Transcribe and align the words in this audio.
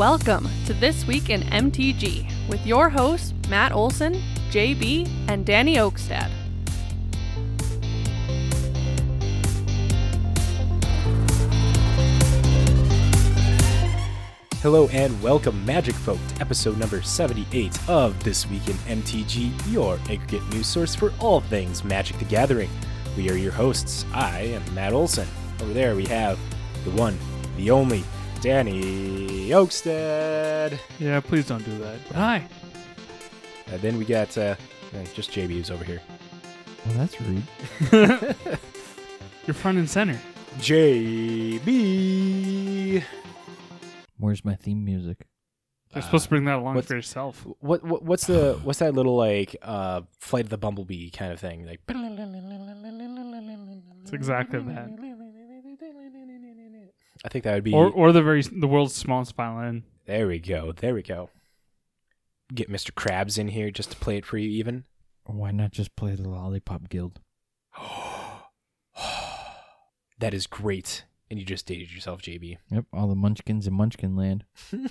Welcome 0.00 0.48
to 0.64 0.72
This 0.72 1.06
Week 1.06 1.28
in 1.28 1.42
MTG 1.42 2.48
with 2.48 2.64
your 2.66 2.88
hosts, 2.88 3.34
Matt 3.50 3.70
Olson, 3.72 4.14
JB, 4.48 5.06
and 5.28 5.44
Danny 5.44 5.76
Oakstad. 5.76 6.30
Hello 14.62 14.88
and 14.88 15.22
welcome, 15.22 15.62
Magic 15.66 15.94
Folk, 15.96 16.18
to 16.28 16.40
episode 16.40 16.78
number 16.78 17.02
78 17.02 17.86
of 17.86 18.24
This 18.24 18.48
Week 18.48 18.66
in 18.68 18.76
MTG, 19.02 19.52
your 19.70 19.96
aggregate 20.08 20.48
news 20.48 20.66
source 20.66 20.94
for 20.94 21.12
all 21.18 21.42
things 21.42 21.84
Magic 21.84 22.18
the 22.18 22.24
Gathering. 22.24 22.70
We 23.18 23.28
are 23.28 23.36
your 23.36 23.52
hosts. 23.52 24.06
I 24.14 24.44
am 24.44 24.74
Matt 24.74 24.94
Olson. 24.94 25.28
Over 25.60 25.74
there 25.74 25.94
we 25.94 26.06
have 26.06 26.38
the 26.86 26.90
one, 26.92 27.18
the 27.58 27.70
only, 27.70 28.02
Danny 28.40 29.48
Oakstead. 29.50 30.78
Yeah, 30.98 31.20
please 31.20 31.46
don't 31.46 31.64
do 31.64 31.76
that. 31.78 31.98
But 32.08 32.16
hi. 32.16 32.42
And 33.68 33.80
then 33.82 33.98
we 33.98 34.04
got 34.04 34.36
uh, 34.38 34.54
uh, 34.94 35.04
just 35.14 35.30
JB 35.30 35.50
who's 35.50 35.70
over 35.70 35.84
here. 35.84 36.00
Well, 36.86 36.94
that's 36.96 37.20
rude. 37.20 37.42
You're 39.46 39.54
front 39.54 39.78
and 39.78 39.88
center. 39.88 40.18
JB. 40.58 41.60
Where's 44.18 44.44
my 44.44 44.54
theme 44.54 44.84
music? 44.84 45.26
You're 45.94 46.02
supposed 46.02 46.24
to 46.24 46.30
bring 46.30 46.44
that 46.44 46.56
along 46.58 46.76
what's- 46.76 46.86
for 46.88 46.94
yourself. 46.94 47.44
What, 47.58 47.82
what 47.84 48.02
what's 48.04 48.26
the 48.26 48.58
what's 48.62 48.78
that 48.78 48.94
little 48.94 49.16
like 49.16 49.56
uh 49.62 50.02
flight 50.20 50.44
of 50.44 50.50
the 50.50 50.58
bumblebee 50.58 51.10
kind 51.10 51.32
of 51.32 51.40
thing 51.40 51.66
like 51.66 51.80
It's 54.02 54.12
exactly 54.12 54.60
that. 54.60 54.88
I 57.24 57.28
think 57.28 57.44
that 57.44 57.54
would 57.54 57.64
be 57.64 57.72
Or 57.72 57.90
or 57.90 58.12
the 58.12 58.22
very 58.22 58.42
the 58.42 58.68
world's 58.68 58.94
smallest 58.94 59.34
violin. 59.34 59.84
There 60.06 60.26
we 60.26 60.38
go. 60.38 60.72
There 60.72 60.94
we 60.94 61.02
go. 61.02 61.30
Get 62.52 62.70
Mr. 62.70 62.90
Krabs 62.90 63.38
in 63.38 63.48
here 63.48 63.70
just 63.70 63.92
to 63.92 63.96
play 63.96 64.16
it 64.16 64.26
for 64.26 64.38
you, 64.38 64.48
even. 64.50 64.84
Why 65.24 65.52
not 65.52 65.70
just 65.70 65.94
play 65.94 66.14
the 66.16 66.28
Lollipop 66.28 66.88
Guild? 66.88 67.20
that 70.18 70.34
is 70.34 70.46
great. 70.48 71.04
And 71.30 71.38
you 71.38 71.44
just 71.44 71.66
dated 71.66 71.92
yourself, 71.92 72.22
JB. 72.22 72.58
Yep, 72.70 72.86
all 72.92 73.06
the 73.06 73.14
munchkins 73.14 73.68
in 73.68 73.74
Munchkin 73.74 74.16
Land. 74.16 74.44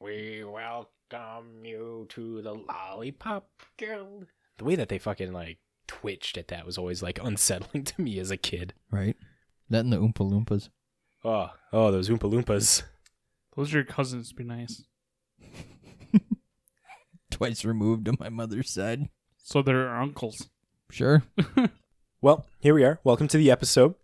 we 0.00 0.44
welcome 0.44 1.64
you 1.64 2.06
to 2.10 2.40
the 2.42 2.54
Lollipop 2.54 3.48
Guild. 3.76 4.26
The 4.58 4.64
way 4.64 4.76
that 4.76 4.88
they 4.88 4.98
fucking 4.98 5.32
like 5.32 5.58
twitched 5.88 6.38
at 6.38 6.46
that 6.48 6.64
was 6.64 6.78
always 6.78 7.02
like 7.02 7.18
unsettling 7.20 7.82
to 7.86 8.00
me 8.00 8.20
as 8.20 8.30
a 8.30 8.36
kid. 8.36 8.74
Right? 8.92 9.16
That 9.70 9.80
and 9.80 9.92
the 9.92 9.98
Oompa 9.98 10.30
Loompas. 10.30 10.70
Oh, 11.24 11.50
oh, 11.72 11.90
those 11.90 12.08
Oompa 12.08 12.30
Loompas. 12.30 12.82
Those 13.56 13.74
are 13.74 13.78
your 13.78 13.84
cousins. 13.84 14.32
Be 14.32 14.44
nice. 14.44 14.84
Twice 17.30 17.64
removed 17.64 18.08
on 18.08 18.16
my 18.18 18.28
mother's 18.28 18.70
side. 18.70 19.08
So 19.36 19.62
they're 19.62 19.88
our 19.88 20.00
uncles. 20.00 20.48
Sure. 20.90 21.24
Well, 22.20 22.46
here 22.58 22.74
we 22.74 22.82
are. 22.82 22.98
Welcome 23.04 23.28
to 23.28 23.38
the 23.38 23.48
episode. 23.48 23.94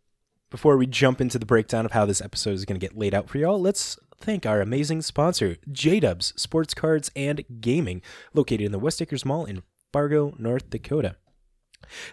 Before 0.48 0.76
we 0.76 0.86
jump 0.86 1.20
into 1.20 1.36
the 1.36 1.44
breakdown 1.44 1.84
of 1.84 1.90
how 1.90 2.06
this 2.06 2.22
episode 2.22 2.52
is 2.52 2.64
going 2.64 2.78
to 2.78 2.86
get 2.86 2.96
laid 2.96 3.12
out 3.12 3.28
for 3.28 3.38
y'all, 3.38 3.60
let's 3.60 3.98
thank 4.16 4.46
our 4.46 4.60
amazing 4.60 5.02
sponsor, 5.02 5.56
J-Dubs 5.72 6.32
Sports 6.36 6.74
Cards 6.74 7.10
and 7.16 7.44
Gaming, 7.60 8.02
located 8.32 8.60
in 8.60 8.70
the 8.70 8.78
West 8.78 9.02
Acres 9.02 9.24
Mall 9.24 9.44
in 9.46 9.64
Fargo, 9.92 10.32
North 10.38 10.70
Dakota. 10.70 11.16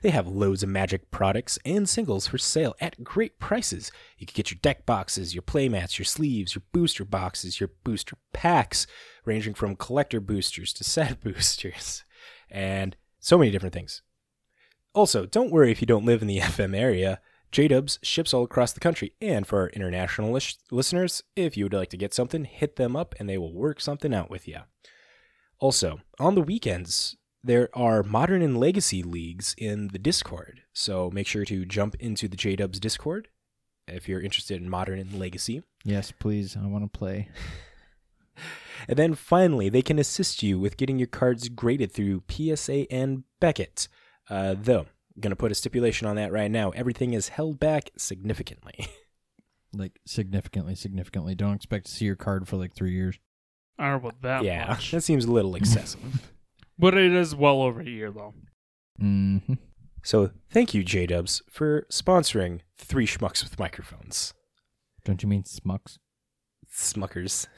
They 0.02 0.10
have 0.10 0.28
loads 0.28 0.64
of 0.64 0.70
magic 0.70 1.12
products 1.12 1.60
and 1.66 1.88
singles 1.88 2.28
for 2.28 2.38
sale 2.38 2.76
at 2.80 3.04
great 3.04 3.40
prices. 3.40 3.92
You 4.18 4.26
can 4.26 4.34
get 4.36 4.52
your 4.52 4.60
deck 4.62 4.86
boxes, 4.86 5.34
your 5.34 5.42
playmats, 5.42 5.98
your 5.98 6.06
sleeves, 6.06 6.56
your 6.56 6.64
booster 6.72 7.06
boxes, 7.06 7.60
your 7.60 7.72
booster 7.84 8.18
packs, 8.34 8.88
ranging 9.26 9.54
from 9.54 9.76
collector 9.76 10.20
boosters 10.20 10.74
to 10.74 10.84
set 10.84 11.22
boosters, 11.24 12.04
and 12.50 12.96
so 13.20 13.38
many 13.38 13.52
different 13.52 13.74
things. 13.74 14.02
Also, 14.94 15.26
don't 15.26 15.52
worry 15.52 15.72
if 15.72 15.82
you 15.82 15.88
don't 15.88 16.06
live 16.06 16.22
in 16.22 16.28
the 16.28 16.40
FM 16.42 16.76
area. 16.76 17.20
J-Dubs 17.52 18.00
ships 18.02 18.34
all 18.34 18.44
across 18.44 18.72
the 18.72 18.80
country. 18.80 19.14
And 19.22 19.46
for 19.46 19.60
our 19.60 19.70
international 19.70 20.32
lis- 20.32 20.58
listeners, 20.72 21.22
if 21.36 21.58
you 21.58 21.66
would 21.66 21.74
like 21.74 21.90
to 21.90 21.98
get 21.98 22.14
something, 22.14 22.46
hit 22.46 22.78
them 22.78 22.96
up 22.96 23.14
and 23.20 23.28
they 23.28 23.38
will 23.38 23.54
work 23.54 23.82
something 23.82 24.14
out 24.14 24.30
with 24.30 24.48
you. 24.48 24.60
Also, 25.60 26.00
on 26.20 26.36
the 26.36 26.42
weekends, 26.42 27.18
there 27.44 27.70
are 27.74 28.04
modern 28.04 28.42
and 28.42 28.60
legacy 28.60 29.04
leagues 29.04 29.56
in 29.58 29.90
the 29.90 30.00
Discord. 30.00 30.62
So 30.74 31.10
make 31.12 31.28
sure 31.28 31.46
to 31.46 31.66
jump 31.66 31.96
into 32.00 32.28
the 32.28 32.38
J-Dubs 32.38 32.80
Discord 32.80 33.28
if 33.88 34.08
you're 34.08 34.22
interested 34.22 34.62
in 34.62 34.70
modern 34.70 35.00
and 35.00 35.20
legacy. 35.20 35.64
yes, 35.84 36.12
please. 36.12 36.56
I 36.56 36.68
want 36.68 36.92
to 36.92 36.98
play. 36.98 37.30
And 38.88 38.98
then 38.98 39.14
finally, 39.14 39.70
they 39.70 39.82
can 39.82 40.00
assist 40.00 40.42
you 40.42 40.60
with 40.60 40.78
getting 40.78 40.98
your 40.98 41.08
cards 41.08 41.50
graded 41.50 41.92
through 41.92 42.24
PSA 42.30 42.92
and 42.92 43.24
Beckett. 43.40 43.88
Uh, 44.30 44.56
though, 44.58 44.88
I'm 45.16 45.20
going 45.22 45.32
to 45.32 45.36
put 45.36 45.52
a 45.52 45.56
stipulation 45.56 46.08
on 46.08 46.16
that 46.16 46.32
right 46.32 46.50
now. 46.50 46.72
Everything 46.72 47.14
is 47.14 47.30
held 47.30 47.60
back 47.60 47.92
significantly. 47.98 48.88
Like, 49.74 50.02
significantly, 50.06 50.76
significantly. 50.76 51.34
Don't 51.34 51.54
expect 51.56 51.86
to 51.86 51.94
see 51.94 52.04
your 52.04 52.18
card 52.18 52.46
for 52.46 52.58
like 52.58 52.74
three 52.76 52.92
years. 52.92 53.18
I 53.80 53.84
don't 53.90 54.04
know 54.04 54.10
about 54.10 54.22
that 54.22 54.44
yeah, 54.44 54.68
much. 54.68 54.92
that 54.92 55.00
seems 55.00 55.24
a 55.24 55.32
little 55.32 55.56
excessive. 55.56 56.30
But 56.82 56.98
it 56.98 57.14
is 57.14 57.34
well 57.36 57.62
over 57.62 57.80
a 57.80 57.86
year 57.86 58.12
though. 58.12 58.34
Mm-hmm. 59.02 59.54
so 60.04 60.32
thank 60.50 60.74
you, 60.74 60.84
J 60.84 61.06
Dubs, 61.06 61.42
for 61.50 61.86
sponsoring 61.90 62.60
Three 62.78 63.06
Schmucks 63.08 63.44
with 63.44 63.58
Microphones. 63.58 64.34
Don't 65.06 65.24
you 65.24 65.30
mean 65.30 65.44
Smucks? 65.44 65.98
Smuckers. 66.70 67.48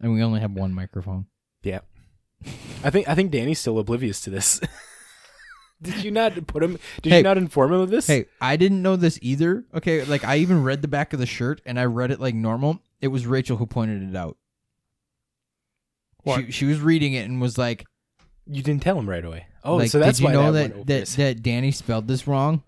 And 0.00 0.12
we 0.12 0.22
only 0.22 0.38
have 0.38 0.52
one 0.52 0.72
microphone. 0.72 1.26
Yeah. 1.64 1.80
I 2.84 2.90
think 2.90 3.08
I 3.08 3.16
think 3.16 3.32
Danny's 3.32 3.58
still 3.58 3.80
oblivious 3.80 4.20
to 4.20 4.30
this. 4.30 4.60
did 5.82 6.04
you 6.04 6.12
not 6.12 6.46
put 6.46 6.62
him 6.62 6.78
did 7.02 7.10
Hey. 7.10 7.16
you 7.16 7.22
not 7.24 7.36
inform 7.36 7.72
him 7.72 7.80
of 7.80 7.90
this? 7.90 8.06
Hey, 8.06 8.26
I 8.40 8.54
didn't 8.56 8.80
know 8.80 8.94
this 8.94 9.18
either. 9.22 9.64
Okay, 9.74 10.04
like 10.04 10.22
I 10.24 10.36
even 10.36 10.62
read 10.62 10.82
the 10.82 10.86
back 10.88 11.12
of 11.12 11.18
the 11.18 11.26
shirt 11.26 11.60
and 11.66 11.80
I 11.80 11.86
read 11.86 12.12
it 12.12 12.20
like 12.20 12.36
normal. 12.36 12.80
It 13.00 13.08
was 13.08 13.26
Rachel 13.26 13.56
who 13.56 13.66
pointed 13.66 14.08
it 14.08 14.14
out. 14.14 14.36
What? 16.22 16.44
She, 16.46 16.52
she 16.52 16.64
was 16.66 16.80
reading 16.80 17.14
it 17.14 17.28
and 17.28 17.40
was 17.40 17.58
like, 17.58 17.84
You 18.50 18.62
didn't 18.62 18.82
tell 18.82 18.98
him 18.98 19.08
right 19.08 19.24
away. 19.24 19.46
Oh, 19.64 19.76
like, 19.76 19.90
so 19.90 19.98
that's 19.98 20.18
did 20.18 20.22
you 20.22 20.28
why 20.28 20.32
know 20.32 20.52
that, 20.52 20.60
went 20.60 20.68
that 20.72 20.74
over 20.76 20.84
that, 20.84 20.98
his- 21.00 21.16
that 21.16 21.42
Danny 21.42 21.70
spelled 21.70 22.08
this 22.08 22.26
wrong? 22.26 22.62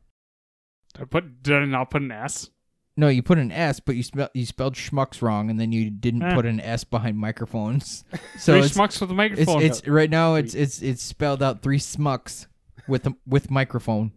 I 1.01 1.05
put 1.05 1.43
did 1.43 1.55
I 1.55 1.65
not 1.65 1.91
put 1.91 2.03
an 2.03 2.11
S? 2.13 2.51
No, 2.97 3.09
you 3.09 3.23
put 3.23 3.39
an 3.39 3.51
S, 3.53 3.81
but 3.81 3.97
you 3.97 4.03
spelled 4.03 4.31
you 4.35 4.45
spelled 4.45 4.75
schmucks 4.75 5.23
wrong, 5.23 5.49
and 5.49 5.59
then 5.59 5.73
you 5.73 5.89
didn't 5.91 6.23
Eh. 6.23 6.35
put 6.35 6.45
an 6.45 6.61
S 6.61 6.85
behind 6.85 7.17
microphones. 7.17 8.05
So 8.39 8.61
Three 8.61 8.69
schmucks 8.69 9.01
with 9.01 9.11
a 9.11 9.41
it's 9.41 9.81
it's 9.81 9.89
right 9.89 10.11
now 10.11 10.35
it's 10.35 10.55
it's 10.55 10.83
it's 10.83 11.03
spelled 11.03 11.43
out 11.43 11.63
three 11.63 11.79
smucks 11.79 12.47
with 12.89 13.07
a, 13.07 13.15
with 13.27 13.51
microphone. 13.51 14.13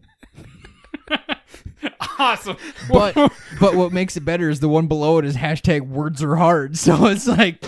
awesome. 2.20 2.58
But 2.90 3.16
but 3.60 3.76
what 3.76 3.92
makes 3.92 4.18
it 4.18 4.22
better 4.26 4.50
is 4.50 4.60
the 4.60 4.70
one 4.70 4.88
below 4.88 5.18
it 5.20 5.26
is 5.26 5.36
hashtag 5.36 5.88
words 5.88 6.24
are 6.24 6.36
hard. 6.36 6.78
So 6.84 7.06
it's 7.08 7.28
like, 7.28 7.64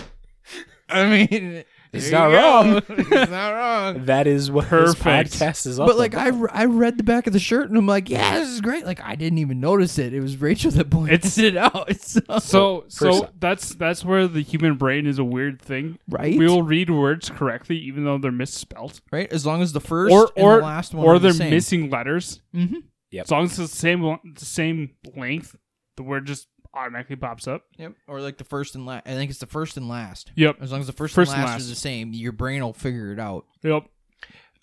I 0.88 1.06
mean, 1.30 1.64
It's 1.96 2.10
not 2.12 2.26
wrong. 2.32 2.82
it's 2.88 3.30
not 3.30 3.50
wrong. 3.54 4.04
that 4.06 4.26
is 4.26 4.50
what 4.50 4.66
Perfect. 4.66 5.30
this 5.32 5.40
podcast 5.40 5.66
is 5.66 5.78
all 5.80 5.86
But 5.86 5.96
like 5.96 6.12
about. 6.14 6.26
I, 6.26 6.28
re- 6.30 6.48
I 6.52 6.64
read 6.66 6.98
the 6.98 7.04
back 7.04 7.26
of 7.26 7.32
the 7.32 7.38
shirt 7.38 7.68
and 7.68 7.76
I'm 7.78 7.86
like, 7.86 8.08
yeah, 8.10 8.38
this 8.38 8.48
is 8.48 8.60
great. 8.60 8.84
Like 8.86 9.00
I 9.02 9.14
didn't 9.14 9.38
even 9.38 9.60
notice 9.60 9.98
it. 9.98 10.12
It 10.14 10.20
was 10.20 10.36
Rachel 10.36 10.70
that 10.72 10.90
pointed 10.90 11.14
It's- 11.14 11.38
it 11.38 11.56
out. 11.56 11.90
So, 11.96 12.40
so 12.42 12.84
so 12.88 13.30
that's 13.38 13.74
that's 13.74 14.04
where 14.04 14.26
the 14.28 14.42
human 14.42 14.74
brain 14.76 15.06
is 15.06 15.18
a 15.18 15.24
weird 15.24 15.60
thing. 15.60 15.98
right, 16.08 16.36
We 16.38 16.46
will 16.46 16.62
read 16.62 16.90
words 16.90 17.30
correctly 17.30 17.76
even 17.78 18.04
though 18.04 18.18
they're 18.18 18.32
misspelled. 18.32 19.00
right. 19.12 19.30
As 19.32 19.44
long 19.46 19.62
as 19.62 19.72
the 19.72 19.80
first 19.80 20.12
or 20.12 20.30
and 20.36 20.44
or 20.46 20.56
the 20.58 20.62
last 20.62 20.94
one 20.94 21.06
or 21.06 21.14
are 21.14 21.18
they're 21.18 21.32
same. 21.32 21.50
missing 21.50 21.90
letters. 21.90 22.40
Mhm. 22.54 22.82
Yep. 23.10 23.24
As 23.26 23.30
long 23.30 23.44
as 23.44 23.58
it's 23.58 23.70
the 23.72 23.76
same 23.76 24.00
the 24.34 24.44
same 24.44 24.90
length, 25.16 25.56
the 25.96 26.02
word 26.02 26.26
just 26.26 26.48
automatically 26.76 27.16
pops 27.16 27.48
up. 27.48 27.62
Yep. 27.78 27.94
Or 28.06 28.20
like 28.20 28.36
the 28.38 28.44
first 28.44 28.74
and 28.74 28.84
last. 28.86 29.06
I 29.06 29.14
think 29.14 29.30
it's 29.30 29.40
the 29.40 29.46
first 29.46 29.76
and 29.76 29.88
last. 29.88 30.30
Yep. 30.36 30.58
As 30.60 30.70
long 30.70 30.80
as 30.80 30.86
the 30.86 30.92
first, 30.92 31.14
First 31.14 31.32
and 31.32 31.40
and 31.40 31.46
last, 31.46 31.54
last. 31.54 31.62
is 31.62 31.68
the 31.70 31.74
same, 31.76 32.12
your 32.12 32.32
brain 32.32 32.62
will 32.62 32.72
figure 32.72 33.12
it 33.12 33.18
out. 33.18 33.46
Yep. 33.62 33.86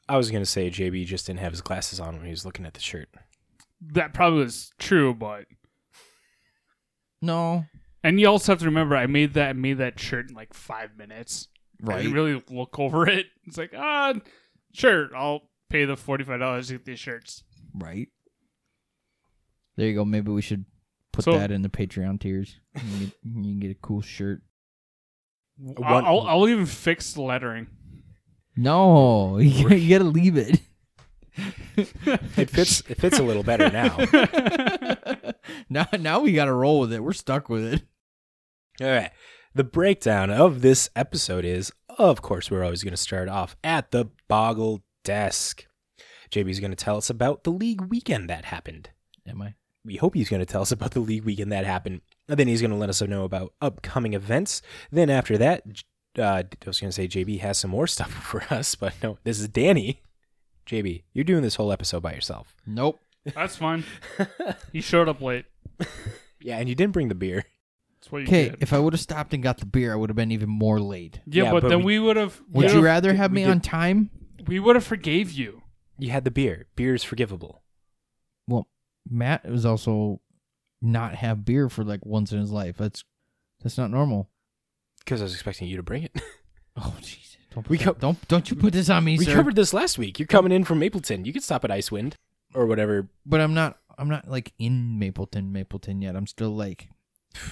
I 0.07 0.17
was 0.17 0.29
gonna 0.31 0.45
say 0.45 0.69
JB 0.69 1.05
just 1.05 1.25
didn't 1.27 1.39
have 1.39 1.51
his 1.53 1.61
glasses 1.61 1.99
on 1.99 2.15
when 2.17 2.25
he 2.25 2.31
was 2.31 2.45
looking 2.45 2.65
at 2.65 2.73
the 2.73 2.79
shirt. 2.81 3.09
That 3.81 4.13
probably 4.13 4.39
was 4.43 4.71
true, 4.79 5.13
but 5.13 5.45
No. 7.21 7.65
and 8.03 8.19
you 8.19 8.27
also 8.27 8.51
have 8.51 8.59
to 8.59 8.65
remember 8.65 8.95
I 8.95 9.07
made 9.07 9.33
that 9.35 9.49
I 9.49 9.53
made 9.53 9.77
that 9.79 9.99
shirt 9.99 10.29
in 10.29 10.35
like 10.35 10.53
five 10.53 10.97
minutes. 10.97 11.47
I 11.81 11.85
Right. 11.87 11.97
didn't 12.03 12.13
really 12.13 12.41
look 12.49 12.79
over 12.79 13.07
it. 13.09 13.27
It's 13.45 13.57
like, 13.57 13.73
ah, 13.75 14.13
sure, 14.73 15.09
I'll 15.15 15.49
pay 15.69 15.85
the 15.85 15.95
forty 15.97 16.23
five 16.23 16.39
dollars 16.39 16.67
to 16.67 16.73
get 16.73 16.85
these 16.85 16.99
shirts. 16.99 17.43
Right. 17.73 18.09
There 19.75 19.87
you 19.87 19.95
go. 19.95 20.05
Maybe 20.05 20.31
we 20.31 20.41
should 20.41 20.65
put 21.13 21.23
So- 21.25 21.37
that 21.37 21.51
in 21.51 21.61
the 21.61 21.69
Patreon 21.69 22.19
tiers. 22.19 22.59
You 22.75 22.81
can, 22.81 22.99
get, 22.99 23.11
you 23.23 23.41
can 23.43 23.59
get 23.59 23.71
a 23.71 23.75
cool 23.81 24.01
shirt. 24.01 24.41
I'll, 25.83 26.05
I'll, 26.05 26.21
I'll 26.21 26.49
even 26.49 26.65
fix 26.65 27.13
the 27.13 27.21
lettering. 27.21 27.67
No, 28.57 29.37
you 29.39 29.63
gotta, 29.63 29.79
you 29.79 29.97
gotta 29.97 30.09
leave 30.09 30.35
it. 30.37 30.59
It 31.75 32.51
fits. 32.51 32.83
it 32.87 32.99
fits 33.01 33.17
a 33.17 33.23
little 33.23 33.41
better 33.41 33.67
now. 33.71 33.97
now, 35.69 35.87
now 35.99 36.19
we 36.19 36.31
gotta 36.33 36.53
roll 36.53 36.81
with 36.81 36.93
it. 36.93 37.03
We're 37.03 37.13
stuck 37.13 37.49
with 37.49 37.73
it. 37.73 37.81
All 38.79 38.87
right. 38.87 39.09
The 39.55 39.63
breakdown 39.63 40.29
of 40.29 40.61
this 40.61 40.89
episode 40.95 41.45
is, 41.45 41.71
of 41.97 42.21
course, 42.21 42.51
we're 42.51 42.63
always 42.63 42.83
going 42.83 42.93
to 42.93 42.97
start 42.97 43.29
off 43.29 43.55
at 43.63 43.91
the 43.91 44.09
Boggle 44.27 44.83
Desk. 45.03 45.65
JB's 46.31 46.59
going 46.59 46.71
to 46.71 46.75
tell 46.75 46.97
us 46.97 47.09
about 47.09 47.43
the 47.43 47.51
league 47.51 47.81
weekend 47.81 48.29
that 48.31 48.45
happened. 48.45 48.89
Am 49.27 49.41
I? 49.43 49.53
We 49.85 49.97
hope 49.97 50.13
he's 50.15 50.29
going 50.29 50.39
to 50.39 50.45
tell 50.45 50.61
us 50.61 50.71
about 50.77 50.91
the 50.91 50.99
league 50.99 51.23
weekend 51.25 51.51
that 51.51 51.65
happened. 51.65 52.01
And 52.27 52.37
then 52.39 52.47
he's 52.47 52.61
going 52.61 52.71
to 52.71 52.77
let 52.77 52.89
us 52.89 53.01
know 53.01 53.23
about 53.25 53.53
upcoming 53.61 54.13
events. 54.13 54.61
Then 54.91 55.09
after 55.09 55.37
that, 55.37 55.63
uh, 56.17 56.21
I 56.21 56.43
was 56.65 56.79
going 56.79 56.89
to 56.89 56.91
say 56.91 57.07
JB 57.07 57.39
has 57.41 57.57
some 57.57 57.71
more 57.71 57.87
stuff 57.87 58.11
for 58.11 58.43
us, 58.49 58.75
but 58.75 58.93
no, 59.03 59.17
this 59.23 59.39
is 59.39 59.47
Danny. 59.47 60.01
JB, 60.67 61.03
you're 61.13 61.25
doing 61.25 61.41
this 61.43 61.55
whole 61.55 61.71
episode 61.71 62.01
by 62.01 62.13
yourself. 62.13 62.55
Nope. 62.65 62.99
That's 63.35 63.55
fine. 63.57 63.83
he 64.71 64.79
showed 64.81 65.09
up 65.09 65.21
late. 65.21 65.45
Yeah, 66.41 66.57
and 66.57 66.67
you 66.69 66.75
didn't 66.75 66.93
bring 66.93 67.07
the 67.09 67.15
beer. 67.15 67.45
That's 67.99 68.11
what 68.11 68.19
you 68.21 68.27
did. 68.27 68.51
Okay, 68.51 68.57
if 68.61 68.73
I 68.73 68.79
would 68.79 68.93
have 68.93 68.99
stopped 69.01 69.33
and 69.33 69.41
got 69.43 69.57
the 69.59 69.65
beer, 69.65 69.93
I 69.93 69.95
would 69.95 70.09
have 70.09 70.15
been 70.15 70.31
even 70.31 70.49
more 70.49 70.79
late. 70.79 71.19
yeah, 71.25 71.43
Yeah, 71.45 71.51
but, 71.51 71.61
but 71.63 71.69
then 71.69 71.79
we- 71.83 71.99
we 71.99 72.05
would 72.05 72.17
have. 72.17 72.41
Would 72.51 72.71
you 72.71 72.81
rather 72.81 73.13
have 73.13 73.31
me 73.31 73.43
did- 73.43 73.51
on 73.51 73.59
time? 73.61 74.09
We 74.45 74.59
would 74.59 74.75
have 74.75 74.83
forgave 74.85 75.31
you. 75.31 75.61
You 75.97 76.09
had 76.11 76.25
the 76.25 76.31
beer. 76.31 76.67
Beer 76.75 76.93
is 76.95 77.03
forgivable. 77.03 77.63
Well, 78.47 78.67
Matt 79.09 79.49
was 79.49 79.65
also 79.65 80.21
not 80.81 81.15
have 81.15 81.45
beer 81.45 81.69
for 81.69 81.83
like 81.83 82.05
once 82.05 82.31
in 82.31 82.39
his 82.39 82.51
life. 82.51 82.77
That's 82.77 83.03
that's 83.61 83.77
not 83.77 83.91
normal. 83.91 84.29
Because 84.99 85.21
I 85.21 85.25
was 85.25 85.33
expecting 85.33 85.67
you 85.67 85.77
to 85.77 85.83
bring 85.83 86.03
it. 86.03 86.11
Oh 86.75 86.95
jeez. 87.01 87.37
Don't 87.53 87.69
We 87.69 87.77
put 87.77 87.85
co- 87.85 87.93
don't 87.99 88.27
don't 88.27 88.49
you 88.49 88.57
put 88.57 88.73
this 88.73 88.89
on 88.89 89.03
me, 89.03 89.15
we 89.19 89.25
sir. 89.25 89.35
covered 89.35 89.55
this 89.55 89.75
last 89.75 89.99
week. 89.99 90.17
You're 90.17 90.25
coming 90.25 90.51
in 90.51 90.63
from 90.63 90.79
Mapleton. 90.79 91.23
You 91.23 91.31
could 91.31 91.43
stop 91.43 91.63
at 91.63 91.69
Icewind 91.69 92.13
or 92.55 92.65
whatever. 92.65 93.07
but 93.27 93.39
I'm 93.39 93.53
not 93.53 93.77
I'm 93.95 94.09
not 94.09 94.27
like 94.27 94.53
in 94.57 94.97
Mapleton, 94.97 95.51
Mapleton 95.53 96.01
yet. 96.01 96.15
I'm 96.15 96.25
still 96.25 96.49
like 96.55 96.89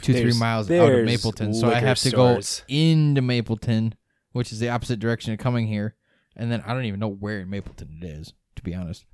two, 0.02 0.14
three 0.14 0.34
miles 0.34 0.72
out 0.72 0.74
of 0.74 0.88
there's 0.88 1.06
Mapleton. 1.06 1.54
So 1.54 1.68
I 1.68 1.76
liquor 1.76 1.86
have 1.86 2.00
to 2.00 2.10
stores. 2.10 2.64
go 2.68 2.74
into 2.74 3.22
Mapleton, 3.22 3.94
which 4.32 4.52
is 4.52 4.60
the 4.60 4.70
opposite 4.70 5.00
direction 5.00 5.34
of 5.34 5.40
coming 5.40 5.68
here. 5.68 5.94
And 6.36 6.52
then 6.52 6.64
I 6.66 6.74
don't 6.74 6.86
even 6.86 7.00
know 7.00 7.08
where 7.10 7.40
in 7.42 7.52
Mapleton 7.52 8.00
it 8.02 8.06
is, 8.06 8.34
to 8.56 8.64
be 8.64 8.74
honest. 8.74 9.06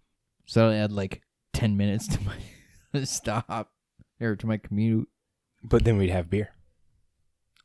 So 0.45 0.69
I 0.69 0.75
add 0.75 0.94
like 0.94 1.22
ten 1.57 1.75
minutes 1.77 2.07
to 2.07 2.19
my 2.94 3.04
stop 3.04 3.71
or 4.21 4.36
to 4.36 4.48
my 4.48 4.57
commute. 4.57 5.07
But 5.63 5.83
then 5.83 5.98
we'd 5.98 6.09
have 6.12 6.30
beer. 6.30 6.50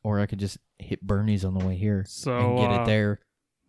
Or 0.03 0.19
I 0.19 0.25
could 0.25 0.39
just 0.39 0.57
hit 0.79 1.01
Bernie's 1.01 1.45
on 1.45 1.53
the 1.57 1.65
way 1.65 1.75
here 1.77 2.03
So 2.07 2.37
and 2.37 2.57
get 2.57 2.71
uh, 2.71 2.81
it 2.81 2.85
there. 2.85 3.19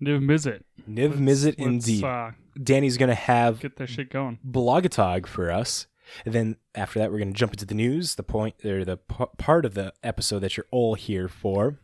Niv 0.03 0.21
Mizzet. 0.25 0.63
Niv 0.89 1.11
Let's- 1.11 1.21
Mizzet 1.45 1.55
indeed. 1.57 2.05
Uh, 2.05 2.31
Danny's 2.61 2.97
going 2.97 3.09
to 3.09 3.15
have 3.15 3.61
get 3.61 3.77
that 3.77 3.89
shit 3.89 4.11
going. 4.11 4.39
Blogatog 4.49 5.27
for 5.27 5.51
us. 5.51 5.87
And 6.25 6.35
then 6.35 6.57
after 6.75 6.99
that, 6.99 7.11
we're 7.11 7.19
going 7.19 7.33
to 7.33 7.39
jump 7.39 7.53
into 7.53 7.65
the 7.67 7.75
news, 7.75 8.15
the 8.17 8.23
point 8.23 8.65
or 8.65 8.85
the 8.85 8.97
p- 8.99 9.25
part 9.39 9.65
of 9.65 9.75
the 9.75 9.93
episode 10.03 10.41
that 10.41 10.57
you're 10.57 10.67
all 10.71 10.95
here 10.95 11.29
for. 11.29 11.81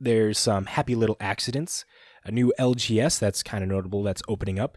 There's 0.00 0.38
some 0.38 0.66
happy 0.66 0.94
little 0.94 1.16
accidents, 1.20 1.84
a 2.24 2.30
new 2.30 2.52
LGS 2.58 3.18
that's 3.18 3.42
kind 3.42 3.62
of 3.62 3.68
notable 3.70 4.02
that's 4.02 4.22
opening 4.28 4.58
up, 4.58 4.76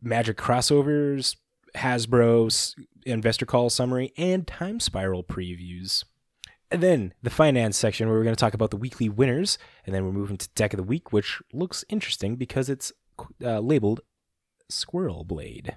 Magic 0.00 0.36
crossovers, 0.38 1.36
Hasbro 1.76 2.74
investor 3.06 3.46
call 3.46 3.70
summary, 3.70 4.12
and 4.16 4.46
Time 4.46 4.80
Spiral 4.80 5.24
previews. 5.24 6.04
And 6.70 6.82
then 6.82 7.14
the 7.22 7.30
finance 7.30 7.76
section 7.76 8.08
where 8.08 8.16
we're 8.16 8.24
going 8.24 8.36
to 8.36 8.40
talk 8.40 8.54
about 8.54 8.70
the 8.70 8.76
weekly 8.76 9.08
winners, 9.08 9.58
and 9.84 9.94
then 9.94 10.04
we're 10.04 10.12
moving 10.12 10.36
to 10.36 10.48
deck 10.54 10.72
of 10.72 10.76
the 10.76 10.84
week, 10.84 11.12
which 11.12 11.40
looks 11.52 11.84
interesting 11.88 12.36
because 12.36 12.68
it's 12.68 12.92
uh, 13.44 13.58
labeled 13.58 14.00
Squirrel 14.68 15.24
Blade. 15.24 15.76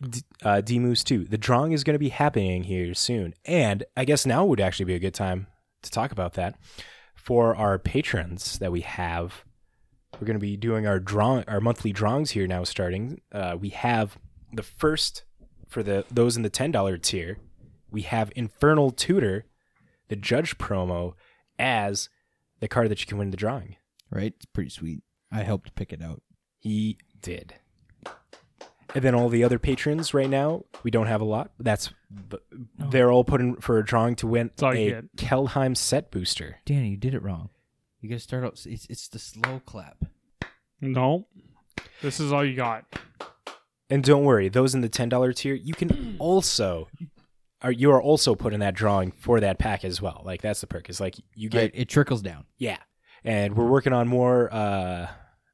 D- 0.00 0.22
uh, 0.42 0.62
D-Moose 0.62 1.04
2. 1.04 1.24
The 1.24 1.38
drawing 1.38 1.72
is 1.72 1.84
going 1.84 1.94
to 1.94 1.98
be 1.98 2.08
happening 2.08 2.64
here 2.64 2.94
soon. 2.94 3.34
And 3.44 3.84
I 3.96 4.04
guess 4.04 4.24
now 4.24 4.44
would 4.46 4.60
actually 4.60 4.86
be 4.86 4.94
a 4.94 5.00
good 5.00 5.14
time 5.14 5.46
to 5.82 5.90
talk 5.90 6.10
about 6.10 6.34
that. 6.34 6.56
For 7.14 7.54
our 7.54 7.78
patrons 7.78 8.58
that 8.58 8.72
we 8.72 8.80
have, 8.80 9.44
we're 10.14 10.26
going 10.26 10.38
to 10.38 10.40
be 10.40 10.56
doing 10.56 10.86
our 10.86 10.98
draw 10.98 11.42
our 11.46 11.60
monthly 11.60 11.92
drawings 11.92 12.32
here 12.32 12.46
now 12.46 12.64
starting. 12.64 13.20
Uh, 13.30 13.56
we 13.60 13.68
have 13.68 14.18
the 14.52 14.62
first 14.62 15.24
for 15.66 15.82
the 15.82 16.04
those 16.10 16.36
in 16.36 16.42
the 16.42 16.50
$10 16.50 17.02
tier. 17.02 17.38
We 17.90 18.02
have 18.02 18.32
Infernal 18.34 18.90
Tutor, 18.90 19.44
the 20.08 20.16
judge 20.16 20.58
promo 20.58 21.14
as 21.58 22.08
the 22.60 22.68
card 22.68 22.90
that 22.90 23.00
you 23.00 23.06
can 23.06 23.18
win 23.18 23.30
the 23.30 23.36
drawing. 23.36 23.76
Right? 24.10 24.34
It's 24.36 24.46
pretty 24.46 24.70
sweet. 24.70 25.02
I 25.30 25.42
helped 25.42 25.74
pick 25.74 25.92
it 25.92 26.02
out. 26.02 26.22
He 26.58 26.98
did. 27.20 27.54
And 28.94 29.02
then 29.02 29.14
all 29.14 29.30
the 29.30 29.42
other 29.42 29.58
patrons 29.58 30.12
right 30.12 30.28
now, 30.28 30.64
we 30.82 30.90
don't 30.90 31.06
have 31.06 31.22
a 31.22 31.24
lot. 31.24 31.52
That's 31.58 31.90
but 32.10 32.42
they're 32.78 33.10
all 33.10 33.24
put 33.24 33.40
in 33.40 33.56
for 33.56 33.78
a 33.78 33.84
drawing 33.84 34.16
to 34.16 34.26
win 34.26 34.50
all 34.62 34.74
you 34.74 34.88
a 34.88 35.02
get. 35.02 35.16
Kaldheim 35.16 35.74
set 35.74 36.10
booster. 36.10 36.56
Danny, 36.66 36.90
you 36.90 36.96
did 36.98 37.14
it 37.14 37.22
wrong. 37.22 37.48
You 38.00 38.10
gotta 38.10 38.20
start 38.20 38.44
out. 38.44 38.60
It's 38.66 38.86
it's 38.86 39.08
the 39.08 39.18
slow 39.18 39.62
clap. 39.64 40.04
No. 40.80 41.26
This 42.02 42.20
is 42.20 42.32
all 42.32 42.44
you 42.44 42.54
got. 42.54 42.84
And 43.92 44.02
don't 44.02 44.24
worry, 44.24 44.48
those 44.48 44.74
in 44.74 44.80
the 44.80 44.88
ten 44.88 45.08
dollar 45.10 45.32
tier, 45.32 45.54
you 45.54 45.74
can 45.74 46.16
also 46.18 46.88
are 47.60 47.70
you 47.70 47.92
are 47.92 48.02
also 48.02 48.34
put 48.34 48.54
in 48.54 48.60
that 48.60 48.74
drawing 48.74 49.12
for 49.12 49.38
that 49.40 49.58
pack 49.58 49.84
as 49.84 50.00
well. 50.00 50.22
Like 50.24 50.40
that's 50.40 50.62
the 50.62 50.66
perk. 50.66 50.88
Is 50.88 50.98
like 51.00 51.16
you 51.34 51.48
get 51.50 51.58
Right? 51.58 51.70
It 51.74 51.88
trickles 51.88 52.22
down. 52.22 52.46
yeah. 52.58 52.78
And 53.24 53.54
we're 53.56 53.68
working 53.68 53.92
on 53.92 54.08
more 54.08 54.52
uh 54.52 55.08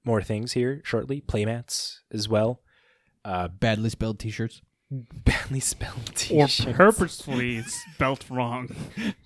more 0.04 0.22
things 0.22 0.52
here 0.52 0.80
shortly. 0.84 1.20
Playmats 1.20 1.96
as 2.12 2.28
well. 2.28 2.62
Uh 3.24 3.48
Badly 3.48 3.90
spelled 3.90 4.18
T-shirts. 4.20 4.62
Badly 4.90 5.60
spelled 5.60 6.08
Or 6.30 6.46
t-shirts. 6.46 6.64
purposefully 6.76 7.62
spelt 7.62 8.24
wrong. 8.30 8.74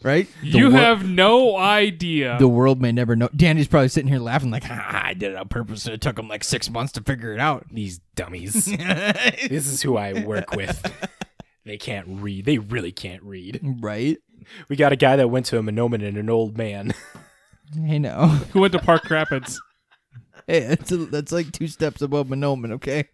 Right? 0.03 0.27
you 0.43 0.71
wor- 0.71 0.81
have 0.81 1.09
no 1.09 1.57
idea. 1.57 2.37
The 2.41 2.49
world 2.49 2.81
may 2.83 2.91
never 2.91 3.15
know. 3.15 3.29
Danny's 3.37 3.69
probably 3.69 3.87
sitting 3.89 4.09
here 4.09 4.19
laughing 4.19 4.51
like, 4.51 4.65
"Ha, 4.65 5.03
I 5.05 5.15
did 5.15 5.31
it 5.33 5.37
on 5.37 5.47
purpose. 5.49 5.87
It 5.87 6.01
took 6.01 6.19
him 6.19 6.27
like 6.27 6.43
six 6.43 6.69
months 6.69 6.91
to 6.95 7.01
figure 7.03 7.33
it 7.33 7.39
out. 7.39 7.67
these 7.71 8.01
dummies. 8.17 8.65
this 8.77 9.69
is 9.69 9.83
who 9.83 9.97
I 9.97 10.25
work 10.25 10.53
with. 10.53 10.83
They 11.65 11.79
can't 11.79 12.09
read. 12.09 12.45
They 12.45 12.59
really 12.59 12.91
can't 12.91 13.23
read. 13.23 13.61
right? 13.63 14.19
We 14.69 14.75
got 14.75 14.91
a 14.91 14.97
guy 14.97 15.15
that 15.15 15.29
went 15.29 15.47
to 15.47 15.59
a 15.59 15.63
Mahnomen 15.63 16.05
and 16.05 16.17
an 16.19 16.29
old 16.29 16.59
man. 16.59 16.93
Hey, 17.87 18.01
no. 18.01 18.27
Who 18.53 18.61
went 18.63 18.73
to 18.73 18.81
Park 18.81 19.09
Rapids? 19.09 19.63
Hey, 20.49 20.59
that's, 20.67 20.91
a, 20.91 20.97
that's 20.97 21.31
like 21.31 21.53
two 21.53 21.69
steps 21.69 22.03
above 22.03 22.27
Mahnomen, 22.27 22.73
okay? 22.73 23.05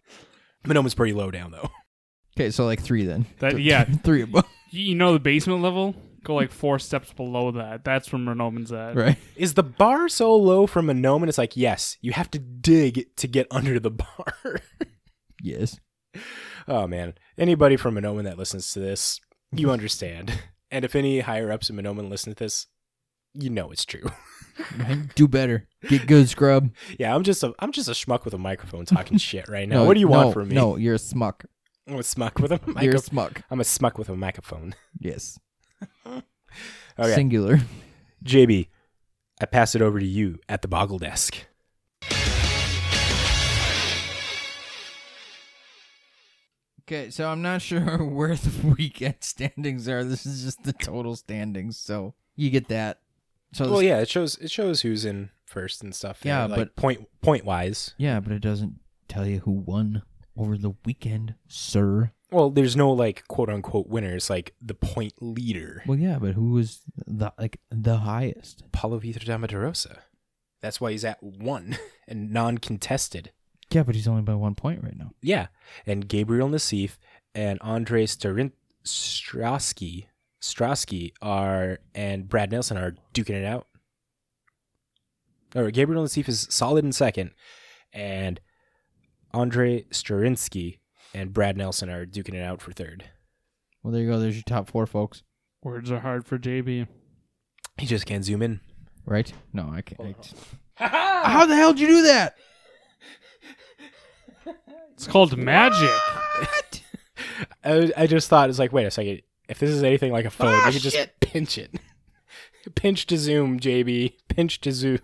Mahnomen's 0.65 0.95
pretty 0.95 1.13
low 1.13 1.29
down 1.29 1.51
though. 1.51 1.69
Okay, 2.39 2.51
so 2.51 2.63
like 2.63 2.81
three 2.81 3.03
then. 3.03 3.25
That 3.39 3.51
Th- 3.51 3.63
yeah. 3.63 3.83
Three 4.03 4.21
above. 4.21 4.45
You 4.71 4.83
you 4.83 4.95
know 4.95 5.13
the 5.13 5.19
basement 5.19 5.63
level? 5.63 5.95
Go 6.23 6.35
like 6.35 6.51
four 6.51 6.77
steps 6.77 7.11
below 7.11 7.49
that. 7.53 7.83
That's 7.83 8.13
where 8.13 8.21
Renoman's 8.21 8.71
at. 8.71 8.95
Right? 8.95 9.17
Is 9.35 9.55
the 9.55 9.63
bar 9.63 10.07
so 10.07 10.35
low 10.35 10.67
from 10.67 10.85
Mahnomen? 10.85 11.27
It's 11.27 11.39
like 11.39 11.57
yes, 11.57 11.97
you 12.01 12.11
have 12.11 12.29
to 12.31 12.37
dig 12.37 13.07
to 13.15 13.27
get 13.27 13.47
under 13.51 13.79
the 13.79 13.89
bar. 13.89 14.61
Yes. 15.41 15.79
oh 16.67 16.85
man, 16.85 17.15
anybody 17.35 17.77
from 17.77 17.95
Mahnomen 17.95 18.25
that 18.25 18.37
listens 18.37 18.71
to 18.73 18.79
this, 18.79 19.19
you 19.51 19.71
understand. 19.71 20.39
And 20.69 20.85
if 20.85 20.95
any 20.95 21.21
higher 21.21 21.51
ups 21.51 21.71
in 21.71 21.75
Mahnomen 21.75 22.07
listen 22.11 22.35
to 22.35 22.43
this, 22.43 22.67
you 23.33 23.49
know 23.49 23.71
it's 23.71 23.85
true. 23.85 24.11
Right? 24.77 24.99
Do 25.15 25.27
better. 25.27 25.67
Get 25.87 26.05
good, 26.05 26.29
scrub. 26.29 26.69
yeah, 26.99 27.15
I'm 27.15 27.23
just 27.23 27.41
a 27.41 27.55
I'm 27.57 27.71
just 27.71 27.89
a 27.89 27.93
schmuck 27.93 28.23
with 28.23 28.35
a 28.35 28.37
microphone 28.37 28.85
talking 28.85 29.17
shit 29.17 29.49
right 29.49 29.67
now. 29.67 29.83
what 29.85 29.95
do 29.95 29.99
you 29.99 30.09
no, 30.09 30.11
want 30.11 30.33
from 30.35 30.49
me? 30.49 30.55
No, 30.55 30.75
you're 30.75 30.93
a 30.93 30.99
smuck. 30.99 31.45
I'm 31.89 31.95
a 31.97 32.03
smuck 32.03 32.39
with 32.39 32.51
a 32.51 32.59
You're 32.67 32.71
a 32.71 32.73
microphone. 32.75 33.01
smuck. 33.01 33.41
I'm 33.49 33.59
a 33.59 33.63
smuck 33.63 33.97
with 33.97 34.09
a 34.09 34.15
microphone. 34.15 34.75
Yes. 34.99 35.39
Okay. 36.99 37.13
Singular. 37.15 37.59
JB, 38.25 38.67
I 39.39 39.45
pass 39.45 39.73
it 39.73 39.81
over 39.81 39.99
to 40.01 40.05
you 40.05 40.39
at 40.49 40.61
the 40.61 40.67
boggle 40.67 40.97
desk. 40.99 41.45
Okay, 46.83 47.09
so 47.11 47.29
I'm 47.29 47.41
not 47.41 47.61
sure 47.61 47.97
where 48.03 48.35
the 48.35 48.67
weekend 48.77 49.15
standings 49.21 49.87
are. 49.87 50.03
This 50.03 50.25
is 50.25 50.43
just 50.43 50.63
the 50.63 50.73
total 50.73 51.15
standings, 51.15 51.77
so 51.77 52.15
you 52.35 52.49
get 52.49 52.67
that. 52.69 52.99
So 53.53 53.65
Well, 53.65 53.75
this- 53.79 53.83
yeah, 53.87 53.99
it 53.99 54.09
shows 54.09 54.37
it 54.37 54.51
shows 54.51 54.81
who's 54.81 55.05
in 55.05 55.29
first 55.45 55.83
and 55.83 55.93
stuff. 55.93 56.21
Yeah, 56.23 56.45
like 56.45 56.57
but- 56.57 56.75
point 56.75 57.07
point 57.21 57.45
wise. 57.45 57.93
yeah, 57.97 58.19
but 58.19 58.31
it 58.31 58.39
doesn't 58.41 58.79
tell 59.07 59.25
you 59.27 59.39
who 59.39 59.51
won 59.51 60.01
over 60.39 60.57
the 60.57 60.73
weekend, 60.85 61.35
sir. 61.47 62.11
Well, 62.31 62.49
there's 62.49 62.75
no 62.75 62.91
like 62.91 63.27
quote 63.27 63.49
unquote 63.49 63.87
winners 63.87 64.29
like 64.29 64.53
the 64.61 64.73
point 64.75 65.13
leader, 65.19 65.83
Well, 65.87 65.97
yeah, 65.97 66.19
but 66.19 66.33
who 66.35 66.51
was 66.51 66.81
the 67.07 67.33
like 67.39 67.59
the 67.71 67.97
highest? 67.97 68.63
Paulo 68.71 68.99
Vitor 68.99 69.25
Damo 69.25 69.47
da 69.47 69.57
Rosa. 69.57 70.03
That's 70.61 70.79
why 70.81 70.91
he's 70.91 71.05
at 71.05 71.21
one 71.23 71.77
and 72.07 72.31
non-contested. 72.31 73.31
Yeah, 73.71 73.83
but 73.83 73.95
he's 73.95 74.07
only 74.07 74.21
by 74.23 74.35
one 74.35 74.55
point 74.55 74.83
right 74.83 74.97
now. 74.97 75.11
Yeah, 75.21 75.47
and 75.85 76.07
Gabriel 76.07 76.49
Nassif 76.49 76.97
and 77.33 77.59
Andre 77.61 78.05
Starin- 78.05 78.53
Strasky 78.85 80.05
Strasky 80.41 81.11
are 81.21 81.79
and 81.93 82.29
Brad 82.29 82.51
Nelson 82.51 82.77
are 82.77 82.95
duking 83.13 83.35
it 83.35 83.45
out. 83.45 83.67
Or 85.55 85.71
Gabriel 85.71 86.03
Nassif 86.03 86.29
is 86.29 86.47
solid 86.49 86.85
in 86.85 86.91
second, 86.91 87.31
and 87.91 88.39
Andre 89.33 89.83
Starinsky 89.91 90.79
and 91.13 91.33
Brad 91.33 91.57
Nelson 91.57 91.89
are 91.89 92.05
duking 92.05 92.33
it 92.35 92.41
out 92.43 92.61
for 92.61 92.71
third. 92.71 93.05
Well, 93.83 93.91
there 93.93 94.01
you 94.01 94.09
go. 94.09 94.19
There's 94.19 94.35
your 94.35 94.43
top 94.43 94.69
four, 94.69 94.85
folks. 94.85 95.23
Words 95.63 95.91
are 95.91 95.99
hard 95.99 96.25
for 96.25 96.37
JB. 96.37 96.87
He 97.77 97.85
just 97.85 98.05
can't 98.05 98.25
zoom 98.25 98.41
in. 98.41 98.59
Right? 99.05 99.31
No, 99.53 99.69
I 99.71 99.81
can't. 99.81 100.33
I- 100.79 100.87
How 101.25 101.45
the 101.45 101.55
hell 101.55 101.73
did 101.73 101.81
you 101.81 101.87
do 101.87 102.01
that? 102.03 102.35
It's 104.93 105.07
called 105.07 105.37
magic. 105.37 105.89
I, 107.63 107.91
I 107.95 108.07
just 108.07 108.27
thought 108.29 108.49
it's 108.49 108.59
like, 108.59 108.73
wait 108.73 108.85
a 108.85 108.91
second. 108.91 109.21
If 109.47 109.59
this 109.59 109.69
is 109.69 109.83
anything 109.83 110.11
like 110.11 110.25
a 110.25 110.29
phone, 110.29 110.49
Ah, 110.49 110.67
you 110.67 110.73
could 110.73 110.81
just 110.81 110.95
shit. 110.95 111.19
pinch 111.19 111.57
it. 111.57 111.73
pinch 112.75 113.05
to 113.07 113.17
zoom, 113.17 113.59
JB. 113.59 114.13
Pinch 114.27 114.59
to 114.61 114.71
zoom. 114.71 114.99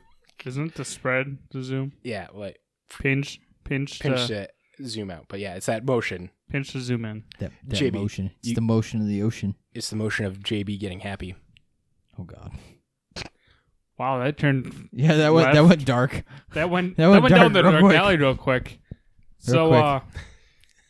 Isn't 0.46 0.76
the 0.76 0.86
spread 0.86 1.38
to 1.52 1.64
zoom? 1.64 1.94
Yeah, 2.04 2.28
like 2.34 2.60
Pinch, 2.90 3.40
pinch, 3.66 4.00
pinch 4.00 4.28
to, 4.28 4.48
to 4.78 4.88
zoom 4.88 5.12
out. 5.12 5.26
But 5.28 5.40
yeah, 5.42 5.56
it's 5.56 5.66
that 5.66 5.86
motion. 5.86 6.30
pinch 6.50 6.72
to 6.72 6.80
zoom 6.80 7.04
in. 7.06 7.24
That, 7.40 7.52
that 7.68 7.78
JB, 7.80 7.94
motion. 7.96 8.32
It's 8.40 8.50
you- 8.50 8.56
the 8.56 8.62
motion 8.62 9.02
of 9.02 9.08
the 9.08 9.22
ocean. 9.22 9.56
It's 9.74 9.90
the 9.90 9.98
motion 9.98 10.26
of 10.26 10.40
JB 10.40 10.80
getting 10.80 11.02
happy. 11.02 11.36
Oh 12.18 12.24
God. 12.24 12.54
Wow, 13.98 14.20
that 14.24 14.38
turned 14.38 14.90
Yeah, 14.92 15.16
that 15.16 15.34
went 15.34 15.54
that 15.54 15.64
went 15.66 15.86
dark. 15.86 16.24
that 16.54 16.70
went 16.70 16.98
That 16.98 17.04
that 17.04 17.10
went 17.10 17.24
went, 17.24 17.36
down 17.36 17.54
the 17.54 17.64
real 17.64 17.72
dark 17.74 17.84
quick. 17.84 17.98
alley 17.98 18.18
real 18.18 18.36
quick. 18.36 18.80
Real 19.48 19.54
so, 19.54 19.68
quick. 19.70 19.84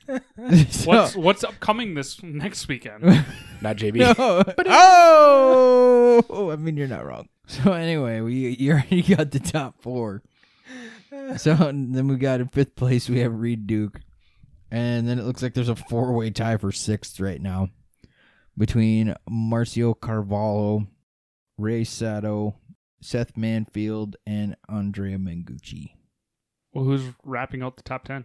uh, 0.08 0.20
So- 0.70 0.88
what's 0.89 1.15
what's 1.15 1.44
upcoming 1.44 1.94
this 1.96 2.22
next 2.24 2.67
weekend? 2.67 3.03
Not 3.62 3.77
JB. 3.77 3.98
No. 4.17 4.44
Oh, 6.27 6.50
I 6.51 6.55
mean 6.55 6.77
you're 6.77 6.88
not 6.88 7.05
wrong. 7.05 7.27
So 7.48 7.74
anyway, 7.74 8.22
we 8.22 8.55
you 8.58 8.72
already 8.72 9.01
got 9.03 9.32
the 9.32 9.39
top 9.39 9.82
four. 9.82 10.24
So 11.38 11.55
then 11.55 12.07
we 12.07 12.17
got 12.17 12.39
in 12.39 12.48
fifth 12.50 12.75
place 12.75 13.10
we 13.10 13.19
have 13.19 13.34
Reed 13.34 13.67
Duke, 13.67 14.00
and 14.72 15.07
then 15.07 15.19
it 15.19 15.25
looks 15.25 15.41
like 15.41 15.53
there's 15.53 15.69
a 15.69 15.75
four 15.75 16.13
way 16.13 16.29
tie 16.29 16.57
for 16.57 16.72
sixth 16.72 17.19
right 17.19 17.41
now 17.41 17.69
between 18.57 19.15
Marcio 19.29 20.00
Carvalho, 20.00 20.88
Rei 21.57 21.84
Sato, 21.84 22.55
Seth 23.01 23.34
Manfield, 23.36 24.13
and 24.25 24.55
Andrea 24.69 25.17
Mengucci. 25.17 25.91
well, 26.74 26.86
who's 26.86 27.03
wrapping 27.24 27.62
out 27.63 27.75
the 27.77 27.84
top 27.84 28.05
ten? 28.05 28.24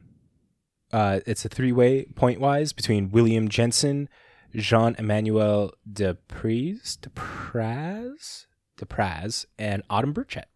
Uh, 0.93 1.21
it's 1.27 1.45
a 1.45 1.49
three-way 1.49 2.05
point-wise 2.17 2.73
between 2.73 3.11
William 3.11 3.49
Jensen, 3.49 4.09
Jean 4.55 4.97
Emmanuel 4.99 5.73
Depres, 5.91 6.99
Depraz, 6.99 8.47
Depraz, 8.77 9.47
and 9.59 9.83
Autumn 9.89 10.13
Burchett. 10.13 10.47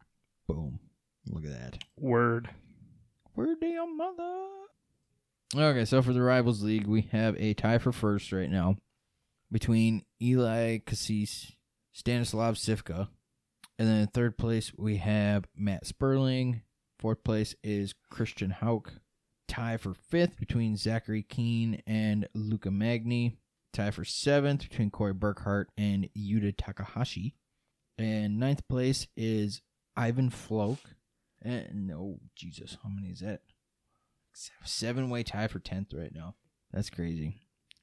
Boom! 0.48 0.80
Look 1.28 1.44
at 1.44 1.52
that. 1.52 1.78
Word. 1.98 2.50
Where 3.34 3.56
damn 3.60 3.96
mother? 3.96 4.48
Okay, 5.56 5.84
so 5.84 6.02
for 6.02 6.12
the 6.12 6.22
Rivals 6.22 6.62
League, 6.62 6.86
we 6.86 7.02
have 7.12 7.36
a 7.38 7.54
tie 7.54 7.78
for 7.78 7.92
first 7.92 8.32
right 8.32 8.50
now 8.50 8.76
between 9.52 10.04
Eli 10.20 10.78
Kassis, 10.78 11.52
Stanislav 11.92 12.56
Cifka, 12.56 13.08
and 13.78 13.88
then 13.88 14.00
in 14.00 14.06
third 14.08 14.36
place 14.36 14.72
we 14.76 14.96
have 14.96 15.46
Matt 15.56 15.86
Sperling. 15.86 16.62
Fourth 16.98 17.22
place 17.22 17.54
is 17.62 17.94
Christian 18.10 18.50
Hauck. 18.50 18.94
Tie 19.46 19.76
for 19.76 19.94
fifth 19.94 20.38
between 20.38 20.76
Zachary 20.76 21.22
Keene 21.22 21.82
and 21.86 22.28
Luca 22.34 22.70
Magni. 22.70 23.36
Tie 23.72 23.90
for 23.90 24.04
seventh 24.04 24.68
between 24.68 24.90
Corey 24.90 25.14
Burkhart 25.14 25.66
and 25.76 26.08
Yuta 26.16 26.54
Takahashi. 26.56 27.34
And 27.98 28.38
ninth 28.38 28.66
place 28.68 29.06
is 29.16 29.62
Ivan 29.96 30.30
Floch. 30.30 30.78
And 31.44 31.90
oh 31.92 32.20
Jesus, 32.34 32.78
how 32.82 32.88
many 32.88 33.08
is 33.08 33.20
that? 33.20 33.42
Seven 34.64 35.10
way 35.10 35.22
tie 35.22 35.46
for 35.46 35.58
tenth 35.58 35.92
right 35.92 36.14
now. 36.14 36.34
That's 36.72 36.90
crazy. 36.90 37.42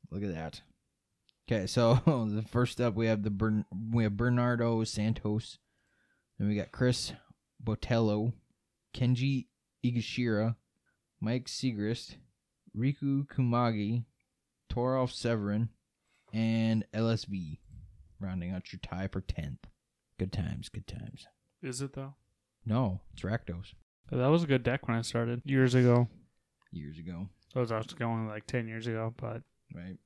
Look 0.10 0.24
at 0.24 0.34
that. 0.34 0.62
Okay, 1.50 1.68
so 1.68 1.96
the 2.06 2.46
first 2.50 2.82
up 2.82 2.96
we 2.96 3.08
have 3.08 3.24
the 3.24 3.30
Bern- 3.30 3.65
we 3.91 4.03
have 4.03 4.18
Bernardo 4.18 4.84
Santos. 4.84 5.60
Then 6.38 6.50
we 6.50 6.56
got 6.56 6.72
Chris 6.72 7.13
Botello, 7.63 8.34
Kenji 8.96 9.46
Egashira, 9.86 10.56
Mike 11.20 11.46
Sigrist, 11.46 12.15
Riku 12.75 13.27
Kumagai, 13.27 14.06
Thoralf 14.72 15.12
Severin, 15.13 15.70
and 16.34 16.86
LSV, 16.94 17.60
rounding 18.20 18.51
out 18.51 18.74
your 18.74 18.80
tie 18.82 19.08
for 19.08 19.22
tenth. 19.22 19.68
Good 20.18 20.32
times, 20.32 20.70
good 20.70 20.88
times. 20.88 21.27
Is 21.62 21.82
it 21.82 21.94
though? 21.94 22.15
No, 22.65 23.01
it's 23.13 23.24
Rakdos. 23.24 23.74
That 24.12 24.27
was 24.27 24.44
a 24.44 24.48
good 24.48 24.63
deck 24.63 24.88
when 24.88 24.98
I 24.98 25.01
started 25.01 25.41
years 25.46 25.74
ago. 25.74 26.08
Years 26.72 26.98
ago, 27.00 27.27
I 27.56 27.60
was 27.60 27.72
actually 27.72 28.00
going 28.00 28.27
like 28.27 28.46
ten 28.48 28.68
years 28.68 28.88
ago, 28.88 29.13
but 29.18 29.41
right? 29.75 29.98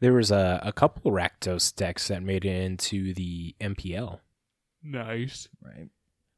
There 0.00 0.12
was 0.12 0.30
a, 0.30 0.60
a 0.62 0.72
couple 0.72 1.10
Rakdos 1.10 1.74
decks 1.74 2.08
that 2.08 2.22
made 2.22 2.44
it 2.44 2.62
into 2.62 3.12
the 3.14 3.54
MPL. 3.60 4.20
nice. 4.82 5.48
Right. 5.62 5.88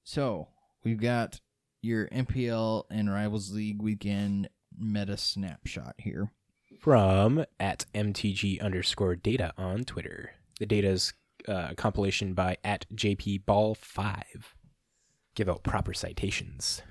So 0.02 0.48
we've 0.82 1.00
got 1.00 1.40
your 1.82 2.08
MPL 2.08 2.84
and 2.90 3.12
Rivals 3.12 3.52
League 3.52 3.82
weekend 3.82 4.48
meta 4.78 5.16
snapshot 5.16 5.94
here. 5.98 6.32
from 6.80 7.44
at 7.58 7.84
mtg 7.94 8.60
underscore 8.62 9.14
data 9.16 9.52
on 9.58 9.84
Twitter. 9.84 10.30
The 10.58 10.66
data 10.66 10.88
is 10.88 11.12
uh, 11.48 11.68
a 11.70 11.74
compilation 11.74 12.34
by 12.34 12.56
at 12.64 12.86
jp 12.94 13.44
ball 13.44 13.74
five. 13.74 14.54
Give 15.34 15.48
out 15.48 15.62
proper 15.62 15.94
citations. 15.94 16.82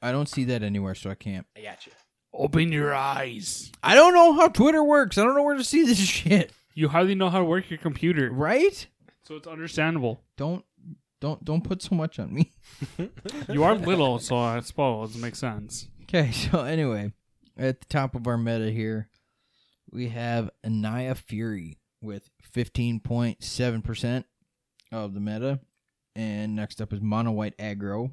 I 0.00 0.12
don't 0.12 0.28
see 0.28 0.44
that 0.44 0.62
anywhere, 0.62 0.94
so 0.94 1.10
I 1.10 1.14
can't. 1.14 1.46
I 1.56 1.62
got 1.62 1.86
you. 1.86 1.92
Open 2.34 2.72
your 2.72 2.94
eyes. 2.94 3.70
I 3.82 3.94
don't 3.94 4.14
know 4.14 4.32
how 4.34 4.48
Twitter 4.48 4.82
works. 4.82 5.18
I 5.18 5.24
don't 5.24 5.34
know 5.36 5.42
where 5.42 5.56
to 5.56 5.64
see 5.64 5.84
this 5.84 5.98
shit. 6.06 6.52
You 6.74 6.88
hardly 6.88 7.14
know 7.14 7.28
how 7.30 7.38
to 7.38 7.44
work 7.44 7.68
your 7.70 7.78
computer, 7.78 8.30
Right? 8.30 8.86
so 9.24 9.36
it's 9.36 9.46
understandable. 9.46 10.20
Don't 10.36 10.64
don't 11.20 11.44
don't 11.44 11.62
put 11.62 11.80
so 11.82 11.94
much 11.94 12.18
on 12.18 12.34
me. 12.34 12.50
You 13.48 13.62
are 13.64 13.74
little, 13.74 14.18
so 14.18 14.36
I 14.36 14.60
suppose 14.60 15.14
it 15.14 15.20
makes 15.20 15.38
sense. 15.38 15.88
Okay, 16.02 16.30
so 16.32 16.60
anyway, 16.62 17.12
at 17.56 17.80
the 17.80 17.86
top 17.86 18.14
of 18.14 18.26
our 18.26 18.36
meta 18.38 18.70
here, 18.70 19.08
we 19.90 20.08
have 20.08 20.50
Anaya 20.66 21.14
Fury 21.14 21.78
with 22.00 22.30
15.7% 22.54 24.24
of 24.90 25.14
the 25.14 25.20
meta. 25.20 25.60
And 26.14 26.54
next 26.54 26.80
up 26.80 26.92
is 26.92 27.00
Mono 27.00 27.32
White 27.32 27.56
Aggro 27.58 28.12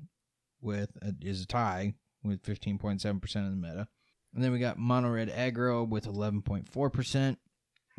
with 0.62 0.92
a, 1.02 1.14
is 1.22 1.42
a 1.42 1.48
tie 1.48 1.96
with 2.24 2.44
15.7% 2.44 3.06
of 3.24 3.50
the 3.50 3.56
meta. 3.56 3.88
And 4.34 4.44
then 4.44 4.52
we 4.52 4.60
got 4.60 4.78
Mono 4.78 5.10
Red 5.10 5.30
Aggro 5.30 5.88
with 5.88 6.06
11.4%. 6.06 7.38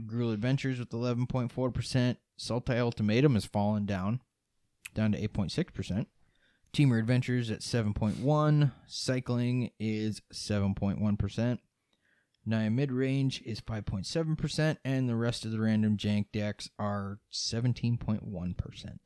Gruul 0.06 0.32
Adventures 0.32 0.78
with 0.78 0.90
11.4%. 0.90 2.16
Sultai 2.38 2.78
Ultimatum 2.78 3.34
has 3.34 3.44
fallen 3.44 3.84
down, 3.84 4.20
down 4.94 5.12
to 5.12 5.28
8.6%. 5.28 6.06
Temur 6.72 6.98
Adventures 6.98 7.50
at 7.50 7.60
7.1. 7.60 8.72
Cycling 8.86 9.70
is 9.78 10.22
7.1%. 10.32 11.58
Naya 12.46 12.70
Mid 12.70 12.90
Range 12.90 13.42
is 13.44 13.60
5.7%. 13.60 14.76
And 14.84 15.08
the 15.08 15.16
rest 15.16 15.44
of 15.44 15.50
the 15.50 15.60
random 15.60 15.96
jank 15.96 16.26
decks 16.32 16.70
are 16.78 17.18
17.1%. 17.32 18.98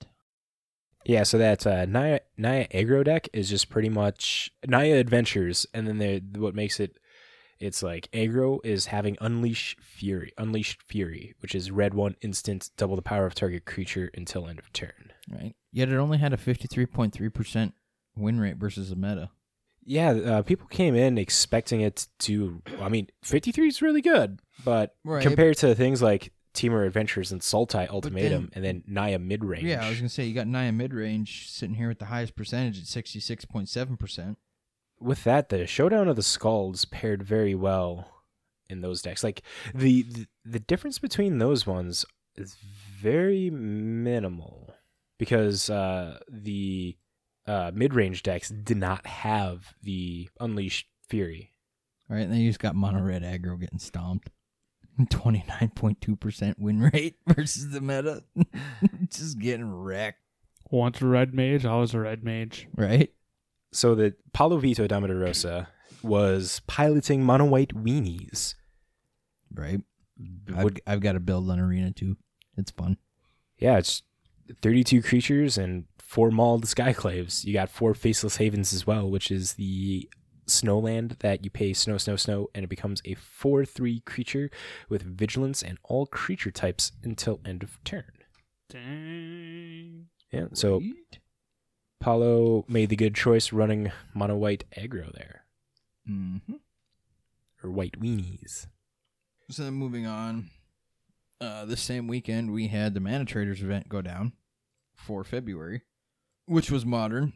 Yeah, 1.06 1.23
so 1.25 1.38
that 1.38 1.66
uh, 1.66 1.84
Naya 1.87 2.20
Naya 2.37 2.66
aggro 2.68 3.04
deck 3.04 3.28
is 3.32 3.49
just 3.50 3.68
pretty 3.68 3.88
much 3.88 4.50
Naya 4.66 4.96
Adventures, 4.96 5.66
and 5.75 5.87
then 5.87 5.99
they 5.99 6.23
what 6.37 6.54
makes 6.54 6.80
it 6.80 6.99
it's 7.61 7.82
like 7.82 8.11
aggro 8.12 8.58
is 8.64 8.87
having 8.87 9.16
Unleash 9.20 9.76
Fury, 9.80 10.32
Unleashed 10.37 10.82
Fury, 10.82 11.34
which 11.40 11.54
is 11.54 11.70
red 11.70 11.94
one 11.94 12.16
instant, 12.20 12.70
double 12.76 12.96
the 12.96 13.02
power 13.02 13.26
of 13.26 13.34
target 13.34 13.64
creature 13.64 14.11
until 14.14 14.46
end 14.49 14.58
of 14.58 14.73
turn. 14.73 15.12
Right? 15.30 15.54
Yet 15.73 15.88
it 15.88 15.96
only 15.96 16.18
had 16.18 16.32
a 16.32 16.37
53.3% 16.37 17.73
win 18.16 18.40
rate 18.40 18.56
versus 18.56 18.90
the 18.90 18.96
meta. 18.96 19.30
Yeah, 19.87 20.11
uh, 20.12 20.42
people 20.42 20.66
came 20.68 20.94
in 20.94 21.18
expecting 21.18 21.80
it 21.82 22.06
to. 22.20 22.62
I 22.80 22.88
mean, 22.88 23.08
fifty 23.23 23.52
three 23.52 23.68
is 23.68 23.82
really 23.82 24.00
good, 24.00 24.40
but 24.64 24.96
Right. 25.04 25.23
compared 25.23 25.58
to 25.58 25.75
things 25.75 26.00
like 26.00 26.32
Temur 26.54 26.87
Adventures 26.87 27.32
and 27.32 27.40
Sultai 27.40 27.88
Ultimatum, 27.90 28.44
then- 28.44 28.50
and 28.54 28.64
then 28.64 28.84
Naya 28.87 29.18
Mid 29.18 29.44
Range. 29.44 29.64
Yeah, 29.64 29.84
I 29.84 29.88
was 29.88 29.99
going 29.99 30.08
to 30.08 30.14
say, 30.14 30.25
you 30.25 30.34
got 30.34 30.46
Naya 30.46 30.73
Mid 30.73 30.94
Range 30.94 31.49
sitting 31.50 31.75
here 31.75 31.88
with 31.88 31.99
the 31.99 32.06
highest 32.06 32.37
percentage 32.37 32.78
at 32.78 32.84
66.7%. 32.84 34.37
with 35.00 35.25
that, 35.25 35.49
the 35.49 35.66
Showdown 35.66 36.08
of 36.08 36.16
the 36.16 36.23
Skalds 36.23 36.88
paired 36.90 37.23
very 37.23 37.54
well 37.54 38.08
in 38.70 38.80
those 38.80 39.02
decks. 39.02 39.23
Like 39.23 39.42
the 39.75 40.02
the, 40.02 40.26
the 40.44 40.61
difference 40.61 40.99
between 40.99 41.38
those 41.38 41.66
ones 41.66 42.06
is 42.37 42.56
very 43.00 43.50
minimal 43.50 44.75
because 45.18 45.68
uh, 45.68 46.18
the 46.28 46.96
uh, 47.46 47.70
mid 47.75 47.92
range 47.94 48.23
decks 48.23 48.49
did 48.49 48.76
not 48.78 49.06
have 49.06 49.75
the 49.82 50.28
Unleashed 50.40 50.87
Fury. 51.08 51.50
All 52.08 52.16
right, 52.16 52.23
and 52.23 52.32
then 52.32 52.40
you 52.40 52.49
just 52.49 52.61
got 52.61 52.75
Mono 52.75 53.00
Red 53.02 53.23
Aggro 53.23 53.58
getting 53.61 53.78
stomped. 53.78 54.30
29.2% 55.01 56.55
win 56.59 56.81
rate 56.81 57.17
versus 57.29 57.71
the 57.71 57.81
meta. 57.81 58.23
just 59.11 59.39
getting 59.39 59.73
wrecked, 59.73 60.21
Once 60.71 61.01
a 61.01 61.07
red 61.07 61.35
mage, 61.35 61.65
always 61.65 61.95
a 61.95 62.01
red 62.01 62.25
mage. 62.25 62.69
right? 62.77 63.11
So 63.73 63.95
the 63.95 64.15
Paulo 64.33 64.59
Vito 64.59 64.87
Damo 64.87 65.07
da 65.09 65.15
Rosa 65.15 65.69
was 66.03 66.61
piloting 66.67 67.25
mono 67.25 67.45
white 67.47 67.75
weenies. 67.75 68.55
Right. 69.53 69.81
B- 70.17 70.55
I've, 70.55 70.77
I've 70.87 71.01
got 71.01 71.13
to 71.13 71.21
build 71.21 71.49
an 71.51 71.59
arena 71.59 71.91
too. 71.91 72.17
It's 72.57 72.71
fun. 72.71 72.99
yeah, 73.59 73.79
it's 73.79 74.03
32 74.63 75.03
creatures 75.03 75.59
and 75.59 75.87
four 75.99 76.31
mauled 76.31 76.67
skyclaves. 76.67 77.45
You 77.45 77.53
got 77.53 77.69
four 77.69 77.95
faceless 77.95 78.37
havens 78.37 78.73
as 78.73 78.87
well, 78.87 79.11
which 79.11 79.31
is 79.33 79.55
the 79.55 80.09
snowland 80.47 81.19
that 81.21 81.45
you 81.45 81.51
pay 81.51 81.73
snow, 81.73 81.99
snow, 81.99 82.17
snow, 82.17 82.49
and 82.55 82.65
it 82.65 82.69
becomes 82.69 83.01
a 83.05 83.15
4 83.15 83.65
3 83.65 84.01
creature 84.01 84.51
with 84.89 85.03
vigilance 85.03 85.63
and 85.63 85.79
all 85.85 86.07
creature 86.07 86.51
types 86.51 86.93
until 87.03 87.41
end 87.45 87.63
of 87.63 87.83
turn. 87.85 88.05
Dang. 88.69 90.07
Yeah, 90.33 90.47
so 90.53 90.83
Paulo 92.01 92.65
made 92.69 92.89
the 92.91 92.97
good 92.97 93.15
choice 93.15 93.53
running 93.53 93.93
mono 94.15 94.37
white 94.37 94.65
aggro 94.77 95.13
there, 95.15 95.45
Mm-hmm. 96.11 96.55
or 97.63 97.71
white 97.71 97.99
weenies. 98.01 98.67
So 99.51 99.63
then 99.65 99.75
moving 99.75 100.07
on, 100.07 100.51
uh, 101.41 101.65
the 101.67 101.77
same 101.77 102.07
weekend 102.09 102.51
we 102.53 102.69
had 102.69 102.95
the 102.95 103.01
Mana 103.01 103.25
Traders 103.25 103.63
event 103.63 103.89
go 103.89 104.03
down 104.03 104.33
for 104.95 105.23
February, 105.25 105.83
which 106.47 106.71
was 106.71 106.85
modern. 106.85 107.33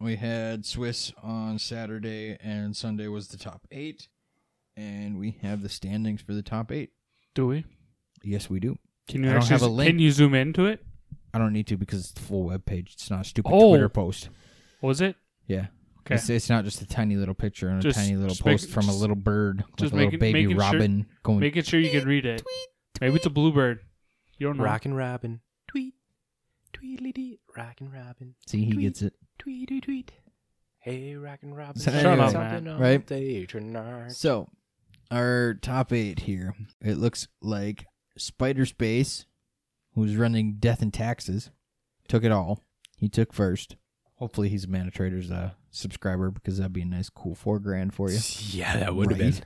We 0.00 0.16
had 0.16 0.66
Swiss 0.66 1.12
on 1.22 1.58
Saturday 1.58 2.36
and 2.42 2.76
Sunday 2.76 3.08
was 3.08 3.28
the 3.28 3.38
top 3.38 3.66
eight, 3.70 4.08
and 4.76 5.18
we 5.18 5.38
have 5.42 5.62
the 5.62 5.68
standings 5.70 6.20
for 6.20 6.34
the 6.34 6.42
top 6.42 6.70
eight. 6.70 6.90
Do 7.34 7.46
we? 7.46 7.64
Yes, 8.22 8.50
we 8.50 8.60
do. 8.60 8.76
Can 9.08 9.24
you 9.24 9.30
I 9.30 9.34
actually? 9.34 9.48
have 9.50 9.62
a 9.62 9.66
link. 9.68 9.88
Can 9.90 9.98
you 9.98 10.10
zoom 10.10 10.34
into 10.34 10.66
it? 10.66 10.84
I 11.32 11.38
don't 11.38 11.52
need 11.52 11.66
to 11.68 11.76
because 11.76 12.00
it's 12.00 12.12
the 12.12 12.20
full 12.20 12.44
web 12.44 12.64
page. 12.66 12.92
It's 12.94 13.10
not 13.10 13.22
a 13.22 13.24
stupid 13.24 13.50
Oh. 13.54 13.70
Twitter 13.70 13.88
post. 13.88 14.28
Was 14.82 15.00
it? 15.00 15.16
Yeah. 15.46 15.66
Okay. 16.00 16.16
It's, 16.16 16.28
it's 16.30 16.48
not 16.50 16.64
just 16.64 16.82
a 16.82 16.86
tiny 16.86 17.16
little 17.16 17.34
picture 17.34 17.68
and 17.68 17.84
a 17.84 17.92
tiny 17.92 18.14
little 18.16 18.28
just 18.30 18.44
make- 18.44 18.54
post 18.58 18.70
from 18.70 18.88
a 18.88 18.94
little 18.94 19.16
bird, 19.16 19.58
like 19.66 19.76
just 19.76 19.92
a 19.92 19.96
little 19.96 20.06
making- 20.12 20.18
baby 20.20 20.42
making 20.44 20.50
sure- 20.60 20.72
robin 20.72 21.06
going. 21.22 21.40
Making 21.40 21.62
sure 21.62 21.80
you 21.80 21.90
can 21.90 22.06
read 22.06 22.26
it. 22.26 22.42
Maybe 23.00 23.16
it's 23.16 23.26
a 23.26 23.30
bluebird. 23.30 23.80
You 24.38 24.46
don't 24.48 24.58
know. 24.58 24.64
Rockin' 24.64 24.92
Robin, 24.94 25.40
tweet, 26.76 26.98
tweedly 26.98 27.12
dee, 27.12 27.40
Rockin' 27.56 27.90
Robin, 27.90 28.34
See, 28.46 28.64
he 28.64 28.72
tweet. 28.72 28.82
gets 28.86 29.02
it. 29.02 29.14
tweet, 29.38 29.68
tweet, 29.68 29.84
tweet. 29.84 30.12
Hey, 30.80 31.14
Rockin' 31.16 31.54
Robin, 31.54 31.80
So 31.80 31.90
Shut 31.90 32.18
up, 32.18 32.32
man. 32.32 32.78
Right? 32.78 33.04
day. 33.06 33.46
So, 34.08 34.48
our 35.10 35.54
top 35.54 35.92
eight 35.92 36.20
here. 36.20 36.54
It 36.80 36.98
looks 36.98 37.26
like 37.40 37.86
Spider 38.16 38.64
Space, 38.66 39.26
who's 39.94 40.16
running 40.16 40.56
Death 40.58 40.82
and 40.82 40.92
Taxes, 40.94 41.50
took 42.08 42.22
it 42.24 42.32
all. 42.32 42.62
He 42.96 43.08
took 43.08 43.32
first. 43.32 43.76
Hopefully, 44.16 44.48
he's 44.48 44.64
a 44.64 44.68
Mana 44.70 44.90
Traders 44.90 45.30
uh, 45.30 45.50
subscriber 45.70 46.30
because 46.30 46.56
that'd 46.58 46.72
be 46.72 46.82
a 46.82 46.86
nice, 46.86 47.10
cool 47.10 47.34
four 47.34 47.58
grand 47.58 47.92
for 47.94 48.10
you. 48.10 48.18
Yeah, 48.50 48.76
that 48.78 48.94
would 48.94 49.10
have 49.10 49.18
been. 49.18 49.32
Right. 49.32 49.44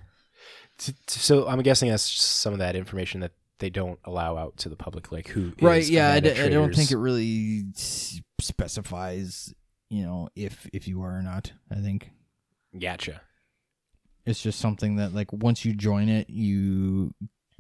T- 0.79 0.93
t- 0.93 1.21
So 1.21 1.49
I'm 1.49 1.61
guessing 1.63 1.89
that's 1.91 2.03
some 2.05 2.53
of 2.53 2.59
that 2.61 2.77
information 2.77 3.21
that 3.21 3.33
they 3.61 3.71
don't 3.71 3.99
allow 4.05 4.37
out 4.37 4.57
to 4.59 4.69
the 4.69 4.77
public, 4.77 5.13
like 5.13 5.29
who 5.29 5.53
Right? 5.63 5.87
Yeah, 5.89 6.09
I, 6.11 6.15
Mana 6.21 6.35
d- 6.35 6.41
I 6.43 6.49
don't 6.49 6.75
think 6.75 6.91
it 6.91 6.97
really 6.99 7.65
specifies, 8.39 9.55
you 9.89 10.03
know, 10.03 10.29
if 10.35 10.69
if 10.73 10.89
you 10.89 11.03
are 11.03 11.17
or 11.19 11.23
not. 11.23 11.53
I 11.71 11.77
think 11.77 12.11
Gotcha. 12.79 13.21
it's 14.27 14.43
just 14.43 14.59
something 14.59 14.97
that 14.97 15.15
like 15.15 15.33
once 15.33 15.65
you 15.65 15.75
join 15.75 16.09
it 16.09 16.29
you 16.31 17.15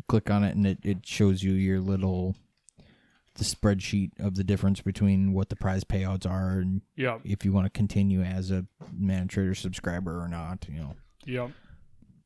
click 0.08 0.30
on 0.30 0.42
it 0.44 0.56
and 0.56 0.66
it, 0.66 0.78
it 0.82 1.06
shows 1.06 1.42
you 1.42 1.52
your 1.52 1.80
little 1.80 2.36
the 3.34 3.44
spreadsheet 3.44 4.10
of 4.18 4.34
the 4.34 4.42
difference 4.44 4.80
between 4.80 5.32
what 5.32 5.48
the 5.48 5.56
prize 5.56 5.84
payouts 5.84 6.28
are 6.28 6.58
and 6.58 6.82
Yep. 6.96 7.20
if 7.24 7.44
you 7.44 7.52
want 7.52 7.66
to 7.66 7.70
continue 7.70 8.22
as 8.22 8.50
a 8.50 8.66
man 8.92 9.28
trader 9.28 9.54
subscriber 9.54 10.20
or 10.22 10.28
not 10.28 10.66
you 10.68 10.80
know 10.80 10.96
Yep. 11.26 11.50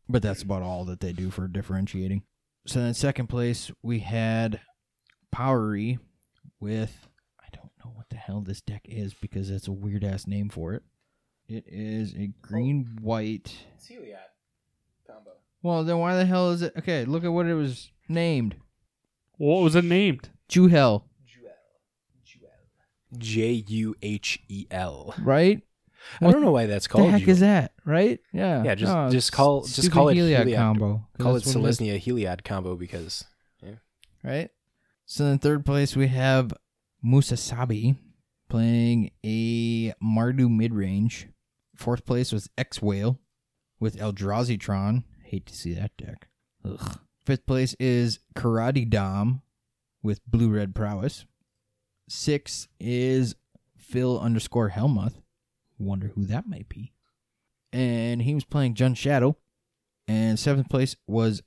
but 0.08 0.22
that's 0.22 0.42
about 0.42 0.62
all 0.62 0.84
that 0.86 1.00
they 1.00 1.12
do 1.12 1.30
for 1.30 1.46
differentiating 1.46 2.22
so 2.66 2.80
in 2.80 2.94
second 2.94 3.26
place 3.28 3.70
we 3.82 3.98
had 4.00 4.60
powery 5.30 5.98
with 6.60 7.08
i 7.40 7.46
don't 7.52 7.70
know 7.84 7.90
what 7.94 8.08
the 8.10 8.16
hell 8.16 8.40
this 8.40 8.60
deck 8.60 8.82
is 8.84 9.14
because 9.14 9.50
it's 9.50 9.68
a 9.68 9.72
weird 9.72 10.04
ass 10.04 10.26
name 10.26 10.48
for 10.48 10.74
it 10.74 10.82
it 11.48 11.64
is 11.66 12.14
a 12.14 12.32
green 12.40 12.98
white 13.02 13.54
Celiac 13.78 14.30
combo. 15.06 15.32
Well, 15.62 15.84
then 15.84 15.98
why 15.98 16.16
the 16.16 16.24
hell 16.24 16.50
is 16.52 16.62
it? 16.62 16.72
Okay, 16.78 17.04
look 17.04 17.24
at 17.24 17.32
what 17.32 17.46
it 17.46 17.54
was 17.54 17.90
named. 18.08 18.56
What 19.36 19.62
was 19.62 19.74
it 19.74 19.84
named? 19.84 20.30
Juhel, 20.48 21.04
Jewel. 21.26 21.52
Jewel. 22.24 22.50
J 23.18 23.64
U 23.66 23.94
H 24.02 24.40
E 24.48 24.66
L. 24.70 25.14
right? 25.18 25.60
I 26.20 26.30
don't 26.30 26.42
know 26.42 26.50
why 26.52 26.66
that's 26.66 26.86
called. 26.86 27.04
What 27.04 27.12
the 27.12 27.18
heck 27.18 27.28
is 27.28 27.40
that, 27.40 27.72
right? 27.84 28.20
Yeah. 28.32 28.62
Yeah, 28.64 28.74
just- 28.74 28.92
No, 28.92 29.10
just 29.10 29.32
call- 29.32 29.62
just 29.64 29.90
call 29.90 30.08
it 30.10 30.14
Heliod 30.16 30.44
Heliod. 30.46 30.56
combo. 30.56 31.06
Call 31.18 31.36
it 31.36 31.44
what 31.46 31.54
Selesnya 31.54 31.98
Heliod 32.00 32.44
combo 32.44 32.76
because 32.76 33.24
right? 34.22 34.50
So 35.06 35.26
in 35.26 35.38
third 35.38 35.66
place 35.66 35.94
we 35.96 36.06
have 36.08 36.52
Musasabi 37.04 37.96
playing 38.48 39.10
a 39.24 39.92
Mardu 40.02 40.48
mid 40.50 40.72
range. 40.74 41.28
Fourth 41.76 42.04
place 42.06 42.32
was 42.32 42.48
X 42.56 42.80
Whale 42.80 43.18
with 43.80 43.96
Eldrazi 43.96 44.58
Tron. 44.58 45.04
Hate 45.24 45.46
to 45.46 45.54
see 45.54 45.74
that 45.74 45.96
deck. 45.96 46.28
Ugh. 46.64 47.00
Fifth 47.26 47.46
place 47.46 47.74
is 47.80 48.20
Karate 48.34 48.88
Dom 48.88 49.42
with 50.02 50.20
blue 50.26 50.50
red 50.50 50.74
prowess. 50.74 51.24
Sixth 52.08 52.68
is 52.78 53.34
Phil 53.76 54.18
underscore 54.20 54.68
Helmuth. 54.70 55.20
Wonder 55.78 56.08
who 56.14 56.24
that 56.26 56.46
might 56.48 56.68
be. 56.68 56.92
And 57.72 58.22
he 58.22 58.34
was 58.34 58.44
playing 58.44 58.74
Jun 58.74 58.94
Shadow. 58.94 59.36
And 60.06 60.38
seventh 60.38 60.68
place 60.68 60.96
was 61.06 61.42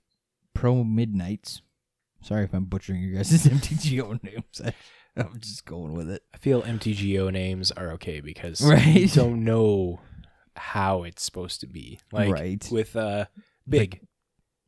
Pro 0.53 0.83
Midnights. 0.83 1.61
Sorry 2.23 2.43
if 2.45 2.53
I'm 2.53 2.65
butchering 2.65 3.01
your 3.03 3.13
guys' 3.15 3.31
MTGO 3.47 4.21
names. 4.23 4.61
I, 4.65 4.73
I'm 5.15 5.39
just 5.39 5.65
going 5.65 5.93
with 5.93 6.09
it. 6.09 6.23
I 6.33 6.37
feel 6.37 6.63
MTGO 6.63 7.31
names 7.31 7.71
are 7.71 7.91
okay 7.93 8.19
because 8.19 8.61
Right. 8.61 8.85
you 8.85 9.07
don't 9.13 9.43
know 9.43 9.99
how 10.55 11.03
it's 11.03 11.21
supposed 11.23 11.61
to 11.61 11.67
be. 11.67 11.99
Like 12.11 12.31
Right. 12.33 12.67
with 12.71 12.95
uh 12.95 13.25
big 13.69 14.01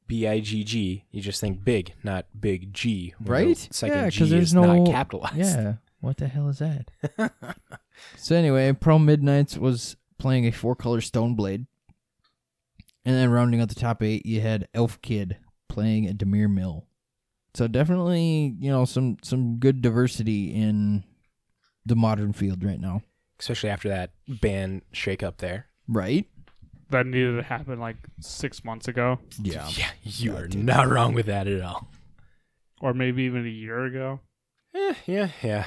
B 0.05 0.27
I 0.27 0.39
G 0.39 0.63
G, 0.63 1.05
you 1.11 1.21
just 1.21 1.41
think 1.41 1.63
big, 1.63 1.93
not 2.03 2.27
big 2.39 2.71
G. 2.73 3.15
Right? 3.19 3.57
Second 3.71 3.97
Yeah, 3.97 4.09
G 4.11 4.19
'cause 4.19 4.29
there's 4.29 4.43
is 4.49 4.53
no- 4.53 4.83
not 4.83 4.91
capitalized. 4.91 5.37
Yeah. 5.37 5.73
What 5.99 6.17
the 6.17 6.27
hell 6.27 6.47
is 6.49 6.59
that? 6.59 6.89
so 8.17 8.35
anyway, 8.35 8.71
Pro 8.73 8.99
Midnights 8.99 9.57
was 9.57 9.95
playing 10.17 10.45
a 10.45 10.51
four 10.51 10.75
color 10.75 11.01
Stone 11.01 11.35
Blade. 11.35 11.65
And 13.05 13.15
then 13.15 13.29
rounding 13.31 13.61
out 13.61 13.69
the 13.69 13.75
top 13.75 14.03
eight, 14.03 14.25
you 14.25 14.41
had 14.41 14.67
Elf 14.73 15.01
Kid 15.01 15.37
playing 15.69 16.07
a 16.07 16.13
Dimir 16.13 16.51
Mill. 16.53 16.85
So 17.53 17.67
definitely, 17.67 18.55
you 18.59 18.69
know, 18.69 18.85
some 18.85 19.17
some 19.23 19.57
good 19.57 19.81
diversity 19.81 20.53
in 20.53 21.03
the 21.85 21.95
modern 21.95 22.33
field 22.33 22.63
right 22.63 22.79
now. 22.79 23.01
Especially 23.39 23.69
after 23.69 23.87
that 23.89 24.11
ban 24.27 24.81
shake 24.91 25.23
up 25.23 25.37
there. 25.37 25.67
Right? 25.87 26.27
That 26.91 27.05
needed 27.05 27.37
to 27.37 27.43
happen 27.43 27.79
like 27.79 27.95
six 28.19 28.63
months 28.65 28.87
ago, 28.87 29.19
Yeah. 29.41 29.67
Yeah, 29.75 29.89
you 30.03 30.31
That 30.33 30.41
are 30.43 30.47
did. 30.47 30.63
not 30.65 30.89
wrong 30.89 31.13
with 31.13 31.27
that 31.27 31.47
at 31.47 31.61
all. 31.61 31.87
or 32.81 32.93
maybe 32.93 33.23
even 33.23 33.45
a 33.45 33.49
year 33.49 33.85
ago. 33.85 34.19
Eh, 34.75 34.93
yeah, 35.07 35.29
yeah. 35.41 35.65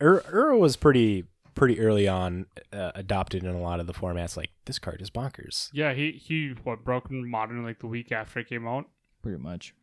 Ur- 0.00 0.22
Uro 0.32 0.58
was 0.58 0.76
pretty 0.76 1.24
pretty 1.54 1.80
early 1.80 2.06
on 2.06 2.44
uh, 2.72 2.92
adopted 2.94 3.42
in 3.42 3.54
a 3.54 3.60
lot 3.60 3.80
of 3.80 3.86
the 3.86 3.94
formats. 3.94 4.36
Like 4.36 4.50
this 4.66 4.78
card 4.78 5.00
is 5.00 5.10
bonkers. 5.10 5.70
Yeah, 5.72 5.94
he 5.94 6.12
he 6.12 6.54
what 6.64 6.84
broke 6.84 7.10
in 7.10 7.28
modern 7.30 7.62
like 7.64 7.80
the 7.80 7.86
week 7.86 8.12
after 8.12 8.40
it 8.40 8.48
came 8.48 8.66
out. 8.66 8.84
Pretty 9.22 9.38
much. 9.42 9.74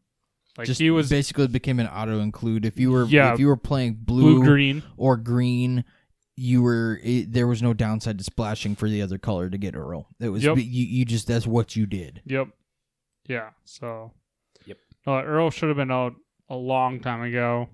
Like 0.58 0.68
Just 0.68 0.80
he 0.80 0.92
was 0.92 1.10
basically 1.10 1.48
became 1.48 1.80
an 1.80 1.88
auto 1.88 2.20
include. 2.20 2.64
If 2.66 2.80
you 2.80 2.92
were 2.92 3.06
Yeah. 3.06 3.34
if 3.34 3.40
you 3.40 3.48
were 3.48 3.58
playing 3.58 3.96
blue 4.02 4.36
blue, 4.40 4.44
green. 4.46 4.84
or 4.98 5.18
green, 5.18 5.84
you 6.36 6.62
were 6.62 7.00
it, 7.04 7.34
there 7.34 7.48
was 7.48 7.64
no 7.64 7.74
downside 7.74 8.20
to 8.20 8.24
splashing 8.24 8.76
for 8.76 8.88
the 8.88 9.02
other 9.02 9.18
color 9.18 9.50
to 9.50 9.58
get 9.58 9.76
Earl. 9.76 10.08
It 10.20 10.30
was 10.30 10.44
Yep. 10.44 10.58
you, 10.58 10.64
you 10.64 11.06
just 11.06 11.28
that's 11.28 11.48
what 11.48 11.76
you 11.76 11.88
did. 11.88 12.22
Yep. 12.26 12.50
Yeah. 13.28 13.50
So. 13.64 14.12
Yep. 14.68 14.78
No, 15.08 15.20
Earl 15.20 15.50
should 15.50 15.70
have 15.70 15.78
been 15.78 15.90
out 15.92 16.14
a 16.50 16.56
long 16.56 17.00
time 17.00 17.24
ago. 17.24 17.70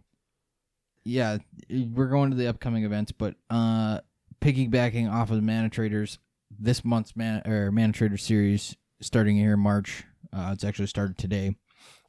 Yeah, 1.10 1.38
we're 1.69 2.08
going 2.08 2.30
to 2.32 2.36
the 2.38 2.48
upcoming 2.48 2.84
events, 2.84 3.12
but 3.12 3.36
uh 3.50 4.00
piggybacking 4.41 5.12
off 5.12 5.30
of 5.32 5.36
the 5.36 5.41
Mana 5.41 5.69
Traders, 5.69 6.19
this 6.58 6.86
month's 6.86 7.15
Man 7.15 7.41
or 7.45 7.72
Mana 7.72 7.93
Trader 7.93 8.17
series 8.17 8.76
starting 9.02 9.36
here 9.38 9.54
in 9.54 9.60
March. 9.60 10.04
Uh, 10.32 10.52
it's 10.54 10.63
actually 10.63 10.88
started 10.88 11.17
today, 11.17 11.56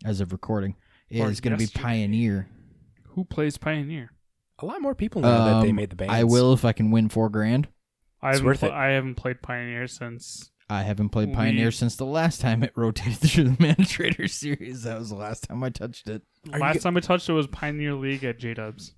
as 0.04 0.20
of 0.20 0.32
recording. 0.32 0.76
Is 1.08 1.40
going 1.40 1.56
to 1.56 1.58
be. 1.58 1.66
Pioneer. 1.66 2.48
Who 3.14 3.24
plays 3.24 3.56
Pioneer? 3.58 4.12
A 4.60 4.66
lot 4.66 4.80
more 4.82 4.94
people 4.94 5.22
know 5.22 5.28
that 5.44 5.62
they 5.62 5.70
Um, 5.70 5.76
made 5.76 5.90
the 5.90 5.96
bans. 5.96 6.10
I 6.12 6.24
will 6.24 6.52
if 6.52 6.64
I 6.64 6.72
can 6.72 6.90
win 6.90 7.08
four 7.08 7.28
grand. 7.30 7.66
I 8.22 8.28
It's 8.28 8.36
haven't 8.38 8.46
worth 8.46 8.60
pla- 8.60 8.68
it. 8.68 8.72
I 8.74 8.90
haven't 8.90 9.14
played 9.16 9.40
Pioneer 9.42 9.86
since. 9.86 10.50
I 10.70 10.83
haven't 10.83 11.09
played 11.11 11.28
We- 11.30 11.35
Pioneer 11.35 11.70
since 11.72 11.96
the 11.96 12.06
last 12.06 12.40
time 12.40 12.62
it 12.62 12.72
rotated 12.76 13.18
through 13.18 13.44
the 13.44 13.56
Mana 13.59 13.85
Trader 13.85 14.28
series. 14.42 14.85
That 14.85 14.98
was 14.98 15.11
the 15.11 15.16
last 15.16 15.44
time 15.48 15.62
I 15.64 15.70
touched 15.70 16.09
it. 16.09 16.22
Are 16.52 16.59
Last 16.61 16.74
get- 16.74 16.83
time 16.83 16.96
I 16.96 17.00
touched 17.00 17.28
it 17.28 17.33
was 17.33 17.46
Pioneer 17.48 17.94
League 17.94 18.24
at 18.24 18.38
J 18.38 18.54
Dubs. 18.54 18.94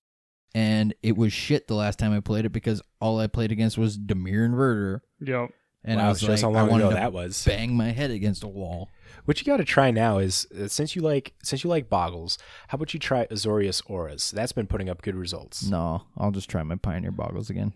and 0.55 0.95
it 1.03 1.17
was 1.17 1.33
shit 1.33 1.67
the 1.67 1.75
last 1.75 1.99
time 1.99 2.13
I 2.13 2.21
played 2.21 2.45
it 2.45 2.51
because 2.53 2.83
all 3.01 3.19
I 3.19 3.27
played 3.27 3.51
against 3.53 3.79
was 3.79 3.97
Dimir 3.99 4.47
Inverter, 4.49 5.01
Yep. 5.21 5.51
and 5.83 5.99
wow, 5.99 6.07
I 6.07 6.09
was 6.11 6.21
shows 6.21 6.29
like, 6.29 6.41
how 6.43 6.51
I 6.59 6.61
long 6.63 6.71
wanted 6.71 6.85
ago 6.85 6.91
to 6.91 6.97
that 6.97 7.13
was. 7.15 7.45
bang 7.45 7.75
my 7.75 7.91
head 7.93 8.11
against 8.11 8.45
a 8.45 8.49
wall. 8.49 8.89
What 9.25 9.41
you 9.41 9.47
got 9.47 9.57
to 9.59 9.65
try 9.65 9.91
now 9.91 10.19
is 10.19 10.47
uh, 10.59 10.69
since 10.69 10.95
you 10.95 11.01
like 11.03 11.33
since 11.43 11.65
you 11.65 11.71
like 11.71 11.89
boggles, 11.89 12.39
how 12.69 12.77
about 12.77 12.93
you 12.93 13.01
try 13.01 13.27
Azorius 13.27 13.83
Auras? 13.89 14.31
That's 14.31 14.53
been 14.53 14.67
putting 14.67 14.89
up 14.91 15.01
good 15.03 15.15
results. 15.15 15.65
No, 15.65 16.03
I'll 16.19 16.31
just 16.33 16.51
try 16.51 16.63
my 16.63 16.77
Pioneer 16.77 17.13
boggles 17.13 17.49
again. 17.49 17.73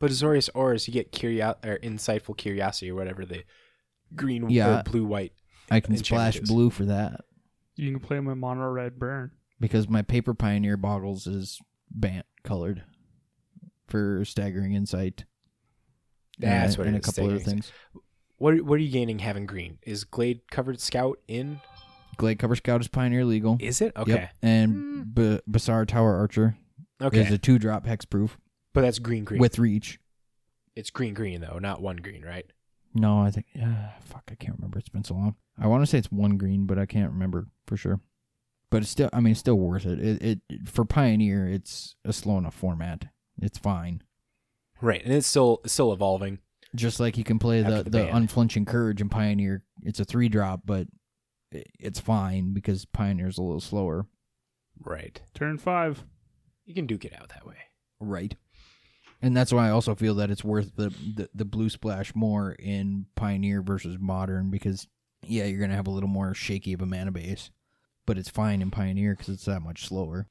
But 0.00 0.10
Azorius 0.10 0.48
Auras, 0.54 0.86
you 0.86 0.94
get 0.94 1.10
curio- 1.12 1.56
or 1.64 1.78
insightful 1.78 2.36
curiosity 2.36 2.90
or 2.90 2.94
whatever 2.94 3.24
the 3.24 3.44
green 4.14 4.48
Yeah. 4.48 4.80
or 4.80 4.82
blue 4.84 5.04
white. 5.04 5.32
I 5.70 5.80
can 5.80 5.94
Enchantment 5.94 6.34
splash 6.34 6.36
is. 6.42 6.48
blue 6.48 6.70
for 6.70 6.84
that 6.86 7.24
You 7.76 7.90
can 7.90 8.00
play 8.00 8.20
my 8.20 8.34
mono 8.34 8.68
red 8.70 8.98
burn. 8.98 9.32
because 9.60 9.88
my 9.88 10.02
Paper 10.02 10.34
Pioneer 10.34 10.76
boggles 10.76 11.26
is 11.26 11.60
Bant 11.90 12.26
colored 12.44 12.84
for 13.88 14.24
staggering 14.24 14.72
insight. 14.74 15.24
That's 16.38 16.74
and, 16.74 16.78
what 16.78 16.86
and 16.86 16.96
it 16.96 16.98
a 16.98 17.00
is, 17.00 17.06
couple 17.06 17.24
other 17.30 17.38
staggering 17.40 17.62
things. 17.62 17.72
What 18.36 18.54
are- 18.54 18.62
what 18.64 18.74
are 18.74 18.82
you 18.82 18.90
gaining 18.92 19.18
having 19.18 19.46
green? 19.46 19.78
Is 19.82 20.04
Gladecover 20.04 20.78
Scout 20.78 21.18
in? 21.26 21.60
Gladecover 22.18 22.56
Scout 22.56 22.80
is 22.80 22.88
Pioneer 22.88 23.24
legal. 23.24 23.56
Is 23.60 23.80
it 23.80 23.92
okay? 23.96 24.12
Yep. 24.12 24.30
And 24.42 24.72
hmm. 24.74 25.02
B- 25.12 25.40
Bassar 25.50 25.86
Tower 25.86 26.14
Archer 26.16 26.56
Okay, 27.00 27.20
is 27.22 27.30
a 27.32 27.38
two 27.38 27.58
drop 27.58 27.84
hexproof 27.86 28.30
but 28.74 28.82
that's 28.82 28.98
green 28.98 29.24
green. 29.24 29.40
with 29.40 29.58
reach. 29.58 29.98
it's 30.76 30.90
green 30.90 31.14
green 31.14 31.40
though, 31.40 31.58
not 31.58 31.80
one 31.82 31.96
green, 31.96 32.22
right? 32.24 32.46
No, 32.94 33.20
I 33.20 33.30
think 33.30 33.46
uh, 33.62 33.90
fuck, 34.00 34.24
I 34.30 34.34
can't 34.34 34.56
remember. 34.56 34.78
It's 34.78 34.88
been 34.88 35.04
so 35.04 35.14
long. 35.14 35.34
I 35.58 35.66
want 35.66 35.82
to 35.82 35.86
say 35.86 35.98
it's 35.98 36.10
one 36.10 36.36
green, 36.36 36.66
but 36.66 36.78
I 36.78 36.86
can't 36.86 37.12
remember 37.12 37.46
for 37.66 37.76
sure. 37.76 38.00
But 38.70 38.82
it's 38.82 38.90
still, 38.90 39.08
I 39.12 39.20
mean, 39.20 39.30
it's 39.32 39.40
still 39.40 39.58
worth 39.58 39.86
it. 39.86 39.98
It, 39.98 40.40
it 40.48 40.68
for 40.68 40.84
Pioneer, 40.84 41.48
it's 41.48 41.94
a 42.04 42.12
slow 42.12 42.38
enough 42.38 42.54
format. 42.54 43.06
It's 43.40 43.58
fine. 43.58 44.02
Right, 44.80 45.02
and 45.04 45.12
it's 45.12 45.26
still 45.26 45.60
it's 45.64 45.72
still 45.72 45.92
evolving. 45.92 46.38
Just 46.74 47.00
like 47.00 47.16
you 47.16 47.24
can 47.24 47.38
play 47.38 47.62
the 47.62 47.68
After 47.78 47.82
the 47.84 47.90
the, 47.90 48.04
ban. 48.04 48.16
unflinching 48.16 48.64
courage 48.66 49.00
in 49.00 49.08
Pioneer. 49.08 49.64
It's 49.82 50.00
a 50.00 50.04
three 50.04 50.28
drop, 50.28 50.60
but 50.64 50.86
i- 51.54 51.64
it's 51.78 51.98
fine 52.00 52.52
because 52.52 52.84
Pioneer's 52.84 53.38
a 53.38 53.42
little 53.42 53.60
slower. 53.60 54.06
Right, 54.80 55.20
Turn 55.34 55.58
five. 55.58 56.04
you 56.64 56.74
can 56.74 56.86
duke 56.86 57.04
it 57.04 57.14
out 57.18 57.30
that 57.30 57.46
way. 57.46 57.56
Right. 58.00 58.36
And 59.20 59.36
that's 59.36 59.52
why 59.52 59.66
I 59.66 59.70
also 59.70 59.94
feel 59.94 60.14
that 60.16 60.30
it's 60.30 60.44
worth 60.44 60.76
the, 60.76 60.90
the, 60.90 61.28
the 61.34 61.44
blue 61.44 61.68
splash 61.68 62.14
more 62.14 62.52
in 62.52 63.06
Pioneer 63.16 63.62
versus 63.62 63.96
Modern 63.98 64.50
because, 64.50 64.86
yeah, 65.22 65.44
you're 65.44 65.66
to 65.66 65.74
have 65.74 65.88
a 65.88 65.92
little 65.92 66.08
more 66.08 66.34
shaky 66.34 66.72
of 66.72 66.80
a 66.80 66.86
mana 66.86 67.10
base, 67.10 67.50
but 68.06 68.16
it's 68.16 68.28
fine 68.28 68.62
in 68.62 68.70
Pioneer 68.70 69.14
because 69.14 69.28
it's 69.28 69.44
that 69.46 69.60
much 69.60 69.86
slower. 69.86 70.28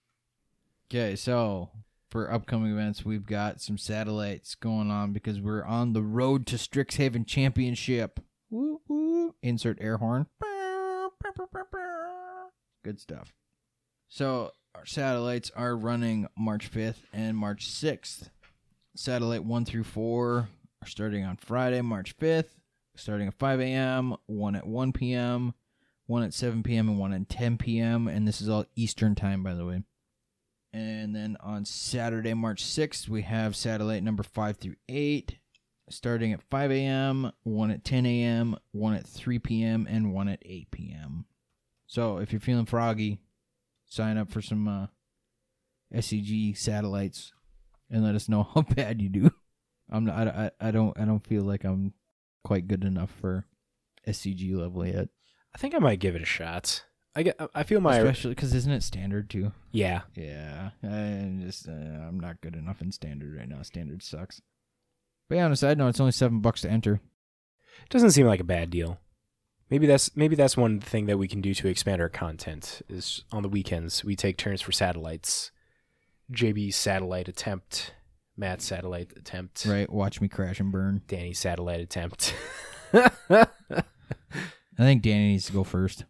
Okay, 0.89 1.17
so 1.17 1.69
for 2.09 2.31
upcoming 2.31 2.71
events, 2.71 3.03
we've 3.03 3.25
got 3.25 3.59
some 3.59 3.77
satellites 3.77 4.55
going 4.55 4.89
on 4.89 5.11
because 5.11 5.41
we're 5.41 5.65
on 5.65 5.91
the 5.91 6.01
road 6.01 6.45
to 6.47 6.55
Strixhaven 6.55 7.27
Championship. 7.27 8.21
Woo, 8.49 8.79
woo. 8.87 9.35
Insert 9.41 9.77
air 9.81 9.97
horn. 9.97 10.27
Good 12.83 13.01
stuff. 13.01 13.33
So 14.07 14.51
our 14.73 14.85
satellites 14.85 15.51
are 15.55 15.75
running 15.75 16.27
March 16.37 16.71
5th 16.71 17.03
and 17.11 17.35
March 17.35 17.69
6th. 17.69 18.29
Satellite 18.97 19.45
1 19.45 19.65
through 19.65 19.83
4 19.83 20.49
are 20.81 20.87
starting 20.87 21.23
on 21.23 21.37
Friday, 21.37 21.81
March 21.81 22.17
5th, 22.17 22.49
starting 22.95 23.27
at 23.27 23.35
5 23.35 23.61
a.m., 23.61 24.15
one 24.25 24.55
at 24.55 24.65
1 24.65 24.91
p.m., 24.91 25.53
one 26.07 26.23
at 26.23 26.33
7 26.33 26.63
p.m., 26.63 26.89
and 26.89 26.97
one 26.97 27.13
at 27.13 27.29
10 27.29 27.59
p.m. 27.59 28.07
And 28.07 28.27
this 28.27 28.41
is 28.41 28.49
all 28.49 28.65
Eastern 28.75 29.13
time, 29.13 29.43
by 29.43 29.53
the 29.53 29.65
way. 29.65 29.83
And 30.73 31.15
then 31.15 31.37
on 31.41 31.63
Saturday, 31.63 32.33
March 32.33 32.63
6th, 32.63 33.07
we 33.07 33.21
have 33.21 33.55
satellite 33.55 34.01
number 34.01 34.23
5 34.23 34.57
through 34.57 34.77
8, 34.89 35.37
starting 35.91 36.33
at 36.33 36.41
5 36.49 36.71
a.m., 36.71 37.31
one 37.43 37.69
at 37.69 37.83
10 37.83 38.07
a.m., 38.07 38.57
one 38.71 38.95
at 38.95 39.05
3 39.05 39.37
p.m., 39.37 39.85
and 39.87 40.11
one 40.11 40.27
at 40.27 40.41
8 40.43 40.71
p.m. 40.71 41.25
So 41.85 42.17
if 42.17 42.31
you're 42.31 42.41
feeling 42.41 42.65
froggy, 42.65 43.19
sign 43.85 44.17
up 44.17 44.31
for 44.31 44.41
some 44.41 44.67
uh, 44.67 44.87
SCG 45.93 46.57
satellites 46.57 47.33
and 47.89 48.03
let 48.03 48.15
us 48.15 48.29
know 48.29 48.43
how 48.53 48.61
bad 48.61 49.01
you 49.01 49.09
do. 49.09 49.31
I'm 49.89 50.05
not, 50.05 50.27
I, 50.27 50.51
I 50.59 50.67
I 50.67 50.71
don't 50.71 50.99
I 50.99 51.05
don't 51.05 51.25
feel 51.25 51.43
like 51.43 51.63
I'm 51.63 51.93
quite 52.43 52.67
good 52.67 52.83
enough 52.83 53.11
for 53.21 53.45
SCG 54.07 54.55
level 54.55 54.85
yet, 54.85 55.09
I 55.53 55.57
think 55.57 55.75
I 55.75 55.79
might 55.79 55.99
give 55.99 56.15
it 56.15 56.21
a 56.21 56.25
shot. 56.25 56.83
I 57.15 57.23
get, 57.23 57.39
I 57.55 57.63
feel 57.63 57.81
my 57.81 57.97
especially 57.97 58.35
because 58.35 58.53
isn't 58.53 58.71
it 58.71 58.83
standard 58.83 59.29
too? 59.29 59.51
yeah. 59.71 60.01
Yeah, 60.15 60.69
I 60.83 61.39
just 61.41 61.67
uh, 61.67 61.71
I'm 61.71 62.19
not 62.19 62.41
good 62.41 62.55
enough 62.55 62.81
in 62.81 62.91
standard 62.91 63.35
right 63.35 63.49
now. 63.49 63.61
Standard 63.63 64.03
sucks. 64.03 64.41
But 65.27 65.35
yeah, 65.35 65.45
on 65.45 65.51
a 65.51 65.55
side 65.55 65.77
note, 65.77 65.89
it's 65.89 65.99
only 65.99 66.11
seven 66.11 66.39
bucks 66.39 66.61
to 66.61 66.69
enter. 66.69 67.01
Doesn't 67.89 68.11
seem 68.11 68.27
like 68.27 68.39
a 68.39 68.45
bad 68.45 68.69
deal. 68.69 68.99
Maybe 69.69 69.87
that's 69.87 70.15
maybe 70.15 70.35
that's 70.35 70.55
one 70.55 70.79
thing 70.79 71.07
that 71.07 71.17
we 71.17 71.27
can 71.27 71.41
do 71.41 71.53
to 71.55 71.67
expand 71.67 72.01
our 72.01 72.09
content. 72.09 72.81
Is 72.87 73.23
on 73.31 73.41
the 73.41 73.49
weekends 73.49 74.05
we 74.05 74.15
take 74.15 74.37
turns 74.37 74.61
for 74.61 74.71
satellites. 74.71 75.51
JB's 76.31 76.75
satellite 76.75 77.27
attempt, 77.27 77.93
Matt's 78.35 78.65
satellite 78.65 79.13
attempt, 79.17 79.65
Right, 79.65 79.89
watch 79.91 80.19
me 80.21 80.27
crash 80.27 80.59
and 80.59 80.71
burn. 80.71 81.01
Danny's 81.07 81.39
satellite 81.39 81.79
attempt. 81.81 82.33
I 82.93 83.45
think 84.77 85.01
Danny 85.01 85.29
needs 85.29 85.45
to 85.47 85.53
go 85.53 85.63
first. 85.63 86.05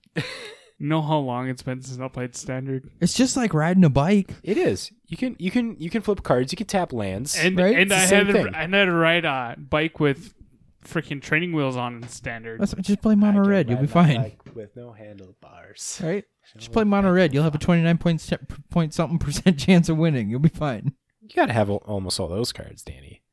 Know 0.79 1.01
how 1.01 1.17
long 1.17 1.47
it's 1.49 1.63
been 1.63 1.81
since 1.81 1.99
I 1.99 2.07
played 2.07 2.35
standard, 2.35 2.89
It's 3.01 3.13
just 3.15 3.35
like 3.35 3.53
riding 3.53 3.83
a 3.83 3.89
bike. 3.89 4.35
it 4.43 4.57
is. 4.57 4.91
You 5.07 5.17
can 5.17 5.35
you 5.39 5.49
can 5.49 5.75
you 5.79 5.89
can 5.89 6.01
flip 6.03 6.21
cards. 6.21 6.51
You 6.51 6.57
can 6.57 6.67
tap 6.67 6.93
lands. 6.93 7.35
and 7.37 7.57
Right? 7.57 7.73
and 7.75 7.81
It's 7.83 7.89
the 7.91 7.97
I 7.97 8.05
same 8.05 8.25
had 8.27 8.35
thing. 8.35 8.45
to, 8.53 8.57
I 8.57 8.61
had 8.61 8.71
to 8.85 8.91
ride 8.91 9.25
a 9.25 9.55
bike 9.57 9.99
with 9.99 10.33
freaking 10.85 11.19
training 11.21 11.53
wheels 11.53 11.75
on 11.77 11.95
in 11.95 12.07
standard. 12.09 12.61
That's, 12.61 12.75
just 12.75 13.01
play 13.01 13.15
mono 13.15 13.43
red. 13.43 13.69
You'll 13.69 13.79
be 13.79 13.87
fine. 13.87 14.33
with 14.53 14.75
no 14.75 14.91
handlebars. 14.91 15.99
Right? 16.03 16.25
Just 16.55 16.71
play 16.71 16.83
mono 16.83 17.11
red. 17.11 17.33
You'll 17.33 17.43
have 17.43 17.55
a 17.55 17.59
29 17.59 17.97
point, 17.97 18.33
point 18.69 18.93
something 18.93 19.19
percent 19.25 19.59
chance 19.59 19.89
of 19.89 19.97
winning. 19.97 20.29
You'll 20.29 20.39
be 20.39 20.49
fine. 20.49 20.93
You 21.21 21.29
gotta 21.35 21.53
have 21.53 21.69
almost 21.69 22.19
all 22.19 22.27
those 22.27 22.51
cards, 22.51 22.83
Danny. 22.83 23.23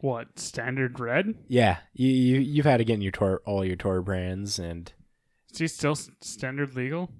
What 0.00 0.38
standard 0.38 0.98
red? 1.00 1.34
Yeah, 1.48 1.78
you, 1.92 2.08
you 2.08 2.38
you've 2.40 2.66
had 2.66 2.78
to 2.78 2.84
get 2.84 2.94
in 2.94 3.02
your 3.02 3.12
tour 3.12 3.42
all 3.44 3.64
your 3.64 3.76
Torbrands 3.76 4.58
and 4.58 4.92
Is 5.52 5.58
he 5.58 5.68
still 5.68 5.96
standard 5.96 6.74
legal? 6.74 7.10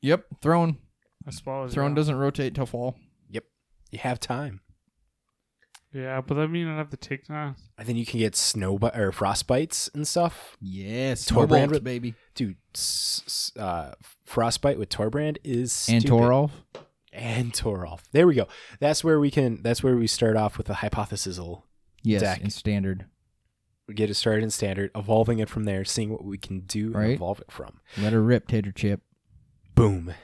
Yep. 0.00 0.24
Throne. 0.40 0.78
I 1.26 1.30
suppose. 1.30 1.74
Throne 1.74 1.90
yeah. 1.90 1.96
doesn't 1.96 2.16
rotate 2.16 2.54
till 2.54 2.66
fall. 2.66 2.96
Yep, 3.30 3.44
you 3.90 3.98
have 3.98 4.18
time. 4.18 4.60
Yeah, 5.92 6.20
but 6.22 6.34
that 6.36 6.48
mean 6.48 6.68
I'd 6.68 6.78
have 6.78 6.90
to 6.90 6.96
take 6.96 7.26
that. 7.26 7.54
And 7.76 7.86
then 7.86 7.96
you 7.96 8.06
can 8.06 8.18
get 8.18 8.34
snow 8.34 8.78
bu- 8.78 8.88
or 8.94 9.12
frost 9.12 9.46
bites 9.46 9.90
and 9.94 10.08
stuff. 10.08 10.56
Yes. 10.60 11.26
Torbrand 11.28 11.48
Torbrand, 11.48 11.70
with- 11.70 11.84
baby. 11.84 12.14
Dude, 12.34 12.56
s- 12.74 13.22
s- 13.26 13.52
uh, 13.62 13.94
frostbite 14.24 14.78
with 14.78 14.88
Torbrand 14.88 15.36
is 15.44 15.86
And 15.90 16.00
stupid. 16.02 16.16
Toralf. 16.18 16.50
and 17.12 17.52
Toralf. 17.52 18.00
There 18.12 18.26
we 18.26 18.34
go. 18.34 18.48
That's 18.80 19.04
where 19.04 19.20
we 19.20 19.30
can. 19.30 19.60
That's 19.62 19.82
where 19.82 19.96
we 19.96 20.06
start 20.06 20.34
off 20.36 20.56
with 20.56 20.70
a 20.70 20.74
hypothesisal. 20.74 21.64
Yes. 22.02 22.22
Deck. 22.22 22.40
In 22.40 22.48
standard. 22.50 23.04
We 23.86 23.94
get 23.94 24.08
it 24.08 24.14
started 24.14 24.44
in 24.44 24.50
standard, 24.50 24.90
evolving 24.94 25.40
it 25.40 25.50
from 25.50 25.64
there, 25.64 25.84
seeing 25.84 26.08
what 26.10 26.24
we 26.24 26.38
can 26.38 26.60
do 26.60 26.86
and 26.86 26.94
Right. 26.94 27.10
evolve 27.10 27.40
it 27.40 27.50
from. 27.52 27.80
Let 27.98 28.12
her 28.14 28.22
rip, 28.22 28.48
Tater 28.48 28.72
Chip. 28.72 29.02
Boom. 29.74 30.14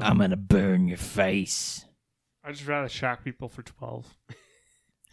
I'm 0.00 0.18
going 0.18 0.30
to 0.30 0.36
burn 0.36 0.86
your 0.86 0.98
face. 0.98 1.86
I'd 2.44 2.54
just 2.54 2.68
rather 2.68 2.88
shock 2.88 3.24
people 3.24 3.48
for 3.48 3.62
twelve. 3.62 4.14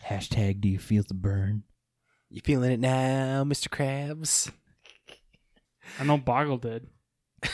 Hashtag 0.08 0.62
do 0.62 0.70
you 0.70 0.80
feel 0.80 1.04
the 1.08 1.14
burn? 1.14 1.64
You 2.30 2.42
feeling 2.44 2.72
it 2.72 2.80
now, 2.80 3.44
Mr. 3.44 3.70
Krabs? 3.70 4.52
I 6.00 6.04
know 6.04 6.18
Boggle 6.18 6.58
did. 6.58 6.88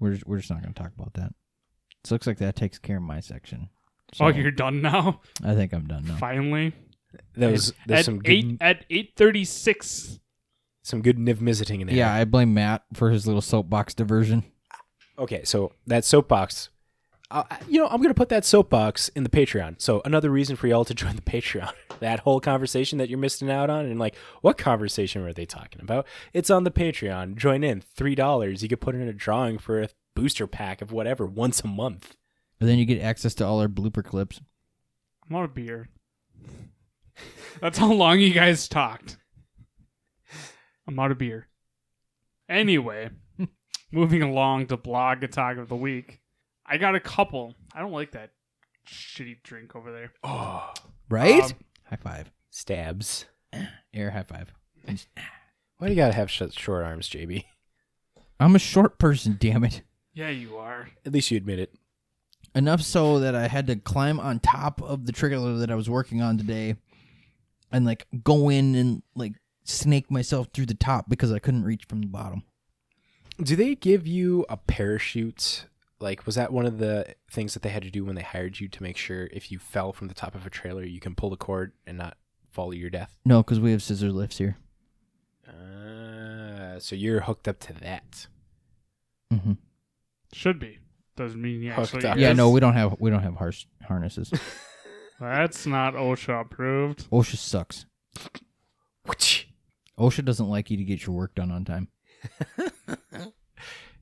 We're 0.00 0.12
just, 0.12 0.26
we're 0.26 0.38
just 0.38 0.50
not 0.50 0.60
going 0.60 0.74
to 0.74 0.82
talk 0.82 0.92
about 0.98 1.14
that. 1.14 1.32
So 2.02 2.14
looks 2.14 2.26
like 2.26 2.38
that 2.38 2.56
takes 2.56 2.78
care 2.78 2.96
of 2.98 3.02
my 3.02 3.20
section. 3.20 3.70
oh, 4.20 4.28
you're 4.28 4.50
done 4.50 4.82
now. 4.82 5.22
I 5.42 5.54
think 5.54 5.72
I'm 5.72 5.86
done 5.86 6.04
now. 6.06 6.16
Finally. 6.16 6.72
There's 7.34 7.72
there's 7.86 8.00
at 8.00 8.04
some 8.04 8.20
eight 8.24 8.42
good 8.48 8.56
at 8.60 8.84
eight 8.90 9.12
thirty 9.16 9.44
six. 9.44 10.18
some 10.82 11.00
good 11.00 11.16
niv 11.16 11.36
visiting 11.36 11.80
in 11.80 11.86
there. 11.86 11.96
Yeah, 11.96 12.12
I 12.12 12.24
blame 12.24 12.52
Matt 12.52 12.82
for 12.92 13.10
his 13.10 13.26
little 13.26 13.40
soapbox 13.40 13.94
diversion. 13.94 14.44
Okay, 15.18 15.44
so 15.44 15.72
that 15.86 16.04
soapbox. 16.04 16.70
Uh, 17.34 17.42
you 17.68 17.80
know, 17.80 17.88
I'm 17.88 17.96
going 17.96 18.10
to 18.10 18.14
put 18.14 18.28
that 18.28 18.44
soapbox 18.44 19.08
in 19.08 19.24
the 19.24 19.28
Patreon. 19.28 19.80
So 19.80 20.00
another 20.04 20.30
reason 20.30 20.54
for 20.54 20.68
y'all 20.68 20.84
to 20.84 20.94
join 20.94 21.16
the 21.16 21.22
Patreon. 21.22 21.72
that 21.98 22.20
whole 22.20 22.40
conversation 22.40 22.98
that 22.98 23.08
you're 23.08 23.18
missing 23.18 23.50
out 23.50 23.70
on, 23.70 23.86
and 23.86 23.98
like, 23.98 24.14
what 24.40 24.56
conversation 24.56 25.20
were 25.22 25.32
they 25.32 25.44
talking 25.44 25.82
about? 25.82 26.06
It's 26.32 26.48
on 26.48 26.62
the 26.62 26.70
Patreon. 26.70 27.34
Join 27.34 27.64
in. 27.64 27.80
Three 27.80 28.14
dollars. 28.14 28.62
You 28.62 28.68
could 28.68 28.80
put 28.80 28.94
in 28.94 29.08
a 29.08 29.12
drawing 29.12 29.58
for 29.58 29.82
a 29.82 29.88
booster 30.14 30.46
pack 30.46 30.80
of 30.80 30.92
whatever 30.92 31.26
once 31.26 31.60
a 31.62 31.66
month. 31.66 32.14
And 32.60 32.68
then 32.68 32.78
you 32.78 32.84
get 32.84 33.02
access 33.02 33.34
to 33.34 33.44
all 33.44 33.60
our 33.60 33.68
blooper 33.68 34.04
clips. 34.04 34.40
I'm 35.28 35.34
out 35.34 35.44
of 35.44 35.54
beer. 35.54 35.88
That's 37.60 37.78
how 37.78 37.92
long 37.92 38.20
you 38.20 38.32
guys 38.32 38.68
talked. 38.68 39.18
I'm 40.86 40.98
out 41.00 41.10
of 41.10 41.18
beer. 41.18 41.48
Anyway, 42.48 43.10
moving 43.90 44.22
along 44.22 44.68
to 44.68 44.76
Blogatog 44.76 45.58
of 45.58 45.68
the 45.68 45.76
week. 45.76 46.20
I 46.66 46.78
got 46.78 46.94
a 46.94 47.00
couple. 47.00 47.54
I 47.74 47.80
don't 47.80 47.92
like 47.92 48.12
that 48.12 48.30
shitty 48.88 49.42
drink 49.42 49.74
over 49.76 49.92
there. 49.92 50.12
Oh, 50.22 50.72
Right? 51.08 51.42
Um, 51.44 51.50
high 51.84 51.96
five. 51.96 52.30
stabs. 52.50 53.26
Air 53.94 54.10
high 54.10 54.22
five. 54.24 54.52
Why 55.78 55.86
do 55.88 55.92
you 55.92 55.96
gotta 55.96 56.14
have 56.14 56.30
such 56.30 56.58
short 56.58 56.84
arms, 56.84 57.08
JB? 57.08 57.44
I'm 58.40 58.56
a 58.56 58.58
short 58.60 58.98
person, 58.98 59.36
damn 59.38 59.64
it. 59.64 59.82
Yeah, 60.12 60.30
you 60.30 60.56
are. 60.56 60.88
At 61.04 61.12
least 61.12 61.30
you 61.30 61.36
admit 61.36 61.58
it. 61.58 61.74
Enough 62.54 62.82
so 62.82 63.18
that 63.18 63.34
I 63.34 63.48
had 63.48 63.66
to 63.66 63.76
climb 63.76 64.20
on 64.20 64.38
top 64.38 64.80
of 64.82 65.06
the 65.06 65.12
trigger 65.12 65.38
that 65.58 65.70
I 65.70 65.74
was 65.74 65.90
working 65.90 66.22
on 66.22 66.38
today 66.38 66.76
and 67.72 67.84
like 67.84 68.06
go 68.22 68.48
in 68.48 68.74
and 68.74 69.02
like 69.16 69.32
snake 69.64 70.10
myself 70.10 70.48
through 70.52 70.66
the 70.66 70.74
top 70.74 71.08
because 71.08 71.32
I 71.32 71.38
couldn't 71.40 71.64
reach 71.64 71.84
from 71.88 72.00
the 72.00 72.06
bottom. 72.06 72.44
Do 73.42 73.56
they 73.56 73.74
give 73.74 74.06
you 74.06 74.46
a 74.48 74.56
parachute? 74.56 75.66
Like, 76.04 76.26
was 76.26 76.34
that 76.34 76.52
one 76.52 76.66
of 76.66 76.76
the 76.76 77.14
things 77.30 77.54
that 77.54 77.62
they 77.62 77.70
had 77.70 77.82
to 77.82 77.90
do 77.90 78.04
when 78.04 78.14
they 78.14 78.20
hired 78.22 78.60
you 78.60 78.68
to 78.68 78.82
make 78.82 78.98
sure 78.98 79.26
if 79.32 79.50
you 79.50 79.58
fell 79.58 79.90
from 79.94 80.08
the 80.08 80.14
top 80.14 80.34
of 80.34 80.44
a 80.46 80.50
trailer, 80.50 80.84
you 80.84 81.00
can 81.00 81.14
pull 81.14 81.30
the 81.30 81.36
cord 81.38 81.72
and 81.86 81.96
not 81.96 82.18
fall 82.50 82.70
to 82.70 82.76
your 82.76 82.90
death? 82.90 83.16
No, 83.24 83.42
because 83.42 83.58
we 83.58 83.72
have 83.72 83.82
scissor 83.82 84.10
lifts 84.12 84.36
here. 84.36 84.58
Uh, 85.48 86.78
so 86.78 86.94
you're 86.94 87.20
hooked 87.20 87.48
up 87.48 87.58
to 87.60 87.72
that. 87.80 88.26
hmm 89.32 89.52
Should 90.34 90.58
be. 90.58 90.78
Doesn't 91.16 91.40
mean 91.40 91.62
you 91.62 91.72
Hooked 91.72 91.94
actually. 91.94 92.08
up. 92.10 92.18
Yeah, 92.18 92.32
is. 92.32 92.36
no, 92.36 92.50
we 92.50 92.60
don't 92.60 92.74
have 92.74 92.96
we 92.98 93.08
don't 93.08 93.22
have 93.22 93.36
harsh 93.36 93.64
harnesses. 93.88 94.30
That's 95.20 95.64
not 95.64 95.94
OSHA 95.94 96.42
approved. 96.42 97.08
OSHA 97.10 97.36
sucks. 97.36 97.86
OSHA 99.98 100.24
doesn't 100.26 100.48
like 100.50 100.70
you 100.70 100.76
to 100.76 100.84
get 100.84 101.06
your 101.06 101.16
work 101.16 101.34
done 101.34 101.50
on 101.50 101.64
time. 101.64 101.88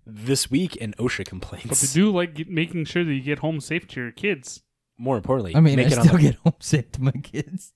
This 0.05 0.51
week 0.51 0.75
in 0.77 0.93
OSHA 0.99 1.27
complaints. 1.27 1.67
But 1.69 1.79
complaints. 1.79 1.93
they 1.93 2.01
do 2.01 2.11
like 2.12 2.35
get, 2.35 2.49
making 2.51 2.85
sure 2.87 3.05
that 3.05 3.12
you 3.12 3.21
get 3.23 3.38
home 3.38 3.61
safe 3.61 3.87
to 3.88 4.01
your 4.01 4.11
kids. 4.12 4.62
More 4.99 5.17
importantly, 5.17 5.55
I 5.57 5.61
mean, 5.61 5.77
make 5.77 5.87
I 5.88 5.91
it 5.93 5.99
on 5.99 6.05
still 6.05 6.17
the- 6.17 6.23
get 6.23 6.35
home 6.37 6.55
safe 6.61 6.91
to 6.93 7.03
my 7.03 7.12
kids, 7.12 7.73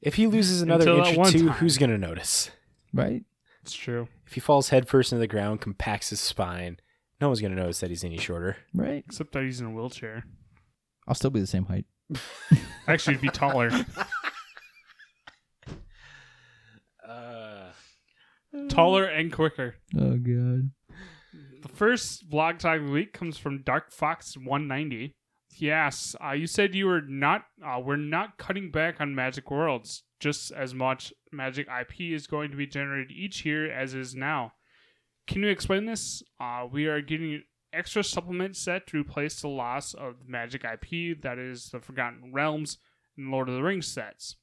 if 0.00 0.14
he 0.14 0.26
loses 0.26 0.62
another 0.62 0.82
Until 0.82 0.96
that 1.04 1.08
inch 1.08 1.16
or 1.16 1.20
one 1.20 1.32
two, 1.32 1.46
time. 1.48 1.56
who's 1.58 1.78
gonna 1.78 1.98
notice? 1.98 2.50
right? 2.92 3.22
It's 3.62 3.74
true. 3.74 4.08
If 4.26 4.32
he 4.34 4.40
falls 4.40 4.70
headfirst 4.70 5.12
into 5.12 5.20
the 5.20 5.26
ground, 5.26 5.60
compacts 5.60 6.10
his 6.10 6.20
spine, 6.20 6.78
no 7.20 7.28
one's 7.28 7.40
gonna 7.40 7.54
notice 7.54 7.80
that 7.80 7.90
he's 7.90 8.02
any 8.04 8.16
shorter. 8.18 8.56
Right. 8.74 9.04
Except 9.06 9.32
that 9.32 9.42
he's 9.44 9.60
in 9.60 9.66
a 9.66 9.70
wheelchair. 9.70 10.24
I'll 11.06 11.14
still 11.14 11.30
be 11.30 11.40
the 11.40 11.46
same 11.46 11.64
height. 11.66 11.86
Actually, 12.86 13.14
he'd 13.16 13.22
be 13.22 13.28
taller. 13.28 13.70
taller 18.68 19.04
and 19.04 19.32
quicker. 19.32 19.76
Oh 19.96 20.16
god. 20.16 20.70
The 21.62 21.68
first 21.68 22.30
Blogatog 22.30 22.80
of 22.80 22.86
the 22.86 22.92
week 22.92 23.12
comes 23.12 23.36
from 23.36 23.62
Dark 23.62 23.90
Fox 23.90 24.36
190. 24.36 25.14
Yes, 25.56 26.14
uh, 26.24 26.32
you 26.32 26.46
said 26.46 26.74
you 26.74 26.86
were 26.86 27.02
not. 27.02 27.44
Uh, 27.64 27.80
we're 27.84 27.96
not 27.96 28.38
cutting 28.38 28.70
back 28.70 29.00
on 29.00 29.14
Magic 29.14 29.50
Worlds. 29.50 30.04
Just 30.20 30.52
as 30.52 30.74
much 30.74 31.12
Magic 31.32 31.66
IP 31.68 32.12
is 32.12 32.26
going 32.26 32.50
to 32.50 32.56
be 32.56 32.66
generated 32.66 33.10
each 33.10 33.44
year 33.44 33.70
as 33.70 33.94
is 33.94 34.14
now. 34.14 34.52
Can 35.26 35.42
you 35.42 35.48
explain 35.48 35.86
this? 35.86 36.22
Uh, 36.40 36.66
we 36.70 36.86
are 36.86 37.00
getting 37.00 37.34
an 37.34 37.44
extra 37.72 38.02
supplement 38.02 38.56
set 38.56 38.86
to 38.88 38.98
replace 38.98 39.40
the 39.40 39.48
loss 39.48 39.94
of 39.94 40.20
the 40.20 40.30
Magic 40.30 40.64
IP 40.64 41.20
that 41.22 41.38
is 41.38 41.70
the 41.70 41.80
Forgotten 41.80 42.32
Realms 42.32 42.78
and 43.16 43.30
Lord 43.30 43.48
of 43.48 43.54
the 43.54 43.62
Rings 43.62 43.86
sets. 43.86 44.36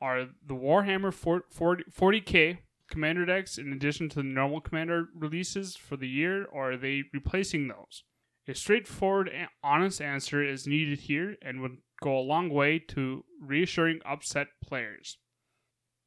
Are 0.00 0.26
the 0.46 0.54
Warhammer 0.54 1.12
40, 1.12 1.84
40k 1.90 2.58
commander 2.90 3.24
decks 3.24 3.58
in 3.58 3.72
addition 3.72 4.08
to 4.10 4.16
the 4.16 4.22
normal 4.22 4.60
commander 4.60 5.06
releases 5.14 5.76
for 5.76 5.96
the 5.96 6.08
year, 6.08 6.44
or 6.44 6.72
are 6.72 6.76
they 6.76 7.04
replacing 7.12 7.68
those? 7.68 8.04
A 8.48 8.54
straightforward, 8.54 9.28
and 9.28 9.48
honest 9.64 10.00
answer 10.00 10.42
is 10.42 10.68
needed 10.68 11.00
here 11.00 11.36
and 11.42 11.60
would 11.60 11.78
go 12.00 12.16
a 12.16 12.20
long 12.20 12.48
way 12.48 12.78
to 12.78 13.24
reassuring 13.40 14.00
upset 14.04 14.46
players. 14.64 15.18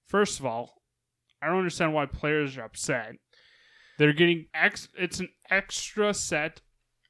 First 0.07 0.39
of 0.39 0.45
all, 0.45 0.75
I 1.41 1.47
don't 1.47 1.57
understand 1.57 1.93
why 1.93 2.05
players 2.05 2.57
are 2.57 2.63
upset. 2.63 3.15
They're 3.97 4.13
getting 4.13 4.45
ex. 4.53 4.87
It's 4.97 5.19
an 5.19 5.29
extra 5.49 6.13
set 6.13 6.61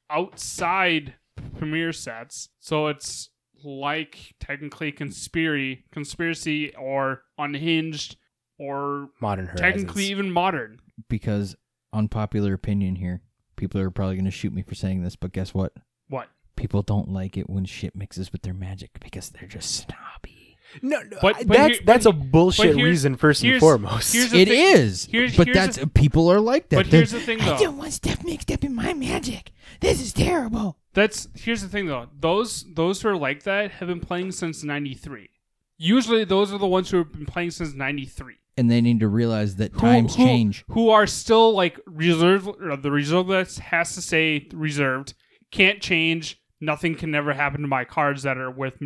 outside 0.09 1.13
premier 1.57 1.93
sets, 1.93 2.49
so 2.59 2.87
it's 2.87 3.29
like 3.63 4.33
technically 4.39 4.91
conspiracy, 4.91 5.85
conspiracy 5.91 6.73
or 6.75 7.21
unhinged 7.37 8.17
or 8.59 9.09
modern 9.21 9.45
horizons. 9.47 9.61
technically 9.61 10.05
even 10.05 10.31
modern. 10.31 10.79
Because 11.07 11.55
unpopular 11.93 12.53
opinion 12.53 12.95
here. 12.97 13.21
People 13.55 13.81
are 13.81 13.89
probably 13.91 14.15
going 14.15 14.25
to 14.25 14.31
shoot 14.31 14.53
me 14.53 14.61
for 14.61 14.75
saying 14.75 15.01
this, 15.03 15.15
but 15.15 15.31
guess 15.33 15.53
what? 15.53 15.73
What? 16.07 16.27
People 16.55 16.81
don't 16.81 17.09
like 17.09 17.37
it 17.37 17.49
when 17.49 17.65
shit 17.65 17.95
mixes 17.95 18.31
with 18.31 18.41
their 18.43 18.53
magic 18.53 18.91
because 18.99 19.29
they're 19.29 19.47
just 19.47 19.71
snobby. 19.75 20.57
no, 20.83 21.01
no, 21.01 21.17
But- 21.21 21.35
I- 21.37 21.43
but 21.45 21.57
that's 21.57 21.77
here- 21.77 21.85
that's 21.85 22.03
but 22.05 22.09
a 22.13 22.17
bullshit 22.17 22.75
reason 22.75 23.15
first 23.15 23.43
and 23.43 23.59
foremost. 23.59 24.13
here's 24.13 24.31
It 24.33 24.49
thing- 24.49 24.75
is, 24.77 25.05
here's- 25.11 25.35
but 25.35 25.47
here's 25.47 25.55
that's 25.57 25.77
the- 25.77 25.87
people 25.87 26.29
are 26.31 26.39
like 26.39 26.69
that. 26.69 26.75
But 26.75 26.91
They're- 26.91 26.99
here's 26.99 27.11
the 27.11 27.19
thing, 27.19 27.41
I 27.41 27.45
though. 27.45 27.57
don't 27.57 27.77
want 27.77 27.93
stuff 27.93 28.23
mixed 28.23 28.51
up 28.51 28.63
in 28.63 28.75
my 28.75 28.93
magic. 28.93 29.51
This 29.79 29.99
is 29.99 30.13
terrible. 30.13 30.77
That's 30.93 31.27
here's 31.33 31.61
the 31.63 31.69
thing 31.69 31.87
though. 31.87 32.09
Those 32.19 32.65
those 32.75 33.01
who 33.01 33.09
are 33.09 33.17
like 33.17 33.43
that 33.43 33.71
have 33.71 33.87
been 33.87 33.99
playing 33.99 34.31
since 34.33 34.63
'93. 34.63 35.29
Usually, 35.77 36.23
those 36.23 36.51
are 36.53 36.57
the 36.59 36.67
ones 36.67 36.91
who 36.91 36.97
have 36.97 37.11
been 37.13 37.25
playing 37.25 37.51
since 37.51 37.73
'93. 37.73 38.35
And 38.59 38.69
they 38.69 38.81
need 38.81 38.99
to 38.99 39.07
realize 39.07 39.55
that 39.55 39.77
times 39.77 40.15
who, 40.15 40.25
change. 40.25 40.65
Who 40.71 40.89
are 40.89 41.07
still 41.07 41.53
like 41.53 41.79
reserved? 41.85 42.49
The 42.81 42.91
reserve 42.91 43.27
list 43.27 43.59
has 43.59 43.95
to 43.95 44.01
say 44.01 44.49
reserved. 44.51 45.13
Can't 45.49 45.81
change. 45.81 46.41
Nothing 46.59 46.95
can 46.95 47.09
never 47.09 47.31
happen 47.31 47.61
to 47.61 47.67
my 47.67 47.85
cards 47.85 48.23
that 48.23 48.37
are 48.37 48.51
worth 48.51 48.81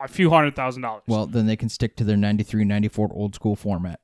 a 0.00 0.08
few 0.08 0.30
hundred 0.30 0.56
thousand 0.56 0.82
dollars. 0.82 1.04
Well, 1.06 1.26
then 1.26 1.46
they 1.46 1.54
can 1.54 1.68
stick 1.68 1.96
to 1.96 2.04
their 2.04 2.16
93, 2.16 2.64
94 2.64 3.10
old 3.12 3.36
school 3.36 3.54
format 3.54 4.00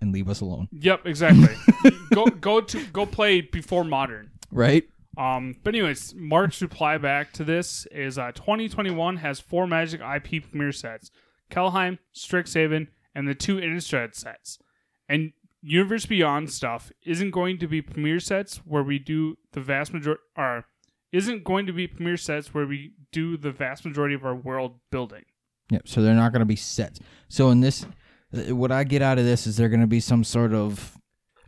and 0.00 0.12
leave 0.12 0.28
us 0.28 0.40
alone. 0.40 0.68
Yep, 0.72 1.06
exactly. 1.06 1.54
go 2.14 2.26
go 2.26 2.60
to 2.60 2.86
go 2.86 3.04
play 3.04 3.40
before 3.40 3.84
modern. 3.84 4.30
Right? 4.52 4.84
Um, 5.18 5.56
but 5.64 5.74
anyways, 5.74 6.14
Mark's 6.14 6.60
reply 6.60 6.98
back 6.98 7.32
to 7.32 7.44
this 7.44 7.86
is 7.90 8.18
uh, 8.18 8.32
2021 8.32 9.16
has 9.16 9.40
four 9.40 9.66
Magic 9.66 10.00
IP 10.00 10.48
Premier 10.48 10.72
sets: 10.72 11.10
Kaldheim, 11.50 11.98
Strixhaven, 12.14 12.88
and 13.16 13.26
the 13.26 13.34
two 13.34 13.56
Innistrad 13.56 14.14
sets. 14.14 14.58
And 15.08 15.32
Universe 15.62 16.06
Beyond 16.06 16.50
stuff 16.50 16.92
isn't 17.04 17.30
going 17.30 17.58
to 17.58 17.66
be 17.66 17.82
Premier 17.82 18.20
sets 18.20 18.58
where 18.58 18.82
we 18.82 18.98
do 18.98 19.36
the 19.52 19.60
vast 19.60 19.92
majority, 19.92 20.22
or 20.36 20.66
isn't 21.12 21.42
going 21.42 21.66
to 21.66 21.72
be 21.72 21.86
Premier 21.86 22.16
sets 22.16 22.52
where 22.54 22.66
we 22.66 22.92
do 23.10 23.36
the 23.36 23.50
vast 23.50 23.84
majority 23.84 24.14
of 24.14 24.24
our 24.24 24.34
world 24.34 24.78
building. 24.92 25.24
Yep. 25.70 25.88
So 25.88 26.02
they're 26.02 26.14
not 26.14 26.32
going 26.32 26.40
to 26.40 26.46
be 26.46 26.56
sets. 26.56 27.00
So 27.28 27.50
in 27.50 27.60
this, 27.60 27.86
uh, 28.32 28.54
what 28.54 28.70
I 28.70 28.84
get 28.84 29.02
out 29.02 29.18
of 29.18 29.24
this 29.24 29.46
is 29.46 29.56
they're 29.56 29.68
going 29.70 29.80
to 29.80 29.86
be 29.86 30.00
some 30.00 30.22
sort 30.22 30.52
of 30.52 30.96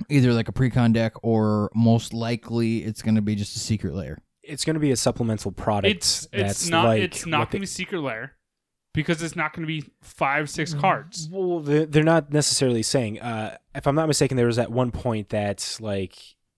either 0.09 0.33
like 0.33 0.48
a 0.48 0.52
precon 0.52 0.92
deck 0.92 1.12
or 1.22 1.70
most 1.74 2.14
likely 2.14 2.78
it's 2.85 3.02
going 3.02 3.14
to 3.16 3.22
be 3.22 3.35
just 3.35 3.54
a 3.57 3.59
secret 3.61 3.94
lair. 3.94 4.18
it's 4.42 4.64
going 4.64 4.74
to 4.74 4.81
be 4.81 4.90
a 4.90 4.96
supplemental 4.96 5.52
product. 5.52 5.94
It's 5.94 6.26
that's 6.33 6.62
it's 6.62 6.68
not 6.70 6.85
like 6.87 7.02
it's 7.02 7.26
not 7.26 7.50
going 7.50 7.61
to 7.61 7.61
be 7.61 7.66
Secret 7.66 8.00
Lair 8.00 8.33
because 8.99 9.23
it's 9.23 9.37
not 9.37 9.53
going 9.53 9.63
to 9.63 9.67
be 9.67 9.85
five 10.03 10.51
six 10.51 10.73
Mm-hmm. 10.73 10.81
cards. 10.81 11.29
Well, 11.31 11.61
they're 11.61 11.87
they're 11.87 12.03
not 12.03 12.33
necessarily 12.33 12.83
saying. 12.83 13.21
Uh, 13.21 13.57
if 13.75 13.87
I'm 13.87 13.95
not 13.95 14.09
mistaken, 14.09 14.37
there 14.37 14.47
was 14.47 14.59
at 14.59 14.71
one 14.73 14.91
point 14.91 15.29
that 15.29 15.77
like 15.81 16.17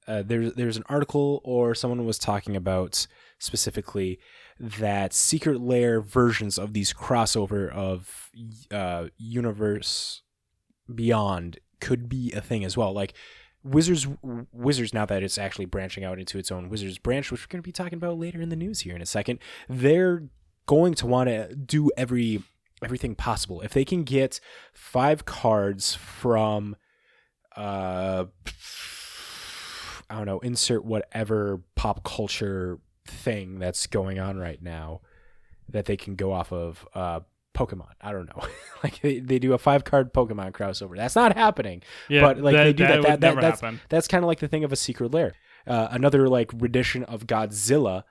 uh, 0.08 0.22
there's 0.24 0.54
there's 0.54 0.76
an 0.76 0.84
article 0.88 1.40
or 1.44 1.74
someone 1.74 2.04
was 2.06 2.18
talking 2.18 2.56
about 2.56 3.06
specifically 3.38 4.18
that 4.58 5.12
secret 5.12 5.60
lair 5.60 6.00
versions 6.00 6.58
of 6.58 6.72
these 6.72 6.92
crossover 6.92 7.70
of 7.72 8.30
uh, 8.70 9.06
universe 9.18 10.22
beyond 10.94 11.58
could 11.80 12.08
be 12.08 12.32
a 12.32 12.40
thing 12.40 12.64
as 12.64 12.76
well. 12.76 12.92
Like 12.92 13.14
Wizards 13.62 14.06
Wizards 14.52 14.92
now 14.94 15.04
that 15.06 15.22
it's 15.22 15.38
actually 15.38 15.66
branching 15.66 16.04
out 16.04 16.18
into 16.18 16.38
its 16.38 16.50
own 16.50 16.68
Wizards 16.70 16.98
branch, 16.98 17.30
which 17.30 17.42
we're 17.42 17.52
going 17.52 17.62
to 17.62 17.66
be 17.66 17.72
talking 17.72 17.96
about 17.98 18.18
later 18.18 18.40
in 18.40 18.48
the 18.48 18.56
news 18.56 18.80
here 18.80 18.96
in 18.96 19.02
a 19.02 19.06
second. 19.06 19.38
They're 19.68 20.24
going 20.70 20.94
to 20.94 21.04
want 21.04 21.28
to 21.28 21.52
do 21.52 21.90
every 21.96 22.44
everything 22.80 23.16
possible. 23.16 23.60
If 23.60 23.72
they 23.72 23.84
can 23.84 24.04
get 24.04 24.38
five 24.72 25.24
cards 25.24 25.96
from 25.96 26.76
uh 27.56 28.26
I 30.08 30.14
don't 30.14 30.26
know, 30.26 30.38
insert 30.38 30.84
whatever 30.84 31.62
pop 31.74 32.04
culture 32.04 32.78
thing 33.04 33.58
that's 33.58 33.88
going 33.88 34.20
on 34.20 34.38
right 34.38 34.62
now 34.62 35.00
that 35.68 35.86
they 35.86 35.96
can 35.96 36.14
go 36.14 36.32
off 36.32 36.52
of 36.52 36.86
uh 36.94 37.20
Pokemon. 37.52 37.90
I 38.00 38.12
don't 38.12 38.28
know. 38.28 38.46
like 38.84 39.00
they, 39.00 39.18
they 39.18 39.40
do 39.40 39.54
a 39.54 39.58
five 39.58 39.82
card 39.82 40.14
Pokemon 40.14 40.52
crossover. 40.52 40.96
That's 40.96 41.16
not 41.16 41.36
happening. 41.36 41.82
Yeah, 42.08 42.20
but 42.20 42.38
like 42.38 42.54
they 42.54 42.72
do 42.72 42.86
that. 42.86 42.96
would 42.98 43.06
that, 43.06 43.20
that 43.20 43.40
that's 43.40 43.60
happen. 43.60 43.80
that's 43.88 44.06
kind 44.06 44.22
of 44.22 44.28
like 44.28 44.38
the 44.38 44.46
thing 44.46 44.62
of 44.62 44.72
a 44.72 44.76
secret 44.76 45.12
lair. 45.12 45.34
Uh, 45.66 45.88
another 45.90 46.28
like 46.28 46.52
rendition 46.54 47.02
of 47.04 47.26
Godzilla. 47.26 48.04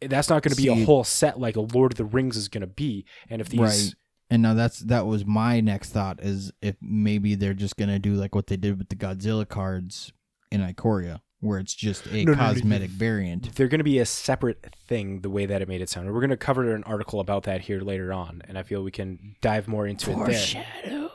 That's 0.00 0.28
not 0.28 0.42
going 0.42 0.50
to 0.50 0.56
be 0.56 0.68
See- 0.68 0.82
a 0.82 0.84
whole 0.84 1.04
set 1.04 1.38
like 1.40 1.56
a 1.56 1.60
Lord 1.60 1.92
of 1.92 1.98
the 1.98 2.04
Rings 2.04 2.36
is 2.36 2.48
going 2.48 2.62
to 2.62 2.66
be. 2.66 3.04
And 3.28 3.40
if 3.40 3.48
these 3.48 3.60
Right. 3.60 3.94
And 4.30 4.42
now 4.42 4.52
that's 4.52 4.80
that 4.80 5.06
was 5.06 5.24
my 5.24 5.60
next 5.60 5.90
thought 5.90 6.20
is 6.22 6.52
if 6.60 6.76
maybe 6.82 7.34
they're 7.34 7.54
just 7.54 7.76
going 7.76 7.88
to 7.88 7.98
do 7.98 8.12
like 8.12 8.34
what 8.34 8.46
they 8.46 8.58
did 8.58 8.78
with 8.78 8.90
the 8.90 8.96
Godzilla 8.96 9.48
cards 9.48 10.12
in 10.50 10.60
Ikoria 10.60 11.20
where 11.40 11.58
it's 11.58 11.74
just 11.74 12.06
a 12.06 12.10
No, 12.24 12.32
no, 12.32 12.32
no, 12.32 12.36
cosmetic 12.38 12.90
variant. 12.90 13.54
they're 13.54 13.68
going 13.68 13.78
to 13.78 13.84
be 13.84 13.98
a 13.98 14.06
separate 14.06 14.74
thing 14.86 15.20
the 15.20 15.30
way 15.30 15.46
that 15.46 15.62
it 15.62 15.68
made 15.68 15.80
it 15.80 15.88
sound. 15.88 16.12
We're 16.12 16.20
going 16.20 16.30
to 16.30 16.36
cover 16.36 16.74
an 16.74 16.84
article 16.84 17.20
about 17.20 17.44
that 17.44 17.62
here 17.62 17.80
later 17.80 18.12
on, 18.12 18.42
and 18.46 18.58
I 18.58 18.62
feel 18.62 18.82
we 18.82 18.90
can 18.90 19.36
dive 19.40 19.68
more 19.68 19.86
into 19.86 20.10
it 20.10 20.26
there. 20.26 21.08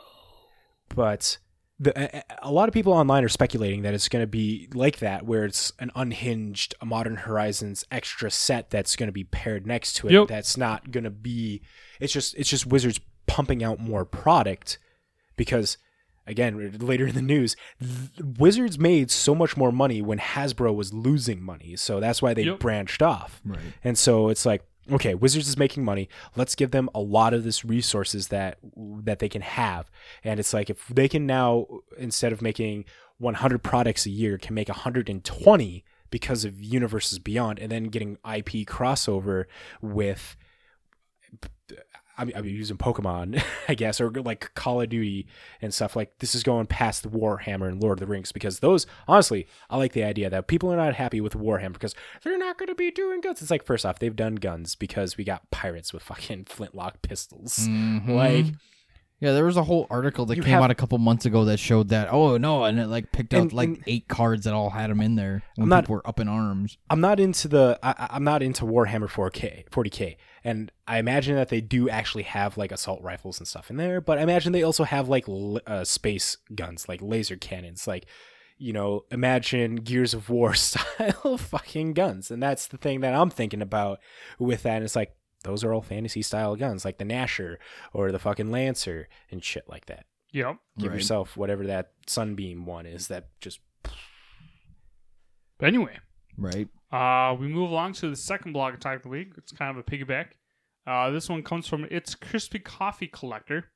but 0.89 1.37
the, 1.83 2.17
a, 2.19 2.23
a 2.43 2.51
lot 2.51 2.67
of 2.67 2.73
people 2.73 2.93
online 2.93 3.23
are 3.23 3.29
speculating 3.29 3.81
that 3.83 3.93
it's 3.93 4.09
going 4.09 4.23
to 4.23 4.27
be 4.27 4.69
like 4.73 4.99
that, 4.99 5.25
where 5.25 5.45
it's 5.45 5.71
an 5.79 5.91
unhinged 5.95 6.75
Modern 6.83 7.17
Horizons 7.17 7.83
extra 7.91 8.29
set 8.31 8.69
that's 8.69 8.95
going 8.95 9.07
to 9.07 9.13
be 9.13 9.23
paired 9.23 9.65
next 9.67 9.93
to 9.97 10.07
it. 10.07 10.13
Yep. 10.13 10.27
That's 10.27 10.57
not 10.57 10.91
going 10.91 11.03
to 11.03 11.09
be. 11.09 11.61
It's 11.99 12.13
just 12.13 12.35
it's 12.35 12.49
just 12.49 12.65
Wizards 12.65 12.99
pumping 13.27 13.63
out 13.63 13.79
more 13.79 14.03
product 14.05 14.77
because 15.37 15.77
again 16.27 16.77
later 16.79 17.07
in 17.07 17.15
the 17.15 17.21
news 17.21 17.55
th- 17.81 18.37
wizards 18.37 18.77
made 18.79 19.09
so 19.11 19.33
much 19.35 19.57
more 19.57 19.71
money 19.71 20.01
when 20.01 20.17
hasbro 20.19 20.73
was 20.73 20.93
losing 20.93 21.41
money 21.41 21.75
so 21.75 21.99
that's 21.99 22.21
why 22.21 22.33
they 22.33 22.43
Yep. 22.43 22.59
branched 22.59 23.01
off 23.01 23.41
Right. 23.45 23.59
and 23.83 23.97
so 23.97 24.29
it's 24.29 24.45
like 24.45 24.63
okay 24.91 25.13
wizards 25.15 25.47
is 25.47 25.57
making 25.57 25.83
money. 25.83 26.09
Let's 26.35 26.55
give 26.55 26.71
them 26.71 26.89
a 26.93 26.99
lot 26.99 27.33
of 27.33 27.43
this 27.43 27.63
resources 27.63 28.27
that 28.29 28.57
that 28.75 29.19
they 29.19 29.29
can 29.29 29.41
have. 29.41 29.89
And 30.23 30.39
it's 30.39 30.53
like 30.53 30.69
if 30.69 30.87
they 30.87 31.07
can 31.07 31.25
now 31.25 31.67
instead 31.97 32.33
of 32.33 32.41
making 32.41 32.85
100 33.19 33.63
products 33.63 34.05
a 34.05 34.09
year 34.09 34.37
can 34.37 34.55
make 34.55 34.69
120 34.69 35.83
because 36.09 36.45
of 36.45 36.61
universes 36.61 37.19
beyond 37.19 37.59
and 37.59 37.71
then 37.71 37.85
getting 37.85 38.17
ip 38.25 38.49
crossover 38.67 39.45
with 39.81 40.35
I 42.17 42.26
mean, 42.26 42.36
I'm 42.36 42.45
using 42.45 42.78
Pokemon, 42.78 43.43
I 43.67 43.73
guess, 43.73 43.99
or 43.99 44.10
like 44.12 44.54
Call 44.54 44.82
of 44.82 44.89
Duty 44.89 45.26
and 45.62 45.73
stuff. 45.73 45.95
Like 45.95 46.19
this 46.19 46.36
is 46.36 46.43
going 46.43 46.67
past 46.67 47.04
the 47.04 47.10
Warhammer 47.10 47.67
and 47.67 47.82
Lord 47.82 47.97
of 47.97 47.99
the 48.08 48.12
Rings 48.12 48.32
because 48.32 48.60
those, 48.60 48.86
honestly, 49.08 49.47
I 49.69 49.78
like 49.78 49.93
the 49.93 50.04
idea 50.04 50.30
that 50.30 50.47
people 50.47 50.71
are 50.71 50.78
not 50.78 50.93
happy 50.95 51.21
with 51.21 51.34
Warhammer 51.34 51.73
because 51.73 51.95
they're 52.23 52.38
not 52.38 52.58
going 52.58 52.69
to 52.69 52.76
be 52.76 52.91
doing 52.91 53.21
guns. 53.21 53.41
It's 53.41 53.49
like 53.52 53.65
first 53.65 53.86
off, 53.86 53.99
they've 53.99 54.15
done 54.15 54.36
guns 54.36 54.76
because 54.76 55.17
we 55.17 55.23
got 55.23 55.49
pirates 55.52 55.91
with 55.93 56.04
fucking 56.04 56.45
flintlock 56.49 57.02
pistols. 57.02 57.67
Mhm. 57.67 58.08
Like 58.10 58.45
Yeah, 59.19 59.32
there 59.32 59.45
was 59.45 59.58
a 59.58 59.63
whole 59.63 59.88
article 59.89 60.26
that 60.28 60.36
came 60.36 60.43
have- 60.43 60.63
out 60.63 60.69
a 60.71 60.76
couple 60.76 60.97
months 60.99 61.26
ago 61.26 61.45
that 61.45 61.58
showed 61.58 61.89
that. 61.89 62.10
Oh 62.12 62.38
no, 62.38 62.65
and 62.65 62.78
it 62.80 62.88
like 62.88 63.12
picked 63.12 63.34
out 63.34 63.54
like 63.54 63.69
and- 63.69 63.84
eight 63.88 64.08
cards 64.08 64.43
that 64.43 64.54
all 64.54 64.69
had 64.69 64.89
them 64.91 64.99
in 65.02 65.15
there 65.15 65.41
when 65.56 65.63
I'm 65.63 65.69
not- 65.69 65.86
people 65.86 65.95
were 65.95 66.08
up 66.08 66.19
in 66.19 66.28
arms. 66.28 66.78
I'm 66.89 67.02
not 67.02 67.19
into 67.19 67.47
the 67.47 67.80
I, 67.82 67.91
I- 67.91 68.08
I'm 68.12 68.23
not 68.23 68.43
into 68.43 68.65
Warhammer 68.65 69.10
4K 69.10 69.69
40k, 69.69 70.17
and 70.43 70.71
I 70.88 70.97
imagine 70.99 71.36
that 71.36 71.49
they 71.49 71.62
do 71.62 71.89
actually 71.89 72.23
have 72.23 72.58
like 72.58 72.71
assault 72.71 73.01
rifles 73.01 73.39
and 73.39 73.47
stuff 73.47 73.69
in 73.69 73.77
there. 73.77 74.01
But 74.01 74.17
I 74.19 74.21
imagine 74.23 74.51
they 74.51 74.63
also 74.63 74.84
have 74.84 75.08
like 75.10 75.27
l- 75.29 75.62
uh, 75.65 75.84
space 75.84 76.38
guns, 76.53 76.88
like 76.89 77.01
laser 77.01 77.36
cannons, 77.36 77.88
like 77.88 78.06
you 78.58 78.71
know, 78.71 79.03
imagine 79.12 79.75
Gears 79.77 80.13
of 80.13 80.29
War 80.29 80.53
style 80.56 81.38
fucking 81.38 81.93
guns, 81.93 82.29
and 82.32 82.41
that's 82.41 82.67
the 82.67 82.77
thing 82.77 83.01
that 83.01 83.13
I'm 83.15 83.29
thinking 83.29 83.62
about 83.62 83.99
with 84.39 84.63
that. 84.63 84.75
And 84.77 84.84
it's 84.86 84.95
like 84.95 85.15
those 85.43 85.63
are 85.63 85.73
all 85.73 85.82
fantasy 85.82 86.21
style 86.21 86.56
guns, 86.56 86.86
like 86.86 86.97
the 86.99 87.03
Gnasher 87.06 87.58
or 87.93 88.12
the 88.12 88.19
fucking 88.19 88.51
Lancer 88.51 89.10
and 89.32 89.43
shit 89.43 89.67
like 89.67 89.88
that. 89.88 90.06
Yep. 90.32 90.58
Give 90.79 90.89
Right. 90.89 90.95
yourself 90.95 91.36
whatever 91.38 91.65
that 91.67 91.91
Sunbeam 92.08 92.65
one 92.65 92.86
is 92.86 93.08
that 93.10 93.27
just 93.41 93.60
But 95.58 95.67
anyway, 95.67 95.99
Right. 96.37 96.67
Uh, 96.91 97.35
we 97.39 97.47
move 97.47 97.69
along 97.69 97.93
to 97.93 98.09
the 98.09 98.15
second 98.15 98.53
Blogatog 98.53 98.97
of 98.97 99.03
the 99.03 99.09
week. 99.09 99.33
It's 99.37 99.51
kind 99.51 99.75
of 99.75 99.77
a 99.77 99.83
piggyback. 99.83 100.31
Uh, 100.85 101.09
this 101.09 101.29
one 101.29 101.43
comes 101.43 101.67
from 101.67 101.87
It's 101.89 102.15
Crispy 102.15 102.59
Coffee 102.59 103.07
Collector. 103.07 103.71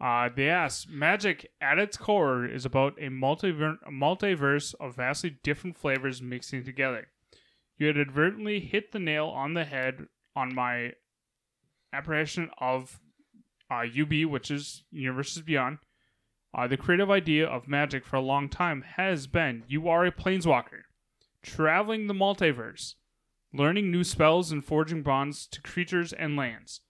Uh, 0.00 0.28
they 0.34 0.48
ask 0.48 0.88
Magic 0.88 1.50
at 1.60 1.78
its 1.78 1.96
core 1.96 2.44
is 2.44 2.64
about 2.64 2.94
a, 3.00 3.08
multiver- 3.08 3.78
multiverse 3.90 4.74
of 4.80 4.96
vastly 4.96 5.38
different 5.42 5.76
flavors 5.76 6.20
mixing 6.20 6.64
together. 6.64 7.08
You 7.78 7.86
had 7.86 7.98
advertently 7.98 8.60
hit 8.60 8.92
the 8.92 8.98
nail 8.98 9.26
on 9.26 9.54
the 9.54 9.64
head 9.64 10.06
on 10.34 10.54
my 10.54 10.92
apprehension 11.92 12.50
of 12.58 12.98
uh, 13.70 13.84
UB, 13.84 14.28
which 14.28 14.50
is 14.50 14.84
Universes 14.90 15.42
Beyond. 15.42 15.78
Uh, 16.56 16.66
the 16.66 16.76
creative 16.76 17.10
idea 17.10 17.46
of 17.46 17.68
Magic 17.68 18.04
for 18.04 18.16
a 18.16 18.20
long 18.20 18.48
time 18.48 18.82
has 18.96 19.26
been 19.26 19.64
you 19.68 19.88
are 19.88 20.04
a 20.04 20.12
planeswalker 20.12 20.82
traveling 21.42 22.06
the 22.06 22.14
multiverse, 22.14 22.94
learning 23.52 23.90
new 23.90 24.04
spells 24.04 24.52
and 24.52 24.64
forging 24.64 25.02
bonds 25.02 25.46
to 25.46 25.60
creatures 25.60 26.12
and 26.12 26.36
lands. 26.36 26.80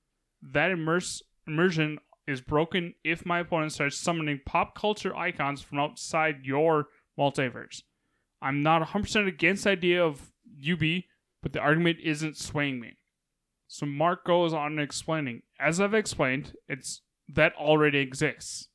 That 0.42 0.70
immerse, 0.70 1.22
immersion 1.46 1.98
is 2.26 2.40
broken 2.40 2.94
if 3.04 3.26
my 3.26 3.40
opponent 3.40 3.72
starts 3.72 3.98
summoning 3.98 4.40
pop 4.46 4.74
culture 4.74 5.16
icons 5.16 5.62
from 5.62 5.78
outside 5.78 6.44
your 6.44 6.86
multiverse. 7.18 7.82
I'm 8.40 8.62
not 8.62 8.82
100% 8.88 9.28
against 9.28 9.64
the 9.64 9.70
idea 9.70 10.04
of 10.04 10.32
UB, 10.60 11.02
but 11.42 11.52
the 11.52 11.60
argument 11.60 11.98
isn't 12.02 12.36
swaying 12.36 12.80
me. 12.80 12.96
So 13.68 13.86
Mark 13.86 14.24
goes 14.24 14.52
on 14.52 14.78
explaining, 14.78 15.42
as 15.58 15.80
I've 15.80 15.94
explained, 15.94 16.54
it's 16.68 17.00
that 17.28 17.54
already 17.54 17.98
exists. 17.98 18.68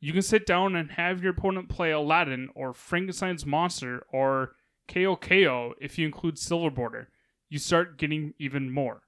You 0.00 0.12
can 0.12 0.22
sit 0.22 0.44
down 0.44 0.76
and 0.76 0.92
have 0.92 1.22
your 1.22 1.32
opponent 1.32 1.70
play 1.70 1.90
Aladdin 1.90 2.50
or 2.54 2.74
Frankenstein's 2.74 3.46
monster 3.46 4.04
or 4.12 4.56
KOKO 4.88 5.72
if 5.80 5.98
you 5.98 6.06
include 6.06 6.38
Silver 6.38 6.70
Border. 6.70 7.08
You 7.48 7.58
start 7.58 7.98
getting 7.98 8.34
even 8.38 8.70
more. 8.70 9.02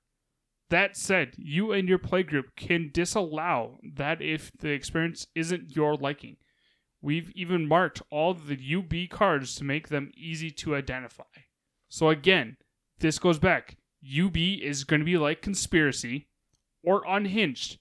That 0.70 0.96
said, 0.96 1.34
you 1.36 1.72
and 1.72 1.88
your 1.88 1.98
playgroup 1.98 2.56
can 2.56 2.90
disallow 2.92 3.78
that 3.94 4.20
if 4.20 4.50
the 4.58 4.70
experience 4.70 5.26
isn't 5.34 5.76
your 5.76 5.94
liking. 5.94 6.36
We've 7.00 7.30
even 7.36 7.68
marked 7.68 8.02
all 8.10 8.34
the 8.34 8.58
UB 8.76 9.10
cards 9.10 9.54
to 9.56 9.64
make 9.64 9.88
them 9.88 10.10
easy 10.16 10.50
to 10.50 10.74
identify. 10.74 11.24
So 11.88 12.08
again, 12.08 12.56
this 12.98 13.18
goes 13.18 13.38
back. 13.38 13.76
UB 14.04 14.36
is 14.36 14.84
going 14.84 15.00
to 15.00 15.06
be 15.06 15.18
like 15.18 15.40
Conspiracy 15.42 16.28
or 16.82 17.04
Unhinged. 17.06 17.78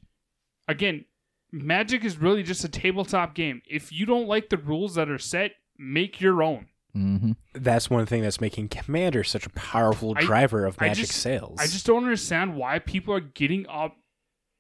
Again, 0.68 1.06
Magic 1.52 2.04
is 2.04 2.18
really 2.18 2.44
just 2.44 2.64
a 2.64 2.70
tabletop 2.70 3.34
game. 3.34 3.62
If 3.66 3.92
you 3.92 4.06
don't 4.06 4.28
like 4.28 4.50
the 4.50 4.58
rules 4.58 4.96
that 4.96 5.10
are 5.10 5.18
set, 5.18 5.52
make 5.78 6.20
your 6.20 6.44
own. 6.44 6.68
Mm-hmm. 6.96 7.32
that's 7.54 7.90
one 7.90 8.06
thing 8.06 8.22
that's 8.22 8.40
making 8.40 8.70
Commander 8.70 9.24
such 9.24 9.46
a 9.46 9.50
powerful 9.50 10.14
I- 10.16 10.22
driver 10.22 10.66
of 10.66 10.78
I 10.80 10.88
Magic 10.88 11.08
just- 11.08 11.20
sales. 11.20 11.58
I 11.60 11.66
just 11.66 11.86
don't 11.86 12.04
understand 12.04 12.56
why 12.56 12.80
people 12.80 13.14
are 13.14 13.20
getting 13.20 13.68
up 13.68 13.98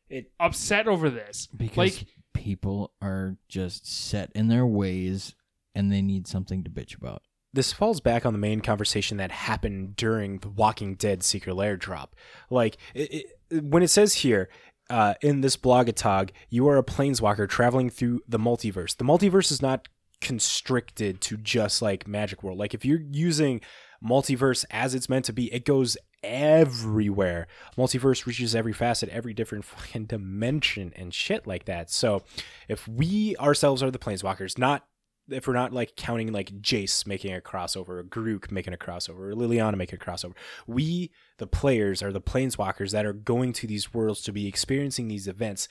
It- 0.10 0.32
upset 0.40 0.88
over 0.88 1.10
this. 1.10 1.48
Because 1.56 1.78
like 1.78 2.08
people 2.34 2.92
are 3.02 3.38
just 3.48 3.88
set 3.88 4.32
in 4.36 4.50
their 4.50 4.66
ways 4.66 5.34
and 5.74 5.92
they 5.92 6.02
need 6.02 6.28
something 6.28 6.64
to 6.64 6.70
bitch 6.70 6.96
about. 6.98 7.22
this 7.54 7.72
falls 7.72 8.02
back 8.02 8.26
on 8.26 8.34
the 8.34 8.40
main 8.40 8.60
conversation 8.60 9.16
that 9.16 9.32
happened 9.32 9.96
during 9.96 10.40
the 10.40 10.50
Walking 10.50 10.96
Dead 10.96 11.24
Secret 11.24 11.54
Lair 11.56 11.78
drop. 11.78 12.14
Like 12.50 12.76
it, 12.94 13.26
it, 13.50 13.64
when 13.64 13.82
it 13.82 13.88
says 13.88 14.16
here 14.16 14.50
uh, 14.90 15.14
in 15.22 15.40
this 15.40 15.56
blogatog, 15.56 16.32
you 16.50 16.68
are 16.68 16.76
a 16.78 16.84
planeswalker 16.84 17.48
traveling 17.48 17.90
through 17.90 18.20
the 18.28 18.38
multiverse. 18.38 18.98
The 18.98 19.06
multiverse 19.06 19.52
is 19.54 19.62
not 19.62 19.88
constricted 20.22 21.22
to 21.22 21.38
just 21.38 21.82
like 21.82 22.08
Magic 22.08 22.44
World. 22.44 22.58
Like 22.58 22.74
if 22.74 22.86
you're 22.86 23.02
using 23.12 23.62
multiverse 24.04 24.66
as 24.72 24.96
it's 24.96 25.10
meant 25.10 25.26
to 25.26 25.34
be, 25.34 25.54
it 25.54 25.66
goes 25.66 25.98
everywhere. 26.24 27.48
Multiverse 27.78 28.26
reaches 28.26 28.56
every 28.56 28.74
facet, 28.74 29.10
every 29.10 29.34
different 29.34 29.66
fucking 29.66 30.06
dimension 30.06 30.92
and 30.96 31.14
shit 31.14 31.46
like 31.48 31.66
that. 31.66 31.90
So 31.90 32.24
if 32.68 32.88
we 32.88 33.36
ourselves 33.38 33.84
are 33.84 33.92
the 33.92 34.00
planeswalkers, 34.00 34.58
not 34.58 34.86
if 35.30 35.48
we're 35.48 35.54
not 35.54 35.74
like 35.74 35.96
counting 35.96 36.32
like 36.32 36.62
Jace 36.62 37.08
making 37.08 37.34
a 37.34 37.40
crossover, 37.40 37.90
or 37.90 38.04
Garruk 38.04 38.52
making 38.52 38.74
a 38.74 38.78
crossover, 38.78 39.32
or 39.32 39.34
Liliana 39.34 39.76
making 39.76 40.00
a 40.00 40.04
crossover, 40.04 40.34
we, 40.68 41.12
the 41.38 41.48
players, 41.48 42.04
are 42.04 42.12
the 42.12 42.22
planeswalkers 42.22 42.92
that 42.92 43.06
are 43.06 43.14
going 43.14 43.54
to 43.54 43.68
these 43.68 43.94
worlds 43.94 44.22
to 44.22 44.32
be 44.32 44.48
experiencing 44.48 45.08
these 45.08 45.28
events, 45.28 45.68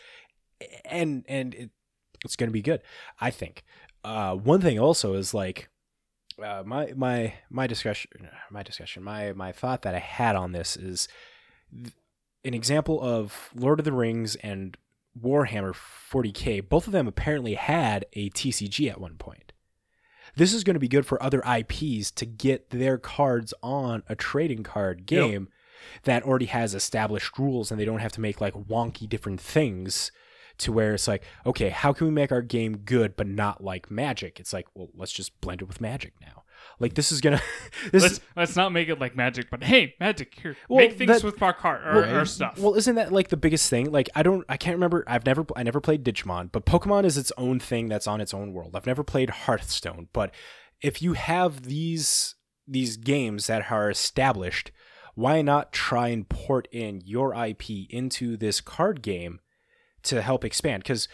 and 0.84 1.24
and 1.28 1.54
it, 1.54 1.70
it's 2.24 2.36
going 2.36 2.48
to 2.48 2.52
be 2.52 2.62
good, 2.62 2.80
I 3.20 3.30
think. 3.30 3.64
Uh, 4.04 4.34
one 4.36 4.60
thing 4.60 4.78
also 4.78 5.14
is 5.14 5.32
like 5.34 5.68
uh, 6.42 6.62
my 6.66 6.92
my 6.96 7.34
my 7.50 7.66
discussion, 7.66 8.28
my 8.50 8.62
discussion, 8.62 9.02
my 9.02 9.32
my 9.32 9.50
thought 9.52 9.82
that 9.82 9.94
I 9.94 9.98
had 10.00 10.36
on 10.36 10.52
this 10.52 10.76
is 10.76 11.08
th- 11.72 11.92
an 12.44 12.54
example 12.54 13.00
of 13.00 13.50
Lord 13.54 13.78
of 13.78 13.84
the 13.84 13.92
Rings 13.92 14.36
and 14.36 14.76
Warhammer 15.18 15.72
40k, 15.74 16.68
both 16.68 16.86
of 16.86 16.92
them 16.92 17.06
apparently 17.06 17.54
had 17.54 18.04
a 18.14 18.28
TCG 18.30 18.90
at 18.90 19.00
one 19.00 19.14
point. 19.16 19.52
This 20.36 20.52
is 20.52 20.64
going 20.64 20.74
to 20.74 20.80
be 20.80 20.88
good 20.88 21.06
for 21.06 21.22
other 21.22 21.40
IPs 21.42 22.10
to 22.10 22.26
get 22.26 22.70
their 22.70 22.98
cards 22.98 23.54
on 23.62 24.02
a 24.08 24.16
trading 24.16 24.64
card 24.64 24.98
Yep. 25.00 25.06
game 25.08 25.48
that 26.02 26.24
already 26.24 26.46
has 26.46 26.74
established 26.74 27.38
rules 27.38 27.70
and 27.70 27.78
they 27.80 27.84
don't 27.84 28.00
have 28.00 28.12
to 28.12 28.20
make 28.20 28.40
like 28.40 28.54
wonky 28.54 29.08
different 29.08 29.40
things 29.40 30.10
to 30.58 30.72
where 30.72 30.94
it's 30.94 31.08
like, 31.08 31.22
okay, 31.46 31.68
how 31.70 31.92
can 31.92 32.06
we 32.06 32.12
make 32.12 32.32
our 32.32 32.42
game 32.42 32.78
good 32.78 33.16
but 33.16 33.26
not 33.26 33.62
like 33.62 33.90
magic? 33.90 34.38
It's 34.40 34.52
like, 34.52 34.66
well, 34.74 34.88
let's 34.94 35.12
just 35.12 35.40
blend 35.40 35.62
it 35.62 35.68
with 35.68 35.80
magic 35.80 36.12
now. 36.20 36.42
Like 36.80 36.94
this 36.94 37.12
is 37.12 37.20
gonna 37.20 37.42
this 37.92 38.02
let's 38.02 38.14
is 38.14 38.20
let's 38.36 38.56
not 38.56 38.72
make 38.72 38.88
it 38.88 38.98
like 38.98 39.14
magic, 39.16 39.50
but 39.50 39.62
hey, 39.62 39.94
magic 40.00 40.34
here. 40.40 40.56
Well, 40.68 40.78
make 40.78 40.96
things 40.96 41.10
that- 41.20 41.24
with 41.24 41.40
our 41.42 41.52
card 41.52 41.86
or, 41.86 42.00
Well, 42.00 42.16
or 42.16 42.24
stuff. 42.24 42.58
Well, 42.58 42.74
isn't 42.74 42.94
that 42.94 43.12
like 43.12 43.28
the 43.28 43.36
biggest 43.36 43.68
thing? 43.68 43.90
Like, 43.92 44.08
I 44.14 44.22
don't, 44.22 44.44
I 44.48 44.56
can't 44.56 44.76
remember. 44.76 45.04
I've 45.06 45.26
never, 45.26 45.44
I 45.56 45.62
never 45.62 45.80
played 45.80 46.04
Digimon, 46.04 46.50
but 46.52 46.64
Pokemon 46.66 47.04
is 47.04 47.18
its 47.18 47.32
own 47.36 47.60
thing 47.60 47.88
that's 47.88 48.06
on 48.06 48.20
its 48.20 48.32
own 48.32 48.52
world. 48.52 48.74
I've 48.74 48.86
never 48.86 49.04
played 49.04 49.30
Hearthstone, 49.30 50.08
but 50.12 50.32
if 50.80 51.02
you 51.02 51.12
have 51.14 51.62
these 51.64 52.34
these 52.66 52.96
games 52.96 53.46
that 53.46 53.70
are 53.70 53.90
established, 53.90 54.72
why 55.14 55.42
not 55.42 55.70
try 55.72 56.08
and 56.08 56.28
port 56.28 56.66
in 56.72 57.02
your 57.04 57.34
IP 57.34 57.64
into 57.90 58.36
this 58.36 58.60
card 58.60 59.02
game 59.02 59.40
to 60.04 60.22
help 60.22 60.44
expand? 60.44 60.82
Because 60.82 61.08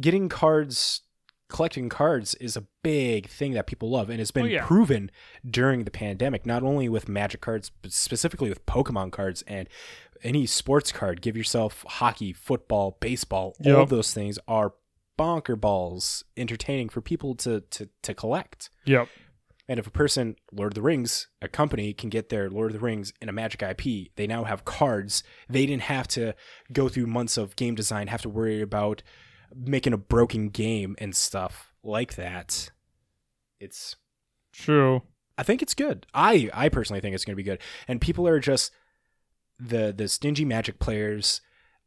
getting 0.00 0.28
cards 0.28 1.02
collecting 1.48 1.90
cards 1.90 2.34
is 2.36 2.56
a 2.56 2.64
big 2.82 3.28
thing 3.28 3.52
that 3.52 3.66
people 3.66 3.90
love 3.90 4.08
and 4.08 4.22
it's 4.22 4.30
been 4.30 4.44
Oh, 4.44 4.48
yeah. 4.48 4.64
proven 4.64 5.10
during 5.48 5.84
the 5.84 5.90
pandemic 5.90 6.46
not 6.46 6.62
only 6.62 6.88
with 6.88 7.10
magic 7.10 7.42
cards 7.42 7.70
but 7.82 7.92
specifically 7.92 8.48
with 8.48 8.64
pokemon 8.64 9.12
cards 9.12 9.42
and 9.46 9.68
any 10.22 10.46
sports 10.46 10.92
card 10.92 11.20
give 11.20 11.36
yourself 11.36 11.84
hockey 11.86 12.32
football 12.32 12.96
baseball 13.00 13.54
all 13.66 13.66
Yep. 13.72 13.76
of 13.80 13.88
those 13.90 14.14
things 14.14 14.38
are 14.48 14.72
bonker 15.18 15.54
balls 15.54 16.24
entertaining 16.38 16.88
for 16.88 17.02
people 17.02 17.34
to 17.34 17.60
to 17.68 17.90
to 18.00 18.14
collect 18.14 18.70
Yep. 18.86 19.08
And 19.72 19.78
if 19.78 19.86
a 19.86 19.90
person, 19.90 20.36
Lord 20.52 20.72
of 20.72 20.74
the 20.74 20.82
Rings, 20.82 21.28
a 21.40 21.48
company 21.48 21.94
can 21.94 22.10
get 22.10 22.28
their 22.28 22.50
Lord 22.50 22.72
of 22.72 22.78
the 22.78 22.84
Rings 22.84 23.14
in 23.22 23.30
a 23.30 23.32
Magic 23.32 23.62
IP, 23.62 24.14
they 24.16 24.26
now 24.26 24.44
have 24.44 24.66
cards. 24.66 25.22
They 25.48 25.64
didn't 25.64 25.84
have 25.84 26.06
to 26.08 26.34
go 26.74 26.90
through 26.90 27.06
months 27.06 27.38
of 27.38 27.56
game 27.56 27.74
design, 27.74 28.08
have 28.08 28.20
to 28.20 28.28
worry 28.28 28.60
about 28.60 29.02
making 29.56 29.94
a 29.94 29.96
broken 29.96 30.50
game 30.50 30.94
and 30.98 31.16
stuff 31.16 31.72
like 31.82 32.16
that. 32.16 32.70
It's 33.60 33.96
True. 34.52 35.04
I 35.38 35.42
think 35.42 35.62
it's 35.62 35.72
good. 35.72 36.06
I 36.12 36.50
I 36.52 36.68
personally 36.68 37.00
think 37.00 37.14
it's 37.14 37.24
going 37.24 37.32
to 37.32 37.42
be 37.42 37.42
good. 37.42 37.60
And 37.88 37.98
people 37.98 38.28
are 38.28 38.40
just 38.40 38.72
the 39.58 39.90
the 39.96 40.06
stingy 40.06 40.44
Magic 40.44 40.80
players 40.80 41.40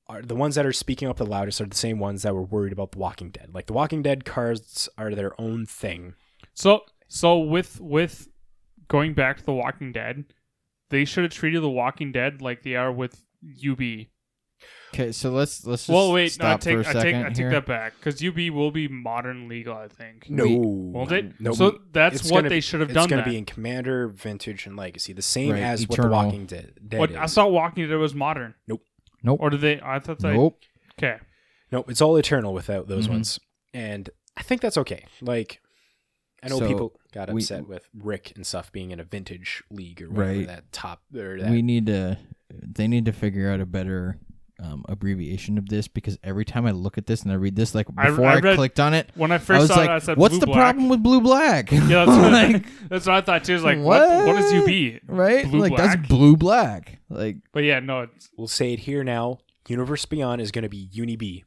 are 0.08 0.24
the 0.24 0.36
ones 0.36 0.56
that 0.56 0.66
are 0.66 0.74
speaking 0.74 1.08
up 1.08 1.18
the 1.18 1.26
loudest 1.28 1.62
are 1.62 1.68
the 1.68 1.76
same 1.76 2.00
ones 2.00 2.24
that 2.24 2.34
were 2.34 2.42
worried 2.42 2.74
about 2.74 2.94
The 2.94 2.98
Walking 2.98 3.30
Dead. 3.30 3.52
Like 3.54 3.68
The 3.68 3.74
Walking 3.74 4.02
Dead 4.02 4.26
cards 4.26 4.90
are 4.98 5.14
their 5.14 5.40
own 5.40 5.68
thing. 5.68 6.16
So 6.56 6.82
so 7.08 7.40
with 7.40 7.80
with 7.82 8.28
going 8.88 9.14
back 9.14 9.38
to 9.38 9.46
The 9.46 9.54
Walking 9.54 9.92
Dead, 9.92 10.26
they 10.90 11.06
should 11.06 11.24
have 11.24 11.34
treated 11.34 11.62
The 11.64 11.70
Walking 11.70 12.12
Dead 12.12 12.42
like 12.42 12.64
they 12.64 12.76
are 12.76 12.92
with 12.92 13.24
UB. 13.44 14.08
Okay, 14.94 15.12
so 15.12 15.30
let's 15.32 15.66
let's 15.66 15.84
just 15.84 15.90
Well, 15.94 16.14
wait, 16.14 16.38
no, 16.40 16.52
I 16.54 16.58
take 16.58 16.76
for 16.76 16.82
a 16.82 16.90
I 16.90 17.04
take 17.04 17.16
I 17.16 17.24
take 17.28 17.38
here. 17.38 17.50
that 17.52 17.66
back 17.66 17.94
because 18.00 18.24
UB 18.24 18.38
will 18.54 18.72
be 18.72 18.88
modern 18.88 19.50
legal, 19.50 19.76
I 19.76 19.90
think. 19.90 20.30
No, 20.30 20.46
Won't 20.48 21.12
it? 21.12 21.34
No, 21.40 21.52
so 21.52 21.80
that's 21.92 22.22
it's 22.22 22.32
what 22.32 22.40
gonna 22.40 22.50
they 22.50 22.62
should 22.62 22.80
have 22.80 22.94
done. 22.94 23.04
it's 23.04 23.12
going 23.12 23.24
to 23.24 23.30
be 23.30 23.38
in 23.38 23.44
Commander, 23.46 24.08
Vintage, 24.08 24.66
and 24.66 24.78
Legacy, 24.78 25.12
the 25.12 25.22
same 25.22 25.52
Right, 25.52 25.62
as 25.62 25.88
what 25.88 26.00
The 26.02 26.08
Walking 26.08 26.46
Dead, 26.46 26.74
Dead 26.88 27.00
What 27.00 27.12
is. 27.12 27.18
I 27.18 27.26
saw 27.26 27.46
Walking 27.48 27.90
Dead 27.90 27.96
was 27.96 28.16
modern. 28.16 28.56
Nope. 28.68 28.82
Nope. 29.22 29.40
Or 29.42 29.50
did 29.50 29.62
they? 29.62 29.82
I 29.82 30.00
thought 30.00 30.20
they. 30.20 30.34
Nope. 30.34 30.60
Okay. 30.98 31.18
Nope. 31.72 31.90
it's 31.90 32.02
all 32.02 32.16
Eternal 32.16 32.54
without 32.54 32.88
those 32.88 33.08
Mhm. 33.08 33.12
ones, 33.12 33.40
and 33.74 34.10
I 34.38 34.44
think 34.44 34.62
that's 34.62 34.78
okay. 34.78 35.04
Like, 35.20 35.60
I 36.46 36.50
know 36.50 36.60
So, 36.60 36.68
people 36.68 36.94
got 37.14 37.32
we- 37.34 37.42
upset 37.42 37.68
with 37.68 37.88
Rick 37.94 38.34
and 38.36 38.46
stuff 38.46 38.72
being 38.72 38.92
in 38.92 39.00
a 39.00 39.04
Vintage 39.04 39.64
league 39.72 40.02
or 40.02 40.10
whatever 40.10 40.38
Right. 40.40 40.48
that 40.48 40.72
top 40.72 41.02
or 41.16 41.40
that. 41.40 41.50
We 41.52 41.62
need 41.62 41.88
to. 41.88 42.18
They 42.54 42.88
need 42.88 43.06
to 43.06 43.12
figure 43.12 43.50
out 43.52 43.60
a 43.60 43.66
better 43.66 44.20
um, 44.64 44.86
abbreviation 44.88 45.58
of 45.58 45.68
this 45.68 45.90
because 45.90 46.18
every 46.24 46.46
time 46.46 46.66
I 46.66 46.72
look 46.72 46.98
at 46.98 47.08
this 47.08 47.24
and 47.24 47.32
I 47.32 47.36
read 47.36 47.58
this, 47.58 47.76
like 47.76 47.88
before 47.88 48.26
I 48.26 48.36
I, 48.36 48.40
read- 48.40 48.56
clicked 48.56 48.80
on 48.80 48.94
it, 48.94 49.10
When 49.16 49.32
I 49.32 49.36
I 49.36 49.38
first 49.40 49.62
was 49.62 49.70
saw 49.72 49.76
like, 49.78 49.90
it, 49.90 49.94
I 49.94 50.00
said, 50.00 50.18
"What's 50.18 50.34
blue 50.34 50.40
the 50.42 50.46
black. 50.46 50.58
problem 50.60 50.88
with 50.88 51.04
blue 51.04 51.20
black?" 51.20 51.72
Yeah, 51.72 52.06
that's 52.06 52.08
what, 52.54 52.64
that's 52.90 53.06
what 53.08 53.16
I 53.16 53.22
thought 53.22 53.44
too. 53.44 53.56
Is 53.56 53.64
like, 53.64 53.80
what? 53.80 54.08
What 54.28 54.38
is 54.38 54.54
UB? 54.54 55.02
right? 55.08 55.50
Blue 55.50 55.60
like 55.60 55.76
black? 55.76 55.98
that's 55.98 56.08
blue 56.08 56.38
black. 56.38 57.00
Like, 57.10 57.38
But 57.52 57.64
yeah, 57.64 57.80
no. 57.82 58.02
It's, 58.04 58.30
we'll 58.38 58.48
say 58.48 58.72
it 58.72 58.80
here 58.80 59.04
now. 59.04 59.40
Universe 59.68 60.06
Beyond 60.06 60.40
is 60.42 60.52
going 60.52 60.64
to 60.64 60.70
be 60.70 60.88
Uni 60.92 61.16
B. 61.18 61.44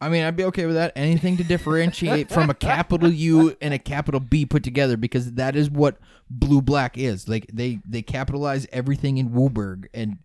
I 0.00 0.08
mean, 0.08 0.24
I'd 0.24 0.36
be 0.36 0.44
okay 0.44 0.66
with 0.66 0.76
that. 0.76 0.92
Anything 0.94 1.36
to 1.38 1.44
differentiate 1.44 2.30
from 2.30 2.50
a 2.50 2.54
capital 2.54 3.10
U 3.10 3.56
and 3.60 3.74
a 3.74 3.78
capital 3.78 4.20
B 4.20 4.46
put 4.46 4.62
together 4.62 4.96
because 4.96 5.32
that 5.32 5.56
is 5.56 5.68
what 5.68 5.98
blue 6.30 6.62
black 6.62 6.96
is. 6.96 7.28
Like 7.28 7.46
they 7.52 7.80
they 7.84 8.02
capitalize 8.02 8.66
everything 8.72 9.18
in 9.18 9.30
WUBRG 9.30 9.86
and 9.92 10.18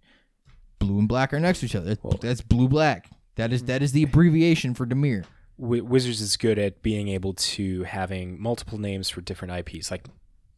blue 0.78 1.00
and 1.00 1.08
black 1.08 1.34
are 1.34 1.40
next 1.40 1.62
to 1.62 1.66
each 1.66 1.76
other. 1.76 1.96
That's, 1.96 2.20
that's 2.22 2.42
blue 2.42 2.68
black. 2.68 3.10
That 3.36 3.52
is 3.52 3.64
that 3.64 3.82
is 3.82 3.94
the 3.94 4.04
abbreviation 4.04 4.76
for 4.76 4.86
Dimir. 4.86 5.26
Wi- 5.60 5.82
Wizards 5.84 6.22
is 6.22 6.38
good 6.38 6.60
at 6.60 6.84
being 6.84 7.08
able 7.08 7.34
to 7.34 7.84
having 7.84 8.40
multiple 8.42 8.78
names 8.78 9.10
for 9.10 9.22
different 9.22 9.68
IPs. 9.68 9.90
Like 9.90 10.06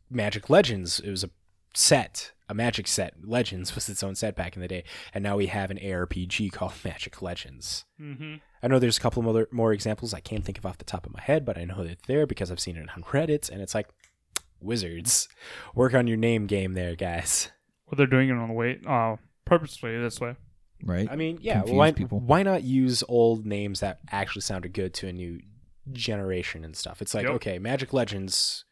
Magic 0.09 0.49
Legends, 0.49 0.99
it 0.99 1.09
was 1.09 1.23
a 1.23 1.29
set, 1.73 2.31
a 2.47 2.53
Magic 2.53 2.87
set. 2.87 3.13
Legends 3.23 3.73
was 3.75 3.89
its 3.89 4.03
own 4.03 4.15
set 4.15 4.35
back 4.35 4.55
in 4.55 4.61
the 4.61 4.67
day, 4.67 4.83
and 5.13 5.23
now 5.23 5.35
we 5.37 5.47
have 5.47 5.71
an 5.71 5.77
ARPG 5.79 6.51
called 6.53 6.73
Magic 6.83 7.21
Legends. 7.21 7.85
hmm 7.97 8.35
I 8.63 8.67
know 8.67 8.79
there's 8.79 8.97
a 8.97 9.01
couple 9.01 9.37
of 9.37 9.51
more 9.53 9.73
examples 9.73 10.11
I 10.13 10.19
can't 10.21 10.43
think 10.43 10.57
of 10.57 10.65
off 10.65 10.79
the 10.79 10.85
top 10.85 11.05
of 11.05 11.13
my 11.13 11.21
head, 11.21 11.45
but 11.45 11.55
I 11.57 11.65
know 11.65 11.83
that 11.83 11.99
they're 12.07 12.17
there 12.17 12.25
because 12.27 12.49
I've 12.49 12.59
seen 12.59 12.77
it 12.77 12.87
on 12.95 13.03
Reddit, 13.03 13.49
and 13.51 13.61
it's 13.61 13.75
like 13.75 13.87
Wizards, 14.59 15.27
work 15.75 15.93
on 15.93 16.07
your 16.07 16.17
name 16.17 16.47
game 16.47 16.73
there, 16.73 16.95
guys. 16.95 17.51
Well, 17.85 17.95
they're 17.97 18.07
doing 18.07 18.29
it 18.29 18.33
on 18.33 18.47
the 18.47 18.53
way, 18.55 18.79
uh, 18.87 19.17
purposely 19.45 19.95
this 19.99 20.19
way. 20.19 20.35
Right? 20.83 21.07
I 21.09 21.15
mean, 21.15 21.37
yeah, 21.41 21.59
Confuse 21.59 21.77
why, 21.77 21.91
people. 21.91 22.19
why 22.19 22.41
not 22.43 22.63
use 22.63 23.03
old 23.07 23.45
names 23.45 23.79
that 23.81 23.99
actually 24.11 24.41
sounded 24.41 24.73
good 24.73 24.93
to 24.95 25.07
a 25.07 25.13
new 25.13 25.39
generation 25.91 26.63
and 26.65 26.75
stuff? 26.75 27.01
It's 27.01 27.13
like, 27.13 27.25
Yep. 27.25 27.35
okay, 27.35 27.59
Magic 27.59 27.93
Legends. 27.93 28.65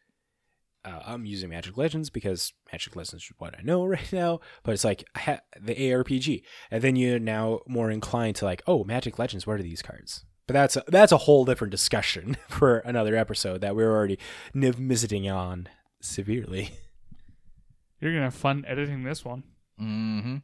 Uh, 0.84 1.00
I'm 1.06 1.24
using 1.24 1.50
Magic 1.50 1.76
Legends 1.76 2.10
because 2.10 2.52
Magic 2.72 2.94
Legends 2.94 3.24
is 3.24 3.32
what 3.38 3.54
I 3.58 3.62
know 3.62 3.84
right 3.96 4.12
now. 4.12 4.40
But 4.62 4.72
it's 4.72 4.84
like 4.84 5.04
ha- 5.16 5.40
the 5.60 5.74
ARPG, 5.74 6.42
and 6.70 6.82
then 6.82 6.96
you're 6.96 7.18
now 7.18 7.60
more 7.66 7.90
inclined 7.90 8.36
to 8.36 8.44
like, 8.44 8.62
oh, 8.66 8.84
Magic 8.84 9.18
Legends. 9.18 9.46
What 9.46 9.58
are 9.58 9.62
these 9.62 9.82
cards? 9.82 10.24
But 10.46 10.54
that's 10.54 10.76
a, 10.76 10.84
that's 10.88 11.12
a 11.12 11.16
whole 11.18 11.44
different 11.46 11.70
discussion 11.70 12.36
for 12.48 12.78
another 12.78 13.16
episode 13.16 13.62
that 13.62 13.74
we're 13.74 13.90
already 13.90 14.18
niv 14.54 14.74
visiting 14.74 15.28
on 15.28 15.68
severely. 16.02 16.70
You're 18.00 18.12
gonna 18.12 18.24
have 18.24 18.34
fun 18.34 18.64
editing 18.68 19.04
this 19.04 19.24
one. 19.24 19.44
mm-hmm. 19.80 20.36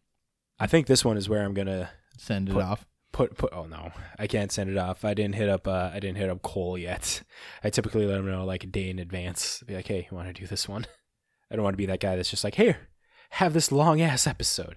I 0.59 0.67
think 0.67 0.87
this 0.87 1.05
one 1.05 1.17
is 1.19 1.29
where 1.29 1.43
I'm 1.45 1.53
gonna 1.55 1.91
Send 2.17 2.49
it 2.51 2.53
Put- 2.53 2.65
off. 2.65 2.87
Put 3.13 3.37
put 3.37 3.53
oh 3.53 3.67
no. 3.67 3.93
I 4.19 4.27
can't 4.27 4.53
send 4.53 4.71
it 4.71 4.77
off. 4.77 5.05
I 5.05 5.15
didn't 5.15 5.35
hit 5.35 5.49
up 5.49 5.67
uh 5.67 5.91
i 5.93 6.01
didn't 6.01 6.19
hit 6.19 6.31
up 6.31 6.43
cole 6.43 6.79
yet. 6.79 7.23
I 7.65 7.71
typically 7.71 8.07
let 8.07 8.19
him 8.19 8.31
know 8.31 8.45
like 8.45 8.65
a 8.65 8.69
day 8.69 8.91
in 8.91 8.99
advance. 8.99 9.63
Be 9.67 9.75
like 9.75 9.87
hey 9.87 10.07
you 10.11 10.17
want 10.17 10.29
to 10.29 10.41
do 10.41 10.47
this 10.47 10.69
one? 10.69 10.87
I 11.51 11.57
don't 11.57 11.65
want 11.65 11.75
to 11.75 11.79
be 11.79 11.87
that 11.87 12.01
guy 12.01 12.17
that's 12.17 12.31
just 12.31 12.45
like 12.45 12.55
here 12.55 12.89
have 13.35 13.53
this 13.53 13.71
long 13.71 14.01
ass 14.01 14.27
episode. 14.27 14.77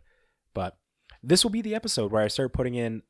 But 0.53 0.77
this 1.23 1.43
will 1.43 1.51
be 1.51 1.61
the 1.61 1.73
episode 1.73 2.11
where 2.11 2.21
i 2.21 2.27
start 2.27 2.53
putting 2.53 2.75
in 2.75 3.01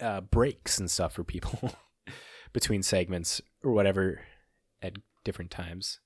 uh 0.00 0.20
breaks 0.20 0.78
and 0.78 0.90
stuff 0.90 1.12
for 1.12 1.24
people 1.24 1.72
between 2.52 2.82
segments 2.82 3.40
or 3.64 3.72
whatever 3.72 4.20
at 4.80 4.96
different 5.24 5.50
times 5.50 5.98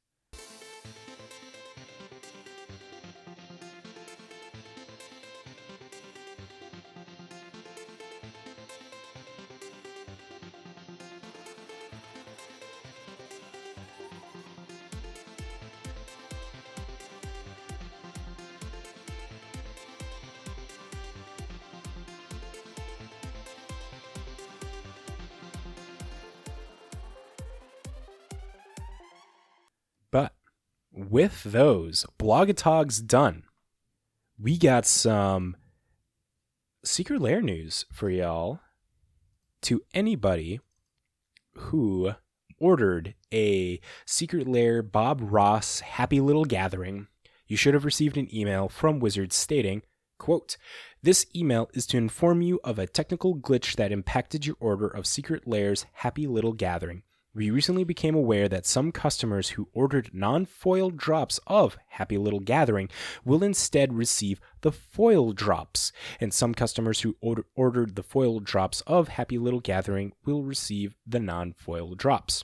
with 31.10 31.42
those 31.42 32.06
blogatogs 32.20 33.04
done, 33.04 33.42
we 34.38 34.56
got 34.56 34.86
some 34.86 35.56
secret 36.84 37.20
lair 37.20 37.42
news 37.42 37.84
for 37.92 38.08
y'all. 38.08 38.60
To 39.62 39.82
anybody 39.92 40.60
who 41.54 42.12
ordered 42.58 43.14
a 43.34 43.80
secret 44.06 44.46
lair 44.46 44.82
Bob 44.82 45.20
Ross 45.20 45.80
Happy 45.80 46.20
Little 46.20 46.46
Gathering, 46.46 47.08
you 47.46 47.56
should 47.56 47.74
have 47.74 47.84
received 47.84 48.16
an 48.16 48.32
email 48.34 48.68
from 48.68 49.00
Wizards 49.00 49.34
stating, 49.34 49.82
quote, 50.18 50.56
this 51.02 51.26
email 51.34 51.68
is 51.74 51.86
to 51.88 51.96
inform 51.96 52.40
you 52.40 52.60
of 52.62 52.78
a 52.78 52.86
technical 52.86 53.36
glitch 53.36 53.74
that 53.76 53.92
impacted 53.92 54.46
your 54.46 54.56
order 54.60 54.86
of 54.86 55.06
Secret 55.06 55.46
Lair's 55.46 55.86
Happy 55.94 56.26
Little 56.26 56.52
Gathering. 56.52 57.02
We 57.32 57.50
recently 57.50 57.84
became 57.84 58.16
aware 58.16 58.48
that 58.48 58.66
some 58.66 58.90
customers 58.90 59.50
who 59.50 59.68
ordered 59.72 60.10
non 60.12 60.46
foil 60.46 60.90
drops 60.90 61.38
of 61.46 61.78
Happy 61.90 62.18
Little 62.18 62.40
Gathering 62.40 62.88
will 63.24 63.44
instead 63.44 63.92
receive 63.92 64.40
the 64.62 64.72
foil 64.72 65.32
drops, 65.32 65.92
and 66.18 66.34
some 66.34 66.54
customers 66.54 67.02
who 67.02 67.16
order- 67.20 67.46
ordered 67.54 67.94
the 67.94 68.02
foil 68.02 68.40
drops 68.40 68.80
of 68.82 69.08
Happy 69.08 69.38
Little 69.38 69.60
Gathering 69.60 70.12
will 70.24 70.42
receive 70.42 70.96
the 71.06 71.20
non 71.20 71.52
foil 71.52 71.94
drops. 71.94 72.42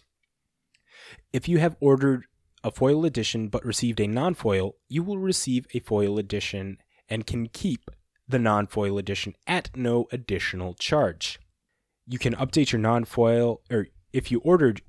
If 1.33 1.49
you 1.49 1.59
have 1.59 1.77
ordered 1.81 2.27
a 2.63 2.71
foil 2.71 3.05
edition 3.05 3.49
but 3.49 3.65
received 3.65 4.01
a 4.01 4.07
non 4.07 4.35
foil, 4.35 4.77
you 4.89 5.03
will 5.03 5.19
receive 5.19 5.67
a 5.75 5.81
foil 5.81 6.17
edition 6.17 6.79
and 7.09 7.27
can 7.27 7.49
keep 7.49 7.91
the 8.29 8.39
non 8.39 8.69
foil 8.69 8.99
edition 8.99 9.35
at 9.49 9.77
no 9.77 10.07
additional 10.13 10.75
charge. 10.75 11.41
You 12.07 12.21
can 12.21 12.37
update 12.37 12.71
your 12.71 12.81
non 12.81 13.05
foil, 13.05 13.63
or 13.69 13.89
if 14.17 14.31
you 14.33 14.39
ordered 14.39 14.81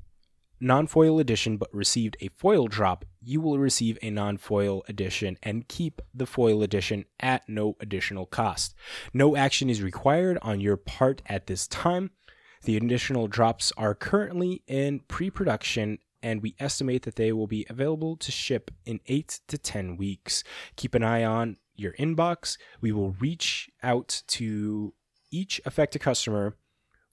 non 0.62 0.88
foil 0.88 1.20
edition 1.20 1.58
but 1.58 1.74
received 1.74 2.16
a 2.22 2.30
foil 2.30 2.68
drop, 2.68 3.04
you 3.22 3.42
will 3.42 3.60
receive 3.60 3.98
a 4.02 4.10
non 4.10 4.38
foil 4.38 4.84
edition 4.88 5.38
and 5.44 5.68
keep 5.68 6.02
the 6.14 6.26
foil 6.26 6.64
edition 6.64 7.04
at 7.20 7.44
no 7.50 7.76
additional 7.82 8.26
cost. 8.26 8.74
No 9.14 9.36
action 9.36 9.70
is 9.70 9.82
required 9.82 10.40
on 10.42 10.62
your 10.62 10.78
part 10.78 11.22
at 11.26 11.48
this 11.48 11.68
time. 11.68 12.12
The 12.64 12.78
additional 12.78 13.28
drops 13.28 13.74
are 13.76 13.94
currently 13.94 14.64
in 14.66 15.02
pre 15.10 15.30
production, 15.30 16.00
and 16.24 16.42
we 16.42 16.56
estimate 16.58 17.02
that 17.04 17.18
they 17.18 17.34
will 17.34 17.48
be 17.48 17.66
available 17.70 18.16
to 18.16 18.32
ship 18.32 18.72
in 18.86 19.02
8 19.08 19.42
to 19.50 19.58
10 19.58 19.98
weeks. 19.98 20.46
Keep 20.78 20.96
an 20.96 21.04
eye 21.04 21.26
on 21.26 21.58
your 21.76 21.92
inbox. 22.00 22.58
We 22.80 22.94
will 22.94 23.12
reach 23.20 23.70
out 23.84 24.24
to 24.28 24.94
each 25.32 25.60
affected 25.66 26.00
customer 26.00 26.56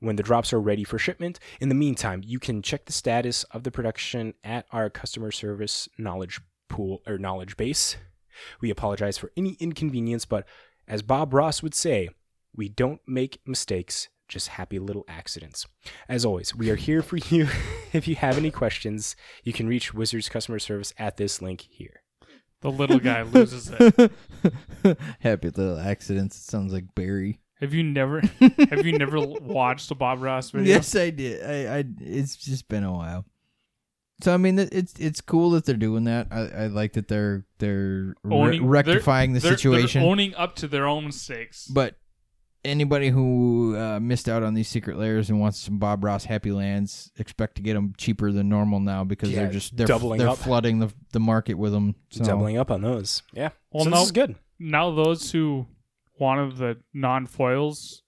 when 0.04 0.16
the 0.16 0.22
drops 0.22 0.52
are 0.52 0.60
ready 0.60 0.84
for 0.84 0.98
shipment. 0.98 1.38
In 1.60 1.68
the 1.68 1.74
meantime, 1.74 2.22
you 2.24 2.38
can 2.38 2.62
check 2.62 2.84
the 2.84 2.92
status 2.92 3.44
of 3.44 3.62
the 3.62 3.70
production 3.70 4.34
at 4.44 4.66
our 4.70 4.90
customer 4.90 5.32
service 5.32 5.88
knowledge 5.98 6.40
pool 6.68 7.02
or 7.06 7.18
knowledge 7.18 7.56
base. 7.56 7.96
We 8.60 8.70
apologize 8.70 9.16
for 9.16 9.32
any 9.36 9.56
inconvenience, 9.60 10.24
but 10.24 10.46
as 10.86 11.02
Bob 11.02 11.32
Ross 11.32 11.62
would 11.62 11.74
say, 11.74 12.10
we 12.54 12.68
don't 12.68 13.00
make 13.06 13.40
mistakes, 13.46 14.08
just 14.28 14.48
happy 14.48 14.78
little 14.78 15.04
accidents. 15.08 15.66
As 16.08 16.24
always, 16.24 16.54
we 16.54 16.70
are 16.70 16.76
here 16.76 17.02
for 17.02 17.16
you. 17.16 17.48
if 17.92 18.06
you 18.06 18.16
have 18.16 18.36
any 18.36 18.50
questions, 18.50 19.16
you 19.42 19.52
can 19.52 19.66
reach 19.66 19.94
Wizards 19.94 20.28
customer 20.28 20.58
service 20.58 20.92
at 20.98 21.16
this 21.16 21.40
link 21.40 21.62
here. 21.70 22.02
The 22.60 22.70
little 22.70 22.98
guy 22.98 23.22
loses 23.34 23.70
it. 23.70 24.12
Happy 25.20 25.50
little 25.50 25.78
accidents. 25.78 26.36
It 26.36 26.42
sounds 26.42 26.72
like 26.72 26.94
Barry. 26.94 27.40
Have 27.64 27.72
you 27.74 27.82
never 27.82 28.20
have 28.70 28.84
you 28.86 28.98
never 28.98 29.18
watched 29.20 29.88
the 29.88 29.94
Bob 29.94 30.22
Ross 30.22 30.50
video? 30.50 30.74
Yes, 30.74 30.94
I 30.94 31.10
did. 31.10 31.42
I, 31.44 31.78
I. 31.78 31.84
It's 32.00 32.36
just 32.36 32.68
been 32.68 32.84
a 32.84 32.92
while. 32.92 33.24
So 34.22 34.32
I 34.32 34.36
mean, 34.36 34.58
it's 34.58 34.94
it's 35.00 35.20
cool 35.20 35.50
that 35.50 35.64
they're 35.64 35.74
doing 35.76 36.04
that. 36.04 36.28
I, 36.30 36.40
I 36.64 36.66
like 36.68 36.92
that 36.92 37.08
they're 37.08 37.44
they're 37.58 38.14
re- 38.22 38.60
rectifying 38.60 39.32
they're- 39.32 39.40
the 39.40 39.48
they're- 39.48 39.56
situation. 39.56 40.02
They're 40.02 40.10
owning 40.10 40.34
up 40.34 40.56
to 40.56 40.68
their 40.68 40.86
own 40.86 41.06
mistakes. 41.06 41.66
but 41.66 41.96
anybody 42.64 43.10
who 43.10 43.76
uh, 43.76 44.00
missed 44.00 44.26
out 44.28 44.42
on 44.42 44.54
these 44.54 44.68
Secret 44.68 44.96
Lairs 44.98 45.28
and 45.30 45.38
wants 45.40 45.58
some 45.58 45.78
Bob 45.78 46.02
Ross 46.04 46.24
Happy 46.24 46.50
Lands, 46.52 47.10
expect 47.18 47.56
to 47.56 47.62
get 47.62 47.74
them 47.74 47.92
cheaper 47.98 48.32
than 48.32 48.48
normal 48.48 48.80
now 48.80 49.04
because 49.04 49.30
Yeah, 49.30 49.40
they're 49.44 49.52
just 49.52 49.76
they're 49.76 49.86
doubling 49.86 50.18
they're 50.18 50.28
up. 50.30 50.38
flooding 50.38 50.78
the 50.78 50.92
the 51.12 51.20
market 51.20 51.54
with 51.54 51.72
them. 51.72 51.94
So. 52.10 52.24
Doubling 52.24 52.56
up 52.56 52.70
on 52.70 52.82
those. 52.82 53.22
Yeah. 53.32 53.50
Well, 53.72 53.84
so 53.84 53.90
no- 53.90 53.96
this 53.96 54.06
is 54.06 54.12
good. 54.12 54.36
now 54.58 54.90
those 54.92 55.30
who 55.32 55.66
wanted 56.18 56.56
the 56.56 56.78
non 56.92 57.26
foils 57.26 58.02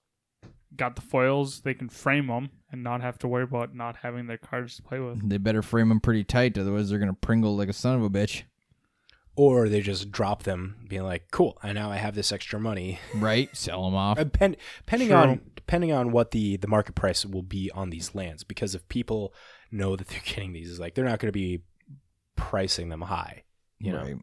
got 0.75 0.95
the 0.95 1.01
foils. 1.01 1.61
They 1.61 1.73
can 1.73 1.89
frame 1.89 2.27
them 2.27 2.49
and 2.71 2.83
not 2.83 3.01
have 3.01 3.17
to 3.19 3.27
worry 3.27 3.43
about 3.43 3.73
not 3.73 3.97
having 3.97 4.27
their 4.27 4.37
cards 4.37 4.75
to 4.75 4.83
play 4.83 4.99
with. 4.99 5.27
They 5.27 5.37
better 5.37 5.61
frame 5.61 5.89
them 5.89 5.99
pretty 5.99 6.23
tight, 6.23 6.57
otherwise 6.57 6.89
they're 6.89 6.99
gonna 6.99 7.13
pringle 7.13 7.55
like 7.57 7.69
a 7.69 7.73
son 7.73 7.95
of 7.95 8.03
a 8.03 8.09
bitch, 8.09 8.43
Or 9.35 9.69
they 9.69 9.81
just 9.81 10.11
drop 10.11 10.43
them, 10.43 10.85
being 10.87 11.03
like, 11.03 11.31
cool, 11.31 11.57
and 11.63 11.75
now 11.75 11.89
I 11.91 11.97
have 11.97 12.15
this 12.15 12.31
extra 12.31 12.59
money. 12.59 12.99
right? 13.15 13.49
Sell 13.55 13.85
them 13.85 13.95
off. 13.95 14.19
Uh, 14.19 14.25
pen, 14.25 14.55
depending 14.79 15.07
True. 15.09 15.17
on 15.17 15.41
depending 15.55 15.91
on 15.91 16.11
what 16.11 16.31
the 16.31 16.57
the 16.57 16.67
market 16.67 16.95
price 16.95 17.25
will 17.25 17.43
be 17.43 17.69
on 17.71 17.89
these 17.89 18.15
lands 18.15 18.43
because 18.43 18.73
if 18.73 18.87
people 18.87 19.33
know 19.71 19.95
that 19.97 20.07
they're 20.07 20.21
getting 20.25 20.53
these 20.53 20.69
it's 20.71 20.79
like 20.79 20.95
they're 20.95 21.03
not 21.05 21.19
going 21.19 21.27
to 21.27 21.33
be 21.33 21.61
pricing 22.37 22.87
them 22.87 23.01
high 23.01 23.43
you 23.79 23.91
know 23.91 24.17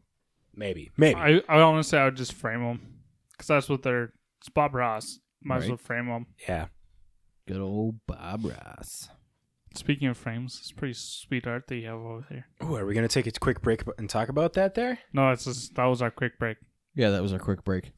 maybe 0.55 0.91
maybe 0.97 1.19
I, 1.19 1.43
I 1.47 1.61
honestly, 1.61 1.99
I 1.99 2.05
would 2.05 2.15
just 2.15 2.33
frame 2.33 2.61
them 2.63 2.94
because 3.37 3.47
that's 3.47 3.69
what 3.69 3.83
they're. 3.83 4.13
It's 4.39 4.49
Bob 4.49 4.75
Ross. 4.75 5.19
Might 5.43 5.57
as 5.57 5.61
Right. 5.63 5.69
well 5.69 5.77
frame 5.77 6.07
them. 6.07 6.25
yeah 6.47 6.67
Good 7.47 7.57
old 7.61 7.99
Bob 8.07 8.45
Ross. 8.45 9.09
Speaking 9.75 10.07
of 10.07 10.17
frames, 10.17 10.57
it's 10.61 10.71
pretty 10.71 10.93
sweet 10.93 11.45
art 11.45 11.67
that 11.67 11.75
you 11.75 11.85
have 11.87 11.95
over 11.99 12.25
there. 12.29 12.47
Ooh, 12.63 12.75
are 12.75 12.85
we 12.85 12.93
going 12.93 13.07
to 13.07 13.13
take 13.13 13.27
a 13.27 13.37
quick 13.39 13.61
break 13.61 13.83
and 13.97 14.09
talk 14.09 14.29
about 14.29 14.53
that 14.53 14.73
there 14.73 14.99
No, 15.13 15.31
it's 15.31 15.43
just 15.45 15.75
that 15.75 15.85
was 15.85 16.01
our 16.01 16.09
quick 16.11 16.39
break. 16.39 16.57
Yeah, 16.95 17.09
that 17.11 17.21
was 17.21 17.33
our 17.33 17.39
quick 17.39 17.63
break. 17.65 17.91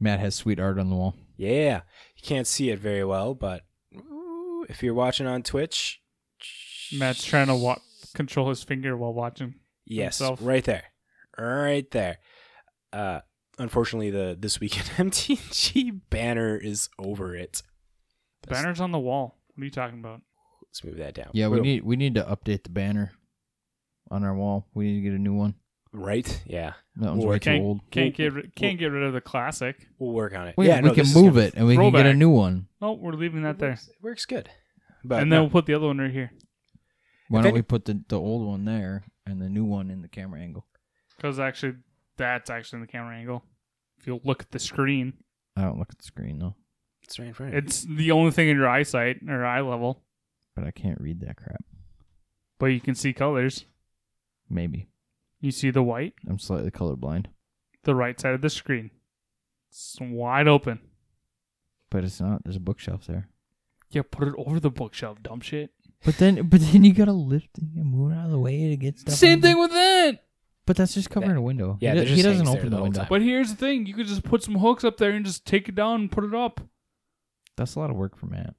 Matt 0.00 0.18
has 0.20 0.34
sweet 0.34 0.58
art 0.58 0.78
on 0.78 0.90
the 0.90 0.96
wall. 0.96 1.14
yeah 1.36 1.82
you 2.16 2.22
can't 2.22 2.46
see 2.48 2.70
it 2.70 2.78
very 2.80 3.04
well 3.04 3.34
but 3.34 3.62
ooh, 3.96 4.66
if 4.68 4.82
you're 4.82 4.94
watching 4.94 5.26
on 5.28 5.42
twitch 5.44 6.00
Matt's 6.92 7.24
trying 7.24 7.46
to 7.46 7.54
wa- 7.54 7.78
control 8.14 8.48
his 8.50 8.62
finger 8.64 8.96
while 8.96 9.14
watching. 9.14 9.54
yes 9.86 10.18
himself. 10.18 10.40
right 10.42 10.64
there 10.64 10.84
right 11.38 11.88
there 11.92 12.18
uh 12.92 13.20
unfortunately 13.58 14.10
the 14.10 14.36
this 14.38 14.60
weekend 14.60 14.86
mtg 15.12 16.00
banner 16.10 16.56
is 16.56 16.88
over 16.98 17.34
it 17.36 17.62
The 18.42 18.48
banner's 18.50 18.80
on 18.80 18.92
the 18.92 18.98
wall. 18.98 19.38
What 19.54 19.62
are 19.62 19.64
you 19.64 19.70
talking 19.70 19.98
about? 20.00 20.20
let's 20.66 20.82
move 20.84 20.96
that 20.96 21.14
down 21.14 21.30
Yeah, 21.32 21.48
we 21.48 21.56
We'll- 21.56 21.64
need 21.64 21.84
we 21.84 21.96
need 21.96 22.14
to 22.14 22.22
update 22.24 22.62
the 22.64 22.70
banner 22.70 23.12
on 24.10 24.24
our 24.24 24.34
wall. 24.34 24.66
We 24.74 24.84
need 24.86 24.96
to 24.96 25.00
get 25.02 25.12
a 25.14 25.18
new 25.18 25.34
one. 25.34 25.54
right 25.92 26.42
yeah 26.46 26.72
That 26.96 27.10
one's 27.10 27.24
Or 27.24 27.28
way 27.28 27.38
too 27.38 27.50
Can't 27.50 27.62
old. 27.64 27.80
can't 27.90 28.14
get 28.14 28.32
ri- 28.32 28.50
can't 28.56 28.78
get 28.78 28.86
rid 28.86 29.02
of 29.04 29.12
the 29.12 29.20
classic. 29.20 29.86
We'll 29.98 30.12
work 30.12 30.34
on 30.34 30.48
it. 30.48 30.54
Wait, 30.56 30.68
yeah, 30.68 30.80
we 30.80 30.88
no, 30.88 30.94
can 30.94 31.12
move 31.12 31.36
it 31.36 31.54
and 31.54 31.66
we 31.66 31.76
can 31.76 31.84
get 31.90 32.00
a 32.00 32.02
throwback. 32.02 32.16
new 32.16 32.30
one. 32.30 32.68
No, 32.80 32.92
we're 32.92 33.12
leaving 33.12 33.42
that 33.42 33.50
It 33.56 33.58
there, 33.58 33.70
works, 33.70 33.88
it 33.88 33.96
works 34.02 34.26
good. 34.26 34.48
But 35.04 35.20
and 35.20 35.30
no, 35.30 35.36
then 35.36 35.42
we'll 35.44 35.50
put 35.50 35.66
the 35.66 35.74
other 35.74 35.86
one 35.88 35.98
right 35.98 36.10
here 36.10 36.30
Why 37.28 37.40
If 37.40 37.42
don't 37.44 37.50
any- 37.50 37.58
we 37.58 37.62
put 37.62 37.84
the, 37.84 38.02
the 38.08 38.18
old 38.18 38.46
one 38.46 38.64
there 38.64 39.04
and 39.26 39.40
the 39.42 39.48
new 39.48 39.64
one 39.64 39.90
in 39.90 40.00
the 40.02 40.08
camera 40.08 40.40
angle? 40.40 40.66
because 41.16 41.38
actually 41.38 41.74
that's 42.16 42.50
actually 42.50 42.78
in 42.78 42.80
the 42.82 42.86
camera 42.92 43.16
angle. 43.16 43.44
If 43.98 44.06
you 44.06 44.20
look 44.24 44.42
at 44.42 44.50
the 44.50 44.58
screen, 44.58 45.14
I 45.56 45.62
don't 45.62 45.78
look 45.78 45.88
at 45.90 45.98
the 45.98 46.04
screen 46.04 46.38
though, 46.38 46.54
it's 47.02 47.18
right 47.18 47.28
in 47.28 47.34
front 47.34 47.54
of 47.54 47.62
you. 47.62 47.66
it's 47.66 47.82
the 47.88 48.10
only 48.10 48.30
thing 48.32 48.48
in 48.48 48.56
your 48.56 48.68
eyesight 48.68 49.18
or 49.28 49.44
eye 49.44 49.60
level, 49.60 50.02
but 50.54 50.64
I 50.64 50.70
can't 50.70 51.00
read 51.00 51.20
that 51.20 51.36
crap. 51.36 51.64
but 52.58 52.66
you 52.66 52.80
can 52.80 52.94
see 52.94 53.12
colors. 53.12 53.64
Maybe 54.50 54.88
You 55.40 55.50
see 55.50 55.70
the 55.70 55.82
white, 55.82 56.14
I'm 56.28 56.38
slightly 56.38 56.70
colorblind, 56.70 57.26
the 57.84 57.94
right 57.94 58.18
side 58.20 58.34
of 58.34 58.40
the 58.42 58.50
screen. 58.50 58.90
It's 59.70 59.96
wide 60.00 60.48
open. 60.48 60.80
but 61.90 62.04
it's 62.04 62.20
not. 62.20 62.44
There's 62.44 62.56
a 62.56 62.60
bookshelf 62.60 63.06
there. 63.06 63.28
Yeah, 63.90 64.02
put 64.10 64.26
it 64.28 64.34
over 64.38 64.58
the 64.60 64.70
bookshelf, 64.70 65.22
dumb 65.22 65.40
shit. 65.40 65.70
But 66.04 66.16
then, 66.16 66.48
but 66.48 66.60
then 66.60 66.82
you 66.84 66.92
gotta 66.92 67.12
lift 67.12 67.58
it 67.58 67.64
and 67.76 67.84
move 67.86 68.10
it 68.12 68.16
out 68.16 68.24
of 68.26 68.30
the 68.32 68.38
way 68.38 68.68
to 68.70 68.76
get 68.76 68.98
stuff. 68.98 69.14
Same 69.14 69.34
in 69.34 69.40
thing 69.42 69.54
there. 69.54 69.62
with 69.62 69.70
that. 69.72 70.24
But 70.66 70.76
that's 70.76 70.94
just 70.94 71.10
covering 71.10 71.36
a 71.36 71.42
window. 71.42 71.76
yeah, 71.80 71.92
he, 71.92 71.98
that 71.98 72.04
do- 72.04 72.10
he 72.10 72.22
just 72.22 72.24
doesn't 72.28 72.46
hangs 72.46 72.54
there 72.54 72.60
open 72.60 72.70
the 72.70 72.70
the 72.70 72.76
whole 72.76 72.82
window. 72.84 72.98
time. 73.00 73.08
But 73.10 73.22
here's 73.22 73.50
the 73.50 73.56
thing: 73.56 73.86
you 73.86 73.94
could 73.94 74.06
just 74.06 74.22
put 74.22 74.42
some 74.42 74.56
hooks 74.56 74.84
up 74.84 74.96
there 74.96 75.10
and 75.10 75.24
just 75.26 75.44
take 75.44 75.68
it 75.68 75.74
down 75.74 76.02
and 76.02 76.10
put 76.12 76.24
it 76.24 76.34
up. 76.34 76.60
That's 77.56 77.74
a 77.74 77.80
lot 77.80 77.90
of 77.90 77.96
work 77.96 78.16
for 78.16 78.26
Matt. 78.26 78.54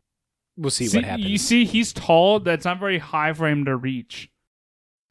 we'll 0.58 0.70
see, 0.70 0.86
See, 0.88 0.98
what 0.98 1.06
happens. 1.06 1.26
You 1.28 1.38
see, 1.38 1.66
he's 1.66 1.94
tall. 1.94 2.40
That's 2.42 2.66
not 2.66 2.80
very 2.80 3.00
high 3.00 3.34
for 3.34 3.48
him 3.48 3.66
to 3.66 3.76
reach. 3.76 4.30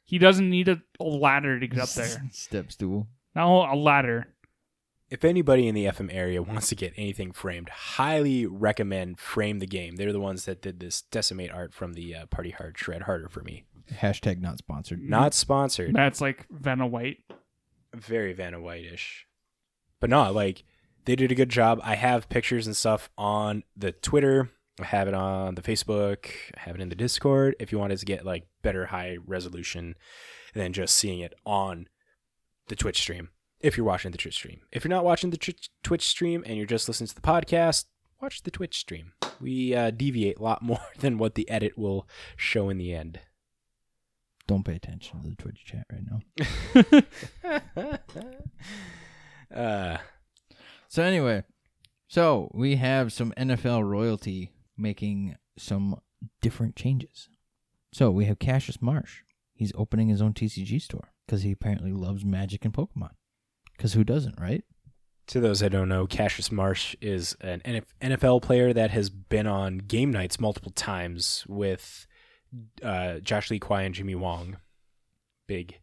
He 0.05 0.17
doesn't 0.19 0.49
need 0.49 0.67
a, 0.69 0.81
a 0.99 1.03
ladder 1.03 1.59
to 1.59 1.67
get 1.67 1.79
up 1.79 1.89
there. 1.89 2.23
Step 2.31 2.71
stool. 2.71 3.07
Now 3.35 3.73
a 3.73 3.75
ladder. 3.75 4.27
if 5.09 5.25
anybody 5.25 5.67
in 5.67 5.73
the 5.75 5.85
FM 5.85 6.13
area 6.13 6.43
wants 6.43 6.69
to 6.69 6.75
get 6.75 6.93
anything 6.95 7.31
framed, 7.31 7.69
highly 7.69 8.45
recommend 8.45 9.19
Frame 9.19 9.57
the 9.59 9.65
Game. 9.67 9.95
They're 9.95 10.13
the 10.13 10.19
ones 10.19 10.45
that 10.45 10.61
did 10.61 10.79
this 10.79 11.01
Decimate 11.01 11.51
art 11.51 11.73
from 11.73 11.93
the 11.93 12.15
uh, 12.15 12.25
Party 12.27 12.51
Hard 12.51 12.77
Shred 12.77 13.03
Harder 13.03 13.27
for 13.29 13.41
me. 13.41 13.63
Hashtag 13.91 14.39
not 14.39 14.57
sponsored. 14.57 15.01
Not 15.01 15.33
sponsored. 15.33 15.93
That's 15.93 16.21
like 16.21 16.45
Vanna 16.49 16.87
White. 16.87 17.19
Very 17.93 18.33
Vanna 18.33 18.59
White-ish. 18.59 19.27
But 19.99 20.09
no, 20.09 20.31
like 20.31 20.63
they 21.05 21.15
did 21.15 21.31
a 21.31 21.35
good 21.35 21.49
job. 21.49 21.79
I 21.83 21.95
have 21.95 22.29
pictures 22.29 22.65
and 22.65 22.75
stuff 22.75 23.09
on 23.17 23.63
the 23.75 23.91
Twitter. 23.91 24.49
I 24.81 24.85
have 24.85 25.07
it 25.07 25.13
on 25.13 25.55
the 25.55 25.61
Facebook. 25.61 26.27
I 26.57 26.61
have 26.61 26.75
it 26.75 26.81
in 26.81 26.89
the 26.89 26.95
Discord. 26.95 27.55
If 27.59 27.71
you 27.71 27.77
wanted 27.79 27.99
to 27.99 28.05
get 28.05 28.25
like 28.25 28.47
better 28.61 28.87
high 28.87 29.17
resolution 29.25 29.95
than 30.53 30.73
just 30.73 30.95
seeing 30.95 31.19
it 31.19 31.33
on 31.45 31.87
the 32.67 32.75
Twitch 32.75 32.99
stream. 32.99 33.29
If 33.59 33.77
you're 33.77 33.85
watching 33.85 34.11
the 34.11 34.17
Twitch 34.17 34.35
stream. 34.35 34.61
If 34.71 34.83
you're 34.83 34.89
not 34.89 35.05
watching 35.05 35.29
the 35.29 35.37
Twitch 35.37 35.69
Twitch 35.83 36.07
stream 36.07 36.43
and 36.45 36.57
you're 36.57 36.65
just 36.65 36.87
listening 36.87 37.07
to 37.07 37.15
the 37.15 37.21
podcast, 37.21 37.85
watch 38.21 38.43
the 38.43 38.51
Twitch 38.51 38.77
stream. 38.79 39.13
We 39.39 39.75
uh, 39.75 39.91
deviate 39.91 40.39
a 40.39 40.43
lot 40.43 40.61
more 40.63 40.79
than 40.99 41.17
what 41.17 41.35
the 41.35 41.49
edit 41.49 41.77
will 41.77 42.07
show 42.35 42.69
in 42.69 42.77
the 42.77 42.93
end. 42.93 43.19
Don't 44.47 44.63
pay 44.65 44.75
attention 44.75 45.21
to 45.21 45.29
the 45.29 45.35
Twitch 45.35 45.63
chat 45.65 45.85
right 45.91 46.03
now. 49.53 49.55
uh, 49.55 49.97
So 50.89 51.03
anyway, 51.03 51.43
so 52.07 52.51
we 52.53 52.75
have 52.75 53.13
some 53.13 53.33
NFL 53.37 53.87
royalty 53.89 54.51
making 54.77 55.35
some 55.57 55.99
different 56.41 56.75
changes. 56.75 57.29
So 57.93 58.11
we 58.11 58.25
have 58.25 58.39
Cassius 58.39 58.81
Marsh. 58.81 59.21
He's 59.55 59.71
opening 59.75 60.09
his 60.09 60.21
own 60.21 60.33
TCG 60.33 60.81
store 60.81 61.13
because 61.25 61.43
he 61.43 61.51
apparently 61.51 61.91
loves 61.93 62.25
Magic 62.25 62.65
and 62.65 62.73
Pokemon. 62.73 63.11
Because 63.77 63.93
who 63.93 64.03
doesn't, 64.03 64.39
right? 64.39 64.63
To 65.27 65.39
those 65.39 65.61
that 65.61 65.71
don't 65.71 65.89
know, 65.89 66.05
Cassius 66.05 66.51
Marsh 66.51 66.95
is 67.01 67.35
an 67.39 67.61
NFL 68.01 68.41
player 68.41 68.73
that 68.73 68.91
has 68.91 69.09
been 69.09 69.47
on 69.47 69.77
game 69.77 70.11
nights 70.11 70.39
multiple 70.39 70.71
times 70.71 71.45
with 71.47 72.05
uh, 72.81 73.19
Josh 73.19 73.49
Lee 73.51 73.59
Kwai 73.59 73.83
and 73.83 73.95
Jimmy 73.95 74.15
Wong. 74.15 74.57
Big, 75.47 75.79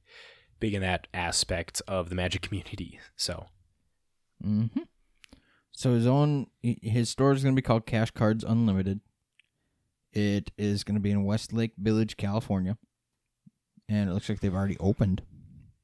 big 0.58 0.74
in 0.74 0.82
that 0.82 1.06
aspect 1.12 1.82
of 1.86 2.08
the 2.08 2.14
Magic 2.14 2.42
community. 2.42 2.98
So 3.16 3.46
hmm 4.42 4.66
So 5.72 5.94
his 5.94 6.06
own 6.06 6.46
his 6.62 7.10
store 7.10 7.32
is 7.32 7.42
going 7.42 7.54
to 7.54 7.60
be 7.60 7.64
called 7.66 7.86
Cash 7.86 8.10
Cards 8.12 8.44
Unlimited. 8.44 9.00
It 10.12 10.50
is 10.58 10.82
going 10.82 10.94
to 10.96 11.00
be 11.00 11.10
in 11.12 11.24
Westlake 11.24 11.72
Village, 11.78 12.16
California, 12.16 12.76
and 13.88 14.10
it 14.10 14.12
looks 14.12 14.28
like 14.28 14.40
they've 14.40 14.54
already 14.54 14.76
opened 14.80 15.22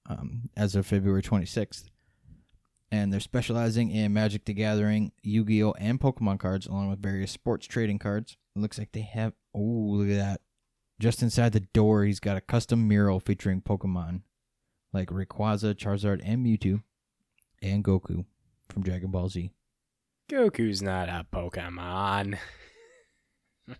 um, 0.08 0.50
as 0.56 0.74
of 0.74 0.86
February 0.86 1.22
26th. 1.22 1.84
and 2.90 3.12
they're 3.12 3.20
specializing 3.20 3.90
in 3.90 4.12
Magic 4.12 4.44
the 4.44 4.54
Gathering, 4.54 5.12
Yu-Gi-Oh, 5.22 5.72
and 5.78 6.00
Pokemon 6.00 6.38
cards, 6.40 6.66
along 6.66 6.88
with 6.90 7.02
various 7.02 7.30
sports 7.30 7.66
trading 7.66 7.98
cards. 7.98 8.36
It 8.56 8.60
looks 8.60 8.78
like 8.78 8.92
they 8.92 9.02
have. 9.02 9.32
Oh, 9.54 9.60
look 9.60 10.08
at 10.08 10.16
that! 10.16 10.40
Just 10.98 11.22
inside 11.22 11.52
the 11.52 11.60
door, 11.60 12.04
he's 12.04 12.20
got 12.20 12.36
a 12.36 12.40
custom 12.40 12.88
mural 12.88 13.20
featuring 13.20 13.60
Pokemon 13.60 14.22
like 14.92 15.10
Rayquaza, 15.10 15.74
Charizard, 15.74 16.22
and 16.24 16.44
Mewtwo, 16.44 16.82
and 17.60 17.84
Goku 17.84 18.24
from 18.70 18.82
Dragon 18.82 19.10
Ball 19.10 19.28
Z. 19.28 19.52
Goku's 20.30 20.82
not 20.82 21.08
a 21.08 21.26
Pokemon. 21.30 22.38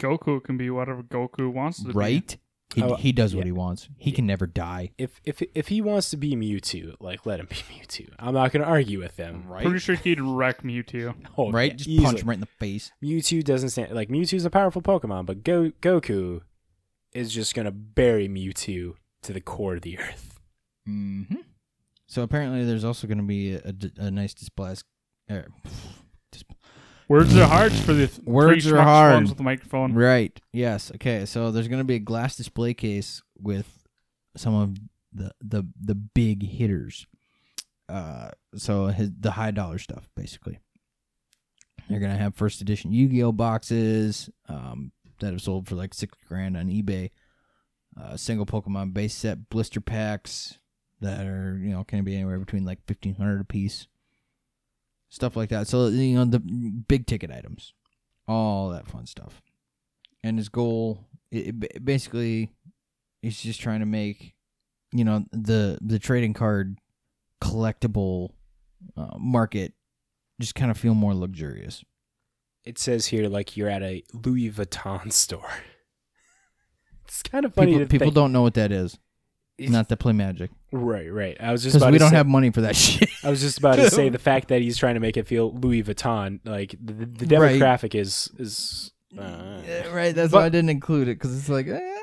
Goku 0.00 0.42
can 0.44 0.56
be 0.56 0.70
whatever 0.70 1.02
Goku 1.02 1.52
wants 1.52 1.82
to 1.82 1.88
be. 1.88 1.92
Right? 1.94 2.36
He, 2.74 2.82
Oh, 2.82 2.96
he 2.96 3.12
does 3.12 3.34
what 3.34 3.40
yeah. 3.40 3.46
he 3.46 3.52
wants. 3.52 3.88
He 3.96 4.12
can 4.12 4.26
never 4.26 4.46
die. 4.46 4.90
If 4.98 5.20
if 5.24 5.42
if 5.54 5.68
he 5.68 5.80
wants 5.80 6.10
to 6.10 6.16
be 6.18 6.36
Mewtwo, 6.36 6.96
like 7.00 7.24
let 7.24 7.40
him 7.40 7.46
be 7.46 7.56
Mewtwo. 7.74 8.10
I'm 8.18 8.34
not 8.34 8.52
gonna 8.52 8.64
argue 8.66 8.98
with 9.00 9.16
him. 9.16 9.44
right? 9.48 9.64
Pretty 9.64 9.78
sure 9.78 9.94
he'd 9.94 10.20
wreck 10.20 10.62
Mewtwo. 10.62 11.14
Oh, 11.38 11.50
right? 11.50 11.70
yeah, 11.72 11.76
Just 11.76 11.88
easily. 11.88 12.04
punch 12.04 12.20
him 12.22 12.28
right 12.28 12.34
in 12.34 12.40
the 12.40 12.46
face. 12.46 12.92
Mewtwo 13.02 13.42
doesn't 13.42 13.70
stand 13.70 13.92
like 13.94 14.10
Mewtwo's 14.10 14.44
a 14.44 14.50
powerful 14.50 14.82
Pokemon, 14.82 15.24
but 15.26 15.44
Go 15.44 15.70
Goku 15.82 16.42
is 17.12 17.32
just 17.32 17.54
gonna 17.54 17.70
bury 17.72 18.28
Mewtwo 18.28 18.94
to 19.22 19.32
the 19.32 19.40
core 19.40 19.76
of 19.76 19.82
the 19.82 19.98
earth. 19.98 20.38
Mm-hmm. 20.88 21.36
So 22.06 22.22
apparently, 22.22 22.64
there's 22.64 22.84
also 22.84 23.06
going 23.06 23.18
to 23.18 23.24
be 23.24 23.52
a, 23.54 23.58
a, 23.98 24.06
a 24.06 24.10
nice 24.10 24.32
display. 24.32 24.74
Uh, 25.28 25.42
Words 27.08 27.34
are 27.36 27.46
hard 27.46 27.72
for 27.72 27.92
the 27.94 28.06
th- 28.06 28.20
Words 28.26 28.64
three 28.64 28.72
are 28.72 28.76
schmucks 28.76 28.84
hard. 28.84 29.14
ones 29.14 29.28
with 29.30 29.38
the 29.38 29.44
microphone. 29.44 29.94
right. 29.94 30.38
Yes. 30.52 30.90
Okay. 30.94 31.24
So 31.24 31.50
there's 31.50 31.68
going 31.68 31.80
to 31.80 31.84
be 31.84 31.94
a 31.94 32.00
glass 32.00 32.36
display 32.36 32.74
case 32.74 33.22
with 33.38 33.86
some 34.36 34.54
of 34.54 34.76
the 35.12 35.32
the 35.40 35.64
the 35.80 35.94
big 35.94 36.42
hitters. 36.42 37.06
Uh, 37.88 38.30
so 38.54 38.86
his, 38.86 39.10
the 39.18 39.30
high 39.32 39.50
dollar 39.50 39.78
stuff, 39.78 40.08
basically. 40.14 40.58
They're 41.88 42.00
gonna 42.00 42.18
have 42.18 42.34
first 42.34 42.60
edition 42.60 42.92
Yu-Gi-Oh 42.92 43.32
boxes 43.32 44.28
um, 44.46 44.92
that 45.20 45.30
have 45.32 45.40
sold 45.40 45.66
for 45.66 45.74
like 45.74 45.94
six 45.94 46.14
grand 46.28 46.54
on 46.56 46.66
eBay. 46.68 47.10
Uh, 47.98 48.16
single 48.18 48.44
Pokemon 48.44 48.92
base 48.92 49.14
set 49.14 49.48
blister 49.48 49.80
packs 49.80 50.58
that 51.00 51.26
are 51.26 51.56
you 51.58 51.70
know 51.70 51.84
can 51.84 52.04
be 52.04 52.14
anywhere 52.14 52.38
between 52.38 52.66
like 52.66 52.84
fifteen 52.86 53.14
hundred 53.14 53.40
a 53.40 53.44
piece. 53.44 53.86
Stuff 55.10 55.36
like 55.36 55.48
that. 55.50 55.66
So 55.68 55.88
you 55.88 56.16
know 56.16 56.24
the 56.24 56.38
big 56.40 57.06
ticket 57.06 57.30
items, 57.30 57.72
all 58.26 58.70
that 58.70 58.86
fun 58.88 59.06
stuff. 59.06 59.40
And 60.22 60.36
his 60.36 60.48
goal, 60.48 61.06
it, 61.30 61.54
it 61.74 61.84
basically, 61.84 62.50
he's 63.22 63.40
just 63.40 63.60
trying 63.60 63.80
to 63.80 63.86
make, 63.86 64.34
you 64.92 65.04
know, 65.04 65.24
the 65.32 65.78
the 65.80 65.98
trading 65.98 66.34
card 66.34 66.78
collectible 67.42 68.30
uh, 68.96 69.16
market 69.18 69.72
just 70.40 70.54
kind 70.54 70.70
of 70.70 70.76
feel 70.76 70.94
more 70.94 71.14
luxurious. 71.14 71.84
It 72.64 72.78
says 72.78 73.06
here 73.06 73.28
like 73.28 73.56
you're 73.56 73.68
at 73.70 73.82
a 73.82 74.02
Louis 74.12 74.50
Vuitton 74.50 75.12
store. 75.24 75.48
It's 77.06 77.22
kind 77.22 77.44
of 77.46 77.54
funny 77.54 77.72
People, 77.72 77.86
people 77.86 78.04
think. 78.06 78.14
don't 78.14 78.32
know 78.32 78.42
what 78.42 78.54
that 78.54 78.70
is. 78.72 78.98
It's- 79.56 79.72
Not 79.72 79.88
to 79.88 79.96
play 79.96 80.12
Magic 80.12 80.50
right, 80.72 81.12
right. 81.12 81.36
I 81.40 81.52
was 81.52 81.62
just 81.62 81.74
because 81.74 81.82
about 81.82 81.92
we 81.92 81.98
to 81.98 82.02
don't 82.04 82.10
say, 82.10 82.16
have 82.16 82.26
money 82.26 82.50
for 82.50 82.60
that 82.62 82.76
shit. 82.76 83.08
I 83.24 83.30
was 83.30 83.40
just 83.40 83.58
about 83.58 83.76
to 83.76 83.90
say 83.90 84.08
the 84.10 84.18
fact 84.18 84.48
that 84.48 84.60
he's 84.62 84.76
trying 84.76 84.94
to 84.94 85.00
make 85.00 85.16
it 85.16 85.26
feel 85.26 85.52
Louis 85.52 85.82
Vuitton, 85.82 86.40
like 86.44 86.74
the, 86.82 86.92
the 87.06 87.36
Right. 87.38 87.60
demographic 87.60 87.94
is 87.94 88.30
is. 88.38 88.92
Uh, 89.18 89.60
Yeah, 89.66 89.88
right. 89.88 90.14
That's 90.14 90.32
But- 90.32 90.38
why 90.38 90.44
I 90.46 90.48
didn't 90.50 90.70
include 90.70 91.08
it 91.08 91.14
because 91.18 91.36
it's 91.38 91.48
like. 91.48 91.66
eh. 91.68 91.94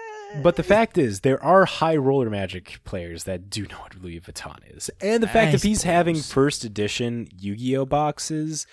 But 0.43 0.57
the 0.57 0.63
fact 0.63 0.97
is, 0.97 1.21
there 1.21 1.41
are 1.41 1.63
high 1.63 1.95
roller 1.95 2.29
magic 2.29 2.81
players 2.83 3.23
that 3.23 3.49
do 3.49 3.61
know 3.67 3.77
what 3.77 3.95
Louis 3.95 4.19
Vuitton 4.19 4.57
is, 4.75 4.89
and 4.99 5.23
the 5.23 5.27
fact 5.27 5.49
I 5.49 5.51
that 5.53 5.63
he's 5.63 5.83
having 5.83 6.17
first 6.17 6.65
edition 6.65 7.29
Yu-Gi-Oh 7.39 7.85
boxes 7.85 8.67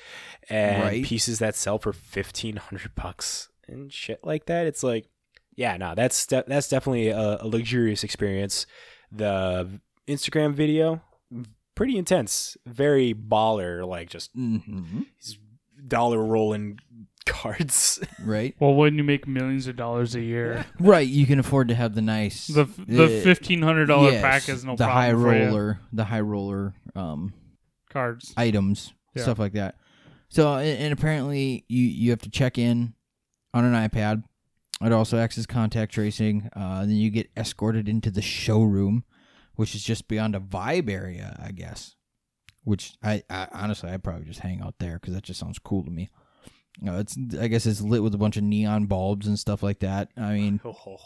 and 0.50 0.82
Right. 0.82 1.04
pieces 1.04 1.38
that 1.38 1.54
sell 1.54 1.78
for 1.78 1.92
fifteen 1.92 2.56
hundred 2.56 2.96
bucks 2.96 3.48
and 3.68 3.92
shit 3.92 4.24
like 4.24 4.46
that, 4.46 4.66
it's 4.66 4.82
like, 4.82 5.06
yeah, 5.54 5.76
no, 5.76 5.94
that's 5.94 6.26
de- 6.26 6.42
that's 6.48 6.68
definitely 6.68 7.08
a, 7.10 7.38
a 7.40 7.46
luxurious 7.46 8.02
experience. 8.02 8.66
The 9.14 9.80
Instagram 10.08 10.54
video, 10.54 11.02
pretty 11.74 11.96
intense, 11.98 12.56
very 12.66 13.14
baller, 13.14 13.86
like 13.86 14.08
just 14.10 14.34
Mhm. 14.36 15.06
these 15.20 15.38
dollar 15.86 16.22
rolling 16.22 16.78
cards. 17.26 18.00
Right. 18.24 18.54
Well, 18.58 18.74
when 18.74 18.96
you 18.96 19.04
make 19.04 19.26
millions 19.28 19.66
of 19.68 19.76
dollars 19.76 20.14
a 20.14 20.20
year, 20.20 20.64
Right. 20.80 21.06
You 21.06 21.26
can 21.26 21.38
afford 21.38 21.68
to 21.68 21.74
have 21.74 21.94
the 21.94 22.02
nice. 22.02 22.46
the 22.46 22.64
the 22.86 23.04
uh, 23.04 23.22
fifteen 23.22 23.62
hundred 23.62 23.86
dollar 23.86 24.10
yes, 24.12 24.22
pack 24.22 24.48
is 24.48 24.64
no 24.64 24.72
the 24.76 24.84
problem 24.84 24.96
high 24.96 25.12
for 25.12 25.36
you. 25.38 25.44
roller, 25.46 25.80
the 25.92 26.04
high 26.04 26.20
roller 26.20 26.74
um 26.94 27.32
cards. 27.90 28.32
items, 28.36 28.92
Yeah. 29.14 29.22
stuff 29.24 29.38
like 29.38 29.52
that. 29.52 29.76
So, 30.30 30.54
and, 30.54 30.78
and 30.84 30.92
apparently, 30.92 31.64
you 31.68 31.84
you 31.84 32.10
have 32.10 32.22
to 32.22 32.30
check 32.30 32.56
in 32.58 32.94
on 33.54 33.64
an 33.66 33.74
iPad. 33.88 34.24
It 34.84 34.92
also 34.92 35.18
acts 35.18 35.38
as 35.38 35.46
contact 35.46 35.92
tracing. 35.92 36.50
Uh, 36.54 36.80
then 36.80 36.90
you 36.96 37.10
get 37.10 37.30
escorted 37.36 37.88
into 37.88 38.10
the 38.10 38.22
showroom, 38.22 39.04
which 39.54 39.74
is 39.74 39.82
just 39.84 40.08
beyond 40.08 40.34
a 40.34 40.40
vibe 40.40 40.90
area, 40.90 41.36
I 41.42 41.52
guess. 41.52 41.94
Which 42.64 42.92
I, 43.02 43.22
I 43.28 43.48
honestly, 43.52 43.90
I'd 43.90 44.04
probably 44.04 44.24
just 44.24 44.40
hang 44.40 44.60
out 44.62 44.74
there 44.78 44.94
because 44.98 45.14
that 45.14 45.24
just 45.24 45.40
sounds 45.40 45.58
cool 45.58 45.84
to 45.84 45.90
me. 45.90 46.10
Uh, 46.86 46.94
it's 46.94 47.16
I 47.38 47.48
guess 47.48 47.66
it's 47.66 47.80
lit 47.82 48.02
with 48.02 48.14
a 48.14 48.18
bunch 48.18 48.36
of 48.36 48.44
neon 48.44 48.86
bulbs 48.86 49.26
and 49.26 49.38
stuff 49.38 49.62
like 49.62 49.80
that. 49.80 50.08
I 50.16 50.32
mean, 50.34 50.60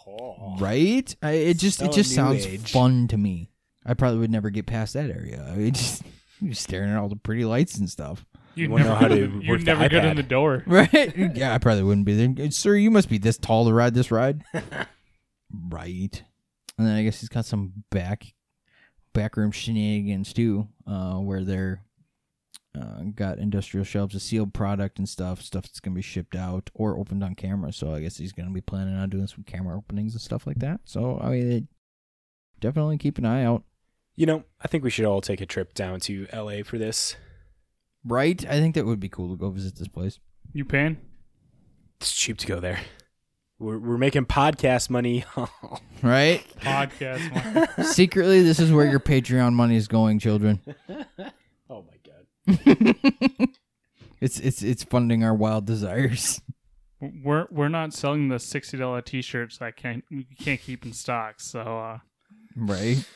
right? 0.61 1.17
I, 1.23 1.31
it 1.33 1.59
just 1.59 1.79
So 1.79 1.87
it 1.87 1.93
just 1.93 2.15
sounds 2.15 2.47
age. 2.47 2.71
fun 2.73 3.09
to 3.09 3.17
me. 3.17 3.51
I 3.85 3.95
probably 3.95 4.19
would 4.21 4.31
never 4.31 4.51
get 4.51 4.67
past 4.67 4.95
that 4.95 5.11
area. 5.11 5.45
I 5.53 5.57
mean, 5.57 5.73
just 5.73 6.03
you're 6.41 6.55
staring 6.55 6.91
at 6.91 6.99
all 6.99 7.09
the 7.09 7.17
pretty 7.17 7.45
lights 7.45 7.79
and 7.79 7.89
stuff. 7.91 8.25
You 8.57 8.71
wanna 8.71 8.85
never 8.85 8.95
know 8.95 9.01
how 9.01 9.09
to 9.09 9.17
you 9.43 9.51
work 9.51 9.61
the 9.61 9.67
never 9.67 9.89
get 9.89 10.05
in 10.05 10.17
the 10.17 10.23
door. 10.23 10.65
Right? 10.67 11.17
yeah, 11.37 11.55
I 11.55 11.59
probably 11.59 11.83
wouldn't 11.83 12.07
be 12.07 12.27
there. 12.27 12.51
Sir, 12.51 12.75
you 12.75 12.91
must 12.91 13.09
be 13.09 13.19
this 13.19 13.39
tall 13.39 13.67
to 13.67 13.73
ride 13.73 13.95
this 13.95 14.11
ride. 14.11 14.43
right. 15.53 16.23
And 16.79 16.87
then 16.87 16.97
I 16.97 17.05
guess 17.05 17.21
he's 17.21 17.29
got 17.29 17.45
some 17.45 17.85
back 17.91 18.33
backroom 19.13 19.51
shenanigans 19.51 20.33
too, 20.33 20.69
uh, 20.87 21.17
where 21.17 21.45
they're 21.45 21.83
uh, 22.79 23.03
got 23.15 23.39
industrial 23.39 23.85
shelves 23.85 24.15
of 24.15 24.21
sealed 24.23 24.53
product 24.53 24.99
and 24.99 25.09
stuff, 25.09 25.41
stuff 25.43 25.65
that's 25.65 25.81
gonna 25.81 25.95
be 25.95 26.03
shipped 26.03 26.35
out 26.35 26.71
or 26.75 26.99
opened 26.99 27.23
on 27.23 27.35
camera. 27.35 27.73
So 27.73 27.95
I 27.95 28.01
guess 28.01 28.17
he's 28.17 28.33
gonna 28.33 28.51
be 28.51 28.61
planning 28.61 28.97
on 28.97 29.11
doing 29.11 29.27
some 29.27 29.45
camera 29.45 29.77
openings 29.77 30.15
and 30.15 30.21
stuff 30.21 30.47
like 30.47 30.59
that. 30.61 30.81
So 30.85 31.19
I 31.23 31.31
mean, 31.31 31.53
it, 31.53 31.65
definitely 32.61 32.99
keep 32.99 33.19
an 33.19 33.27
eye 33.27 33.45
out. 33.45 33.65
You 34.15 34.25
know, 34.25 34.45
I 34.63 34.69
think 34.69 34.83
we 34.83 34.91
should 34.91 35.05
all 35.05 35.21
take 35.21 35.43
a 35.43 35.47
trip 35.47 35.75
down 35.75 36.01
to 36.01 36.27
LA 36.33 36.63
for 36.65 36.79
this. 36.79 37.17
Right? 38.07 38.45
I 38.47 38.61
think 38.61 38.75
that 38.77 38.87
would 38.87 39.01
be 39.01 39.09
cool 39.09 39.31
to 39.31 39.37
go 39.37 39.51
visit 39.51 39.77
this 39.77 39.89
place. 39.89 40.21
You 40.53 40.65
paying? 40.65 40.97
It's 42.01 42.13
cheap 42.15 42.39
to 42.39 42.47
go 42.47 42.61
there. 42.61 42.79
We're, 43.59 43.79
we're 43.79 43.99
making 43.99 44.27
podcast 44.27 44.91
money. 44.91 45.25
Right? 46.03 46.45
Podcast. 46.61 47.77
one. 47.77 47.85
Secretly, 47.87 48.43
this 48.43 48.61
is 48.61 48.71
where 48.71 48.85
your 48.85 49.01
Patreon 49.01 49.55
money 49.55 49.77
is 49.77 49.89
going, 49.89 50.19
children. 50.19 50.61
oh 51.71 51.85
my 51.87 51.97
god. 52.05 53.49
it's 54.21 54.39
it's 54.39 54.63
it's 54.63 54.85
funding 54.85 55.25
our 55.25 55.35
wild 55.35 55.65
desires. 55.65 56.43
we're 57.01 57.47
we're 57.51 57.71
not 57.71 57.95
selling 57.95 58.29
the 58.29 58.39
sixty 58.39 58.77
dollar 58.77 59.01
t 59.01 59.23
shirts 59.23 59.57
that 59.57 59.77
can't 59.77 60.05
we 60.11 60.25
can't 60.39 60.61
keep 60.61 60.85
in 60.85 60.93
stock. 60.93 61.41
So 61.41 61.61
uh, 61.61 61.99
Right? 62.55 63.09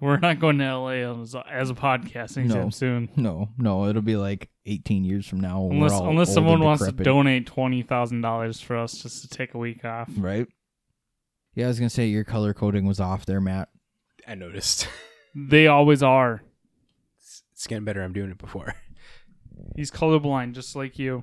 We're 0.00 0.18
not 0.18 0.38
going 0.38 0.58
to 0.58 0.76
LA 0.76 1.22
as 1.22 1.34
a, 1.34 1.44
as 1.50 1.70
a 1.70 1.74
podcast 1.74 2.36
anytime 2.38 2.64
No. 2.64 2.70
soon. 2.70 3.08
No, 3.16 3.48
no, 3.58 3.86
it'll 3.86 4.02
be 4.02 4.16
like 4.16 4.48
18 4.66 5.04
years 5.04 5.26
from 5.26 5.40
now. 5.40 5.68
Unless 5.70 5.92
unless 6.00 6.32
someone 6.34 6.54
and 6.54 6.64
wants 6.64 6.84
to 6.84 6.92
donate 6.92 7.46
twenty 7.46 7.82
thousand 7.82 8.20
dollars 8.20 8.60
for 8.60 8.76
us 8.76 8.98
just 9.02 9.22
to 9.22 9.28
take 9.28 9.54
a 9.54 9.58
week 9.58 9.84
off. 9.84 10.08
Right? 10.16 10.46
Yeah, 11.54 11.64
I 11.64 11.68
was 11.68 11.78
gonna 11.80 11.90
say 11.90 12.06
your 12.06 12.24
color 12.24 12.54
coding 12.54 12.86
was 12.86 13.00
off 13.00 13.26
there, 13.26 13.40
Matt. 13.40 13.68
I 14.26 14.34
noticed. 14.34 14.86
They 15.34 15.66
always 15.68 16.02
are. 16.02 16.42
It's, 17.20 17.42
it's 17.52 17.66
getting 17.66 17.84
better. 17.84 18.02
I'm 18.02 18.14
doing 18.14 18.30
it 18.30 18.38
before. 18.38 18.74
He's 19.76 19.90
colorblind, 19.90 20.54
just 20.54 20.74
like 20.74 20.98
you. 20.98 21.22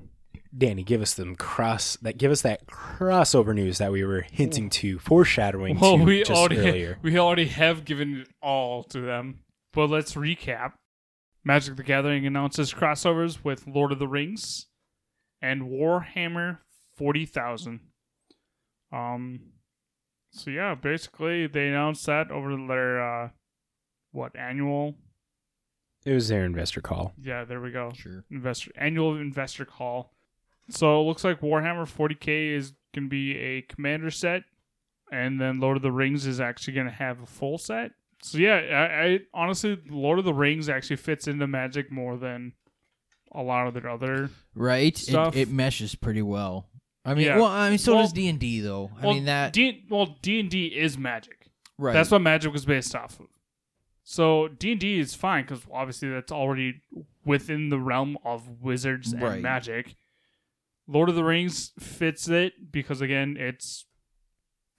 Danny, 0.58 0.84
give 0.84 1.02
us 1.02 1.14
them 1.14 1.36
cross 1.36 1.98
that. 2.02 2.18
Give 2.18 2.32
us 2.32 2.42
that 2.44 2.66
crossover 2.68 3.54
news 3.54 3.78
that 3.78 3.92
we 3.92 4.04
were 4.04 4.22
hinting 4.32 4.70
to, 4.72 5.00
foreshadowing 5.00 5.80
Well, 5.80 5.98
to 5.98 6.04
we 6.04 6.20
just 6.20 6.32
already 6.32 6.58
earlier. 6.60 6.98
we 7.02 7.18
already 7.18 7.48
have 7.48 7.86
given 7.86 8.22
it 8.22 8.30
all 8.42 8.84
to 8.86 9.02
them. 9.02 9.40
But 9.74 9.90
let's 9.90 10.14
recap. 10.16 10.74
Magic 11.44 11.76
the 11.76 11.84
Gathering 11.84 12.26
announces 12.26 12.74
crossovers 12.74 13.44
with 13.44 13.68
Lord 13.68 13.92
of 13.92 14.00
the 14.00 14.08
Rings 14.08 14.68
and 15.42 15.64
Warhammer 15.64 16.60
40,000. 16.98 17.82
Um 18.92 19.40
so 20.32 20.50
yeah, 20.52 20.76
basically 20.76 21.48
they 21.48 21.68
announced 21.68 22.06
that 22.08 22.32
over 22.32 22.56
their 22.68 23.02
uh 23.26 23.30
what 24.12 24.36
annual? 24.36 24.96
It 26.06 26.14
was 26.14 26.28
their 26.30 26.46
investor 26.46 26.82
call. 26.82 27.14
Yeah, 27.22 27.44
there 27.46 27.60
we 27.62 27.72
go. 27.72 27.92
Sure. 27.96 28.24
Investor 28.32 28.72
annual 28.76 29.16
investor 29.18 29.66
call. 29.66 30.14
So 30.70 31.00
it 31.02 31.04
looks 31.06 31.24
like 31.24 31.42
Warhammer 31.42 31.86
40K 31.86 32.56
is 32.56 32.74
going 32.94 33.06
to 33.06 33.10
be 33.10 33.38
a 33.38 33.62
commander 33.64 34.10
set 34.10 34.44
and 35.12 35.40
then 35.40 35.60
Lord 35.60 35.78
of 35.78 35.84
the 35.84 35.92
Rings 35.92 36.26
is 36.26 36.40
actually 36.40 36.74
going 36.74 36.88
to 36.88 36.94
have 36.94 37.22
a 37.22 37.26
full 37.26 37.58
set 37.58 37.92
So 38.24 38.38
yeah, 38.40 38.56
I, 38.56 39.04
I 39.06 39.20
honestly, 39.34 39.78
Lord 39.90 40.18
of 40.20 40.26
the 40.26 40.34
Rings 40.34 40.68
actually 40.70 40.96
fits 40.96 41.28
into 41.28 41.46
Magic 41.46 41.92
more 41.92 42.18
than 42.18 42.54
a 43.34 43.44
lot 43.44 43.68
of 43.68 43.74
their 43.74 43.90
other. 43.90 44.30
right? 44.56 44.98
Stuff. 44.98 45.36
It, 45.36 45.42
it 45.42 45.50
meshes 45.50 45.94
pretty 45.94 46.22
well. 46.22 46.70
I 47.04 47.14
mean, 47.14 47.28
Yeah. 47.28 47.36
well, 47.36 47.46
I 47.46 47.70
mean, 47.70 47.78
so 47.78 47.94
Well- 47.94 48.04
does 48.04 48.14
D 48.14 48.28
and 48.30 48.40
D 48.40 48.62
though. 48.62 48.90
I 49.00 49.06
well, 49.06 49.14
mean 49.14 49.26
that 49.26 49.54
D, 49.54 49.86
well, 49.90 50.18
D 50.22 50.40
and 50.40 50.50
D 50.50 50.68
is 50.68 50.98
Magic. 50.98 51.48
right. 51.78 51.94
That's 51.94 52.10
what 52.10 52.22
Magic 52.22 52.52
was 52.52 52.66
based 52.66 52.96
off 52.96 53.20
of. 53.20 53.28
So 54.04 54.48
D 54.48 54.72
and 54.72 54.80
D 54.80 55.00
is 55.00 55.14
fine 55.16 55.44
because 55.44 55.62
obviously 55.72 56.10
that's 56.10 56.32
already 56.32 56.82
within 57.26 57.70
the 57.70 57.80
realm 57.80 58.18
of 58.24 58.62
wizards 58.62 59.12
and 59.14 59.22
Right. 59.22 59.42
magic. 59.42 59.96
Lord 60.88 61.10
of 61.10 61.16
the 61.16 61.24
Rings 61.24 61.72
fits 61.80 62.28
it 62.30 62.72
because 62.72 63.02
again, 63.02 63.38
it's 63.40 63.86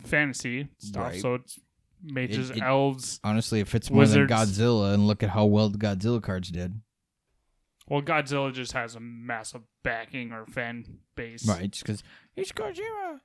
fantasy 0.02 0.68
stuff. 0.78 1.02
Right. 1.02 1.20
So 1.20 1.34
it's 1.34 1.58
mages, 2.02 2.50
It- 2.50 2.58
it- 2.58 2.62
elves. 2.62 3.18
honestly 3.24 3.60
it 3.60 3.68
fits 3.68 3.90
more 3.90 4.00
Wizards. 4.00 4.28
than 4.28 4.38
Godzilla, 4.38 4.94
and 4.94 5.06
look 5.06 5.22
at 5.22 5.30
how 5.30 5.46
well 5.46 5.68
the 5.68 5.78
Godzilla 5.78 6.22
cards 6.22 6.50
did. 6.50 6.80
Well, 7.88 8.02
Godzilla 8.02 8.52
just 8.52 8.72
has 8.72 8.94
a 8.96 9.00
massive 9.00 9.62
backing 9.84 10.32
or 10.32 10.44
fan 10.46 10.98
base. 11.14 11.46
Right, 11.48 11.70
just 11.70 11.84
because 11.84 12.02
it's 12.34 12.52
Godzilla. 12.52 13.20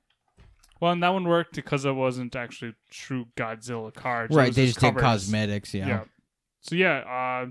Well, 0.80 0.92
and 0.92 1.02
that 1.02 1.10
one 1.10 1.24
worked 1.24 1.54
because 1.54 1.84
it 1.84 1.92
wasn't 1.92 2.34
actually 2.34 2.74
true 2.90 3.26
Godzilla 3.36 3.92
cards. 3.94 4.34
Right, 4.34 4.52
they 4.52 4.66
just 4.66 4.80
did 4.80 4.96
cosmetics. 4.96 5.74
Yeah. 5.74 5.86
Yeah. 5.86 6.04
So 6.60 6.74
yeah, 6.76 6.98
uh, 6.98 7.50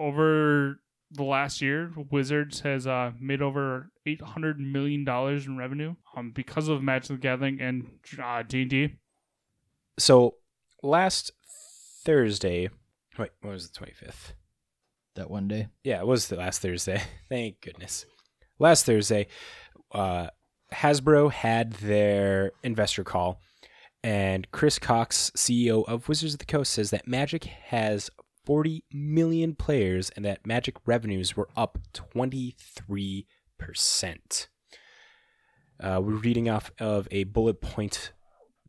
over 0.00 0.80
the 1.10 1.24
last 1.24 1.60
year, 1.60 1.92
Wizards 2.10 2.60
has 2.60 2.86
uh, 2.86 3.12
made 3.18 3.42
over 3.42 3.90
eight 4.06 4.22
hundred 4.22 4.60
million 4.60 5.04
dollars 5.04 5.46
in 5.46 5.56
revenue 5.56 5.94
um, 6.16 6.30
because 6.30 6.68
of 6.68 6.82
Magic 6.82 7.08
the 7.08 7.16
Gathering 7.16 7.60
and 7.60 7.90
uh, 8.22 8.42
D 8.46 8.62
and 8.62 8.70
D. 8.70 8.96
So 9.98 10.36
last 10.82 11.32
Thursday, 12.04 12.70
wait, 13.18 13.30
what 13.40 13.52
was 13.52 13.68
the 13.68 13.76
twenty 13.76 13.92
fifth? 13.92 14.34
that 15.20 15.30
one 15.30 15.48
day. 15.48 15.68
Yeah, 15.84 16.00
it 16.00 16.06
was 16.06 16.28
the 16.28 16.36
last 16.36 16.62
Thursday. 16.62 17.02
Thank 17.28 17.60
goodness. 17.60 18.06
Last 18.58 18.86
Thursday, 18.86 19.28
uh, 19.92 20.28
Hasbro 20.72 21.30
had 21.32 21.72
their 21.74 22.52
investor 22.62 23.04
call, 23.04 23.40
and 24.02 24.50
Chris 24.50 24.78
Cox, 24.78 25.30
CEO 25.36 25.86
of 25.86 26.08
Wizards 26.08 26.34
of 26.34 26.38
the 26.38 26.46
Coast, 26.46 26.72
says 26.72 26.90
that 26.90 27.08
Magic 27.08 27.44
has 27.44 28.10
40 28.50 28.82
million 28.92 29.54
players 29.54 30.10
and 30.16 30.24
that 30.24 30.44
Magic 30.44 30.74
revenues 30.84 31.36
were 31.36 31.48
up 31.56 31.78
23%. 31.94 33.24
Uh, 35.78 36.00
we're 36.02 36.14
reading 36.14 36.50
off 36.50 36.72
of 36.80 37.06
a 37.12 37.22
bullet 37.22 37.60
point 37.60 38.10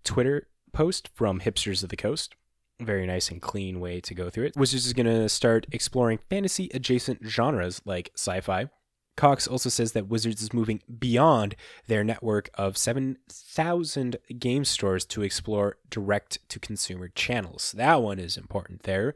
Twitter 0.03 0.49
post 0.71 1.09
from 1.15 1.39
Hipsters 1.39 1.81
of 1.81 1.89
the 1.89 1.97
Coast 1.97 2.35
very 2.79 3.07
nice 3.07 3.31
and 3.31 3.41
clean 3.41 3.79
way 3.79 3.99
to 4.01 4.13
go 4.13 4.29
through 4.29 4.45
it. 4.45 4.55
Wizards 4.55 4.85
is 4.85 4.93
going 4.93 5.07
to 5.07 5.27
start 5.27 5.65
exploring 5.71 6.19
fantasy 6.29 6.69
adjacent 6.75 7.19
genres 7.25 7.81
like 7.83 8.11
sci 8.15 8.39
fi. 8.41 8.69
Cox 9.17 9.47
also 9.47 9.69
says 9.69 9.93
that 9.93 10.07
Wizards 10.07 10.43
is 10.43 10.53
moving 10.53 10.81
beyond 10.99 11.55
their 11.87 12.03
network 12.03 12.51
of 12.53 12.77
7,000 12.77 14.17
game 14.37 14.63
stores 14.63 15.05
to 15.05 15.23
explore 15.23 15.77
direct 15.89 16.37
to 16.49 16.59
consumer 16.59 17.07
channels. 17.07 17.71
That 17.71 18.03
one 18.03 18.19
is 18.19 18.37
important 18.37 18.83
there. 18.83 19.15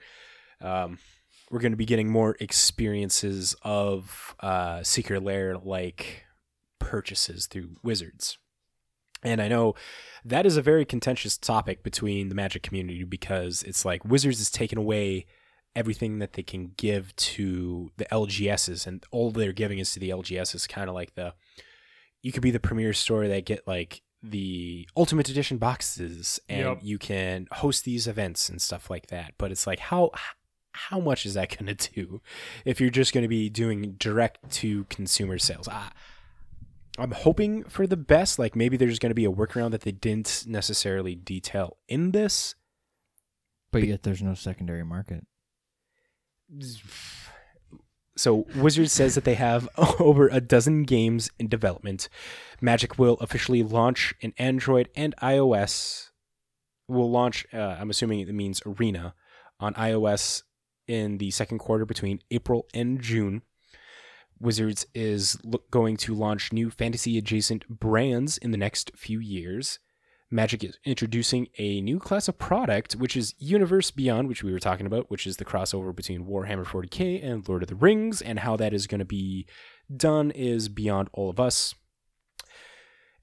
Um, 0.61 0.99
we're 1.51 1.59
going 1.59 1.71
to 1.73 1.77
be 1.77 1.85
getting 1.85 2.09
more 2.09 2.35
experiences 2.39 3.55
of 3.61 4.35
uh, 4.39 4.83
Secret 4.83 5.23
Lair 5.23 5.57
like 5.57 6.23
purchases 6.79 7.47
through 7.47 7.77
Wizards. 7.83 8.37
And 9.23 9.41
I 9.41 9.47
know 9.47 9.73
that 10.23 10.45
is 10.45 10.57
a 10.57 10.61
very 10.61 10.85
contentious 10.85 11.37
topic 11.37 11.81
between 11.83 12.29
the 12.29 12.35
Magic 12.35 12.61
community 12.63 13.03
because 13.03 13.63
it's 13.63 13.83
like 13.85 14.05
Wizards 14.05 14.39
is 14.39 14.51
taking 14.51 14.77
away 14.77 15.25
everything 15.75 16.19
that 16.19 16.33
they 16.33 16.43
can 16.43 16.71
give 16.77 17.15
to 17.17 17.91
the 17.97 18.05
LGSs, 18.11 18.85
and 18.87 19.03
all 19.11 19.31
they're 19.31 19.51
giving 19.51 19.79
is 19.79 19.91
to 19.93 19.99
the 19.99 20.09
LGSs. 20.09 20.55
Is 20.55 20.67
kind 20.67 20.89
of 20.89 20.95
like 20.95 21.15
the 21.15 21.33
you 22.21 22.31
could 22.31 22.43
be 22.43 22.51
the 22.51 22.59
premier 22.59 22.93
store 22.93 23.27
that 23.27 23.45
get 23.45 23.67
like 23.67 24.01
the 24.21 24.87
Ultimate 24.95 25.29
Edition 25.29 25.57
boxes, 25.57 26.39
and 26.47 26.59
Yep. 26.59 26.79
you 26.81 26.97
can 26.97 27.47
host 27.51 27.83
these 27.83 28.07
events 28.07 28.47
and 28.49 28.61
stuff 28.61 28.89
like 28.89 29.07
that. 29.07 29.33
But 29.37 29.51
it's 29.51 29.65
like 29.67 29.79
how 29.79 30.11
how 30.75 30.99
much 30.99 31.25
is 31.25 31.33
that 31.33 31.57
going 31.57 31.75
to 31.75 31.91
do 31.93 32.21
if 32.65 32.79
you're 32.79 32.89
just 32.89 33.13
going 33.13 33.23
to 33.23 33.29
be 33.29 33.49
doing 33.49 33.95
direct 33.97 34.49
to 34.51 34.85
consumer 34.85 35.37
sales? 35.37 35.67
I, 35.67 35.89
I'm 36.97 37.11
hoping 37.11 37.63
for 37.63 37.87
the 37.87 37.97
best. 37.97 38.39
Like 38.39 38.55
maybe 38.55 38.77
there's 38.77 38.99
going 38.99 39.09
to 39.09 39.15
be 39.15 39.25
a 39.25 39.31
workaround 39.31 39.71
that 39.71 39.81
they 39.81 39.91
didn't 39.91 40.45
necessarily 40.47 41.15
detail 41.15 41.77
in 41.87 42.11
this. 42.11 42.55
But 43.71 43.83
yet 43.83 44.03
there's 44.03 44.21
no 44.21 44.35
secondary 44.35 44.85
market. 44.85 45.25
So 48.17 48.45
Wizard 48.55 48.89
says 48.89 49.15
that 49.15 49.25
they 49.25 49.33
have 49.33 49.67
over 49.99 50.29
a 50.29 50.39
dozen 50.39 50.83
games 50.83 51.29
in 51.37 51.47
development. 51.47 52.07
Magic 52.61 52.97
will 52.97 53.15
officially 53.15 53.63
launch 53.63 54.13
in 54.21 54.33
Android 54.37 54.89
and 54.95 55.13
iOS. 55.21 56.11
Will 56.87 57.09
launch. 57.09 57.45
Uh, 57.53 57.75
I'm 57.79 57.89
assuming 57.89 58.19
it 58.21 58.33
means 58.33 58.61
Arena 58.65 59.15
on 59.59 59.73
iOS 59.73 60.43
in 60.87 61.17
the 61.17 61.31
second 61.31 61.59
quarter 61.59 61.85
between 61.85 62.21
April 62.31 62.67
and 62.73 63.01
June. 63.01 63.41
Wizards 64.39 64.85
is 64.93 65.37
going 65.71 65.97
to 65.97 66.13
launch 66.13 66.51
new 66.51 66.69
fantasy 66.69 67.17
adjacent 67.17 67.67
brands 67.69 68.37
in 68.37 68.51
the 68.51 68.57
next 68.57 68.91
few 68.95 69.19
years. 69.19 69.79
Magic 70.31 70.63
is 70.63 70.77
introducing 70.83 71.47
a 71.57 71.81
new 71.81 71.99
class 71.99 72.27
of 72.27 72.37
product, 72.37 72.95
which 72.95 73.15
is 73.15 73.35
Universe 73.37 73.91
Beyond, 73.91 74.27
which 74.27 74.43
we 74.43 74.51
were 74.51 74.59
talking 74.59 74.85
about, 74.85 75.09
which 75.09 75.25
is 75.27 75.37
the 75.37 75.45
crossover 75.45 75.95
between 75.95 76.25
Warhammer 76.25 76.65
40k 76.65 77.23
and 77.23 77.47
Lord 77.47 77.61
of 77.61 77.69
the 77.69 77.75
Rings, 77.75 78.21
and 78.21 78.39
how 78.39 78.57
that 78.57 78.73
is 78.73 78.87
going 78.87 78.99
to 78.99 79.05
be 79.05 79.45
done 79.95 80.31
is 80.31 80.67
beyond 80.67 81.09
all 81.13 81.29
of 81.29 81.39
us. 81.39 81.75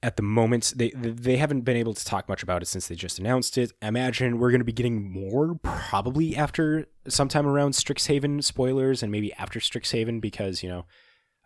At 0.03 0.17
the 0.17 0.23
moment, 0.23 0.73
they 0.77 0.91
they 0.91 1.37
haven't 1.37 1.61
been 1.61 1.77
able 1.77 1.95
to 1.95 2.05
talk 2.05 2.29
much 2.29 2.43
about 2.43 2.61
it 2.63 2.67
since 2.67 2.89
they 2.89 2.97
just 2.97 3.19
announced 3.19 3.57
it. 3.57 3.73
I 3.81 3.89
imagine 3.89 4.39
we're 4.39 4.51
going 4.51 4.61
to 4.61 4.65
be 4.65 4.73
getting 4.73 5.11
more 5.11 5.55
probably 5.55 6.37
after 6.37 6.87
sometime 7.09 7.47
around 7.47 7.73
Strixhaven 7.73 8.43
spoilers 8.43 9.03
and 9.03 9.13
maybe 9.13 9.33
after 9.35 9.61
Strixhaven 9.61 10.21
because 10.21 10.63
you 10.63 10.69
know 10.69 10.87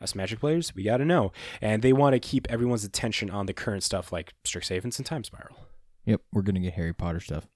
us 0.00 0.14
Magic 0.14 0.40
players 0.40 0.74
we 0.74 0.84
got 0.84 0.98
to 0.98 1.04
know, 1.04 1.32
and 1.60 1.82
they 1.82 1.92
want 1.92 2.14
to 2.14 2.18
keep 2.18 2.46
everyone's 2.48 2.84
attention 2.84 3.30
on 3.30 3.46
the 3.46 3.52
current 3.52 3.82
stuff 3.82 4.10
like 4.10 4.32
Strixhavens 4.44 4.98
and 4.98 5.04
Time 5.04 5.24
Spiral. 5.24 5.56
Yep, 6.06 6.22
we're 6.32 6.42
gonna 6.42 6.60
get 6.60 6.74
Harry 6.74 6.94
Potter 6.94 7.20
stuff. 7.20 7.46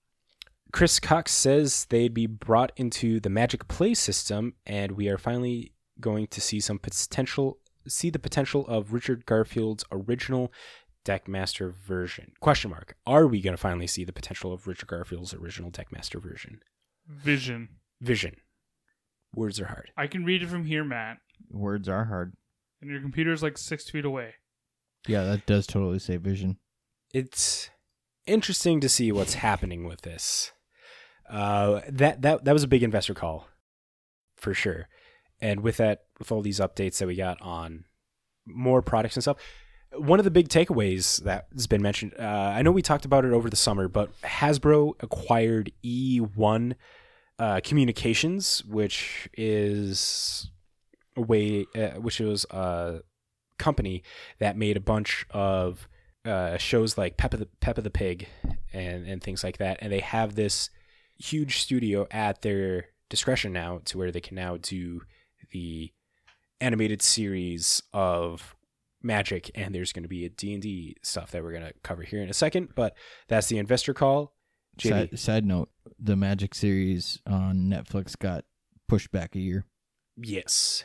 Chris 0.72 1.00
Cox 1.00 1.32
says 1.32 1.86
they'd 1.86 2.14
be 2.14 2.26
brought 2.26 2.72
into 2.76 3.20
the 3.20 3.30
Magic 3.30 3.68
Play 3.68 3.94
system, 3.94 4.54
and 4.66 4.92
we 4.92 5.08
are 5.08 5.18
finally 5.18 5.72
going 5.98 6.26
to 6.28 6.40
see 6.40 6.60
some 6.60 6.78
potential, 6.78 7.58
see 7.88 8.10
the 8.10 8.18
potential 8.18 8.66
of 8.66 8.92
Richard 8.92 9.26
Garfield's 9.26 9.84
original 9.90 10.52
Deckmaster 11.04 11.74
version. 11.74 12.32
Question 12.40 12.70
mark: 12.70 12.96
Are 13.06 13.26
we 13.26 13.40
going 13.40 13.54
to 13.54 13.60
finally 13.60 13.86
see 13.86 14.04
the 14.04 14.12
potential 14.12 14.52
of 14.52 14.66
Richard 14.66 14.88
Garfield's 14.88 15.34
original 15.34 15.70
Deckmaster 15.70 16.20
version? 16.22 16.60
Vision. 17.08 17.68
Vision. 18.00 18.36
Words 19.34 19.60
are 19.60 19.66
hard. 19.66 19.90
I 19.96 20.06
can 20.06 20.24
read 20.24 20.42
it 20.42 20.48
from 20.48 20.64
here, 20.66 20.84
Matt, 20.84 21.18
Words 21.50 21.88
are 21.88 22.04
hard. 22.06 22.34
and 22.80 22.90
your 22.90 23.00
computer's 23.00 23.42
like 23.42 23.56
six 23.58 23.88
feet 23.88 24.04
away. 24.04 24.34
Yeah, 25.06 25.24
that 25.24 25.46
does 25.46 25.66
totally 25.66 25.98
say 25.98 26.16
vision. 26.16 26.58
It's 27.14 27.70
interesting 28.26 28.80
to 28.80 28.88
see 28.88 29.10
what's 29.12 29.34
happening 29.34 29.84
with 29.84 30.02
this. 30.02 30.52
Uh, 31.28 31.80
that 31.88 32.22
that 32.22 32.44
that 32.44 32.52
was 32.52 32.62
a 32.64 32.68
big 32.68 32.82
investor 32.82 33.14
call, 33.14 33.46
for 34.36 34.52
sure. 34.52 34.88
And 35.40 35.60
with 35.60 35.76
that, 35.78 36.00
with 36.18 36.30
all 36.32 36.42
these 36.42 36.60
updates 36.60 36.98
that 36.98 37.06
we 37.06 37.14
got 37.16 37.40
on 37.40 37.84
more 38.46 38.82
products 38.82 39.16
and 39.16 39.22
stuff, 39.22 39.38
one 39.92 40.20
of 40.20 40.24
the 40.24 40.30
big 40.30 40.48
takeaways 40.48 41.22
that 41.24 41.46
has 41.52 41.66
been 41.66 41.82
mentioned. 41.82 42.14
Uh, 42.18 42.22
I 42.22 42.62
know 42.62 42.70
we 42.70 42.82
talked 42.82 43.04
about 43.04 43.24
it 43.24 43.32
over 43.32 43.50
the 43.50 43.56
summer, 43.56 43.88
but 43.88 44.10
Hasbro 44.22 44.94
acquired 45.00 45.72
E1 45.84 46.74
uh, 47.38 47.60
Communications, 47.64 48.64
which 48.64 49.28
is 49.36 50.50
a 51.16 51.22
way, 51.22 51.66
uh, 51.74 52.00
which 52.00 52.20
was 52.20 52.46
a 52.50 53.00
company 53.58 54.02
that 54.38 54.56
made 54.56 54.76
a 54.76 54.80
bunch 54.80 55.26
of 55.30 55.88
uh, 56.24 56.56
shows 56.56 56.96
like 56.96 57.16
Peppa 57.16 57.38
the 57.38 57.46
Peppa 57.60 57.80
the 57.80 57.90
Pig 57.90 58.28
and 58.72 59.06
and 59.06 59.22
things 59.22 59.42
like 59.42 59.58
that, 59.58 59.78
and 59.80 59.90
they 59.92 60.00
have 60.00 60.34
this 60.34 60.70
huge 61.18 61.58
studio 61.58 62.06
at 62.10 62.42
their 62.42 62.86
discretion 63.08 63.52
now, 63.52 63.80
to 63.86 63.98
where 63.98 64.12
they 64.12 64.20
can 64.20 64.36
now 64.36 64.56
do 64.56 65.02
the 65.50 65.92
animated 66.60 67.02
series 67.02 67.82
of 67.92 68.54
Magic, 69.02 69.50
and 69.54 69.74
there's 69.74 69.92
going 69.92 70.02
to 70.02 70.08
be 70.08 70.24
a 70.24 70.28
D 70.28 70.52
and 70.52 70.62
D 70.62 70.96
stuff 71.02 71.30
that 71.30 71.42
we're 71.42 71.52
going 71.52 71.64
to 71.64 71.72
cover 71.82 72.02
here 72.02 72.22
in 72.22 72.28
a 72.28 72.34
second. 72.34 72.70
But 72.74 72.96
that's 73.28 73.46
the 73.48 73.58
investor 73.58 73.94
call. 73.94 74.34
JD, 74.78 74.88
Side, 74.88 75.18
side 75.18 75.44
note: 75.44 75.70
the 75.98 76.16
Magic 76.16 76.54
series 76.54 77.20
on 77.26 77.68
Netflix 77.68 78.18
got 78.18 78.44
pushed 78.88 79.10
back 79.12 79.34
a 79.34 79.40
year. 79.40 79.66
yes, 80.16 80.84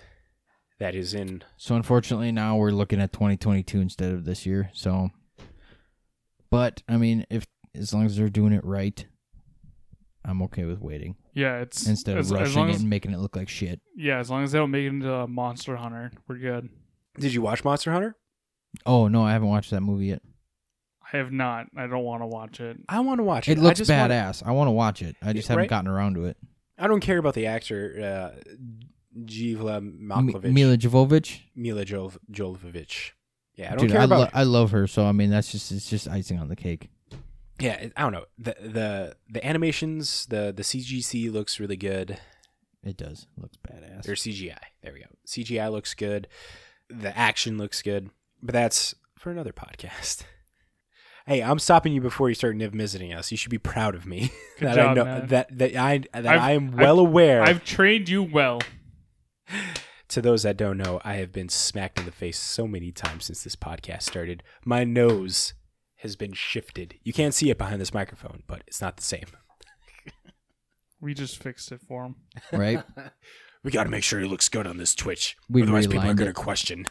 that 0.80 0.96
is 0.96 1.14
in. 1.14 1.44
So 1.58 1.76
unfortunately, 1.76 2.32
now 2.32 2.58
we're 2.58 2.72
looking 2.72 3.00
at 3.02 3.14
2022 3.14 3.80
instead 3.80 4.12
of 4.12 4.26
this 4.26 4.46
year. 4.46 4.70
So, 4.74 5.10
but 6.50 6.84
I 6.88 6.98
mean, 6.98 7.26
if 7.30 7.46
as 7.74 7.94
long 7.94 8.06
as 8.06 8.16
they're 8.18 8.30
doing 8.30 8.54
it 8.54 8.64
right, 8.64 9.06
I'm 10.24 10.42
okay 10.44 10.64
with 10.66 10.80
waiting 10.80 11.16
Yeah, 11.34 11.58
it's 11.60 11.88
instead 11.88 12.18
of 12.18 12.26
as 12.26 12.32
rushing 12.32 12.56
long 12.58 12.70
it 12.70 12.76
as, 12.76 12.82
and 12.82 12.90
making 12.90 13.14
it 13.14 13.20
look 13.20 13.36
like 13.36 13.50
shit. 13.50 13.80
yeah, 13.96 14.20
as 14.20 14.30
long 14.30 14.44
as 14.44 14.52
they 14.52 14.58
don't 14.60 14.72
make 14.72 14.86
it 14.86 14.90
into 14.90 15.12
a 15.14 15.28
Monster 15.28 15.76
Hunter, 15.76 16.12
we're 16.28 16.38
good. 16.38 16.70
Did 17.20 17.34
you 17.34 17.42
watch 17.42 17.64
Monster 17.64 17.92
Hunter? 17.92 18.16
Oh 18.86 19.08
no, 19.08 19.24
I 19.24 19.32
haven't 19.34 19.48
watched 19.50 19.72
that 19.72 19.82
movie 19.82 20.08
yet. 20.08 20.22
I 21.14 21.18
have 21.18 21.32
not. 21.32 21.68
I 21.78 21.88
don't 21.88 22.04
want 22.04 22.22
to 22.24 22.28
watch 22.28 22.60
it. 22.60 22.78
I 22.90 23.00
want 23.00 23.20
to 23.20 23.24
watch 23.24 23.48
it. 23.48 23.54
It 23.54 23.60
I 23.60 23.62
looks 23.62 23.78
just 23.80 23.92
wanna- 23.92 24.14
badass. 24.14 24.44
I 24.46 24.52
want 24.52 24.68
to 24.68 24.72
watch 24.72 25.02
it. 25.02 25.16
I 25.22 25.34
just 25.34 25.48
haven't 25.48 25.68
gotten 25.70 25.88
around 25.90 26.16
to 26.16 26.26
it. 26.26 26.38
I 26.78 26.88
don't 26.88 27.00
care 27.00 27.18
about 27.18 27.36
the 27.36 27.46
actor 27.46 28.34
uh, 28.46 28.54
Jivla 29.18 29.78
M- 29.78 30.54
Mila 30.54 30.78
Jovovich. 30.78 31.42
Mila 31.56 31.86
Jol- 31.86 32.12
Jovovich. 32.32 33.12
Yeah, 33.56 33.68
I 33.68 33.76
don't 33.76 33.80
Dude, 33.88 33.92
care 33.92 34.02
I, 34.02 34.04
about. 34.04 34.20
lo- 34.20 34.30
I 34.34 34.44
love 34.44 34.72
her. 34.72 34.88
So 34.88 35.06
I 35.06 35.12
mean, 35.14 35.30
that's 35.30 35.52
just 35.52 35.72
it's 35.72 35.90
just 35.90 36.08
icing 36.10 36.40
on 36.40 36.50
the 36.50 36.56
cake. 36.58 36.90
yeah, 37.60 37.88
I 37.96 38.02
don't 38.02 38.12
know. 38.12 38.26
The 38.38 38.56
the 38.60 39.16
the 39.30 39.46
animations, 39.46 40.26
the 40.26 40.52
the 40.56 40.64
CGC 40.64 41.32
looks 41.32 41.60
really 41.60 41.78
good. 41.78 42.18
It 42.84 42.98
does. 42.98 43.26
It 43.38 43.42
looks 43.42 43.58
badass. 43.58 44.08
Or 44.10 44.14
CGI. 44.14 44.58
There 44.84 44.92
we 44.94 45.00
go. 45.00 45.06
CGI 45.26 45.72
looks 45.72 45.94
good. 45.94 46.28
The 46.90 47.18
action 47.18 47.58
looks 47.58 47.82
good. 47.82 48.10
But 48.42 48.54
that's 48.54 48.94
for 49.18 49.32
another 49.32 49.54
podcast. 49.54 50.24
Hey, 51.28 51.42
I'm 51.42 51.58
stopping 51.58 51.92
you 51.92 52.02
before 52.02 52.30
you 52.30 52.36
start 52.36 52.56
niv 52.56 52.70
visiting 52.74 53.12
us. 53.12 53.32
You 53.32 53.38
should 53.38 53.50
be 53.50 53.58
proud 53.58 53.96
of 53.96 54.06
me 54.06 54.32
Good 54.60 54.68
that 54.68 54.80
I 54.80 54.94
know 54.94 55.06
man. 55.06 55.26
that 55.30 55.58
that 55.58 55.76
I 55.76 55.98
that 56.14 56.28
I've- 56.28 56.40
I 56.40 56.52
am 56.52 56.68
I've- 56.68 56.76
well 56.84 57.00
aware. 57.00 57.42
I've 57.42 57.64
trained 57.66 58.10
you 58.10 58.22
well. 58.22 58.62
To 60.10 60.22
those 60.22 60.44
that 60.44 60.56
don't 60.56 60.78
know, 60.78 61.02
I 61.04 61.16
have 61.16 61.32
been 61.32 61.50
smacked 61.50 61.98
in 61.98 62.06
the 62.06 62.12
face 62.12 62.38
so 62.38 62.68
many 62.68 62.92
times 62.92 63.26
since 63.26 63.44
this 63.44 63.56
podcast 63.56 64.04
started. 64.04 64.44
My 64.64 64.84
nose 64.84 65.56
has 65.98 66.16
been 66.16 66.34
shifted. 66.34 66.94
You 67.04 67.12
can't 67.12 67.34
see 67.34 67.50
it 67.50 67.58
behind 67.58 67.82
this 67.82 67.92
microphone, 67.94 68.44
but 68.46 68.62
it's 68.68 68.80
not 68.82 68.98
the 68.98 69.04
same. 69.04 69.26
We 71.02 71.16
just 71.16 71.42
fixed 71.42 71.72
it 71.72 71.82
for 71.88 72.06
him. 72.06 72.16
right? 72.52 72.84
We 73.66 73.72
got 73.72 73.86
to 73.86 73.90
make 73.90 74.04
sure 74.04 74.22
it 74.22 74.28
looks 74.28 74.48
good 74.48 74.68
on 74.68 74.78
this 74.78 74.94
Twitch. 74.94 75.36
We 75.50 75.64
Otherwise, 75.64 75.88
people 75.88 76.08
are 76.08 76.14
going 76.14 76.28
to 76.28 76.34
question. 76.34 76.86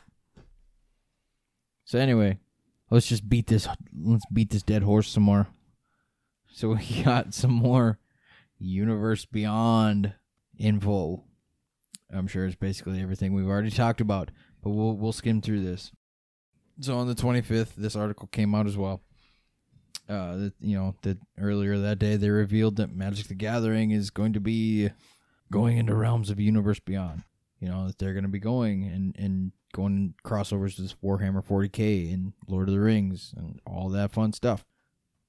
So 1.85 2.01
anyway, 2.01 2.41
let's 2.91 3.07
just 3.07 3.29
beat 3.29 3.47
this. 3.47 3.69
Let's 3.97 4.25
beat 4.33 4.51
this 4.51 4.65
dead 4.65 4.83
horse 4.83 5.09
some 5.09 5.23
more. 5.23 5.47
So 6.51 6.71
we 6.71 7.03
got 7.05 7.33
some 7.33 7.53
more 7.53 8.01
Universe 8.59 9.25
Beyond 9.25 10.15
info. 10.59 11.23
I'm 12.13 12.27
sure 12.27 12.45
it's 12.45 12.57
basically 12.57 13.01
everything 13.01 13.35
we've 13.35 13.47
already 13.47 13.71
talked 13.71 14.01
about, 14.01 14.33
but 14.61 14.71
we'll 14.71 14.97
we'll 14.97 15.13
skim 15.13 15.41
through 15.41 15.63
this. 15.63 15.93
So 16.81 16.97
on 16.97 17.07
the 17.07 17.15
25th, 17.15 17.77
this 17.77 17.95
article 17.95 18.27
came 18.33 18.53
out 18.53 18.67
as 18.67 18.77
well. 18.77 19.01
Uh, 20.09 20.37
that 20.39 20.53
you 20.61 20.77
know 20.77 20.97
that 21.03 21.19
earlier 21.39 21.79
that 21.79 22.01
day 22.01 22.17
they 22.17 22.31
revealed 22.31 22.75
that 22.77 22.93
Magic 22.93 23.29
the 23.29 23.35
Gathering 23.35 23.93
is 23.93 24.11
going 24.11 24.33
to 24.33 24.41
be 24.41 24.91
going 25.51 25.79
into 25.79 25.95
realms 25.95 26.31
of 26.31 26.41
Universe 26.41 26.81
Beyond. 26.81 27.23
You 27.61 27.69
know 27.69 27.87
that 27.87 27.99
they're 27.99 28.13
going 28.13 28.25
to 28.25 28.29
be 28.29 28.39
going 28.39 28.85
and 28.85 29.15
and 29.19 29.53
going 29.73 30.15
crossovers 30.25 30.79
with 30.79 31.01
Warhammer 31.03 31.45
40k 31.45 32.13
and 32.13 32.33
Lord 32.47 32.69
of 32.69 32.75
the 32.75 32.81
Rings 32.81 33.35
and 33.37 33.61
all 33.67 33.89
that 33.91 34.13
fun 34.13 34.33
stuff. 34.33 34.65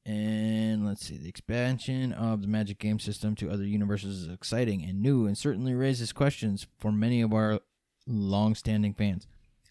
And 0.06 0.86
let's 0.86 1.08
see, 1.08 1.18
the 1.18 1.30
expansion 1.30 2.14
of 2.14 2.42
the 2.42 2.48
Magic 2.48 2.78
game 2.78 3.00
system 3.00 3.34
to 3.36 3.50
other 3.50 3.66
universes 3.66 4.22
is 4.22 4.32
exciting 4.32 4.84
and 4.84 5.02
new 5.02 5.26
and 5.26 5.36
certainly 5.36 5.74
raises 5.74 6.14
questions 6.14 6.68
for 6.78 6.92
many 6.92 7.22
of 7.22 7.34
our 7.34 7.60
long-standing 8.06 8.94
fans. 8.94 9.26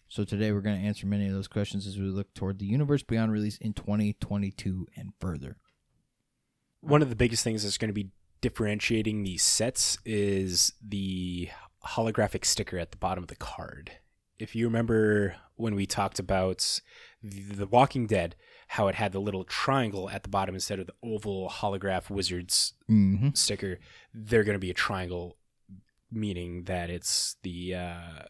So 0.09 0.25
today 0.25 0.51
we're 0.51 0.59
going 0.59 0.79
to 0.79 0.85
answer 0.85 1.07
many 1.07 1.27
of 1.27 1.33
those 1.33 1.47
questions 1.47 1.87
as 1.87 1.97
we 1.97 2.03
look 2.03 2.33
toward 2.33 2.59
the 2.59 2.65
Universe 2.65 3.01
Beyond 3.01 3.31
release 3.31 3.57
in 3.57 3.71
2022 3.73 4.87
and 4.97 5.13
further. 5.19 5.55
One 6.81 7.01
of 7.01 7.09
the 7.09 7.15
biggest 7.15 7.43
things 7.43 7.63
that's 7.63 7.77
going 7.77 7.89
to 7.89 7.93
be 7.93 8.09
differentiating 8.41 9.23
these 9.23 9.43
sets 9.43 9.97
is 10.05 10.73
the 10.85 11.49
holographic 11.85 12.45
sticker 12.45 12.77
at 12.77 12.91
the 12.91 12.97
bottom 12.97 13.23
of 13.23 13.27
the 13.27 13.35
card. 13.35 13.91
If 14.39 14.55
you 14.55 14.65
remember 14.65 15.35
when 15.55 15.75
we 15.75 15.85
talked 15.85 16.19
about 16.19 16.79
the, 17.23 17.65
Walking 17.67 18.07
Dead, 18.07 18.35
how 18.69 18.87
it 18.87 18.95
had 18.95 19.11
the 19.13 19.19
little 19.19 19.43
triangle 19.45 20.09
at 20.09 20.23
the 20.23 20.29
bottom 20.29 20.55
instead 20.55 20.79
of 20.79 20.87
the 20.87 20.93
oval 21.03 21.49
holograph 21.49 22.09
wizards 22.09 22.73
Mm-hmm. 22.89 23.29
sticker, 23.33 23.79
they're 24.13 24.43
going 24.43 24.55
to 24.55 24.59
be 24.59 24.71
a 24.71 24.75
triangle, 24.75 25.37
meaning 26.11 26.63
that 26.65 26.89
it's 26.89 27.35
the 27.43 27.75
uh, 27.75 28.23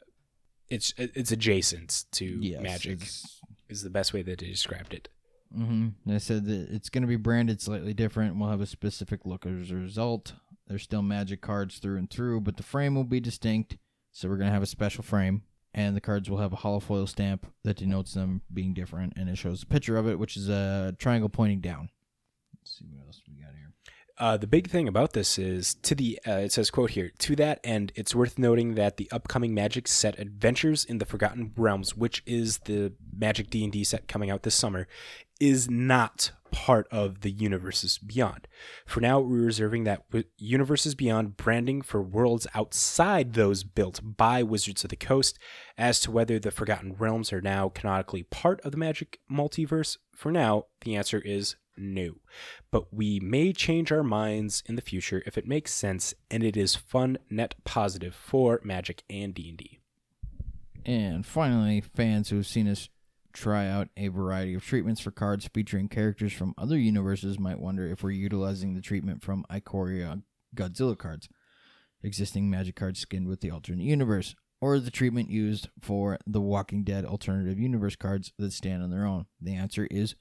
it's 0.70 0.94
it's 0.98 1.32
adjacent 1.32 2.06
to 2.14 2.26
Yes, 2.26 2.62
magic. 2.62 2.92
it's- 2.94 3.42
Is 3.68 3.82
the 3.82 3.90
best 3.90 4.14
way 4.14 4.22
that 4.22 4.40
they 4.40 4.46
described 4.48 4.94
it. 4.94 5.10
Mm-hmm. 5.58 5.88
They 6.06 6.20
said 6.20 6.46
that 6.46 6.70
it's 6.70 6.90
going 6.90 7.04
to 7.04 7.08
be 7.08 7.16
branded 7.16 7.62
slightly 7.62 7.94
different. 7.94 8.38
We'll 8.38 8.50
have 8.50 8.62
a 8.62 8.66
specific 8.66 9.26
look 9.26 9.46
as 9.46 9.72
a 9.72 9.76
result. 9.76 10.34
There's 10.68 10.84
still 10.84 11.02
magic 11.02 11.42
cards 11.42 11.78
through 11.78 11.98
and 11.98 12.10
through, 12.10 12.42
but 12.42 12.58
the 12.58 12.64
frame 12.64 12.96
will 12.96 13.04
be 13.04 13.20
distinct. 13.20 13.78
So 14.12 14.30
we're 14.30 14.38
going 14.38 14.48
to 14.48 14.54
have 14.54 14.64
a 14.64 14.68
special 14.68 15.04
frame, 15.04 15.44
and 15.74 15.96
the 15.96 16.02
cards 16.02 16.30
will 16.30 16.38
have 16.38 16.54
a 16.54 16.58
hollow 16.58 16.80
foil 16.80 17.06
stamp 17.06 17.46
that 17.64 17.78
denotes 17.78 18.14
them 18.14 18.42
being 18.54 18.74
different, 18.74 19.14
and 19.16 19.30
it 19.30 19.38
shows 19.38 19.62
a 19.62 19.66
picture 19.66 19.98
of 19.98 20.08
it, 20.08 20.18
which 20.18 20.38
is 20.38 20.50
a 20.50 20.96
triangle 20.98 21.30
pointing 21.30 21.60
down. 21.60 21.90
Let's 22.62 22.80
see 22.80 22.86
what 22.90 23.06
else 23.06 23.22
we 23.28 23.36
got 23.36 23.54
here. 23.54 23.74
Uh, 24.18 24.38
the 24.38 24.48
big 24.48 24.70
thing 24.70 24.88
about 24.88 25.12
this 25.12 25.38
is 25.38 25.74
to 25.76 25.94
the 25.94 26.18
uh, 26.26 26.38
it 26.38 26.52
says 26.54 26.72
quote 26.72 26.92
here 26.92 27.12
to 27.20 27.36
that 27.36 27.60
end 27.66 27.92
it's 27.96 28.16
worth 28.16 28.40
noting 28.40 28.76
that 28.76 28.96
the 28.96 29.10
upcoming 29.12 29.54
magic 29.54 29.90
set 29.90 30.18
adventures 30.18 30.86
in 30.86 31.00
the 31.00 31.06
forgotten 31.06 31.52
realms 31.58 31.98
which 31.98 32.24
is 32.26 32.60
the 32.60 32.94
magic 33.14 33.50
d&d 33.50 33.84
set 33.84 34.08
coming 34.08 34.32
out 34.32 34.44
this 34.44 34.56
summer 34.56 34.88
is 35.40 35.70
not 35.70 36.32
part 36.56 36.88
of 36.90 37.20
the 37.20 37.32
universes 37.32 37.98
beyond. 37.98 38.48
For 38.86 39.02
now 39.02 39.20
we're 39.20 39.46
reserving 39.46 39.84
that 39.84 40.06
universes 40.38 40.96
beyond 40.96 41.36
branding 41.36 41.82
for 41.82 42.02
worlds 42.02 42.48
outside 42.56 43.34
those 43.34 43.64
built 43.64 44.00
by 44.02 44.42
wizards 44.42 44.86
of 44.86 44.90
the 44.90 44.96
coast 44.96 45.38
as 45.78 46.00
to 46.02 46.12
whether 46.12 46.40
the 46.40 46.52
forgotten 46.52 46.96
realms 46.98 47.34
are 47.34 47.42
now 47.42 47.68
canonically 47.68 48.24
part 48.24 48.62
of 48.62 48.72
the 48.72 48.78
magic 48.78 49.20
multiverse. 49.30 49.98
For 50.16 50.32
now 50.32 50.68
the 50.82 50.96
answer 50.96 51.20
is 51.20 51.58
no. 51.76 52.16
But 52.72 52.94
we 52.94 53.20
may 53.20 53.52
change 53.52 53.92
our 53.92 54.04
minds 54.04 54.64
in 54.66 54.76
the 54.76 54.82
future 54.82 55.24
if 55.26 55.38
it 55.38 55.46
makes 55.46 55.74
sense 55.74 56.14
and 56.32 56.42
it 56.42 56.56
is 56.56 56.76
fun 56.76 57.18
net 57.30 57.56
positive 57.66 58.16
for 58.16 58.62
magic 58.64 59.04
and 59.10 59.34
d&d 59.34 59.80
And 60.86 61.26
finally, 61.26 61.82
fans 61.82 62.30
who 62.30 62.38
have 62.38 62.48
seen 62.48 62.70
us 62.70 62.88
try 63.36 63.68
out 63.68 63.90
a 63.98 64.08
variety 64.08 64.54
of 64.54 64.64
treatments 64.64 65.02
for 65.02 65.12
cards 65.12 65.50
featuring 65.54 65.90
characters 65.90 66.34
from 66.34 66.56
other 66.58 66.78
universes 66.78 67.38
might 67.38 67.60
wonder 67.60 67.86
if 67.86 68.02
we're 68.02 68.12
utilizing 68.12 68.74
the 68.74 68.82
treatment 68.82 69.22
from 69.22 69.46
Ikoria 69.52 70.24
Godzilla 70.56 70.98
cards, 70.98 71.28
existing 72.02 72.50
magic 72.50 72.76
cards 72.76 73.00
skinned 73.00 73.28
with 73.28 73.42
the 73.42 73.52
alternate 73.52 73.84
universe, 73.84 74.36
or 74.62 74.80
the 74.80 74.92
treatment 74.92 75.30
used 75.30 75.70
for 75.82 76.18
the 76.26 76.42
Walking 76.42 76.84
Dead 76.84 77.06
alternative 77.06 77.60
universe 77.60 77.96
cards 77.96 78.32
that 78.40 78.54
stand 78.54 78.82
on 78.82 78.90
their 78.90 79.06
own. 79.06 79.26
The 79.42 79.54
answer 79.54 79.88
is 79.92 80.16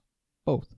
both. 0.44 0.74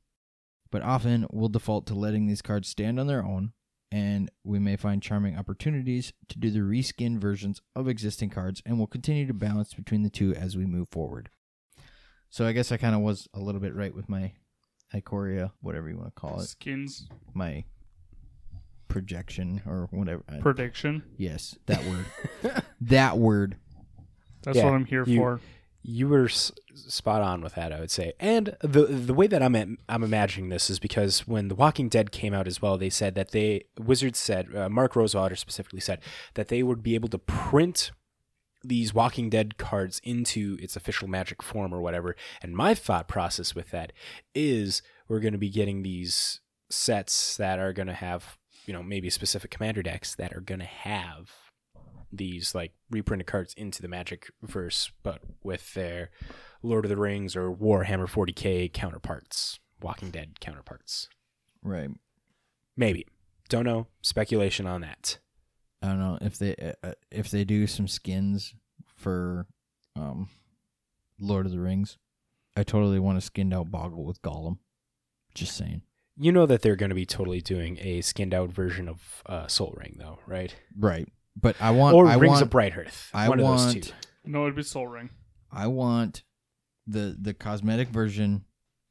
But 0.70 0.82
often 0.82 1.26
we'll 1.32 1.48
default 1.48 1.86
to 1.86 1.94
letting 1.94 2.26
these 2.26 2.42
cards 2.42 2.68
stand 2.68 3.00
on 3.00 3.06
their 3.06 3.24
own 3.24 3.52
and 3.90 4.30
we 4.44 4.58
may 4.58 4.76
find 4.76 5.02
charming 5.02 5.38
opportunities 5.38 6.12
to 6.28 6.38
do 6.38 6.50
the 6.50 6.60
reskin 6.60 7.18
versions 7.18 7.62
of 7.74 7.88
existing 7.88 8.30
cards, 8.30 8.60
and 8.66 8.78
we'll 8.78 8.86
continue 8.86 9.26
to 9.26 9.32
balance 9.32 9.74
between 9.74 10.02
the 10.02 10.10
two 10.10 10.34
as 10.34 10.56
we 10.56 10.66
move 10.66 10.88
forward. 10.88 11.30
So 12.36 12.46
I 12.46 12.52
guess 12.52 12.70
I 12.70 12.76
kind 12.76 12.94
of 12.94 13.00
was 13.00 13.26
a 13.32 13.40
little 13.40 13.62
bit 13.62 13.74
right 13.74 13.94
with 13.94 14.10
my 14.10 14.32
Ikoria, 14.94 15.52
whatever 15.62 15.88
you 15.88 15.96
want 15.96 16.14
to 16.14 16.20
call 16.20 16.38
it, 16.38 16.46
Skins 16.48 17.08
my 17.32 17.64
projection 18.88 19.62
or 19.66 19.88
whatever. 19.90 20.22
I- 20.28 20.40
prediction. 20.40 21.02
yes, 21.16 21.56
that 21.64 21.82
word. 21.86 22.62
that 22.82 23.16
word. 23.16 23.56
That's 24.42 24.58
Yeah, 24.58 24.64
what 24.66 24.74
I'm 24.74 24.84
here 24.84 25.04
you- 25.06 25.18
for. 25.18 25.40
you 25.82 26.08
were 26.08 26.26
s- 26.26 26.52
spot 26.74 27.22
on 27.22 27.40
with 27.40 27.54
that 27.54 27.72
i 27.72 27.80
would 27.80 27.90
say 27.90 28.12
and 28.20 28.54
the 28.60 28.84
the 28.84 29.14
way 29.14 29.26
that 29.26 29.42
i'm 29.42 29.54
im- 29.54 29.78
i'm 29.88 30.02
imagining 30.04 30.50
this 30.50 30.68
is 30.68 30.78
because 30.78 31.26
when 31.26 31.48
the 31.48 31.54
walking 31.54 31.88
dead 31.88 32.10
came 32.12 32.34
out 32.34 32.46
as 32.46 32.60
well 32.60 32.76
they 32.76 32.90
said 32.90 33.14
that 33.14 33.30
they 33.30 33.62
wizards 33.78 34.18
said 34.18 34.54
uh, 34.54 34.68
mark 34.68 34.94
rosewater 34.94 35.34
specifically 35.36 35.80
said 35.80 36.00
that 36.34 36.48
they 36.48 36.62
would 36.62 36.82
be 36.82 36.94
able 36.96 37.08
to 37.08 37.18
print 37.18 37.92
these 38.68 38.94
walking 38.94 39.30
dead 39.30 39.58
cards 39.58 40.00
into 40.04 40.56
its 40.60 40.76
official 40.76 41.08
magic 41.08 41.42
form 41.42 41.72
or 41.74 41.80
whatever. 41.80 42.16
And 42.42 42.56
my 42.56 42.74
thought 42.74 43.08
process 43.08 43.54
with 43.54 43.70
that 43.70 43.92
is 44.34 44.82
we're 45.08 45.20
going 45.20 45.32
to 45.32 45.38
be 45.38 45.50
getting 45.50 45.82
these 45.82 46.40
sets 46.68 47.36
that 47.36 47.58
are 47.58 47.72
going 47.72 47.86
to 47.86 47.94
have 47.94 48.38
you 48.66 48.72
know 48.74 48.82
maybe 48.82 49.08
specific 49.08 49.52
commander 49.52 49.82
decks 49.82 50.16
that 50.16 50.32
are 50.32 50.40
going 50.40 50.58
to 50.58 50.64
have 50.66 51.30
these 52.12 52.56
like 52.56 52.72
reprinted 52.90 53.28
cards 53.28 53.54
into 53.56 53.80
the 53.80 53.86
magic 53.86 54.30
verse 54.42 54.90
but 55.04 55.20
with 55.44 55.74
their 55.74 56.10
lord 56.64 56.84
of 56.84 56.88
the 56.88 56.96
rings 56.96 57.36
or 57.36 57.52
warhammer 57.52 58.08
40k 58.08 58.72
counterparts 58.72 59.60
walking 59.80 60.10
dead 60.10 60.40
counterparts. 60.40 61.08
Right. 61.62 61.90
maybe. 62.76 63.06
Don't 63.48 63.64
know. 63.64 63.86
Speculation 64.02 64.66
on 64.66 64.80
that 64.80 65.18
I 65.82 65.88
don't 65.88 65.98
know 65.98 66.18
if 66.20 66.38
they 66.38 66.54
uh, 66.56 66.88
uh, 66.88 66.92
if 67.10 67.30
they 67.30 67.44
do 67.44 67.66
some 67.66 67.86
skins 67.88 68.54
for 68.96 69.46
um 69.94 70.28
Lord 71.20 71.46
of 71.46 71.52
the 71.52 71.60
Rings. 71.60 71.98
I 72.56 72.62
totally 72.62 72.98
want 72.98 73.18
a 73.18 73.20
skinned 73.20 73.52
out 73.52 73.70
Bogle 73.70 74.04
with 74.04 74.22
Gollum. 74.22 74.58
Just 75.34 75.56
saying. 75.56 75.82
You 76.18 76.32
know 76.32 76.46
that 76.46 76.62
they're 76.62 76.76
going 76.76 76.88
to 76.88 76.94
be 76.94 77.04
totally 77.04 77.42
doing 77.42 77.76
a 77.82 78.00
skinned 78.00 78.32
out 78.32 78.50
version 78.50 78.88
of 78.88 79.22
uh, 79.26 79.46
Soul 79.48 79.74
Ring, 79.76 79.96
though, 79.98 80.18
right? 80.26 80.54
Right. 80.78 81.06
But 81.38 81.56
I 81.60 81.72
want. 81.72 81.94
or 81.94 82.06
I 82.06 82.14
Rings 82.14 82.30
want, 82.32 82.42
of 82.42 82.48
Bright 82.50 82.74
Earth. 82.74 83.10
I 83.12 83.28
One 83.28 83.38
of 83.40 83.46
those 83.46 83.66
want- 83.74 83.84
two. 83.84 83.92
No, 84.24 84.44
it'd 84.44 84.56
be 84.56 84.62
Soul 84.62 84.86
Ring. 84.86 85.10
I 85.52 85.66
want 85.66 86.22
the 86.86 87.14
the 87.20 87.34
cosmetic 87.34 87.88
version 87.88 88.44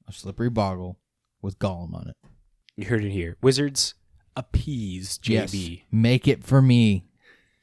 of 0.08 0.16
Slippery 0.16 0.50
Bogle 0.52 1.00
with 1.42 1.58
Gollum 1.58 1.96
on 1.96 2.08
it. 2.10 2.30
You 2.78 2.86
heard 2.86 3.04
it 3.04 3.10
here. 3.12 3.38
Wizards 3.42 3.96
appease 4.36 5.18
JB. 5.20 5.70
Yes. 5.78 5.86
Make 5.92 6.28
it 6.28 6.44
for 6.44 6.62
me, 6.62 7.06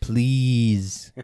please. 0.01 1.13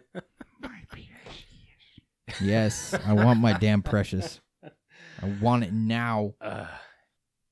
yes, 2.41 2.95
I 3.07 3.13
want 3.13 3.41
my 3.41 3.53
damn 3.55 3.83
precious. 3.83 4.41
I 4.65 5.27
want 5.41 5.65
it 5.65 5.73
now. 5.73 6.35
Uh, 6.41 6.67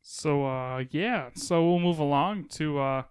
So 0.02 0.46
uh 0.46 0.84
yeah, 0.90 1.30
so 1.34 1.64
we'll 1.68 1.80
move 1.80 1.98
along 1.98 2.44
to 2.50 2.78
uh 2.78 3.02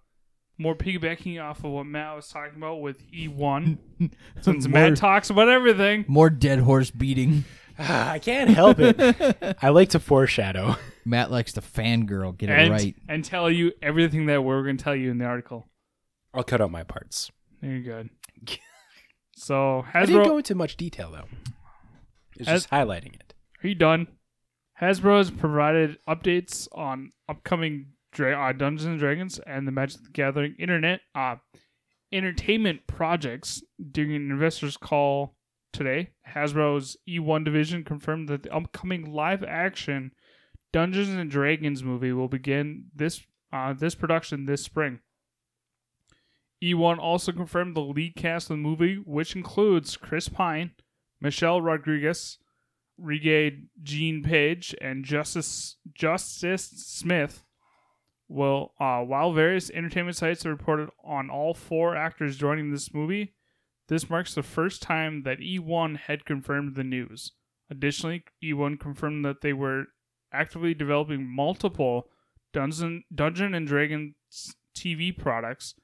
more 0.58 0.76
piggybacking 0.76 1.42
off 1.44 1.64
of 1.66 1.72
what 1.72 1.86
Matt 1.86 2.16
was 2.16 2.30
talking 2.30 2.56
about 2.58 2.82
with 2.82 3.04
E1. 3.12 3.78
Since 4.42 4.68
More- 4.68 4.90
Matt 4.90 4.96
talks 4.98 5.30
about 5.30 5.50
everything. 5.50 6.06
More 6.08 6.30
dead 6.30 6.60
horse 6.60 6.92
beating. 6.92 7.44
I 7.80 8.20
can't 8.20 8.50
help 8.50 8.78
it. 8.80 9.58
I 9.62 9.70
like 9.70 9.90
to 9.90 10.00
foreshadow. 10.00 10.78
Matt 11.06 11.32
likes 11.32 11.54
to 11.54 11.62
fangirl. 11.62 12.36
Get 12.36 12.50
it 12.50 12.70
right. 12.70 12.96
and 13.08 13.24
tell 13.24 13.50
you 13.50 13.72
everything 13.82 14.26
that 14.26 14.44
we're 14.44 14.64
going 14.64 14.78
to 14.78 14.84
tell 14.84 14.96
you 14.96 15.12
in 15.12 15.20
the 15.20 15.26
article. 15.26 15.68
I'll 16.34 16.44
cut 16.44 16.62
out 16.62 16.72
my 16.72 16.84
parts. 16.84 17.32
Very 17.62 17.82
good. 17.82 18.10
So 19.38 19.86
I 19.94 20.06
didn't 20.06 20.24
go 20.24 20.38
into 20.38 20.56
much 20.56 20.78
detail 20.78 21.12
though. 21.12 21.28
It's 22.38 22.48
just 22.48 22.70
highlighting 22.70 23.16
it. 23.16 23.34
are 23.64 23.68
you 23.68 23.76
done? 23.76 24.08
Hasbro 24.82 25.18
has 25.18 25.32
provided 25.32 25.98
updates 26.08 26.68
on 26.74 27.12
upcoming 27.30 27.88
Dra- 28.12 28.50
uh, 28.50 28.54
Dungeons 28.54 28.86
and 28.86 29.00
Dragons 29.00 29.40
and 29.46 29.68
the 29.68 29.72
Magic 29.74 30.04
the 30.04 30.10
Gathering 30.10 30.56
internet 30.58 31.02
uh, 31.14 31.36
entertainment 32.12 32.88
projects 32.88 33.62
during 33.92 34.16
an 34.16 34.32
investors 34.32 34.78
call 34.78 35.36
today. 35.74 36.12
Hasbro's 36.34 36.98
E1 37.08 37.44
division 37.44 37.84
confirmed 37.84 38.30
that 38.30 38.44
the 38.44 38.56
upcoming 38.56 39.12
live 39.12 39.44
action 39.44 40.12
Dungeons 40.76 41.08
and 41.08 41.32
Dragons 41.32 41.86
movie 41.86 42.12
will 42.12 42.28
begin 42.28 42.88
this 42.94 43.26
uh, 43.54 43.72
this 43.72 43.96
production 43.96 44.46
this 44.46 44.62
spring. 44.62 45.00
E1 46.62 46.98
also 47.00 47.32
confirmed 47.32 47.78
the 47.78 47.80
lead 47.80 48.18
cast 48.18 48.50
of 48.50 48.58
the 48.58 48.62
movie, 48.62 48.96
which 49.06 49.38
includes 49.38 49.96
Chris 49.96 50.28
Pine, 50.28 50.72
Michelle 51.22 51.62
Rodriguez, 51.62 52.40
Regade 53.02 53.68
Jean 53.84 54.22
Page, 54.22 54.76
and 54.82 55.06
Justice 55.06 55.78
Justice 55.94 56.66
Smith. 56.66 57.46
Well, 58.28 58.74
uh, 58.78 59.00
while 59.00 59.32
various 59.32 59.70
entertainment 59.70 60.18
sites 60.18 60.44
have 60.44 60.52
reported 60.52 60.90
on 61.06 61.30
all 61.30 61.54
four 61.54 61.96
actors 61.96 62.36
joining 62.36 62.72
this 62.72 62.94
movie, 62.94 63.34
this 63.88 64.10
marks 64.10 64.36
the 64.36 64.44
first 64.44 64.82
time 64.82 65.24
that 65.24 65.40
E1 65.40 66.00
had 66.00 66.26
confirmed 66.26 66.76
the 66.76 66.84
news. 66.84 67.32
Additionally, 67.70 68.26
E1 68.44 68.78
confirmed 68.78 69.24
that 69.24 69.40
they 69.40 69.54
were 69.54 69.86
actively 70.36 70.74
developing 70.74 71.26
multiple 71.26 72.08
Dungeon, 72.54 73.04
Dungeon 73.14 73.54
and 73.54 73.68
Dragons 73.68 74.16
TV 74.76 75.18
products 75.18 75.76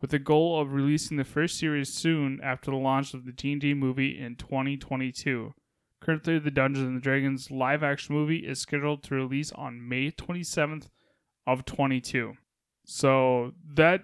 with 0.00 0.10
the 0.10 0.18
goal 0.18 0.60
of 0.60 0.72
releasing 0.72 1.16
the 1.16 1.24
first 1.24 1.58
series 1.58 1.92
soon 1.92 2.40
after 2.42 2.70
the 2.70 2.76
launch 2.76 3.14
of 3.14 3.24
the 3.24 3.32
D&D 3.32 3.74
movie 3.74 4.18
in 4.18 4.36
2022. 4.36 5.54
Currently, 6.00 6.38
the 6.38 6.50
Dungeons 6.50 6.86
and 6.86 7.02
Dragons 7.02 7.50
live 7.50 7.82
action 7.82 8.14
movie 8.14 8.46
is 8.46 8.60
scheduled 8.60 9.02
to 9.04 9.14
release 9.14 9.50
on 9.52 9.86
May 9.86 10.10
27th 10.10 10.88
of 11.46 11.64
22. 11.64 12.34
So 12.84 13.52
that 13.74 14.02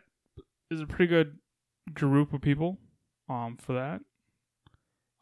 is 0.71 0.81
a 0.81 0.87
pretty 0.87 1.07
good 1.07 1.39
group 1.93 2.33
of 2.33 2.41
people 2.41 2.79
um 3.29 3.57
for 3.59 3.75
that. 3.75 4.01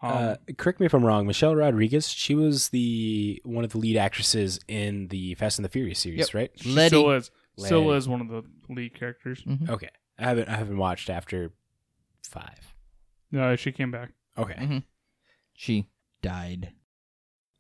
Um, 0.03 0.11
uh, 0.13 0.35
correct 0.59 0.81
me 0.81 0.87
if 0.87 0.95
I'm 0.95 1.05
wrong. 1.05 1.27
Michelle 1.27 1.55
Rodriguez, 1.55 2.09
she 2.09 2.35
was 2.35 2.71
the 2.71 3.41
one 3.45 3.65
of 3.65 3.71
the 3.71 3.79
lead 3.79 3.97
actresses 3.97 4.59
in 4.67 5.09
the 5.09 5.35
Fast 5.37 5.59
and 5.59 5.65
the 5.65 5.69
Furious 5.69 6.01
series, 6.01 6.19
Yep. 6.21 6.35
right? 6.35 6.51
she 6.57 6.71
Letty. 6.71 6.89
still 6.89 7.11
is 7.13 7.31
still 7.57 7.93
is 7.93 8.09
one 8.09 8.21
of 8.21 8.29
the 8.29 8.43
lead 8.69 8.95
characters. 8.99 9.43
Mhm. 9.45 9.69
Okay, 9.69 9.91
I 10.19 10.25
haven't 10.25 10.49
I 10.49 10.57
haven't 10.57 10.79
watched 10.79 11.09
after 11.09 11.53
five. 12.25 12.75
No, 13.31 13.55
she 13.57 13.71
came 13.73 13.91
back. 13.91 14.11
Okay, 14.37 14.55
Mhm. 14.55 14.85
She 15.55 15.89
died. 16.21 16.73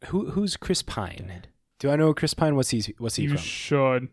who 0.07 0.31
who's 0.33 0.57
Chris 0.57 0.83
Pine? 0.83 1.45
Do 1.79 1.91
I 1.91 1.97
know 1.97 2.13
Chris 2.13 2.35
Pine? 2.35 2.57
What's 2.57 2.71
he 2.71 2.83
what's 2.99 3.17
he 3.17 3.25
You 3.25 3.29
from? 3.31 3.39
should. 3.39 4.09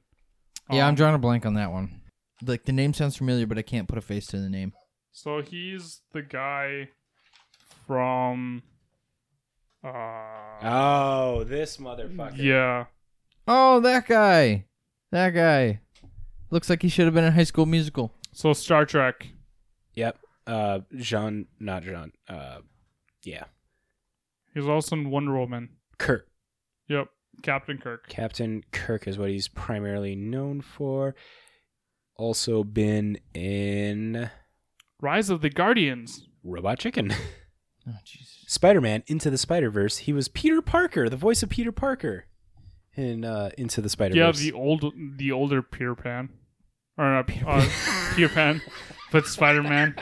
Yeah, 0.70 0.84
I'm 0.86 0.90
Um, 0.90 0.96
drawing 0.96 1.16
a 1.16 1.20
blank 1.20 1.46
on 1.48 1.56
that 1.56 1.72
one. 1.72 2.02
Like 2.46 2.66
the 2.66 2.72
name 2.74 2.94
sounds 2.94 3.18
familiar, 3.18 3.48
but 3.48 3.58
I 3.58 3.64
can't 3.64 3.88
put 3.88 3.98
a 3.98 4.02
face 4.02 4.28
to 4.28 4.38
the 4.40 4.50
name. 4.50 4.74
So 5.12 5.42
he's 5.42 6.02
the 6.14 6.22
guy 6.22 6.90
from. 7.90 8.62
Uh, 9.84 9.90
oh, 10.62 11.44
this 11.44 11.78
motherfucker. 11.78 12.38
yeah. 12.38 12.86
Oh, 13.48 13.80
that 13.80 14.08
guy. 14.08 14.66
That 15.12 15.32
guy. 15.32 15.80
Looks 16.52 16.70
like 16.70 16.84
he 16.84 16.90
should 16.90 17.06
have 17.06 17.16
been 17.16 17.24
in 17.24 17.34
High 17.34 17.46
School 17.46 17.66
Musical. 17.66 18.14
So 18.32 18.54
Star 18.54 18.86
Trek. 18.86 19.30
Yep. 19.96 20.20
Uh, 20.46 20.80
Jean, 20.98 21.48
not 21.60 21.82
Jean. 21.82 22.12
Uh, 22.28 22.60
yeah, 23.24 23.46
He's 24.54 24.68
also 24.68 24.96
in 24.96 25.10
Wonder 25.10 25.38
Woman. 25.40 25.70
Kirk. 25.98 26.28
Yep. 26.90 27.08
Captain 27.42 27.80
Kirk. 27.80 28.08
Captain 28.08 28.64
Kirk 28.72 29.08
is 29.08 29.18
what 29.18 29.30
he's 29.30 29.48
primarily 29.48 30.16
known 30.16 30.62
for. 30.62 31.16
Also 32.18 32.64
been 32.64 33.18
in 33.34 34.30
Rise 35.02 35.32
of 35.32 35.42
the 35.42 35.50
Guardians. 35.50 36.28
Robot 36.44 36.78
Chicken. 36.78 37.14
Oh, 37.90 37.98
Spider 38.48 38.82
Man 38.82 39.04
Into 39.08 39.30
the 39.30 39.38
Spider 39.38 39.70
Verse. 39.70 39.98
He 39.98 40.14
was 40.14 40.28
Peter 40.28 40.62
Parker, 40.62 41.10
the 41.10 41.18
voice 41.18 41.44
of 41.44 41.50
Peter 41.50 41.72
Parker 41.72 42.26
in 42.96 43.26
uh, 43.26 43.52
Into 43.58 43.82
the 43.82 43.90
Spider 43.90 44.16
Verse. 44.16 44.42
Yeah, 44.42 44.52
the 44.52 44.58
old, 44.58 44.94
the 45.18 45.32
older 45.32 45.62
Peter 45.62 45.96
Pan, 45.96 46.30
or 46.98 47.06
not 47.06 47.30
uh, 47.46 47.68
Peter 48.16 48.30
Pan, 48.30 48.62
but 49.12 49.26
Spider 49.26 49.64
Man. 49.64 49.96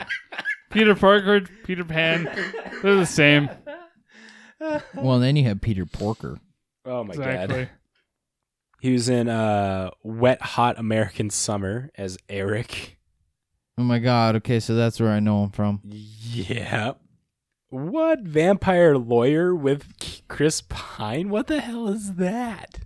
Peter 0.70 0.94
Parker, 0.94 1.40
Peter 1.64 1.84
Pan, 1.84 2.24
they're 2.82 2.96
the 2.96 3.06
same. 3.06 3.48
Well, 4.60 5.14
and 5.14 5.22
then 5.22 5.36
you 5.36 5.44
have 5.44 5.60
Peter 5.60 5.86
Porker. 5.86 6.38
oh 6.84 7.04
my 7.04 7.14
exactly. 7.14 7.64
god. 7.64 7.70
He 8.80 8.92
was 8.92 9.08
in 9.08 9.28
uh, 9.28 9.90
Wet 10.02 10.40
Hot 10.40 10.78
American 10.78 11.30
Summer 11.30 11.90
as 11.96 12.16
Eric. 12.28 12.98
Oh 13.76 13.82
my 13.82 13.98
God. 13.98 14.36
Okay, 14.36 14.60
so 14.60 14.74
that's 14.74 15.00
where 15.00 15.10
I 15.10 15.20
know 15.20 15.44
him 15.44 15.50
from. 15.50 15.80
Yeah. 15.84 16.94
What 17.70 18.20
vampire 18.20 18.96
lawyer 18.96 19.54
with 19.54 19.92
Chris 20.28 20.62
Pine? 20.68 21.28
What 21.28 21.48
the 21.48 21.60
hell 21.60 21.88
is 21.88 22.14
that? 22.14 22.80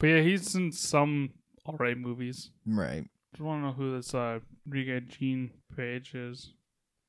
But 0.00 0.06
yeah, 0.08 0.20
he's 0.22 0.54
in 0.54 0.72
some 0.72 1.30
alright 1.66 1.96
movies. 1.96 2.50
Right. 2.66 3.04
Just 3.32 3.42
want 3.42 3.62
to 3.62 3.66
know 3.68 3.72
who 3.72 3.96
this 3.96 4.14
uh 4.14 4.40
Riga 4.68 5.00
Jean 5.00 5.50
Page 5.76 6.14
is. 6.14 6.52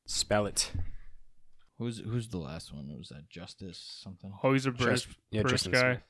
Spell 0.06 0.46
it. 0.46 0.72
Who's 1.80 2.00
who's 2.00 2.30
the 2.30 2.38
last 2.38 2.74
one? 2.74 2.96
Was 2.98 3.10
that 3.10 3.30
Justice 3.30 4.00
something? 4.04 4.32
Oh, 4.44 4.54
he's 4.54 4.66
a 4.68 4.72
British, 4.72 5.06
Just- 5.06 5.18
yeah, 5.32 5.42
British 5.42 5.64
guy. 5.64 5.80
Smith. 5.80 6.02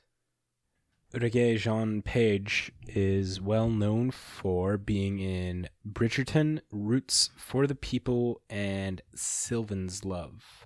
Reggae 1.14 1.56
Jean 1.56 2.02
Page 2.02 2.72
is 2.88 3.40
well 3.40 3.70
known 3.70 4.10
for 4.10 4.76
being 4.76 5.18
in 5.20 5.68
Bridgerton, 5.88 6.60
Roots 6.72 7.30
for 7.36 7.66
the 7.66 7.76
People, 7.76 8.42
and 8.50 9.00
Sylvie's 9.14 10.04
Love. 10.04 10.65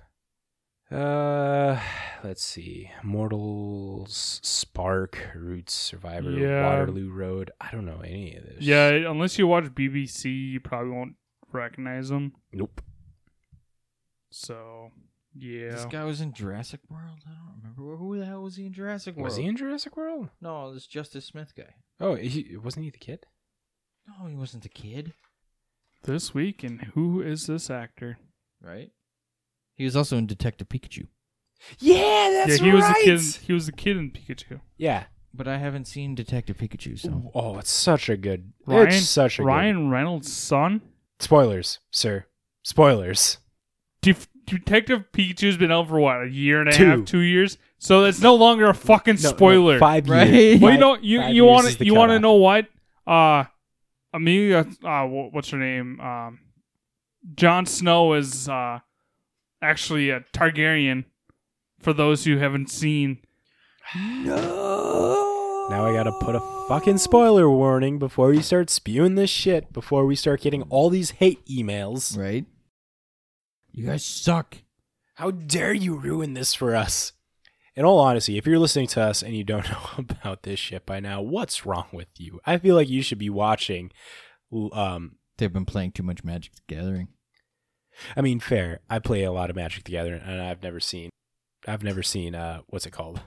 Uh, 0.91 1.81
let's 2.25 2.43
see. 2.43 2.91
Mortals, 3.03 4.41
Spark, 4.43 5.31
Roots, 5.35 5.73
Survivor, 5.73 6.31
Yeah. 6.31 6.65
Waterloo 6.67 7.11
Road. 7.13 7.53
I 7.61 7.71
don't 7.71 7.87
know 7.87 8.01
any 8.05 8.37
of 8.37 8.45
this. 8.45 8.61
Yeah, 8.61 8.89
unless 9.11 9.39
you 9.39 9.47
watch 9.47 9.65
BBC, 9.67 10.51
you 10.53 10.61
probably 10.61 10.91
won't 10.91 11.15
recognize 11.53 12.09
them. 12.09 12.33
Nope. 12.53 12.81
So, 14.31 14.91
yeah. 15.35 15.71
This 15.71 15.85
guy 15.85 16.05
was 16.05 16.21
in 16.21 16.33
Jurassic 16.33 16.81
World. 16.89 17.21
I 17.27 17.31
don't 17.31 17.57
remember 17.63 17.97
who 17.97 18.19
the 18.19 18.27
hell 18.27 18.43
was 18.43 18.57
he 18.57 18.67
in 18.67 18.73
Jurassic 18.73 19.17
World. 19.17 19.25
Was 19.25 19.37
he 19.37 19.47
in 19.47 19.57
Jurassic 19.57 19.97
World? 19.97 20.29
No, 20.41 20.73
this 20.75 20.87
Justice 20.87 21.25
Smith 21.27 21.53
guy. 21.57 21.75
Oh, 22.01 22.15
he, 22.17 22.57
wasn't 22.57 22.85
he 22.85 22.91
the 22.91 22.99
kid? 22.99 23.27
No, 24.09 24.27
he 24.27 24.35
wasn't 24.35 24.63
the 24.65 24.69
kid. 24.69 25.13
This 26.03 26.33
week, 26.35 26.65
and 26.65 26.81
who 26.95 27.21
is 27.21 27.47
this 27.47 27.71
actor? 27.71 28.19
Right. 28.63 28.91
He 29.81 29.85
was 29.87 29.97
also 29.97 30.19
in 30.19 30.27
Detective 30.27 30.69
Pikachu. 30.69 31.07
Yeah, 31.79 32.45
that's 32.45 32.61
yeah, 32.61 32.67
he 32.67 32.71
was 32.71 32.83
right. 32.85 32.95
the 33.03 33.17
kid. 33.17 33.21
He 33.47 33.53
was 33.55 33.67
a 33.67 33.73
kid 33.73 33.97
in 33.97 34.11
Pikachu. 34.11 34.61
Yeah. 34.77 35.05
But 35.33 35.49
I 35.49 35.57
haven't 35.57 35.87
seen 35.87 36.15
Detective 36.15 36.59
Pikachu, 36.59 36.99
so 36.99 37.31
Oh, 37.35 37.57
it's 37.59 37.71
such 37.71 38.11
a 38.11 38.19
good. 38.19 38.53
Ryan, 38.67 38.89
it's 38.89 39.09
such 39.09 39.39
a 39.39 39.43
good. 39.43 39.47
Ryan 39.49 39.89
Reynolds' 39.89 40.31
son. 40.31 40.83
Spoilers, 41.19 41.79
sir. 41.91 42.27
Spoilers. 42.63 43.39
Def- 44.03 44.29
Detective 44.45 45.05
Pikachu's 45.15 45.57
been 45.57 45.73
out 45.73 45.89
for 45.89 45.99
what 45.99 46.25
a 46.25 46.29
year 46.29 46.61
and 46.61 46.69
a 46.69 46.73
Two. 46.73 46.85
half, 46.85 47.05
two 47.07 47.21
years. 47.21 47.57
So 47.79 48.05
it's 48.05 48.21
no 48.21 48.35
longer 48.35 48.69
a 48.69 48.75
fucking 48.75 49.15
No, 49.23 49.31
no, 49.31 49.37
spoiler. 49.37 49.79
five 49.79 50.11
Right. 50.11 50.29
years. 50.29 50.61
Well, 50.61 50.73
you 50.73 50.77
Five- 50.77 50.81
know, 50.81 50.99
you 51.01 51.21
five 51.21 51.29
you 51.35 51.45
years 51.45 51.51
want 51.55 51.67
is 51.69 51.73
to 51.73 51.79
the 51.79 51.85
you 51.87 51.95
want 51.95 52.11
to 52.11 52.15
cutoff. 52.17 52.23
know 52.23 52.35
what? 52.35 52.67
Uh, 53.07 53.45
Amelia, 54.13 54.67
uh, 54.85 55.07
wh- 55.07 55.33
what's 55.33 55.49
her 55.49 55.57
name? 55.59 55.99
Um, 56.03 56.41
Jon 57.35 57.65
Snow 57.65 58.13
is 58.13 58.47
uh 58.47 58.81
actually 59.63 60.11
a 60.11 60.21
Targaryen. 60.33 61.05
For 61.81 61.93
those 61.95 62.25
who 62.25 62.37
haven't 62.37 62.69
seen, 62.71 63.21
no. 63.95 65.67
Now 65.71 65.87
I 65.87 65.93
gotta 65.95 66.13
put 66.13 66.35
a 66.35 66.41
fucking 66.69 66.99
spoiler 66.99 67.49
warning 67.49 67.99
before 67.99 68.29
we 68.29 68.43
start 68.43 68.69
spewing 68.69 69.15
this 69.15 69.31
shit. 69.31 69.73
Before 69.73 70.05
we 70.05 70.15
start 70.15 70.43
getting 70.43 70.63
all 70.65 70.91
these 70.91 71.13
hate 71.13 71.45
emails. 71.47 72.19
Right? 72.19 72.45
You 73.73 73.87
guys 73.87 74.05
suck. 74.05 74.59
How 75.15 75.31
dare 75.31 75.73
you 75.73 75.95
ruin 75.95 76.35
this 76.35 76.55
for 76.55 76.75
us? 76.77 77.13
In 77.77 77.85
all 77.85 78.01
honesty, 78.01 78.37
if 78.37 78.47
you're 78.47 78.59
listening 78.59 78.89
to 78.89 79.01
us 79.01 79.23
and 79.23 79.35
you 79.35 79.45
don't 79.45 79.71
know 79.71 79.89
about 79.97 80.43
this 80.43 80.59
shit 80.59 80.85
by 80.85 81.01
now, 81.01 81.23
what's 81.23 81.65
wrong 81.65 81.87
with 81.93 82.09
you? 82.19 82.41
I 82.45 82.59
feel 82.59 82.75
like 82.75 82.89
you 82.89 83.01
should 83.01 83.19
be 83.19 83.31
watching. 83.31 83.91
Um, 84.73 85.17
They've 85.39 85.53
been 85.53 85.65
playing 85.65 85.93
too 85.93 86.03
much 86.03 86.23
Magic 86.23 86.53
the 86.55 86.75
Gathering. 86.75 87.09
I 88.17 88.21
mean, 88.21 88.41
fair. 88.41 88.81
I 88.89 88.99
play 88.99 89.23
a 89.25 89.33
lot 89.33 89.51
of 89.51 89.57
Magic 89.57 89.85
the 89.85 89.93
Gathering, 89.93 90.23
and 90.23 90.41
I've 90.41 90.63
never 90.63 90.81
seen, 90.81 91.11
I've 91.67 91.83
never 91.83 92.03
seen, 92.03 92.35
uh, 92.35 92.61
what's 92.69 92.87
it 92.87 92.91
called? 92.93 93.21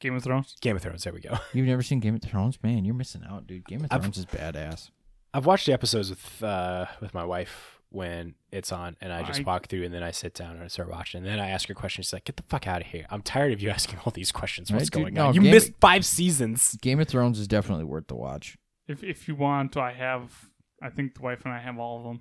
Game 0.00 0.14
of 0.16 0.22
Thrones. 0.22 0.56
Game 0.60 0.76
of 0.76 0.82
Thrones. 0.82 1.04
There 1.04 1.12
we 1.12 1.20
go. 1.20 1.36
You've 1.52 1.66
never 1.66 1.82
seen 1.82 2.00
Game 2.00 2.14
of 2.16 2.22
Thrones? 2.22 2.58
Man, 2.62 2.84
you're 2.84 2.94
missing 2.94 3.22
out, 3.28 3.46
dude. 3.46 3.64
Game 3.66 3.84
of 3.84 3.88
I've- 3.90 4.00
Thrones 4.02 4.18
is 4.18 4.26
badass. 4.26 4.90
I've 5.32 5.46
watched 5.46 5.66
the 5.66 5.72
episodes 5.72 6.10
with 6.10 6.42
uh 6.44 6.86
with 7.00 7.12
my 7.12 7.24
wife 7.24 7.80
when 7.90 8.34
it's 8.52 8.70
on, 8.70 8.96
and 9.00 9.12
I 9.12 9.22
just 9.24 9.40
I- 9.40 9.42
walk 9.44 9.66
through, 9.66 9.84
and 9.84 9.92
then 9.94 10.02
I 10.02 10.10
sit 10.12 10.34
down 10.34 10.52
and 10.56 10.62
I 10.62 10.68
start 10.68 10.88
watching, 10.90 11.18
and 11.18 11.26
then 11.26 11.40
I 11.40 11.48
ask 11.48 11.66
her 11.68 11.74
questions. 11.74 12.06
She's 12.06 12.12
like, 12.12 12.24
"Get 12.24 12.36
the 12.36 12.44
fuck 12.44 12.66
out 12.68 12.80
of 12.82 12.86
here! 12.88 13.06
I'm 13.10 13.22
tired 13.22 13.52
of 13.52 13.60
you 13.60 13.70
asking 13.78 13.98
all 14.04 14.12
these 14.12 14.30
questions. 14.30 14.70
What's 14.70 14.84
Right, 14.84 14.90
dude? 14.92 15.02
going 15.02 15.14
No, 15.14 15.26
on? 15.28 15.34
You 15.34 15.40
Game- 15.42 15.50
missed 15.52 15.72
five 15.80 16.04
seasons." 16.04 16.76
Game 16.82 17.00
of 17.00 17.08
Thrones 17.08 17.38
is 17.40 17.48
definitely 17.48 17.84
worth 17.84 18.06
the 18.08 18.14
watch. 18.14 18.56
If 18.86 19.02
if 19.02 19.26
you 19.26 19.34
want, 19.34 19.76
I 19.76 19.92
have. 19.92 20.50
I 20.82 20.90
think 20.90 21.14
the 21.14 21.22
wife 21.22 21.42
and 21.44 21.52
I 21.54 21.58
have 21.60 21.78
all 21.78 21.98
of 21.98 22.04
them 22.04 22.20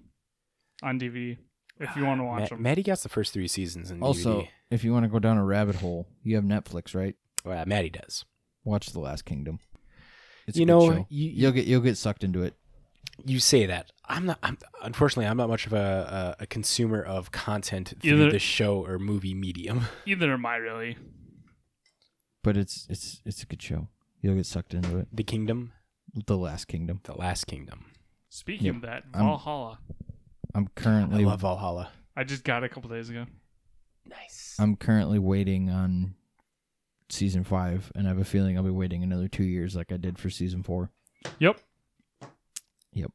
on 0.81 0.99
DVD. 0.99 1.37
If 1.83 1.95
you 1.95 2.05
want 2.05 2.19
to 2.21 2.25
watch 2.25 2.41
Ma- 2.41 2.47
them, 2.47 2.61
Maddie 2.63 2.83
got 2.83 2.99
the 2.99 3.09
first 3.09 3.33
three 3.33 3.47
seasons 3.47 3.91
in 3.91 4.01
Also, 4.01 4.41
DVD. 4.41 4.47
if 4.71 4.83
you 4.83 4.93
want 4.93 5.03
to 5.05 5.09
go 5.09 5.19
down 5.19 5.37
a 5.37 5.43
rabbit 5.45 5.75
hole, 5.75 6.07
you 6.23 6.35
have 6.35 6.43
Netflix, 6.45 6.95
right? 6.95 7.15
Well, 7.45 7.63
Maddie 7.65 7.89
does. 7.89 8.25
Watch 8.63 8.87
The 8.91 8.99
Last 8.99 9.25
Kingdom. 9.25 9.59
It's 10.47 10.57
a 10.57 10.61
You 10.61 10.65
good 10.65 10.71
know, 10.73 10.91
show. 10.93 11.07
you- 11.09 11.29
you'll 11.31 11.51
get 11.51 11.65
you'll 11.65 11.81
get 11.81 11.97
sucked 11.97 12.23
into 12.23 12.43
it. 12.43 12.55
You 13.25 13.39
say 13.39 13.65
that. 13.67 13.91
I'm 14.05 14.25
not. 14.25 14.39
I'm, 14.41 14.57
unfortunately, 14.81 15.27
I'm 15.27 15.37
not 15.37 15.47
much 15.49 15.65
of 15.67 15.73
a, 15.73 16.35
a, 16.39 16.43
a 16.43 16.47
consumer 16.47 17.01
of 17.03 17.31
content 17.31 17.93
through 18.01 18.13
Either- 18.13 18.31
the 18.31 18.39
show 18.39 18.83
or 18.85 18.97
movie 18.99 19.33
medium. 19.33 19.81
either 20.05 20.33
am 20.33 20.45
I 20.45 20.55
really. 20.55 20.97
But 22.43 22.57
it's 22.57 22.87
it's 22.89 23.21
it's 23.25 23.43
a 23.43 23.45
good 23.45 23.61
show. 23.61 23.87
You'll 24.21 24.35
get 24.35 24.45
sucked 24.45 24.73
into 24.73 24.97
it. 24.99 25.07
The 25.13 25.23
Kingdom, 25.23 25.73
The 26.27 26.37
Last 26.37 26.65
Kingdom. 26.67 27.01
The 27.03 27.13
Last 27.13 27.45
Kingdom. 27.45 27.85
Speaking 28.29 28.65
Yep. 28.67 28.75
of 28.75 28.81
that, 28.83 29.03
Valhalla. 29.13 29.79
I'm 29.89 29.95
I 30.55 30.65
currently 30.75 31.23
I 31.23 31.27
love 31.27 31.41
Valhalla. 31.41 31.91
I 32.15 32.23
just 32.23 32.43
got 32.43 32.63
it 32.63 32.67
a 32.67 32.69
couple 32.69 32.89
days 32.89 33.09
ago. 33.09 33.25
Nice. 34.07 34.55
I'm 34.59 34.75
currently 34.75 35.17
waiting 35.19 35.69
on 35.69 36.15
season 37.09 37.43
five, 37.43 37.91
and 37.95 38.05
I 38.05 38.09
have 38.09 38.19
a 38.19 38.25
feeling 38.25 38.57
I'll 38.57 38.63
be 38.63 38.69
waiting 38.69 39.03
another 39.03 39.27
two 39.27 39.43
years, 39.43 39.75
like 39.75 39.91
I 39.91 39.97
did 39.97 40.19
for 40.19 40.29
season 40.29 40.63
four. 40.63 40.91
Yep. 41.39 41.59
Yep. 42.91 43.11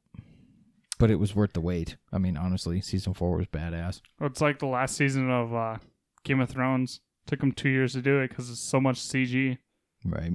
But 0.98 1.10
it 1.10 1.16
was 1.16 1.34
worth 1.34 1.52
the 1.52 1.60
wait. 1.60 1.96
I 2.12 2.18
mean, 2.18 2.36
honestly, 2.36 2.80
season 2.80 3.14
four 3.14 3.36
was 3.36 3.46
badass. 3.46 4.00
It's 4.20 4.40
like 4.40 4.58
the 4.58 4.66
last 4.66 4.96
season 4.96 5.30
of 5.30 5.54
uh, 5.54 5.78
Game 6.24 6.40
of 6.40 6.48
Thrones. 6.50 7.00
Took 7.26 7.40
them 7.40 7.52
two 7.52 7.68
years 7.68 7.92
to 7.92 8.02
do 8.02 8.18
it 8.20 8.28
because 8.28 8.50
it's 8.50 8.58
so 8.60 8.80
much 8.80 8.98
CG. 8.98 9.58
Right? 10.04 10.32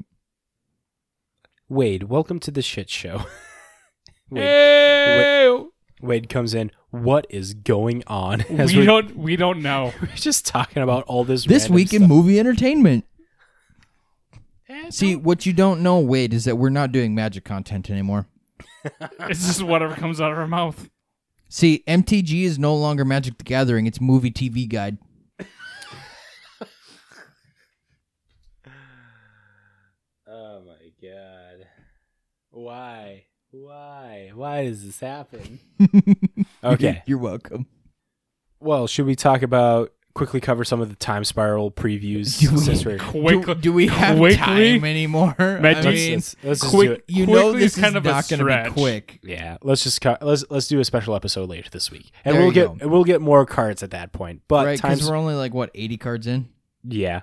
Wade, 1.67 2.03
welcome 2.03 2.39
to 2.39 2.51
the 2.51 2.61
shit 2.61 2.89
show. 2.89 3.23
Wade, 4.29 4.43
Hey! 4.43 5.65
Wade 6.01 6.29
comes 6.29 6.53
in. 6.53 6.71
What 6.91 7.25
is 7.29 7.53
going 7.53 8.03
on? 8.07 8.41
As 8.49 8.71
we 8.71 8.79
we're, 8.79 8.85
don't. 8.85 9.15
We 9.15 9.35
don't 9.35 9.61
know. 9.61 9.93
we're 10.01 10.07
just 10.15 10.45
talking 10.45 10.83
about 10.83 11.03
all 11.05 11.23
this. 11.23 11.45
This 11.45 11.63
random 11.63 11.75
week 11.75 11.93
in 11.93 11.99
stuff. 12.01 12.09
movie 12.09 12.39
entertainment. 12.39 13.05
Eh, 14.69 14.89
See, 14.89 15.15
what 15.15 15.45
you 15.45 15.53
don't 15.53 15.81
know, 15.81 15.99
Wade, 15.99 16.33
is 16.33 16.45
that 16.45 16.55
we're 16.57 16.69
not 16.69 16.91
doing 16.91 17.13
magic 17.15 17.43
content 17.43 17.89
anymore. 17.89 18.27
It's 19.21 19.47
just 19.47 19.63
whatever 19.63 19.95
comes 19.95 20.19
out 20.19 20.33
of 20.33 20.37
our 20.37 20.47
mouth. 20.47 20.89
See, 21.47 21.83
MTG 21.87 22.43
is 22.43 22.59
no 22.59 22.75
longer 22.75 23.05
Magic 23.05 23.37
the 23.37 23.45
Gathering; 23.45 23.85
it's 23.85 24.01
Movie 24.01 24.31
TV 24.31 24.67
Guide. 24.67 24.97
Oh 30.27 30.63
my 30.65 30.91
god. 31.01 31.67
Why? 32.51 33.25
Why? 33.53 34.31
Why 34.33 34.65
does 34.65 34.83
this 34.83 34.99
happen? 34.99 35.59
Okay. 36.63 37.03
you're 37.05 37.17
welcome. 37.19 37.67
Well, 38.61 38.87
should 38.87 39.05
we 39.05 39.15
talk 39.15 39.41
about 39.41 39.91
quickly 40.15 40.39
cover 40.39 40.63
some 40.63 40.79
of 40.79 40.87
the 40.89 40.95
time 40.95 41.23
spiral 41.25 41.69
previews 41.71 42.39
Do 42.41 42.51
we- 42.53 42.57
since 42.57 42.85
we're 42.85 42.97
Quick, 42.97 43.45
do, 43.45 43.53
do 43.55 43.73
we 43.73 43.87
have 43.87 44.17
quickly? 44.17 44.37
time 44.37 44.85
anymore? 44.85 45.35
Matt, 45.37 45.63
I 45.77 45.81
let's, 45.81 45.85
mean, 45.85 46.13
let's, 46.13 46.35
let's 46.43 46.61
just 46.61 46.73
quick- 46.73 46.87
do 46.89 46.93
it. 46.95 47.03
you 47.07 47.25
know 47.27 47.33
quickly 47.51 47.59
this 47.59 47.75
is 47.77 47.81
kind 47.83 47.91
is 47.93 47.97
of 47.97 48.05
a 48.05 48.09
not 48.09 48.27
going 48.29 48.39
to 48.47 48.63
be 48.69 48.81
quick. 48.81 49.19
Yeah, 49.23 49.57
let's 49.61 49.83
just 49.83 49.99
cut. 50.01 50.23
Let's 50.23 50.45
let's 50.49 50.67
do 50.67 50.79
a 50.79 50.85
special 50.85 51.15
episode 51.15 51.49
later 51.49 51.69
this 51.69 51.91
week, 51.91 52.11
and 52.25 52.33
There 52.35 52.41
we'll 52.43 52.51
get 52.51 52.77
go. 52.79 52.87
we'll 52.87 53.03
get 53.03 53.21
more 53.21 53.45
cards 53.45 53.83
at 53.83 53.91
that 53.91 54.13
point. 54.13 54.41
But 54.47 54.65
right? 54.65 54.79
times, 54.79 54.99
Because 54.99 55.11
we're 55.11 55.17
only 55.17 55.35
like 55.35 55.53
what 55.53 55.69
eighty 55.75 55.97
cards 55.97 56.25
in. 56.27 56.47
yeah, 56.83 57.21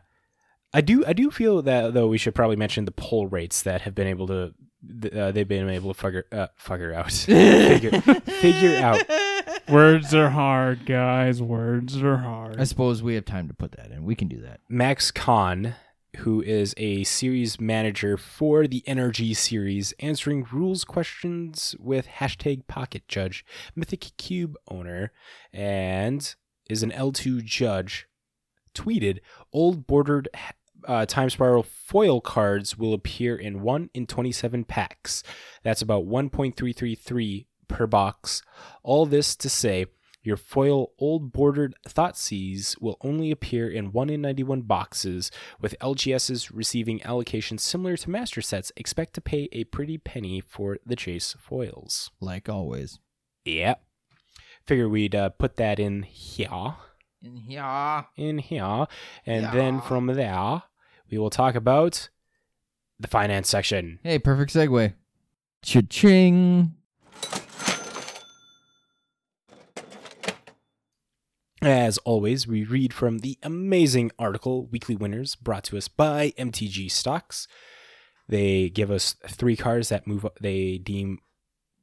I 0.74 0.80
do 0.82 1.02
I 1.06 1.12
do 1.14 1.30
feel 1.30 1.62
that 1.62 1.94
though 1.94 2.08
we 2.08 2.18
should 2.18 2.34
probably 2.34 2.56
mention 2.56 2.84
the 2.84 2.92
poll 2.92 3.26
rates 3.26 3.62
that 3.62 3.80
have 3.82 3.94
been 3.94 4.06
able 4.06 4.26
to 4.26 4.52
th- 5.00 5.14
uh, 5.14 5.32
they've 5.32 5.48
been 5.48 5.68
able 5.68 5.94
to 5.94 6.00
figure 6.00 6.26
uh, 6.32 6.48
figure 6.56 6.92
out 6.92 7.12
figure, 7.12 8.00
figure 8.00 8.76
out. 8.78 9.02
Words 9.68 10.14
are 10.14 10.30
hard, 10.30 10.84
guys. 10.86 11.40
Words 11.40 12.02
are 12.02 12.16
hard. 12.18 12.60
I 12.60 12.64
suppose 12.64 13.02
we 13.02 13.14
have 13.14 13.24
time 13.24 13.48
to 13.48 13.54
put 13.54 13.72
that 13.72 13.90
in. 13.90 14.04
We 14.04 14.14
can 14.14 14.28
do 14.28 14.40
that. 14.40 14.60
Max 14.68 15.10
Kahn, 15.10 15.74
who 16.18 16.42
is 16.42 16.74
a 16.76 17.04
series 17.04 17.60
manager 17.60 18.16
for 18.16 18.66
the 18.66 18.82
Energy 18.86 19.32
series, 19.32 19.92
answering 20.00 20.46
rules 20.52 20.84
questions 20.84 21.76
with 21.78 22.08
hashtag 22.08 22.66
Pocket 22.66 23.06
Judge, 23.06 23.44
Mythic 23.76 24.12
Cube 24.16 24.56
owner, 24.68 25.12
and 25.52 26.34
is 26.68 26.82
an 26.82 26.90
L2 26.90 27.44
judge, 27.44 28.08
tweeted 28.74 29.18
old 29.52 29.86
bordered 29.86 30.28
uh, 30.86 31.06
time 31.06 31.30
spiral 31.30 31.62
foil 31.62 32.20
cards 32.20 32.76
will 32.76 32.94
appear 32.94 33.36
in 33.36 33.62
1 33.62 33.90
in 33.94 34.06
27 34.06 34.64
packs. 34.64 35.22
That's 35.62 35.82
about 35.82 36.06
1.333 36.06 37.46
per 37.68 37.86
box. 37.86 38.42
All 38.82 39.06
this 39.06 39.36
to 39.36 39.48
say, 39.48 39.86
your 40.22 40.36
foil 40.36 40.92
old 40.98 41.32
bordered 41.32 41.74
Thoughtseize 41.88 42.80
will 42.80 42.98
only 43.00 43.30
appear 43.30 43.70
in 43.70 43.92
1 43.92 44.10
in 44.10 44.20
91 44.20 44.62
boxes, 44.62 45.30
with 45.60 45.74
LGSs 45.80 46.50
receiving 46.52 47.00
allocations 47.00 47.60
similar 47.60 47.96
to 47.96 48.10
master 48.10 48.42
sets. 48.42 48.70
Expect 48.76 49.14
to 49.14 49.20
pay 49.22 49.48
a 49.52 49.64
pretty 49.64 49.96
penny 49.96 50.42
for 50.42 50.76
the 50.84 50.96
chase 50.96 51.34
foils. 51.40 52.10
Like 52.20 52.48
always. 52.50 52.98
Yep. 53.46 53.82
Figure 54.66 54.88
we'd 54.90 55.14
uh, 55.14 55.30
put 55.30 55.56
that 55.56 55.80
in 55.80 56.02
here, 56.02 56.74
In 57.22 57.36
here. 57.36 58.04
in 58.16 58.38
here, 58.38 58.86
and 59.24 59.46
then 59.52 59.80
from 59.80 60.06
there, 60.08 60.62
we 61.10 61.18
will 61.18 61.30
talk 61.30 61.54
about 61.54 62.08
the 62.98 63.08
finance 63.08 63.48
section. 63.48 63.98
Hey, 64.02 64.18
perfect 64.18 64.52
segue. 64.52 64.94
Cha-ching. 65.62 66.74
As 71.62 71.98
always, 71.98 72.46
we 72.46 72.64
read 72.64 72.94
from 72.94 73.18
the 73.18 73.38
amazing 73.42 74.10
article 74.18 74.66
Weekly 74.66 74.96
Winners 74.96 75.34
brought 75.34 75.64
to 75.64 75.76
us 75.76 75.88
by 75.88 76.32
MTG 76.38 76.90
Stocks. 76.90 77.46
They 78.28 78.70
give 78.70 78.90
us 78.90 79.16
three 79.28 79.56
cards 79.56 79.90
that 79.90 80.06
move 80.06 80.24
up, 80.24 80.38
they 80.40 80.78
deem 80.78 81.18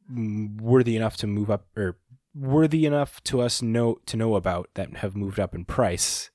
worthy 0.09 0.95
enough 0.95 1.17
to 1.17 1.27
move 1.27 1.51
up 1.51 1.67
or 1.75 1.99
worthy 2.33 2.85
enough 2.85 3.21
to 3.25 3.41
us 3.41 3.61
know 3.61 3.99
to 4.05 4.15
know 4.15 4.35
about 4.35 4.69
that 4.75 4.97
have 4.97 5.15
moved 5.15 5.39
up 5.39 5.53
in 5.53 5.65
price. 5.65 6.31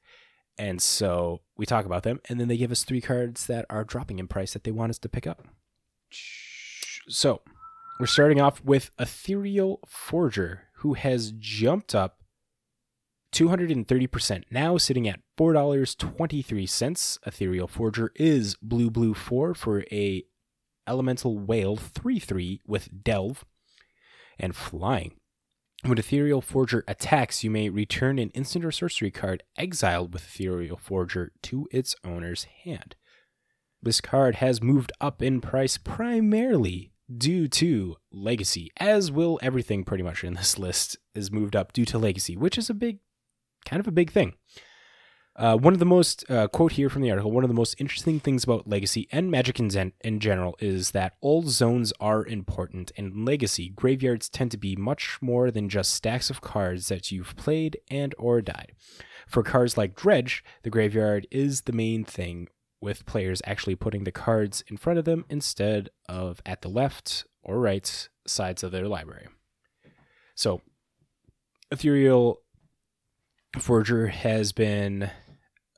And 0.59 0.81
so 0.81 1.41
we 1.57 1.66
talk 1.66 1.87
about 1.87 2.03
them 2.03 2.20
and 2.29 2.39
then 2.39 2.49
they 2.49 2.57
give 2.57 2.70
us 2.70 2.85
three 2.85 3.01
cards 3.01 3.47
that 3.47 3.66
are 3.70 3.85
dropping 3.85 4.19
in 4.19 4.29
price 4.29 4.53
that 4.53 4.65
they 4.65 4.70
want 4.70 4.91
us 4.91 4.99
to 4.99 5.09
pick 5.09 5.27
up. 5.27 5.47
So, 7.09 7.43
we're 7.99 8.07
starting 8.07 8.41
off 8.41 8.62
with 8.65 8.91
Ethereal 8.99 9.81
Forager 9.87 10.69
who 10.77 10.95
has 10.95 11.33
jumped 11.39 11.95
up 11.95 12.19
230%, 13.33 14.45
now 14.51 14.77
sitting 14.77 15.09
at 15.09 15.20
$4.23. 15.39 17.19
Ethereal 17.27 17.66
Forager 17.66 18.12
is 18.16 18.57
Blue 18.61 18.91
Blue 18.91 19.15
4 19.15 19.55
for 19.55 19.85
a 19.91 20.24
Elemental 20.87 21.39
Whale 21.39 21.77
3 21.77 22.19
3 22.19 22.61
with 22.66 23.05
Delve 23.05 23.45
and 24.39 24.55
Flying. 24.55 25.15
When 25.85 25.99
Ethereal 25.99 26.41
Forager 26.41 26.85
attacks, 26.87 27.43
you 27.43 27.51
may 27.51 27.69
return 27.69 28.21
an 28.21 28.31
instant 28.31 28.65
or 28.65 28.71
sorcery 28.71 29.11
card 29.11 29.43
exiled 29.57 30.13
with 30.13 30.23
Ethereal 30.23 30.77
Forager 30.77 31.33
to 31.43 31.69
its 31.73 31.97
owner's 32.05 32.45
hand. 32.45 32.95
This 33.83 34.01
card 34.01 34.37
has 34.37 34.63
moved 34.63 34.93
up 35.01 35.21
in 35.21 35.41
price 35.41 35.79
primarily 35.79 36.93
due 37.13 37.49
to 37.49 37.97
Legacy, 38.13 38.71
as 38.77 39.11
will 39.11 39.41
everything 39.43 39.83
pretty 39.83 40.05
much 40.05 40.23
in 40.23 40.35
this 40.35 40.57
list 40.67 40.99
is 41.17 41.33
moved 41.33 41.57
up 41.57 41.73
due 41.73 41.85
to 41.87 41.99
Legacy, 41.99 42.37
which 42.37 42.57
is 42.57 42.71
a 42.71 42.75
big, 42.75 43.01
kind 43.67 43.81
of 43.81 43.89
a 43.89 43.93
big 43.93 44.13
thing. 44.13 44.35
Uh, 45.35 45.57
one 45.57 45.73
of 45.73 45.79
the 45.79 45.87
most 45.87 46.31
uh, 46.31 46.47
quote 46.49 46.73
here 46.73 46.91
from 46.91 47.01
the 47.01 47.11
article. 47.11 47.31
One 47.31 47.43
of 47.43 47.49
the 47.49 47.55
most 47.55 47.75
interesting 47.79 48.21
things 48.21 48.45
about 48.45 48.69
Legacy 48.69 49.09
and 49.11 49.31
Magic 49.31 49.59
in, 49.59 49.71
zen- 49.71 49.95
in 50.03 50.21
general 50.21 50.57
is 50.61 50.91
that 50.91 51.15
all 51.23 51.43
zones 51.43 51.93
are 52.01 52.25
important. 52.27 52.93
And 52.99 53.15
in 53.15 53.25
Legacy, 53.25 53.71
graveyards 53.71 54.29
tend 54.29 54.51
to 54.51 54.59
be 54.59 54.77
much 54.77 55.19
more 55.23 55.51
than 55.51 55.71
just 55.71 55.95
stacks 55.95 56.29
of 56.29 56.43
cards 56.43 56.89
that 56.89 57.11
you've 57.11 57.35
played 57.37 57.79
and 57.91 58.15
or 58.19 58.43
died. 58.43 58.73
For 59.27 59.43
cards 59.43 59.79
like 59.79 59.97
Dredge, 59.97 60.45
the 60.65 60.71
graveyard 60.71 61.27
is 61.31 61.63
the 61.63 61.73
main 61.73 62.05
thing, 62.05 62.49
with 62.83 63.07
players 63.07 63.41
actually 63.47 63.77
putting 63.77 64.05
the 64.05 64.13
cards 64.13 64.63
in 64.67 64.77
front 64.77 64.99
of 64.99 65.07
them 65.07 65.25
instead 65.31 65.89
of 66.09 66.43
at 66.45 66.61
the 66.61 66.69
left 66.69 67.25
or 67.43 67.59
right 67.59 68.09
sides 68.27 68.63
of 68.63 68.73
their 68.73 68.89
library. 68.89 69.29
So, 70.35 70.61
Ethereal 71.71 72.41
Forager 73.59 74.09
has 74.09 74.53
been 74.53 75.11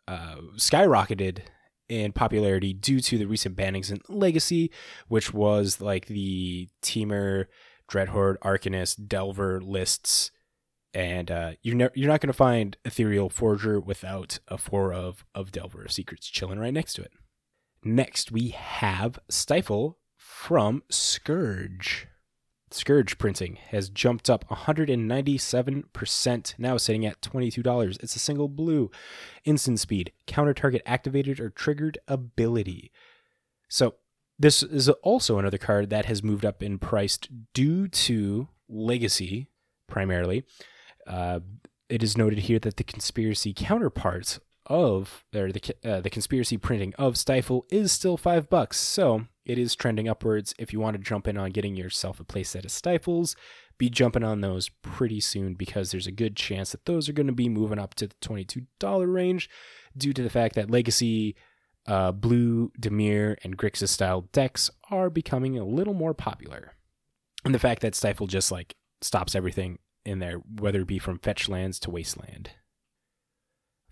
uh, 0.09 0.37
skyrocketed 0.57 1.41
in 1.89 2.13
popularity 2.13 2.73
due 2.73 3.01
to 3.01 3.19
the 3.19 3.27
recent 3.27 3.57
bannings 3.57 3.91
in 3.91 4.01
Legacy, 4.09 4.71
which 5.09 5.35
was 5.35 5.81
like 5.81 6.07
the 6.07 6.69
Temur, 6.83 7.47
Dreadhorde, 7.91 8.39
Arcanist, 8.39 9.07
Delver 9.07 9.61
lists. 9.61 10.31
And 10.95 11.31
uh, 11.31 11.53
you're, 11.63 11.75
ne- 11.75 11.91
you're 11.95 12.09
not 12.09 12.21
going 12.21 12.29
to 12.29 12.33
find 12.33 12.77
Ethereal 12.85 13.29
Forager 13.29 13.81
without 13.81 14.39
a 14.49 14.57
four 14.57 14.93
of, 14.93 15.25
of 15.35 15.53
Delver 15.53 15.83
of 15.83 15.93
Secrets 15.93 16.29
chilling 16.29 16.59
right 16.59 16.73
next 16.73 16.95
to 16.95 17.03
it. 17.03 17.11
Next, 17.83 18.33
we 18.33 18.49
have 18.51 19.19
Stifle 19.29 19.99
from 20.17 20.83
Scourge. 20.91 22.07
Scourge 22.75 23.19
printing 23.19 23.57
has 23.71 23.89
jumped 23.89 24.29
up 24.29 24.49
197%, 24.49 26.55
now 26.59 26.77
sitting 26.77 27.07
at 27.07 27.21
$22. 27.21 28.03
It's 28.03 28.17
a 28.17 28.19
single 28.19 28.49
blue, 28.49 28.91
instant 29.45 29.79
speed, 29.79 30.11
counter 30.27 30.55
target 30.55 30.83
activated 30.85 31.39
or 31.39 31.51
triggered 31.51 31.99
ability. 32.09 32.91
So, 33.69 33.95
this 34.37 34.65
is 34.65 34.89
also 34.89 35.39
another 35.39 35.59
card 35.59 35.91
that 35.91 36.07
has 36.07 36.25
moved 36.25 36.45
up 36.45 36.61
in 36.61 36.79
price 36.79 37.17
due 37.53 37.87
to 37.87 38.49
legacy, 38.69 39.47
primarily. 39.87 40.43
Uh, 41.07 41.39
it 41.89 42.03
is 42.03 42.19
noted 42.19 42.41
here 42.41 42.59
that 42.59 42.77
the 42.77 42.83
conspiracy 42.83 43.55
counterparts 43.55 44.41
of 44.67 45.25
or 45.35 45.53
the 45.53 45.75
uh, 45.85 46.01
the 46.01 46.11
conspiracy 46.11 46.57
printing 46.57 46.93
of 46.95 47.17
Stifle 47.17 47.67
is 47.71 47.93
still 47.93 48.17
five 48.17 48.51
bucks. 48.51 48.79
So 48.79 49.27
it 49.45 49.59
is 49.59 49.75
trending 49.75 50.09
upwards. 50.09 50.55
If 50.59 50.73
you 50.73 50.81
want 50.81 50.97
to 50.97 51.03
jump 51.03 51.29
in 51.29 51.37
on 51.37 51.51
getting 51.51 51.77
yourself 51.77 52.21
a 52.21 52.25
playset 52.25 52.65
of 52.65 52.71
Stifles, 52.71 53.37
be 53.77 53.91
jumping 53.91 54.25
on 54.25 54.41
those 54.41 54.69
pretty 54.69 55.21
soon 55.21 55.55
because 55.55 55.91
there's 55.91 56.07
a 56.07 56.12
good 56.12 56.37
chance 56.37 56.73
that 56.73 56.87
those 56.87 57.09
are 57.09 57.12
going 57.12 57.27
to 57.27 57.33
be 57.33 57.49
moving 57.49 57.79
up 57.79 57.95
to 57.95 58.07
the 58.07 58.15
twenty-two 58.21 58.62
dollar 58.79 59.07
range, 59.07 59.51
due 59.97 60.12
to 60.12 60.23
the 60.23 60.31
fact 60.31 60.55
that 60.55 60.71
Legacy, 60.71 61.35
uh, 61.87 62.12
Blue, 62.12 62.71
Dimir, 62.81 63.37
and 63.43 63.59
Grixis 63.59 63.89
style 63.89 64.23
decks 64.33 64.71
are 64.91 65.11
becoming 65.11 65.59
a 65.59 65.65
little 65.65 65.95
more 65.95 66.15
popular, 66.15 66.75
and 67.45 67.55
the 67.55 67.59
fact 67.59 67.83
that 67.83 67.95
Stifle 67.95 68.27
just 68.27 68.53
like 68.53 68.77
stops 69.01 69.35
everything 69.35 69.79
in 70.05 70.19
there, 70.21 70.37
whether 70.37 70.81
it 70.83 70.87
be 70.87 70.99
from 70.99 71.19
fetch 71.19 71.49
lands 71.49 71.79
to 71.81 71.91
wasteland. 71.91 72.51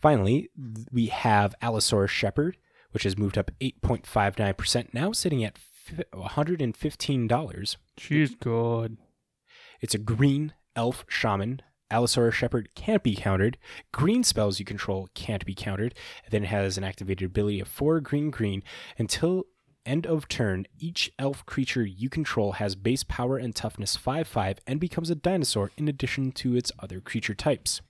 Finally, 0.01 0.51
we 0.91 1.07
have 1.07 1.55
Allosaurus 1.63 2.11
Shepherd, 2.11 2.57
which 2.93 3.03
has 3.03 3.19
moved 3.19 3.37
up 3.37 3.51
8.59%, 3.61 4.95
now 4.95 5.13
sitting 5.13 5.45
at 5.45 5.59
$115. 6.15 7.77
She's 7.99 8.35
good. 8.35 8.97
It's 9.81 9.95
a 9.95 9.99
green 9.99 10.55
elf 10.77 11.05
shaman. 11.09 11.61
Allosaurus 11.91 12.35
Shepherd 12.35 12.75
can't 12.75 13.03
be 13.03 13.15
countered. 13.15 13.59
Green 13.93 14.25
spells 14.25 14.59
you 14.59 14.65
control 14.65 15.11
can't 15.15 15.45
be 15.45 15.55
countered. 15.55 15.95
And 16.25 16.33
then 16.33 16.45
it 16.45 16.49
has 16.49 16.79
an 16.79 16.85
activated 16.85 17.27
ability 17.27 17.61
of 17.61 17.69
4 17.69 18.01
green 18.01 18.31
green. 18.31 18.63
Until 18.97 19.45
end 19.85 20.07
of 20.07 20.29
turn, 20.29 20.67
each 20.79 21.13
elf 21.19 21.45
creature 21.45 21.85
you 21.85 22.09
control 22.09 22.53
has 22.53 22.75
base 22.75 23.03
power 23.03 23.37
and 23.37 23.55
toughness 23.55 23.97
5 23.97 24.27
5 24.27 24.59
and 24.67 24.81
becomes 24.81 25.11
a 25.11 25.15
dinosaur 25.15 25.71
in 25.77 25.89
addition 25.89 26.33
to 26.33 26.57
its 26.57 26.73
other 26.79 27.01
creature 27.01 27.35
types. 27.35 27.83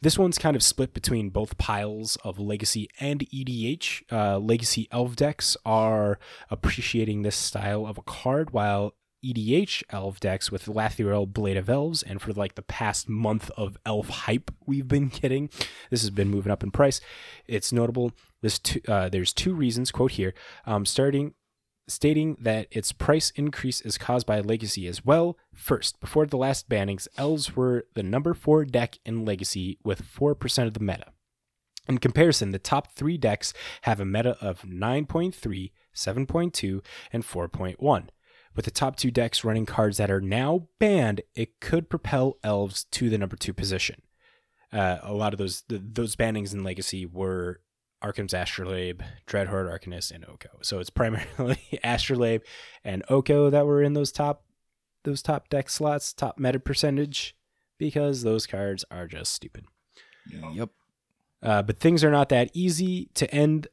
This 0.00 0.18
one's 0.18 0.38
kind 0.38 0.54
of 0.54 0.62
split 0.62 0.94
between 0.94 1.30
both 1.30 1.58
piles 1.58 2.16
of 2.22 2.38
Legacy 2.38 2.88
and 3.00 3.20
EDH. 3.30 4.02
Uh, 4.12 4.38
Legacy 4.38 4.86
Elf 4.92 5.16
decks 5.16 5.56
are 5.66 6.18
appreciating 6.50 7.22
this 7.22 7.36
style 7.36 7.84
of 7.84 7.98
a 7.98 8.02
card, 8.02 8.52
while 8.52 8.94
EDH 9.24 9.82
Elf 9.90 10.20
decks 10.20 10.52
with 10.52 10.66
Lathril 10.66 11.32
Blade 11.32 11.56
of 11.56 11.68
Elves, 11.68 12.02
and 12.04 12.22
for 12.22 12.32
like 12.32 12.54
the 12.54 12.62
past 12.62 13.08
month 13.08 13.50
of 13.56 13.76
Elf 13.84 14.08
hype 14.08 14.52
we've 14.66 14.86
been 14.86 15.08
getting, 15.08 15.50
this 15.90 16.02
has 16.02 16.10
been 16.10 16.28
moving 16.28 16.52
up 16.52 16.62
in 16.62 16.70
price. 16.70 17.00
It's 17.46 17.72
notable. 17.72 18.12
There's 18.40 18.60
two, 18.60 18.80
uh, 18.86 19.08
there's 19.08 19.32
two 19.32 19.52
reasons. 19.52 19.90
Quote 19.90 20.12
here. 20.12 20.34
Um, 20.64 20.86
starting 20.86 21.34
stating 21.88 22.36
that 22.40 22.68
its 22.70 22.92
price 22.92 23.30
increase 23.34 23.80
is 23.80 23.98
caused 23.98 24.26
by 24.26 24.40
Legacy 24.40 24.86
as 24.86 25.04
well. 25.04 25.36
First, 25.54 26.00
before 26.00 26.26
the 26.26 26.36
last 26.36 26.68
bannings, 26.68 27.08
Elves 27.16 27.56
were 27.56 27.86
the 27.94 28.02
number 28.02 28.34
four 28.34 28.64
deck 28.64 28.98
in 29.04 29.24
Legacy 29.24 29.78
with 29.82 30.02
4% 30.02 30.66
of 30.66 30.74
the 30.74 30.80
meta. 30.80 31.06
In 31.88 31.98
comparison, 31.98 32.50
the 32.50 32.58
top 32.58 32.92
three 32.92 33.16
decks 33.16 33.54
have 33.82 33.98
a 33.98 34.04
meta 34.04 34.36
of 34.40 34.62
9.3, 34.62 35.72
7.2, 35.94 36.84
and 37.12 37.24
4.1. 37.24 38.08
With 38.54 38.64
the 38.64 38.70
top 38.70 38.96
two 38.96 39.10
decks 39.10 39.44
running 39.44 39.66
cards 39.66 39.96
that 39.96 40.10
are 40.10 40.20
now 40.20 40.68
banned, 40.78 41.22
it 41.34 41.60
could 41.60 41.88
propel 41.88 42.38
Elves 42.42 42.84
to 42.90 43.08
the 43.08 43.16
number 43.16 43.36
two 43.36 43.54
position. 43.54 44.02
Uh, 44.72 44.98
a 45.02 45.14
lot 45.14 45.32
of 45.32 45.38
those 45.38 45.62
the, 45.68 45.78
those 45.78 46.16
bannings 46.16 46.52
in 46.52 46.62
Legacy 46.62 47.06
were 47.06 47.60
Arcum's 48.00 48.32
Astrolabe, 48.32 49.02
Dreadhorde, 49.26 49.68
Arcanist, 49.68 50.12
and 50.12 50.24
Oko. 50.24 50.50
So 50.62 50.78
it's 50.78 50.90
primarily 50.90 51.60
Astrolabe 51.84 52.42
and 52.84 53.02
Oko 53.08 53.50
that 53.50 53.66
were 53.66 53.82
in 53.82 53.94
those 53.94 54.12
top 54.12 54.44
those 55.04 55.22
top 55.22 55.48
deck 55.48 55.70
slots, 55.70 56.12
top 56.12 56.38
meta 56.38 56.58
percentage, 56.58 57.36
because 57.78 58.22
those 58.22 58.46
cards 58.46 58.84
are 58.90 59.06
just 59.06 59.32
stupid. 59.32 59.64
Yep. 60.52 60.70
Uh, 61.42 61.62
but 61.62 61.78
things 61.78 62.02
are 62.04 62.10
not 62.10 62.28
that 62.28 62.50
easy 62.52 63.08
to 63.14 63.32
end 63.32 63.68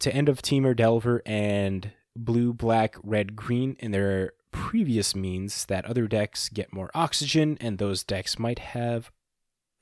to 0.00 0.14
end 0.14 0.28
of 0.28 0.42
Temur 0.42 0.76
Delver 0.76 1.22
and 1.24 1.92
blue, 2.14 2.52
black, 2.52 2.96
red, 3.02 3.34
green 3.36 3.76
in 3.78 3.90
their 3.90 4.32
previous 4.50 5.14
means 5.14 5.66
that 5.66 5.84
other 5.84 6.06
decks 6.06 6.48
get 6.48 6.72
more 6.72 6.90
oxygen, 6.94 7.56
and 7.60 7.78
those 7.78 8.04
decks 8.04 8.38
might 8.38 8.58
have 8.58 9.10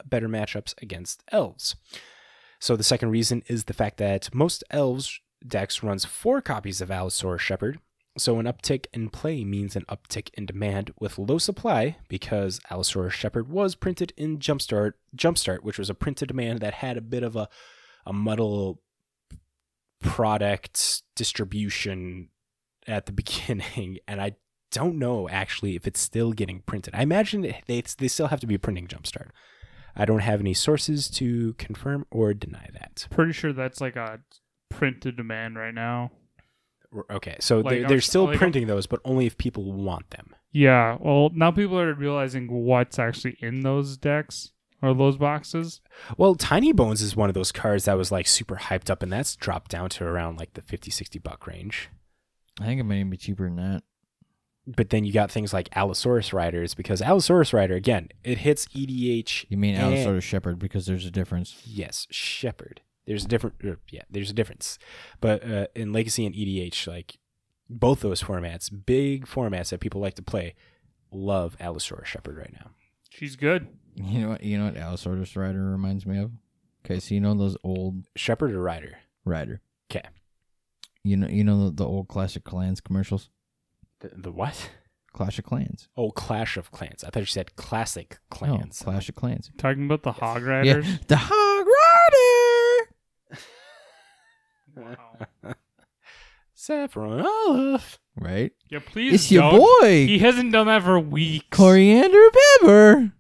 better 0.05 0.29
matchups 0.29 0.75
against 0.83 1.23
elves. 1.31 1.77
So 2.61 2.77
the 2.77 2.85
second 2.85 3.11
reason 3.11 3.43
is 3.49 3.65
the 3.65 3.75
fact 3.75 3.99
that 3.99 4.35
most 4.35 4.65
elves 4.71 5.21
decks 5.47 5.83
runs 5.83 6.05
four 6.05 6.41
copies 6.41 6.81
of 6.81 6.91
Allosaurus 6.91 7.43
Shepherd. 7.43 7.79
So 8.17 8.39
an 8.39 8.47
uptick 8.47 8.87
in 8.93 9.11
play 9.11 9.45
means 9.45 9.75
an 9.75 9.85
uptick 9.89 10.31
in 10.35 10.47
demand 10.47 10.93
with 11.01 11.19
low 11.19 11.39
supply 11.39 11.97
because 12.09 12.61
Allosaurus 12.71 13.13
Shepherd 13.13 13.49
was 13.49 13.75
printed 13.75 14.13
in 14.17 14.39
Jumpstart, 14.39 14.93
Jumpstart, 15.17 15.65
which 15.65 15.79
was 15.79 15.91
a 15.91 15.95
printed 15.95 16.29
demand 16.29 16.61
that 16.61 16.75
had 16.75 16.97
a 16.97 17.03
bit 17.03 17.25
of 17.25 17.35
a, 17.35 17.49
a 18.07 18.13
muddle 18.13 18.81
product 20.01 21.03
distribution 21.17 22.29
at 22.87 23.07
the 23.07 23.13
beginning, 23.23 23.99
and 24.07 24.21
I 24.21 24.37
don't 24.71 24.99
know 24.99 25.29
actually 25.29 25.77
if 25.77 25.87
it's 25.87 26.01
still 26.01 26.33
getting 26.33 26.61
printed. 26.61 26.95
I 26.95 27.03
imagine 27.03 27.43
they 27.67 27.83
they 27.99 28.09
still 28.09 28.29
have 28.29 28.41
to 28.41 28.47
be 28.47 28.59
printing 28.59 28.87
Jumpstart. 28.87 29.29
I 29.97 30.05
don't 30.05 30.21
have 30.21 30.41
any 30.41 30.55
sources 30.55 31.09
to 31.11 31.55
confirm 31.55 32.07
or 32.11 32.35
deny 32.35 32.69
that. 32.73 33.07
Pretty 33.11 33.33
sure 33.33 33.53
that's 33.53 33.81
like 33.81 33.97
a 33.97 34.21
printed 34.71 35.17
demand 35.17 35.57
right 35.57 35.75
now. 35.75 36.11
Okay, 37.11 37.37
so 37.41 37.59
Like, 37.61 37.79
they're, 37.81 37.89
they're 37.89 37.97
s- 37.99 38.07
still 38.07 38.25
like, 38.27 38.39
printing 38.39 38.67
those, 38.69 38.87
but 38.87 39.01
only 39.05 39.27
if 39.27 39.37
people 39.37 39.73
want 39.73 40.11
them. 40.11 40.35
Yeah, 40.53 40.97
well, 41.01 41.31
now 41.35 41.51
people 41.51 41.79
are 41.79 41.93
realizing 41.93 42.47
what's 42.49 42.99
actually 43.01 43.37
in 43.41 43.63
those 43.63 43.97
decks 43.97 44.53
or 44.81 44.95
those 44.95 45.17
boxes. 45.17 45.81
Well, 46.17 46.37
Tiny 46.37 46.73
Bones 46.73 47.03
is 47.03 47.17
one 47.17 47.29
of 47.29 47.35
those 47.35 47.51
cards 47.51 47.87
that 47.87 47.97
was 47.97 48.13
like 48.13 48.29
super 48.29 48.55
hyped 48.57 48.91
up, 48.91 49.03
and 49.03 49.13
that's 49.13 49.35
dropped 49.35 49.73
down 49.73 49.89
to 49.91 50.05
around 50.05 50.39
like 50.39 50.53
the 50.55 50.63
50, 50.63 50.93
60 50.93 51.19
buck 51.19 51.49
range. 51.49 51.89
I 52.61 52.67
think 52.67 52.81
it 52.81 52.85
might 52.85 52.97
even 52.97 53.11
be 53.11 53.17
cheaper 53.17 53.45
than 53.45 53.57
that. 53.57 53.83
But 54.67 54.91
then 54.91 55.05
you 55.05 55.13
got 55.13 55.31
things 55.31 55.53
like 55.53 55.69
Allosaurus 55.77 56.33
Riders, 56.33 56.75
because 56.75 57.03
Allosaurus 57.03 57.53
Rider, 57.53 57.75
again, 57.75 58.09
it 58.23 58.39
hits 58.39 58.67
EDH. 58.69 59.45
You 59.49 59.59
mean 59.59 59.75
and- 59.75 59.95
Allosaurus 59.95 60.25
Shepherd 60.25 60.59
because 60.59 60.87
there's 60.87 61.05
a 61.05 61.11
difference. 61.11 61.61
Yes, 61.67 62.07
Shepherd. 62.11 62.81
There's 63.07 63.27
a 63.27 63.29
different, 63.29 63.57
er, 63.63 63.79
yeah, 63.91 64.03
there's 64.11 64.31
a 64.31 64.35
difference. 64.35 64.79
But 65.21 65.47
uh, 65.47 65.67
in 65.75 65.93
Legacy 65.93 66.25
and 66.25 66.35
EDH, 66.35 66.87
like 66.87 67.19
both 67.69 68.01
those 68.01 68.23
formats, 68.23 68.71
big 68.87 69.27
formats 69.27 69.69
that 69.69 69.81
people 69.81 70.01
like 70.01 70.15
to 70.15 70.23
play, 70.23 70.55
love 71.13 71.57
Allosaurus 71.61 72.09
Shepherd 72.09 72.39
right 72.39 72.53
now. 72.53 72.71
She's 73.11 73.37
good. 73.37 73.69
You 73.97 74.21
know 74.23 74.29
what? 74.31 74.43
You 74.43 74.59
know 74.59 74.65
what 74.65 74.77
Allosaurus 74.77 75.37
Rider 75.37 75.71
reminds 75.71 76.07
me 76.07 76.19
of. 76.19 76.33
Okay, 76.85 76.99
so 76.99 77.15
you 77.15 77.21
know 77.21 77.35
those 77.35 77.57
old 77.63 78.05
Shepherd 78.17 78.53
or 78.53 78.61
Rider? 78.61 78.99
Rider. 79.25 79.61
Okay. 79.91 80.07
You 81.03 81.17
know, 81.19 81.29
you 81.29 81.45
know 81.45 81.67
the, 81.67 81.77
the 81.77 81.87
old 81.87 82.09
classic 82.09 82.45
Clans 82.45 82.81
commercials. 82.81 83.29
The, 84.05 84.11
the 84.23 84.33
what? 84.33 84.71
Clash 85.15 85.39
of 85.39 85.45
Clans. 85.45 85.89
Oh, 85.97 86.11
Clash 86.11 86.57
of 86.57 86.71
Clans. 86.73 87.05
I 87.05 87.11
thought 87.11 87.21
you 87.21 87.27
said 87.27 87.55
classic 87.57 88.19
clans. 88.31 88.81
No, 88.81 88.93
Clash 88.93 89.09
of 89.09 89.15
Clans. 89.15 89.51
Talking 89.59 89.87
about 89.87 90.03
the 90.03 90.13
hog 90.13 90.43
riders. 90.43 90.87
Yeah, 90.87 90.97
the 91.07 91.17
Hog 91.17 91.67
Rider. 91.67 92.91
Wow. 94.77 95.55
Saffron 96.55 97.25
Olive. 97.25 97.99
Right. 98.17 98.53
Yeah, 98.71 98.81
please. 98.85 99.15
It's 99.15 99.31
your 99.33 99.43
don't. 99.51 99.61
boy, 99.61 100.07
He 100.07 100.19
hasn't 100.19 100.53
done 100.53 100.67
that 100.67 100.83
for 100.83 100.99
weeks. 100.99 101.47
Coriander 101.51 102.31
Pepper. 102.61 103.13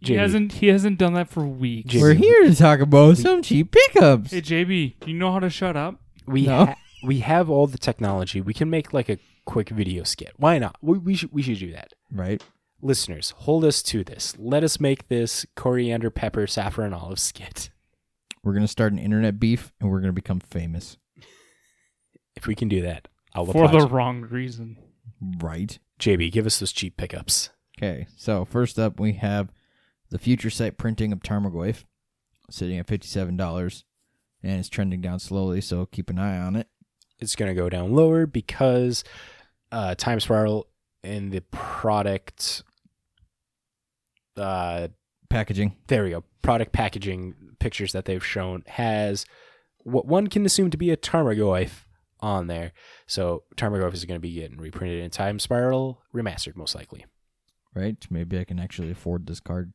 He 0.00 0.06
Jamie. 0.06 0.18
hasn't. 0.20 0.52
He 0.54 0.66
hasn't 0.68 0.98
done 0.98 1.14
that 1.14 1.28
for 1.28 1.44
weeks. 1.44 1.90
Jamie. 1.92 2.02
We're 2.02 2.14
here 2.14 2.44
to 2.44 2.54
talk 2.54 2.80
about 2.80 3.16
some 3.18 3.42
cheap 3.42 3.72
pickups. 3.72 4.30
Hey 4.30 4.40
JB, 4.42 5.00
do 5.00 5.10
you 5.10 5.16
know 5.18 5.32
how 5.32 5.38
to 5.40 5.50
shut 5.50 5.76
up? 5.76 6.00
We 6.26 6.46
No. 6.46 6.66
ha- 6.66 6.76
we 7.02 7.20
have 7.20 7.48
all 7.50 7.66
the 7.66 7.78
technology. 7.78 8.40
We 8.40 8.54
can 8.54 8.68
make 8.70 8.92
like 8.92 9.08
a 9.08 9.18
quick 9.44 9.68
video 9.70 10.04
skit. 10.04 10.32
Why 10.36 10.58
not? 10.58 10.76
We, 10.80 10.98
we 10.98 11.14
should 11.14 11.32
we 11.32 11.42
should 11.42 11.58
do 11.58 11.72
that. 11.72 11.92
Right. 12.12 12.42
Listeners, 12.82 13.32
hold 13.38 13.64
us 13.64 13.82
to 13.84 14.04
this. 14.04 14.34
Let 14.38 14.62
us 14.64 14.78
make 14.78 15.08
this 15.08 15.46
coriander 15.56 16.10
pepper 16.10 16.46
saffron 16.46 16.92
olive 16.92 17.18
skit. 17.18 17.70
We're 18.42 18.52
gonna 18.54 18.68
start 18.68 18.92
an 18.92 18.98
internet 18.98 19.40
beef, 19.40 19.72
and 19.80 19.90
we're 19.90 20.00
gonna 20.00 20.12
become 20.12 20.40
famous. 20.40 20.96
If 22.36 22.48
we 22.48 22.56
can 22.56 22.68
do 22.68 22.82
that, 22.82 23.06
I'll 23.32 23.46
For 23.46 23.68
the 23.68 23.78
you. 23.78 23.86
wrong 23.86 24.22
reason. 24.22 24.76
Right. 25.38 25.78
JB, 26.00 26.32
give 26.32 26.46
us 26.46 26.58
those 26.58 26.72
cheap 26.72 26.96
pickups. 26.96 27.50
Okay. 27.78 28.08
So 28.16 28.44
first 28.44 28.76
up, 28.76 28.98
we 28.98 29.12
have 29.14 29.52
the 30.10 30.18
Future 30.18 30.50
Sight 30.50 30.76
printing 30.76 31.12
of 31.12 31.20
Tarmogoyf, 31.20 31.84
sitting 32.50 32.76
at 32.78 32.88
fifty-seven 32.88 33.36
dollars, 33.36 33.84
and 34.42 34.58
it's 34.58 34.68
trending 34.68 35.00
down 35.00 35.20
slowly. 35.20 35.60
So 35.60 35.86
keep 35.86 36.10
an 36.10 36.18
eye 36.18 36.38
on 36.38 36.56
it. 36.56 36.66
It's 37.20 37.36
going 37.36 37.48
to 37.54 37.54
go 37.60 37.68
down 37.68 37.92
lower 37.94 38.26
because 38.26 39.04
uh, 39.74 39.94
Time 39.96 40.20
Spiral 40.20 40.68
in 41.02 41.30
the 41.30 41.40
product. 41.50 42.62
Uh, 44.36 44.88
Packaging. 45.28 45.76
there 45.88 46.04
we 46.04 46.10
go. 46.10 46.22
Product 46.42 46.70
packaging 46.72 47.34
pictures 47.58 47.92
that 47.92 48.04
they've 48.04 48.24
shown 48.24 48.62
has 48.66 49.26
what 49.78 50.06
one 50.06 50.28
can 50.28 50.46
assume 50.46 50.70
to 50.70 50.76
be 50.76 50.90
a 50.90 50.96
Tarmogoyf 50.96 51.86
on 52.20 52.46
there. 52.46 52.72
So 53.08 53.42
Tarmogoyf 53.56 53.92
is 53.94 54.04
going 54.04 54.16
to 54.16 54.22
be 54.22 54.32
getting 54.34 54.58
reprinted 54.58 55.02
in 55.02 55.10
Time 55.10 55.38
Spiral 55.40 56.02
remastered, 56.14 56.54
most 56.56 56.74
likely. 56.76 57.04
right? 57.74 57.96
Maybe 58.10 58.38
I 58.38 58.44
can 58.44 58.60
actually 58.60 58.92
afford 58.92 59.26
this 59.26 59.40
card. 59.40 59.72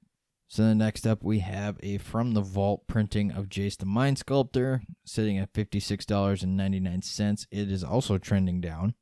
So 0.47 0.63
then 0.63 0.77
next 0.77 1.05
up 1.05 1.23
we 1.23 1.39
have 1.39 1.77
a 1.83 1.97
from 1.97 2.33
the 2.33 2.41
vault 2.41 2.87
printing 2.87 3.31
of 3.31 3.49
Jace 3.49 3.77
the 3.77 3.85
Mind 3.85 4.17
Sculptor, 4.17 4.81
sitting 5.05 5.37
at 5.37 5.53
fifty 5.53 5.79
six 5.81 6.05
dollars 6.05 6.41
and 6.41 6.55
ninety 6.55 6.79
nine 6.79 7.01
cents. 7.01 7.45
It 7.51 7.69
is 7.69 7.83
also 7.83 8.17
trending 8.17 8.61
down. 8.61 8.93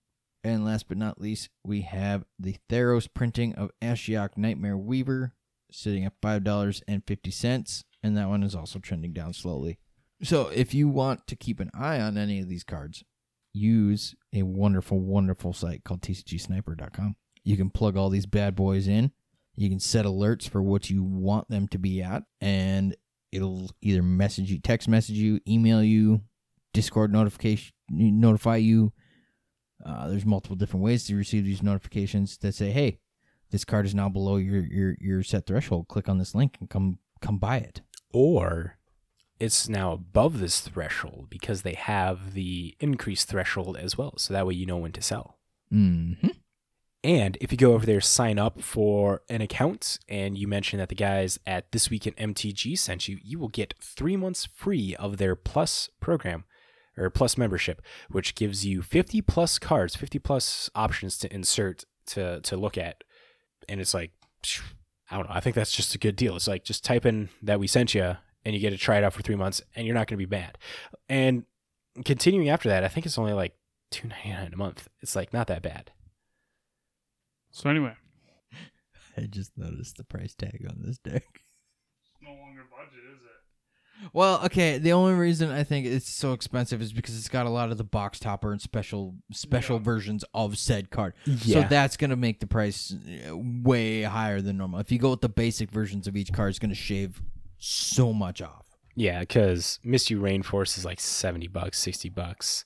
And 0.47 0.63
last 0.63 0.87
but 0.87 0.97
not 0.97 1.19
least, 1.19 1.49
we 1.65 1.81
have 1.81 2.23
the 2.39 2.55
Theros 2.69 3.09
printing 3.13 3.53
of 3.55 3.69
Ashiok 3.81 4.37
Nightmare 4.37 4.77
Weaver, 4.77 5.33
sitting 5.69 6.05
at 6.05 6.13
five 6.21 6.45
dollars 6.45 6.81
and 6.87 7.03
fifty 7.05 7.31
cents, 7.31 7.83
and 8.01 8.15
that 8.15 8.29
one 8.29 8.43
is 8.43 8.55
also 8.55 8.79
trending 8.79 9.11
down 9.11 9.33
slowly. 9.33 9.77
So 10.23 10.47
if 10.47 10.73
you 10.73 10.87
want 10.87 11.27
to 11.27 11.35
keep 11.35 11.59
an 11.59 11.69
eye 11.73 11.99
on 11.99 12.17
any 12.17 12.39
of 12.39 12.47
these 12.47 12.63
cards, 12.63 13.03
use 13.51 14.15
a 14.33 14.43
wonderful, 14.43 15.01
wonderful 15.01 15.51
site 15.51 15.83
called 15.83 16.01
tcgsniper.com. 16.01 17.17
You 17.43 17.57
can 17.57 17.69
plug 17.69 17.97
all 17.97 18.09
these 18.09 18.25
bad 18.25 18.55
boys 18.55 18.87
in. 18.87 19.11
You 19.55 19.69
can 19.69 19.81
set 19.81 20.05
alerts 20.05 20.47
for 20.47 20.61
what 20.61 20.89
you 20.89 21.03
want 21.03 21.49
them 21.49 21.67
to 21.69 21.77
be 21.77 22.01
at, 22.01 22.23
and 22.39 22.95
it'll 23.33 23.69
either 23.81 24.01
message 24.01 24.49
you, 24.49 24.59
text 24.59 24.87
message 24.87 25.17
you, 25.17 25.41
email 25.45 25.83
you, 25.83 26.21
Discord 26.73 27.11
notification 27.11 27.73
notify 27.89 28.55
you. 28.55 28.93
Uh, 29.85 30.07
there's 30.07 30.25
multiple 30.25 30.55
different 30.55 30.83
ways 30.83 31.05
to 31.05 31.15
receive 31.15 31.45
these 31.45 31.63
notifications 31.63 32.37
that 32.37 32.55
say, 32.55 32.71
"Hey, 32.71 32.99
this 33.51 33.65
card 33.65 33.85
is 33.85 33.95
now 33.95 34.09
below 34.09 34.37
your 34.37 34.61
your 34.61 34.95
your 34.99 35.23
set 35.23 35.45
threshold. 35.45 35.87
Click 35.87 36.09
on 36.09 36.17
this 36.17 36.35
link 36.35 36.57
and 36.59 36.69
come 36.69 36.99
come 37.21 37.37
buy 37.37 37.57
it." 37.57 37.81
Or 38.11 38.77
it's 39.39 39.69
now 39.69 39.91
above 39.91 40.39
this 40.39 40.61
threshold 40.61 41.27
because 41.29 41.61
they 41.61 41.75
have 41.75 42.33
the 42.33 42.75
increased 42.79 43.27
threshold 43.27 43.77
as 43.77 43.97
well. 43.97 44.15
So 44.17 44.33
that 44.33 44.47
way 44.47 44.55
you 44.55 44.65
know 44.65 44.77
when 44.77 44.93
to 44.93 45.01
sell. 45.01 45.37
Mm-hmm. 45.71 46.29
And 47.03 47.37
if 47.39 47.51
you 47.51 47.57
go 47.57 47.73
over 47.73 47.85
there, 47.85 48.01
sign 48.01 48.39
up 48.39 48.61
for 48.61 49.21
an 49.29 49.41
account, 49.41 49.99
and 50.09 50.37
you 50.37 50.47
mention 50.47 50.79
that 50.79 50.89
the 50.89 50.95
guys 50.95 51.39
at 51.45 51.71
This 51.71 51.89
Week 51.89 52.07
in 52.07 52.13
MTG 52.33 52.77
sent 52.77 53.07
you, 53.07 53.19
you 53.23 53.37
will 53.37 53.49
get 53.49 53.75
three 53.79 54.17
months 54.17 54.47
free 54.53 54.95
of 54.95 55.17
their 55.17 55.35
Plus 55.35 55.89
program 55.99 56.43
or 56.97 57.09
Plus 57.09 57.37
membership, 57.37 57.81
which 58.09 58.35
gives 58.35 58.65
you 58.65 58.81
50 58.81 59.21
plus 59.21 59.59
cards, 59.59 59.95
50 59.95 60.19
plus 60.19 60.69
options 60.75 61.17
to 61.19 61.33
insert 61.33 61.83
to 62.07 62.41
to 62.41 62.57
look 62.57 62.77
at. 62.77 63.03
And 63.69 63.79
it's 63.79 63.93
like, 63.93 64.11
I 65.11 65.17
don't 65.17 65.29
know. 65.29 65.35
I 65.35 65.39
think 65.39 65.55
that's 65.55 65.71
just 65.71 65.95
a 65.95 65.97
good 65.99 66.15
deal. 66.15 66.35
It's 66.35 66.47
like 66.47 66.63
just 66.63 66.83
type 66.83 67.05
in 67.05 67.29
that 67.41 67.59
we 67.59 67.67
sent 67.67 67.93
you, 67.93 68.17
and 68.43 68.55
you 68.55 68.59
get 68.59 68.71
to 68.71 68.77
try 68.77 68.97
it 68.97 69.03
out 69.03 69.13
for 69.13 69.21
three 69.21 69.35
months, 69.35 69.61
and 69.75 69.85
you're 69.85 69.95
not 69.95 70.07
going 70.07 70.17
to 70.17 70.25
be 70.25 70.25
bad. 70.25 70.57
And 71.07 71.43
continuing 72.05 72.49
after 72.49 72.69
that, 72.69 72.83
I 72.83 72.87
think 72.87 73.05
it's 73.05 73.17
only 73.17 73.33
like 73.33 73.53
two 73.91 74.07
ninety 74.07 74.29
nine 74.29 74.53
a 74.53 74.57
month. 74.57 74.87
It's 75.01 75.15
like 75.15 75.33
not 75.33 75.47
that 75.47 75.61
bad. 75.61 75.91
So 77.51 77.69
anyway, 77.69 77.93
I 79.17 79.21
just 79.21 79.57
noticed 79.57 79.97
the 79.97 80.03
price 80.03 80.33
tag 80.33 80.65
on 80.69 80.81
this 80.83 80.97
deck. 80.97 81.23
no 82.21 82.29
longer 82.29 82.63
budget, 82.69 83.03
is 83.15 83.21
it? 83.21 83.26
Well, 84.13 84.43
okay. 84.45 84.77
The 84.77 84.93
only 84.93 85.13
reason 85.13 85.49
I 85.51 85.63
think 85.63 85.85
it's 85.85 86.09
so 86.09 86.33
expensive 86.33 86.81
is 86.81 86.93
because 86.93 87.17
it's 87.17 87.29
got 87.29 87.45
a 87.45 87.49
lot 87.49 87.71
of 87.71 87.77
the 87.77 87.83
box 87.83 88.19
topper 88.19 88.51
and 88.51 88.61
special 88.61 89.15
special 89.31 89.79
versions 89.79 90.23
of 90.33 90.57
said 90.57 90.89
card. 90.89 91.13
Yeah. 91.25 91.63
So 91.63 91.67
that's 91.69 91.97
gonna 91.97 92.15
make 92.15 92.39
the 92.39 92.47
price 92.47 92.93
uh, 93.29 93.35
way 93.35 94.03
higher 94.03 94.39
than 94.41 94.57
normal. 94.57 94.79
If 94.79 94.91
you 94.91 94.99
go 94.99 95.09
with 95.11 95.21
the 95.21 95.29
basic 95.29 95.71
versions 95.71 96.07
of 96.07 96.15
each 96.15 96.31
card, 96.31 96.49
it's 96.49 96.59
gonna 96.59 96.75
shave 96.75 97.21
so 97.57 98.13
much 98.13 98.41
off. 98.41 98.65
Yeah, 98.95 99.19
because 99.19 99.79
Misty 99.83 100.15
Rainforest 100.15 100.77
is 100.77 100.85
like 100.85 100.99
seventy 100.99 101.47
bucks, 101.47 101.77
sixty 101.79 102.09
bucks, 102.09 102.65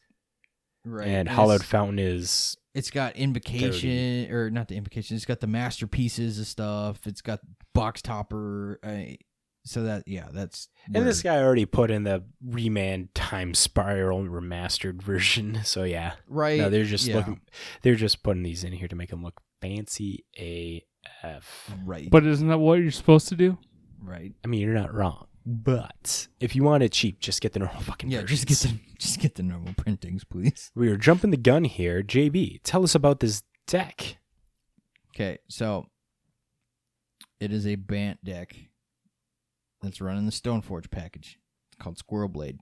Right. 0.86 1.08
and 1.08 1.28
Hallowed 1.30 1.64
Fountain 1.64 2.00
is 2.00 2.58
It's 2.74 2.90
got 2.90 3.16
invocation 3.18 4.32
or 4.32 4.50
not 4.50 4.68
the 4.70 4.76
invocation. 4.76 5.16
It's 5.16 5.26
got 5.26 5.40
the 5.42 5.48
masterpieces 5.48 6.40
of 6.40 6.48
stuff. 6.48 7.06
It's 7.06 7.22
got 7.22 7.40
box 7.74 8.02
topper. 8.02 8.80
Uh, 8.84 9.16
so 9.64 9.84
that 9.84 10.04
yeah, 10.08 10.28
that's 10.32 10.70
and 10.94 11.08
this 11.08 11.22
guy 11.22 11.38
already 11.38 11.66
put 11.66 11.92
in 11.92 12.04
the 12.04 12.24
Remand 12.44 13.14
Time 13.14 13.54
Spiral 13.54 14.24
remastered 14.24 15.02
version. 15.02 15.62
So 15.64 15.84
yeah, 15.84 16.14
right. 16.28 16.60
no, 16.60 16.70
they're 16.70 16.84
just 16.84 17.08
yeah, 17.08 17.18
looking, 17.18 17.42
they're 17.82 17.96
just 17.96 18.24
putting 18.24 18.44
these 18.44 18.64
in 18.64 18.74
here 18.74 18.88
to 18.88 18.96
make 18.96 19.10
them 19.10 19.24
look 19.24 19.42
fancy 19.62 20.26
AF. 20.38 21.72
right. 21.86 22.10
But 22.10 22.26
isn't 22.26 22.48
that 22.48 22.58
what 22.58 22.80
you're 22.80 22.92
supposed 22.92 23.28
to 23.30 23.36
do? 23.36 23.58
right. 24.04 24.34
I 24.44 24.48
mean, 24.48 24.62
you're 24.62 24.74
not 24.74 24.94
wrong, 24.94 25.28
but 25.46 26.28
if 26.40 26.56
you 26.56 26.64
want 26.64 26.82
it 26.84 26.92
cheap, 26.92 27.20
just 27.20 27.42
get 27.42 27.54
the 27.54 27.60
normal 27.60 27.82
fucking 27.82 28.10
Yeah, 28.10 28.24
just 28.24 28.48
get 28.48 28.58
the 28.58 28.80
just 28.98 29.20
get 29.20 29.36
the 29.36 29.44
normal 29.44 29.74
printings, 29.76 30.24
please. 30.24 30.72
We 30.76 30.90
are 30.90 30.98
jumping 30.98 31.30
the 31.30 31.38
gun 31.38 31.66
here. 31.66 32.02
JB, 32.02 32.62
tell 32.64 32.84
us 32.84 32.96
about 32.96 33.20
this 33.20 33.44
deck. 33.68 34.18
Okay, 35.14 35.38
so 35.50 35.86
it 37.40 37.52
is 37.52 37.68
a 37.68 37.76
Bant 37.76 38.24
deck 38.24 38.56
that's 39.82 40.02
running 40.02 40.26
the 40.26 40.32
Stoneforge 40.32 40.90
package. 40.92 41.40
It's 41.72 41.82
called 41.82 41.98
Squirrel 41.98 42.30
Blade 42.30 42.60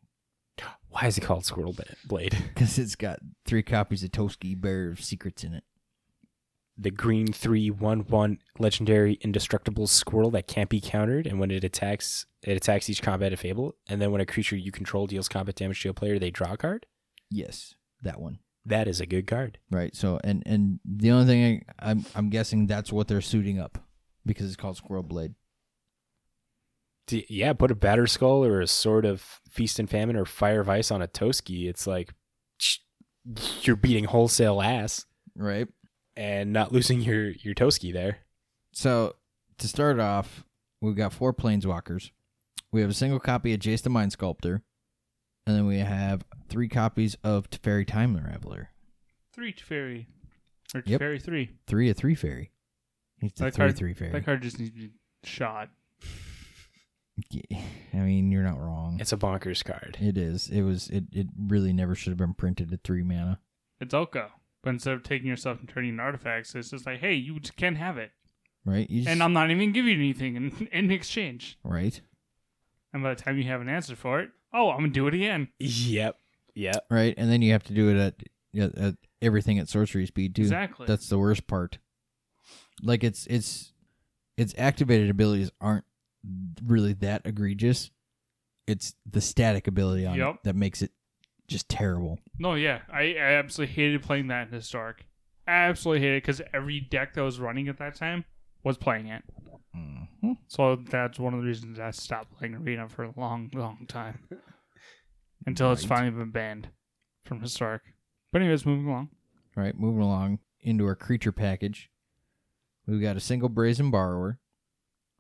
Why 0.90 1.06
is 1.08 1.18
it 1.18 1.22
called 1.22 1.46
Squirrel 1.46 1.76
Blade? 2.08 2.38
because 2.54 2.78
it's 2.78 2.96
got 2.96 3.20
three 3.46 3.64
copies 3.64 4.04
of 4.04 4.12
Toski 4.12 4.60
Bearer 4.60 4.92
of 4.92 5.04
Secrets 5.04 5.44
in 5.44 5.54
it. 5.54 5.64
the 6.78 6.92
green 6.92 7.32
three 7.32 7.70
one 7.70 8.00
one 8.02 8.40
legendary 8.58 9.20
indestructible 9.22 9.88
squirrel 9.88 10.32
that 10.32 10.48
can't 10.48 10.70
be 10.70 10.82
countered, 10.82 11.28
and 11.28 11.40
when 11.40 11.52
it 11.52 11.64
attacks, 11.64 12.26
it 12.44 12.56
attacks 12.58 12.90
each 12.90 13.02
combat 13.02 13.34
if 13.34 13.46
able, 13.46 13.76
and 13.88 14.02
then 14.02 14.12
when 14.12 14.22
a 14.22 14.26
creature 14.26 14.56
you 14.56 14.72
control 14.72 15.08
deals 15.08 15.28
combat 15.28 15.56
damage 15.56 15.82
to 15.82 15.90
a 15.90 15.94
player, 15.94 16.18
they 16.20 16.32
draw 16.32 16.54
a 16.54 16.58
card. 16.58 16.86
Yes, 17.30 17.76
that 18.02 18.20
one. 18.20 18.40
That 18.66 18.88
is 18.88 19.00
a 19.02 19.06
good 19.06 19.28
card. 19.28 19.58
Right. 19.72 19.96
So, 19.96 20.20
and 20.24 20.44
and 20.46 20.80
the 20.86 21.12
only 21.12 21.26
thing 21.26 21.66
I, 21.80 21.92
I'm 21.92 22.06
I'm 22.16 22.30
guessing 22.30 22.68
that's 22.68 22.92
what 22.92 23.08
they're 23.08 23.22
suiting 23.22 23.60
up 23.60 23.78
because 24.26 24.48
it's 24.48 24.56
called 24.56 24.78
Squirrel 24.78 25.04
Blade. 25.04 25.34
D- 27.10 27.26
yeah, 27.30 27.54
put 27.54 27.72
a 27.72 27.76
Batterskull 27.76 28.46
or 28.48 28.62
a 28.62 28.68
sword 28.68 29.06
of 29.06 29.22
feast 29.50 29.80
and 29.80 29.90
famine 29.90 30.16
or 30.16 30.26
fire 30.26 30.62
of 30.62 30.70
ice 30.70 30.92
on 30.92 31.02
a 31.02 31.08
Toski. 31.08 31.68
It's 31.68 31.86
like 31.88 32.14
you're 33.62 33.76
beating 33.76 34.06
wholesale 34.06 34.62
ass 34.62 35.06
Right. 35.36 35.68
and 36.16 36.52
not 36.54 36.72
losing 36.72 37.02
your 37.02 37.30
your 37.30 37.54
Toski 37.54 37.92
there. 37.94 38.20
So 38.74 39.16
to 39.58 39.68
start 39.68 40.00
off, 40.00 40.44
we've 40.82 40.96
got 40.96 41.14
four 41.14 41.34
planeswalkers. 41.34 42.12
We 42.72 42.82
have 42.82 42.90
a 42.90 42.94
single 42.94 43.20
copy 43.20 43.54
of 43.54 43.60
Jace 43.60 43.82
the 43.82 43.90
Mind 43.90 44.12
Sculptor, 44.12 44.62
and 45.48 45.56
then 45.56 45.66
we 45.66 45.80
have 45.80 46.24
three 46.48 46.70
copies 46.70 47.16
of 47.24 47.50
Teferi 47.50 47.86
Time 47.86 48.16
Unraveler. 48.16 48.68
Three 49.34 49.54
Teferi. 49.54 50.06
Or 50.76 50.84
Yep. 50.86 51.02
Teferi 51.02 51.22
three. 51.22 51.50
Three 51.66 51.90
a 51.90 51.94
three 51.96 52.14
fairy. 52.16 52.52
He's 53.20 53.34
the 53.34 53.46
That 53.46 53.54
three 53.56 53.66
card- 53.66 53.78
three 53.78 53.94
fairy. 53.94 54.12
That 54.12 54.26
card 54.26 54.42
just 54.44 54.60
needs 54.60 54.72
to 54.72 54.78
be 54.78 54.92
shot. 55.24 55.70
Yeah, 57.30 57.60
I 57.94 57.98
mean, 57.98 58.32
you're 58.32 58.44
not 58.44 58.60
wrong. 58.60 58.98
It's 59.00 59.14
a 59.14 59.18
bonkers 59.18 59.64
card. 59.64 59.98
It 60.00 60.18
is. 60.18 60.50
It 60.50 60.62
was. 60.62 60.90
It. 60.90 61.06
It 61.12 61.28
really 61.38 61.74
never 61.74 61.96
should 61.96 62.12
have 62.12 62.18
been 62.18 62.34
printed 62.34 62.72
at 62.74 62.84
three 62.84 63.04
mana. 63.04 63.40
It's 63.80 63.94
Oko. 63.94 64.30
But 64.62 64.72
instead 64.72 64.94
of 64.94 65.04
taking 65.04 65.28
yourself 65.28 65.60
and 65.60 65.70
turning 65.70 65.92
into 65.92 66.04
artifacts, 66.04 66.54
it's 66.54 66.70
just 66.72 66.86
like, 66.86 67.00
hey, 67.00 67.14
you 67.14 67.40
just 67.40 67.56
can't 67.56 67.78
have 67.78 67.98
it. 67.98 68.12
Right. 68.66 68.90
Just, 68.90 69.08
And 69.08 69.24
I'm 69.24 69.32
not 69.32 69.50
even 69.52 69.72
giving 69.72 69.92
you 69.92 69.96
anything 70.00 70.36
in, 70.36 70.68
in 70.72 70.92
exchange. 70.92 71.58
right. 71.64 72.00
And 72.92 73.02
by 73.04 73.14
the 73.14 73.22
time 73.22 73.38
you 73.38 73.44
have 73.46 73.62
an 73.62 73.70
answer 73.70 73.96
for 73.96 74.20
it, 74.20 74.32
oh, 74.54 74.72
I'm 74.72 74.80
going 74.80 74.90
to 74.90 74.94
do 74.94 75.08
it 75.08 75.14
again. 75.14 75.48
Yep. 75.60 76.18
Yep. 76.56 76.86
Right. 76.90 77.14
And 77.18 77.32
then 77.32 77.42
you 77.42 77.52
have 77.54 77.64
to 77.66 77.74
do 77.74 77.90
it 77.90 77.98
at, 77.98 78.16
at, 78.60 78.78
at 78.78 78.96
everything 79.22 79.60
at 79.60 79.70
sorcery 79.70 80.08
speed 80.08 80.36
too. 80.36 80.42
Exactly. 80.42 80.88
That's 80.88 81.08
the 81.08 81.20
worst 81.20 81.48
part. 81.48 81.78
Like 82.82 83.04
it's 83.04 83.28
it's 83.28 83.74
its 84.38 84.56
activated 84.58 85.10
abilities 85.10 85.52
aren't 85.62 85.86
really 86.66 86.94
that 86.94 87.22
egregious. 87.26 87.92
It's 88.68 88.94
the 89.10 89.22
static 89.22 89.68
ability 89.68 90.06
on 90.06 90.20
it 90.22 90.36
that 90.44 90.56
makes 90.56 90.82
it 90.82 90.92
just 91.48 91.68
terrible. 91.70 92.20
No, 92.38 92.54
yeah. 92.54 92.82
I, 92.92 93.16
I 93.16 93.34
absolutely 93.34 93.74
hated 93.74 94.04
playing 94.04 94.28
that 94.28 94.48
in 94.48 94.54
Historic. 94.54 95.06
Absolutely 95.48 96.02
hated 96.02 96.18
it 96.18 96.24
because 96.24 96.42
every 96.54 96.80
deck 96.80 97.14
that 97.16 97.22
was 97.24 97.40
running 97.40 97.68
at 97.68 97.78
that 97.80 97.96
time 97.96 98.26
was 98.64 98.78
playing 98.78 99.08
it. 99.08 99.24
Mm-hmm. 99.76 100.34
So 100.48 100.76
that's 100.76 101.18
one 101.18 101.34
of 101.34 101.42
the 101.42 101.48
reasons 101.48 101.80
I 101.80 101.90
stopped 101.92 102.38
playing 102.38 102.54
Arena 102.56 102.88
for 102.90 103.04
a 103.06 103.14
long, 103.18 103.50
long 103.54 103.86
time. 103.88 104.20
Until 105.48 105.72
it's 105.72 105.84
Right. 105.88 105.98
finally 105.98 106.12
been 106.12 106.32
banned 106.32 106.68
from 107.26 107.42
Historic. 107.42 107.82
But 108.32 108.42
anyways, 108.42 108.66
moving 108.66 108.88
along. 108.88 109.10
All 109.58 109.64
right, 109.64 109.78
moving 109.78 110.02
along 110.02 110.40
into 110.62 110.86
our 110.86 110.96
creature 110.96 111.32
package. 111.32 111.90
We've 112.86 113.02
got 113.02 113.18
a 113.18 113.22
single 113.22 113.50
brazen 113.50 113.90
borrower, 113.90 114.40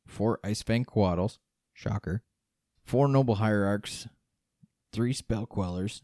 four 0.09 0.39
Ice-Fang 0.43 0.85
Coatls, 0.85 1.37
shocker, 1.73 2.23
four 2.83 3.07
noble 3.07 3.35
hierarchs, 3.35 4.07
three 4.91 5.13
spell 5.13 5.45
quellers, 5.45 6.01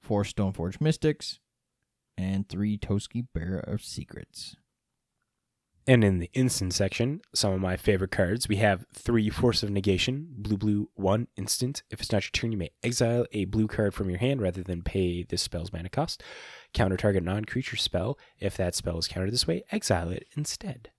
four 0.00 0.24
Stoneforge 0.24 0.80
mystics, 0.80 1.38
and 2.16 2.48
three 2.48 2.76
Toski 2.78 3.26
Bearer 3.32 3.60
of 3.60 3.84
Secrets. 3.84 4.56
And 5.86 6.04
in 6.04 6.18
the 6.18 6.30
instant 6.34 6.74
section, 6.74 7.22
some 7.34 7.54
of 7.54 7.62
my 7.62 7.78
favorite 7.78 8.10
cards, 8.10 8.46
we 8.46 8.56
have 8.56 8.84
three 8.92 9.30
Force 9.30 9.62
of 9.62 9.70
Negation, 9.70 10.28
blue, 10.36 10.58
blue, 10.58 10.90
one 10.94 11.28
instant. 11.34 11.82
If 11.88 12.00
it's 12.00 12.12
not 12.12 12.24
your 12.24 12.30
turn, 12.32 12.52
you 12.52 12.58
may 12.58 12.72
exile 12.82 13.24
a 13.32 13.46
blue 13.46 13.68
card 13.68 13.94
from 13.94 14.10
your 14.10 14.18
hand 14.18 14.42
rather 14.42 14.62
than 14.62 14.82
pay 14.82 15.22
this 15.22 15.40
spell's 15.40 15.72
mana 15.72 15.88
cost. 15.88 16.22
Counter 16.74 16.98
target 16.98 17.22
non 17.22 17.46
creature 17.46 17.76
spell. 17.76 18.18
If 18.38 18.54
that 18.58 18.74
spell 18.74 18.98
is 18.98 19.08
countered 19.08 19.32
this 19.32 19.46
way, 19.46 19.62
exile 19.72 20.10
it 20.10 20.26
instead. 20.36 20.90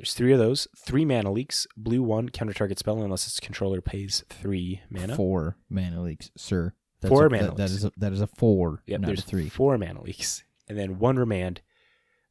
There's 0.00 0.14
three 0.14 0.32
of 0.32 0.38
those. 0.38 0.66
Three 0.74 1.04
mana 1.04 1.30
leaks, 1.30 1.66
blue, 1.76 2.02
one, 2.02 2.30
counter 2.30 2.54
target 2.54 2.78
spell 2.78 3.02
unless 3.02 3.26
its 3.26 3.38
controller 3.38 3.82
pays 3.82 4.24
three 4.30 4.80
mana. 4.88 5.14
Four 5.14 5.58
mana 5.68 6.00
leaks, 6.00 6.30
sir. 6.38 6.72
Four 7.06 7.26
a, 7.26 7.30
mana 7.30 7.48
that- 7.48 7.56
that 7.58 7.62
leaks. 7.64 7.72
is 7.74 7.84
a, 7.84 7.92
that 7.98 8.12
is 8.14 8.22
a 8.22 8.26
four, 8.26 8.82
Yep, 8.86 9.00
not 9.02 9.06
a 9.06 9.10
there's 9.10 9.24
three. 9.24 9.50
four 9.50 9.76
mana 9.76 10.00
leaks. 10.00 10.42
And 10.70 10.78
then 10.78 10.98
one 10.98 11.16
remand, 11.18 11.60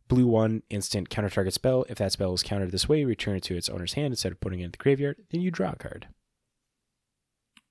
blue 0.08 0.26
one 0.26 0.64
instant 0.72 1.12
counter 1.12 1.30
target 1.30 1.54
spell. 1.54 1.86
If 1.90 2.00
that 2.00 2.12
spell 2.12 2.34
is 2.34 2.42
countered 2.42 2.72
this 2.72 2.90
way, 2.90 3.06
return 3.06 3.36
it 3.36 3.44
to 3.44 3.56
its 3.56 3.70
owner's 3.70 3.94
hand 3.94 4.14
instead 4.14 4.32
of 4.32 4.40
putting 4.42 4.62
it 4.62 4.66
in 4.66 4.72
the 4.72 4.78
graveyard. 4.78 5.18
Then 5.30 5.42
you 5.42 5.52
draw 5.52 5.74
a 5.74 5.76
card. 5.76 6.08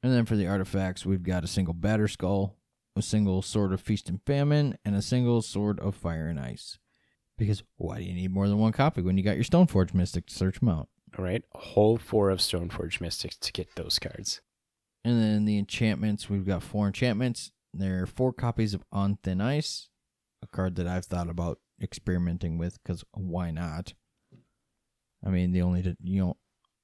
And 0.01 0.13
then 0.13 0.27
for 0.27 0.37
the 0.37 0.47
artifacts, 0.47 1.05
we've 1.05 1.25
got 1.25 1.43
a 1.43 1.49
single 1.49 1.75
Batterskull, 1.75 2.53
a 2.95 3.03
single 3.03 3.43
Sword 3.43 3.73
of 3.73 3.81
Feast 3.81 4.09
and 4.09 4.23
Famine, 4.25 4.79
and 4.85 4.95
a 4.95 5.03
single 5.03 5.43
Sword 5.43 5.81
of 5.81 5.97
Fire 5.97 6.29
and 6.29 6.39
Ice. 6.39 6.79
Because 7.39 7.63
why 7.77 7.99
do 7.99 8.05
you 8.05 8.15
need 8.15 8.33
more 8.33 8.49
than 8.49 8.59
one 8.59 8.73
copy 8.73 9.01
when 9.01 9.17
you 9.17 9.23
got 9.25 9.37
your 9.37 9.45
Stoneforge 9.45 9.95
Mystic 9.95 10.27
to 10.27 10.35
search 10.35 10.59
them 10.61 10.69
out? 10.69 10.89
All 11.17 11.25
right, 11.25 11.43
a 11.55 11.59
whole 11.59 11.97
four 11.97 12.29
of 12.29 12.41
Stoneforge 12.41 13.01
Mystics 13.01 13.37
to 13.37 13.53
get 13.53 13.75
those 13.77 13.99
cards. 13.99 14.41
And 15.05 15.23
then 15.23 15.45
the 15.47 15.57
enchantments, 15.59 16.29
we've 16.29 16.47
got 16.47 16.63
four 16.63 16.87
enchantments. 16.89 17.53
There 17.73 18.03
are 18.03 18.07
four 18.07 18.33
copies 18.33 18.75
of 18.75 18.83
On 18.93 19.17
Thin 19.23 19.41
Ice, 19.41 19.89
a 20.43 20.47
card 20.49 20.75
that 20.77 20.87
I've 20.87 21.07
thought 21.07 21.31
about 21.31 21.61
experimenting 21.81 22.59
with 22.59 22.83
because 22.83 23.05
why 23.13 23.51
not? 23.53 23.95
I 25.25 25.31
mean, 25.31 25.53
the 25.53 25.63
only 25.63 25.97
you 26.03 26.21
know 26.21 26.37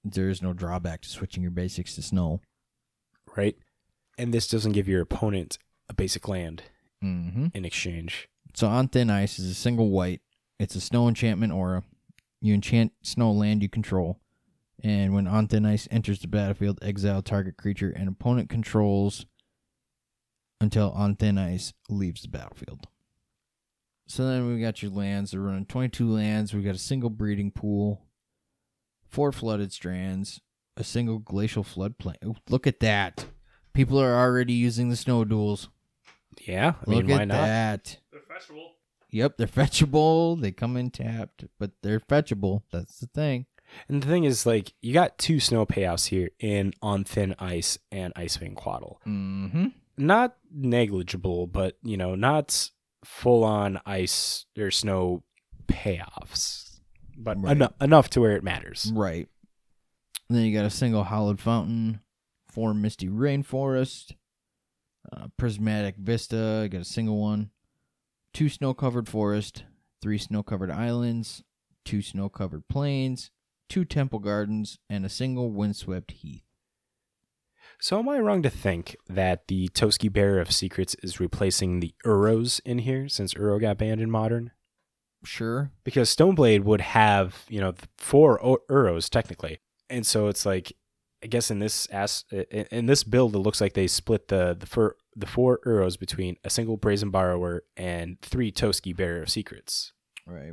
there 0.05 0.29
is 0.29 0.41
no 0.41 0.53
drawback 0.53 1.03
to 1.03 1.09
switching 1.09 1.43
your 1.43 1.51
basics 1.53 1.95
to 1.97 2.03
snow. 2.03 2.41
Right, 3.37 3.57
and 4.17 4.33
this 4.33 4.47
doesn't 4.47 4.73
give 4.73 4.87
your 4.89 5.03
opponent 5.03 5.59
a 5.89 5.95
basic 5.95 6.29
land 6.29 6.63
Mm-hmm. 7.03 7.49
in 7.53 7.67
exchange. 7.67 8.29
So 8.55 8.67
on 8.67 8.89
thin 8.89 9.11
ice 9.11 9.39
is 9.39 9.51
a 9.51 9.55
single 9.55 9.91
white. 9.91 10.23
It's 10.59 10.75
a 10.75 10.81
snow 10.81 11.09
enchantment 11.09 11.53
aura. 11.53 11.83
You 12.41 12.55
enchant 12.55 12.93
snow 13.03 13.33
land 13.33 13.63
you 13.63 13.69
control, 13.69 14.21
and 14.83 15.15
when 15.15 15.27
on 15.27 15.49
thin 15.49 15.65
ice 15.65 15.89
enters 15.91 16.21
the 16.21 16.29
battlefield, 16.29 16.79
exile 16.83 17.23
target 17.23 17.57
creature 17.57 17.91
and 17.91 18.09
opponent 18.09 18.49
controls 18.51 19.27
until 20.61 20.91
on 20.93 21.17
thin 21.17 21.39
ice 21.39 21.73
leaves 21.89 22.23
the 22.23 22.29
battlefield. 22.29 22.87
So 24.07 24.27
then 24.27 24.47
we 24.47 24.61
got 24.61 24.83
your 24.83 24.93
lands. 24.93 25.31
They're 25.31 25.41
running 25.41 25.65
22 25.65 26.07
lands. 26.09 26.53
We've 26.53 26.65
got 26.65 26.75
a 26.75 26.79
single 26.79 27.09
breeding 27.11 27.51
pool, 27.51 28.03
four 29.09 29.33
flooded 29.33 29.73
strands, 29.73 30.41
a 30.77 30.85
single 30.85 31.19
glacial 31.19 31.65
floodplain. 31.65 32.17
Ooh, 32.25 32.37
look 32.51 32.67
at 32.67 32.81
that! 32.81 33.27
People 33.73 33.99
are 33.99 34.15
already 34.15 34.53
using 34.53 34.91
the 34.91 34.97
snow 34.97 35.25
duels. 35.25 35.69
Yeah, 36.43 36.75
I 36.87 36.91
Look 36.91 37.07
mean, 37.07 37.17
why 37.17 37.23
at 37.23 37.29
not? 37.29 37.35
that. 37.35 37.99
They're 38.13 38.21
fetchable. 38.21 38.73
Yep, 39.15 39.37
they're 39.39 39.47
fetchable. 39.47 40.41
They 40.41 40.51
come 40.51 40.77
in 40.77 40.91
tapped, 40.91 41.45
but 41.59 41.71
they're 41.83 42.01
fetchable. 42.01 42.63
That's 42.73 42.99
the 42.99 43.07
thing. 43.07 43.47
And 43.89 44.03
the 44.03 44.07
thing 44.09 44.25
is, 44.25 44.45
like, 44.45 44.73
you 44.83 44.93
got 44.93 45.19
two 45.19 45.39
snow 45.39 45.65
payoffs 45.67 46.09
here 46.09 46.31
in 46.41 46.75
On 46.83 47.05
Thin 47.05 47.35
Ice 47.39 47.79
and 47.93 48.13
Icewing 48.15 48.57
Coatl. 48.57 48.97
Mm-hmm. 49.07 49.67
Not 49.97 50.37
negligible, 50.53 51.47
but, 51.47 51.79
you 51.85 51.97
know, 51.97 52.15
not 52.17 52.71
full 53.05 53.45
on 53.45 53.81
ice 53.87 54.47
or 54.59 54.71
snow 54.73 55.23
payoffs. 55.69 56.81
But 57.17 57.41
Right. 57.41 57.53
eno- 57.53 57.75
enough 57.81 58.11
to 58.11 58.21
where 58.21 58.37
it 58.37 58.43
matters. 58.43 58.91
Right. 58.93 59.29
And 60.29 60.37
then 60.37 60.45
you 60.45 60.53
got 60.57 60.65
a 60.67 60.71
single 60.71 61.05
hallowed 61.05 61.41
fountain, 61.41 62.01
four 62.49 62.75
misty 62.75 63.09
rainforest, 63.09 64.13
uh, 65.13 65.29
prismatic 65.37 65.97
vista. 65.97 66.63
You 66.65 66.69
got 66.71 66.81
a 66.81 66.85
single 66.85 67.21
one, 67.21 67.51
two 68.35 68.49
snow 68.49 68.75
covered 68.75 69.09
forest, 69.09 69.65
three 70.03 70.19
snow 70.19 70.43
covered 70.43 70.71
islands, 70.71 71.43
two 71.85 72.03
snow 72.03 72.29
covered 72.29 72.69
plains, 72.69 73.31
two 73.69 73.85
temple 73.85 74.19
gardens, 74.19 74.79
and 74.91 75.07
a 75.07 75.09
single 75.09 75.51
windswept 75.51 76.11
heath. 76.11 76.43
So, 77.81 77.99
am 77.99 78.09
I 78.09 78.19
wrong 78.19 78.43
to 78.43 78.51
think 78.51 78.97
that 79.09 79.49
the 79.49 79.69
Toski 79.69 80.13
Bearer 80.13 80.41
of 80.41 80.53
Secrets 80.53 80.95
is 81.03 81.21
replacing 81.21 81.81
the 81.81 81.95
Uros 82.05 82.61
in 82.65 82.79
here 82.79 83.09
since 83.09 83.35
Uro 83.35 83.61
got 83.61 83.79
banned 83.79 84.01
in 84.01 84.11
Modern? 84.11 84.51
Sure. 85.25 85.71
because 85.85 86.15
Stoneblade 86.15 86.65
would 86.65 86.83
have 86.83 87.45
you 87.49 87.59
know 87.59 87.73
four 87.97 88.39
Uros 88.69 89.09
technically, 89.09 89.61
and 89.89 90.07
so 90.07 90.29
it's 90.29 90.45
like 90.45 90.75
I 91.25 91.27
guess 91.27 91.51
in 91.51 91.59
this 91.59 91.87
as 91.87 92.25
in 92.31 92.67
in 92.71 92.87
this 92.87 93.03
build 93.03 93.35
it 93.35 93.39
looks 93.39 93.61
like 93.61 93.73
they 93.73 93.87
split 93.87 94.29
the 94.29 94.55
the 94.59 94.67
four 94.67 94.97
the 95.17 95.27
four 95.27 95.59
Uros 95.65 95.97
between 95.99 96.37
a 96.45 96.51
single 96.51 96.77
Brazen 96.77 97.11
Borrower 97.11 97.65
and 97.77 98.21
three 98.21 98.53
Toski 98.53 98.95
Bearer 98.95 99.23
of 99.23 99.31
Secrets, 99.31 99.93
Right. 100.27 100.53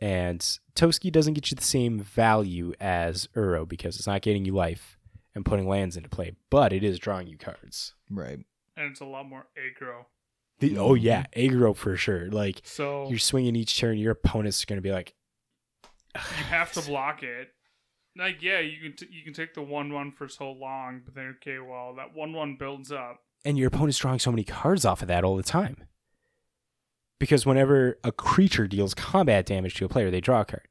and 0.00 0.40
Toski 0.74 1.12
doesn't 1.12 1.34
get 1.34 1.50
you 1.50 1.54
the 1.54 1.62
same 1.62 2.00
value 2.00 2.72
as 2.80 3.28
Uro 3.36 3.68
because 3.68 3.96
it's 3.96 4.06
not 4.06 4.22
getting 4.22 4.44
you 4.44 4.52
life 4.54 4.98
and 5.34 5.44
putting 5.44 5.68
lands 5.68 5.96
into 5.96 6.08
play, 6.08 6.32
but 6.50 6.72
it 6.72 6.82
is 6.82 6.98
drawing 6.98 7.28
you 7.28 7.36
cards. 7.38 7.94
Right. 8.10 8.40
And 8.76 8.90
it's 8.90 9.00
a 9.00 9.04
lot 9.04 9.28
more 9.28 9.46
aggro. 9.56 10.06
The, 10.58 10.76
oh 10.78 10.94
yeah, 10.94 11.24
aggro 11.36 11.76
for 11.76 11.96
sure. 11.96 12.28
Like 12.30 12.60
So 12.64 13.08
you're 13.08 13.18
swinging 13.18 13.54
each 13.56 13.78
turn, 13.78 13.98
your 13.98 14.12
opponent's 14.12 14.64
going 14.64 14.78
to 14.78 14.82
be 14.82 14.90
like, 14.92 15.14
you 16.14 16.44
have 16.44 16.72
to 16.72 16.82
block 16.82 17.22
it. 17.22 17.50
Like 18.16 18.42
yeah, 18.42 18.58
you 18.60 18.80
can 18.82 18.96
t- 18.96 19.08
you 19.10 19.22
can 19.24 19.32
take 19.32 19.54
the 19.54 19.62
one 19.62 19.92
one 19.92 20.10
for 20.12 20.28
so 20.28 20.50
long, 20.50 21.02
but 21.04 21.14
then 21.14 21.36
okay, 21.40 21.58
well 21.58 21.94
that 21.96 22.14
one 22.14 22.32
one 22.32 22.56
builds 22.58 22.90
up. 22.92 23.20
and 23.44 23.56
your 23.58 23.68
opponent's 23.68 23.98
drawing 23.98 24.18
so 24.18 24.30
many 24.30 24.44
cards 24.44 24.84
off 24.84 25.00
of 25.02 25.08
that 25.08 25.24
all 25.24 25.36
the 25.36 25.42
time. 25.42 25.76
Because 27.18 27.44
whenever 27.44 27.98
a 28.02 28.12
creature 28.12 28.66
deals 28.66 28.94
combat 28.94 29.44
damage 29.46 29.74
to 29.74 29.84
a 29.84 29.88
player, 29.88 30.10
they 30.10 30.20
draw 30.20 30.40
a 30.40 30.44
card. 30.44 30.66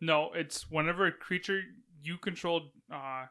No, 0.00 0.30
it's 0.34 0.68
whenever 0.70 1.06
a 1.06 1.12
creature 1.12 1.62
you 2.02 2.18
control 2.18 2.72
uh, 2.92 3.26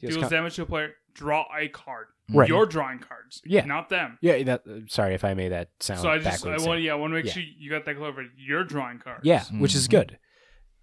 Deals 0.00 0.14
deals 0.14 0.24
com- 0.24 0.30
damage 0.30 0.56
to 0.56 0.62
a 0.62 0.66
player, 0.66 0.94
draw 1.14 1.44
a 1.56 1.68
card. 1.68 2.06
Right. 2.30 2.48
You're 2.48 2.66
drawing 2.66 2.98
cards. 2.98 3.40
Yeah. 3.46 3.64
Not 3.64 3.88
them. 3.88 4.18
yeah, 4.20 4.42
that. 4.42 4.62
uh, 4.68 4.80
Sorry 4.88 5.14
if 5.14 5.24
I 5.24 5.34
made 5.34 5.52
that 5.52 5.70
sound 5.80 6.00
so 6.00 6.10
I 6.10 6.18
just 6.18 6.44
I 6.44 6.50
backwards. 6.50 6.66
want 6.66 6.82
yeah 6.82 6.92
I 6.92 6.96
want 6.96 7.12
to 7.12 7.14
make 7.14 7.24
Yeah. 7.26 7.32
sure 7.32 7.42
you 7.42 7.70
got 7.70 7.84
that 7.86 7.96
clear. 7.96 8.12
You're 8.36 8.64
drawing 8.64 8.98
cards. 8.98 9.20
yeah, 9.24 9.44
which 9.52 9.74
is 9.74 9.86
Mhm. 9.88 9.92
good. 9.92 10.18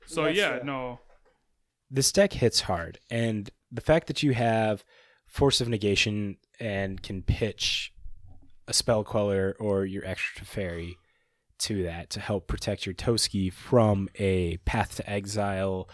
So 0.07 0.23
That's, 0.23 0.37
yeah, 0.37 0.59
uh, 0.61 0.63
no. 0.63 0.99
This 1.89 2.11
deck 2.11 2.33
hits 2.33 2.61
hard, 2.61 2.99
and 3.09 3.49
the 3.71 3.81
fact 3.81 4.07
that 4.07 4.23
you 4.23 4.33
have 4.33 4.83
Force 5.27 5.61
of 5.61 5.69
Negation 5.69 6.37
and 6.59 7.01
can 7.01 7.21
pitch 7.21 7.93
a 8.67 8.73
Spell 8.73 9.03
Queller 9.03 9.55
or 9.59 9.85
your 9.85 10.05
extra 10.05 10.45
fairy 10.45 10.97
to 11.59 11.83
that 11.83 12.09
to 12.11 12.19
help 12.19 12.47
protect 12.47 12.85
your 12.85 12.95
Toski 12.95 13.51
from 13.51 14.09
a 14.15 14.57
path 14.57 14.95
to 14.95 15.09
exile 15.09 15.89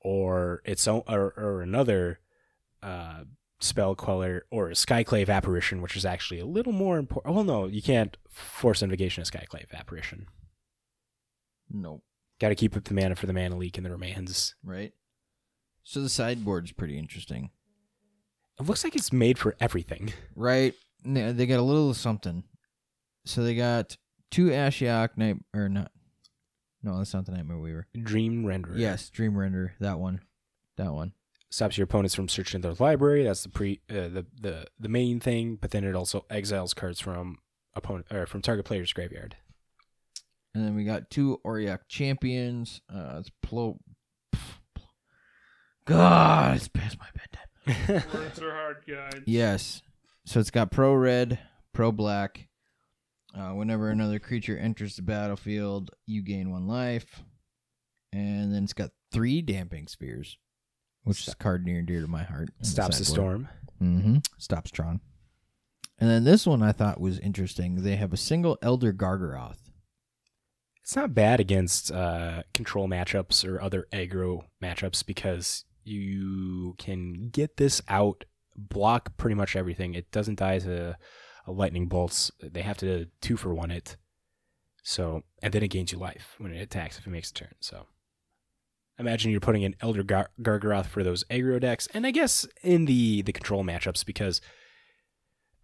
or 0.00 0.62
its 0.64 0.86
own 0.86 1.02
or, 1.08 1.32
or 1.36 1.62
another 1.62 2.20
uh, 2.82 3.24
spell 3.60 3.94
queller 3.94 4.44
or 4.50 4.68
a 4.68 4.74
skyclave 4.74 5.28
apparition, 5.28 5.80
which 5.80 5.96
is 5.96 6.04
actually 6.04 6.38
a 6.38 6.46
little 6.46 6.72
more 6.72 6.98
important. 6.98 7.34
Well, 7.34 7.44
no, 7.44 7.66
you 7.66 7.82
can't 7.82 8.16
force 8.28 8.82
invocation 8.82 9.22
of 9.22 9.30
skyclave 9.30 9.72
apparition. 9.72 10.26
Nope. 11.70 12.02
Got 12.40 12.50
to 12.50 12.54
keep 12.54 12.76
up 12.76 12.84
the 12.84 12.94
mana 12.94 13.16
for 13.16 13.26
the 13.26 13.32
mana 13.32 13.56
leak 13.56 13.78
and 13.78 13.86
the 13.86 13.90
remains. 13.90 14.54
Right. 14.62 14.92
So 15.84 16.00
the 16.00 16.08
sideboard's 16.08 16.72
pretty 16.72 16.98
interesting, 16.98 17.50
It 18.58 18.64
looks 18.66 18.84
like 18.84 18.96
it's 18.96 19.12
made 19.12 19.38
for 19.38 19.54
everything. 19.60 20.12
right? 20.34 20.74
They 21.04 21.32
they 21.32 21.46
got 21.46 21.58
a 21.60 21.62
little 21.62 21.90
of 21.90 21.96
something. 21.98 22.44
So 23.26 23.42
they 23.44 23.54
got 23.54 23.96
two 24.30 24.46
Ashiok 24.48 25.16
night 25.16 25.36
or 25.54 25.68
not? 25.68 25.90
No, 26.82 26.98
that's 26.98 27.12
not 27.14 27.26
the 27.26 27.32
Nightmare 27.32 27.58
Weaver. 27.58 27.86
Dream 28.02 28.44
renderer. 28.44 28.76
Yes, 28.78 29.08
Dream 29.10 29.36
Render. 29.38 29.74
That 29.80 29.98
one. 29.98 30.20
That 30.76 30.92
one. 30.92 31.12
stops 31.50 31.78
your 31.78 31.84
opponents 31.84 32.14
from 32.14 32.28
searching 32.28 32.60
their 32.62 32.74
library. 32.78 33.22
That's 33.24 33.42
the 33.42 33.48
pre 33.50 33.80
uh, 33.90 34.08
the 34.08 34.26
the 34.40 34.66
the 34.80 34.88
main 34.88 35.20
thing. 35.20 35.56
But 35.60 35.70
then 35.70 35.84
it 35.84 35.94
also 35.94 36.24
exiles 36.30 36.74
cards 36.74 37.00
from 37.00 37.38
opponent 37.74 38.06
or 38.12 38.26
from 38.26 38.42
target 38.42 38.64
player's 38.66 38.92
graveyard. 38.92 39.36
And 40.54 40.64
then 40.64 40.74
we 40.76 40.84
got 40.84 41.10
two 41.10 41.40
Auriok 41.44 41.80
champions. 41.88 42.80
Uh, 42.92 43.16
it's 43.20 43.30
Plo. 43.44 43.78
God, 45.86 46.56
it's 46.56 46.68
past 46.68 46.98
my 46.98 47.06
bedtime. 47.14 48.04
Words 48.14 48.40
are 48.40 48.52
hard, 48.54 48.76
guys. 48.88 49.22
Yes. 49.26 49.82
So 50.24 50.40
it's 50.40 50.50
got 50.50 50.70
pro 50.70 50.94
red, 50.94 51.38
pro 51.72 51.92
black. 51.92 52.48
Uh, 53.36 53.50
whenever 53.50 53.90
another 53.90 54.18
creature 54.18 54.56
enters 54.56 54.96
the 54.96 55.02
battlefield, 55.02 55.90
you 56.06 56.22
gain 56.22 56.50
one 56.50 56.66
life. 56.66 57.22
And 58.12 58.54
then 58.54 58.64
it's 58.64 58.72
got 58.72 58.90
three 59.12 59.42
damping 59.42 59.88
spheres, 59.88 60.38
which 61.02 61.26
is 61.26 61.34
a 61.34 61.36
card 61.36 61.66
near 61.66 61.78
and 61.78 61.86
dear 61.86 62.00
to 62.00 62.06
my 62.06 62.22
heart. 62.22 62.50
Stops 62.62 62.98
the 62.98 63.04
storm. 63.04 63.48
Mm-hmm. 63.82 64.18
Stops 64.38 64.70
Tron. 64.70 65.00
And 65.98 66.08
then 66.08 66.24
this 66.24 66.46
one 66.46 66.62
I 66.62 66.72
thought 66.72 67.00
was 67.00 67.18
interesting. 67.18 67.82
They 67.82 67.96
have 67.96 68.12
a 68.12 68.16
single 68.16 68.56
Elder 68.62 68.92
Gargaroth. 68.92 69.70
It's 70.82 70.96
not 70.96 71.14
bad 71.14 71.40
against 71.40 71.90
uh, 71.90 72.42
control 72.52 72.88
matchups 72.88 73.44
or 73.44 73.60
other 73.60 73.86
aggro 73.92 74.42
matchups 74.62 75.04
because 75.04 75.64
you 75.84 76.74
can 76.78 77.28
get 77.30 77.56
this 77.56 77.80
out, 77.88 78.24
block 78.56 79.16
pretty 79.16 79.34
much 79.34 79.56
everything. 79.56 79.94
It 79.94 80.10
doesn't 80.10 80.38
die 80.38 80.58
to 80.60 80.96
a 81.46 81.52
lightning 81.52 81.86
bolts. 81.86 82.30
They 82.40 82.62
have 82.62 82.78
to 82.78 83.06
two 83.20 83.36
for 83.36 83.54
one 83.54 83.70
it. 83.70 83.96
So 84.82 85.22
and 85.42 85.52
then 85.52 85.62
it 85.62 85.68
gains 85.68 85.92
you 85.92 85.98
life 85.98 86.34
when 86.38 86.52
it 86.52 86.60
attacks 86.60 86.98
if 86.98 87.06
it 87.06 87.10
makes 87.10 87.30
a 87.30 87.34
turn. 87.34 87.54
So 87.60 87.86
imagine 88.98 89.30
you're 89.30 89.40
putting 89.40 89.62
in 89.62 89.76
Elder 89.80 90.02
Gar- 90.02 90.30
Gargaroth 90.40 90.86
for 90.86 91.02
those 91.02 91.24
aggro 91.24 91.60
decks, 91.60 91.88
and 91.94 92.06
I 92.06 92.10
guess 92.10 92.46
in 92.62 92.84
the 92.84 93.22
the 93.22 93.32
control 93.32 93.64
matchups 93.64 94.04
because 94.04 94.40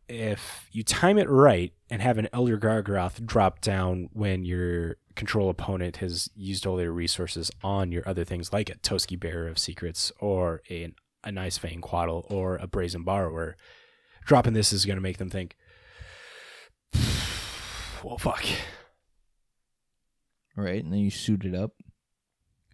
if 0.09 0.69
you 0.73 0.83
time 0.83 1.19
it 1.19 1.29
right 1.29 1.73
and 1.89 2.03
have 2.03 2.19
an 2.19 2.29
Elder 2.33 2.59
Gargaroth 2.59 3.25
drop 3.25 3.61
down 3.61 4.09
when 4.13 4.45
your 4.45 4.97
control 5.15 5.51
opponent 5.51 5.99
has 5.99 6.31
used 6.35 6.66
all 6.66 6.77
their 6.77 6.93
resources 6.93 7.51
on 7.62 7.93
your 7.93 8.09
other 8.09 8.24
things 8.24 8.53
like 8.53 8.70
a 8.70 8.77
Toski 8.77 9.19
Bearer 9.19 9.49
of 9.49 9.59
Secrets 9.59 10.12
or 10.20 10.62
a, 10.70 10.93
a 11.24 11.32
Nice 11.32 11.59
Fang 11.59 11.81
Quaddle 11.81 12.27
or 12.31 12.57
a 12.57 12.66
Brazen 12.66 13.03
Borrower, 13.03 13.57
dropping 14.24 14.53
this 14.53 14.73
is 14.73 14.87
going 14.87 14.97
to 14.97 15.03
make 15.03 15.19
them 15.19 15.31
think, 15.31 15.57
well, 18.05 18.19
fuck. 18.19 18.45
Right? 20.57 20.82
And 20.82 20.93
then 20.93 21.01
you 21.01 21.11
suit 21.11 21.45
it 21.45 21.55
up. 21.55 21.73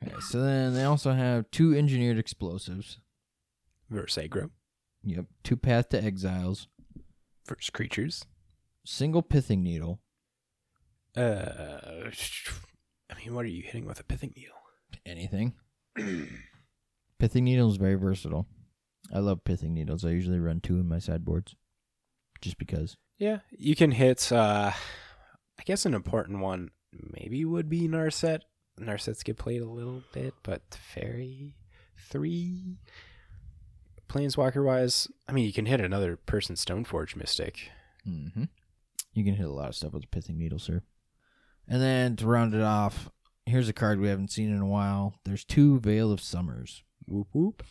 Okay, 0.03 0.15
so 0.21 0.43
then 0.43 0.75
they 0.75 0.85
also 0.85 1.13
have 1.13 1.51
two 1.51 1.75
engineered 1.75 2.19
explosives. 2.19 2.99
Verse 3.89 4.17
aggro. 4.17 4.51
Yep. 5.05 5.27
Two 5.45 5.57
Path 5.57 5.89
to 5.91 6.03
Exiles. 6.03 6.69
Verse 7.47 7.71
creatures. 7.71 8.27
Single 8.85 9.23
Pithing 9.23 9.63
Needle. 9.63 10.01
Uh, 11.17 12.11
I 13.11 13.15
mean, 13.19 13.35
what 13.35 13.45
are 13.45 13.49
you 13.49 13.63
hitting 13.63 13.87
with 13.87 14.01
a 14.01 14.05
pithing 14.05 14.35
needle? 14.37 14.57
Anything. 15.05 15.55
Pithing 17.19 17.45
Needle 17.45 17.71
is 17.71 17.77
very 17.77 17.95
versatile. 17.95 18.47
I 19.13 19.21
love 19.21 19.45
Pithing 19.45 19.73
Needles. 19.73 20.05
I 20.05 20.11
usually 20.11 20.39
run 20.39 20.61
two 20.61 20.75
in 20.75 20.89
my 20.89 20.99
sideboards. 20.99 21.55
Just 22.43 22.59
because. 22.59 22.97
Yeah, 23.19 23.39
you 23.51 23.75
can 23.75 23.93
hit. 23.93 24.31
Uh, 24.31 24.73
I 25.59 25.63
guess 25.65 25.87
an 25.87 25.95
important 25.95 26.41
one 26.41 26.71
maybe 26.93 27.45
would 27.45 27.71
be 27.71 27.89
Narset. 27.89 28.41
Narsets 28.79 29.25
get 29.25 29.39
played 29.39 29.63
a 29.63 29.71
little 29.71 30.03
bit, 30.13 30.35
but 30.43 30.63
Fairy 30.93 31.55
three, 31.99 32.77
Planeswalker 34.09 34.65
wise, 34.65 35.09
I 35.27 35.33
mean, 35.33 35.47
you 35.47 35.53
can 35.53 35.67
hit 35.67 35.81
another 35.81 36.17
person 36.17 36.57
Stoneforge 36.57 37.17
Mystic. 37.17 37.71
Mm-hmm. 38.07 38.45
You 39.15 39.25
can 39.25 39.35
hit 39.35 39.47
a 39.47 39.53
lot 39.53 39.69
of 39.69 39.77
stuff 39.77 39.95
with 39.95 40.05
a 40.05 40.09
Pithing 40.09 40.37
Needle, 40.39 40.59
sir. 40.59 40.83
And 41.69 41.83
then 41.83 42.17
to 42.17 42.27
round 42.27 42.55
it 42.55 42.63
off, 42.63 43.11
here's 43.45 43.69
a 43.69 43.73
card 43.73 44.01
we 44.01 44.09
haven't 44.09 44.31
seen 44.31 44.51
in 44.51 44.61
a 44.61 44.67
while. 44.67 45.15
There's 45.25 45.45
two 45.45 45.81
Veil 45.81 46.13
of 46.13 46.21
Summers. 46.21 46.83
Whoop 47.07 47.29
whoop. 47.33 47.63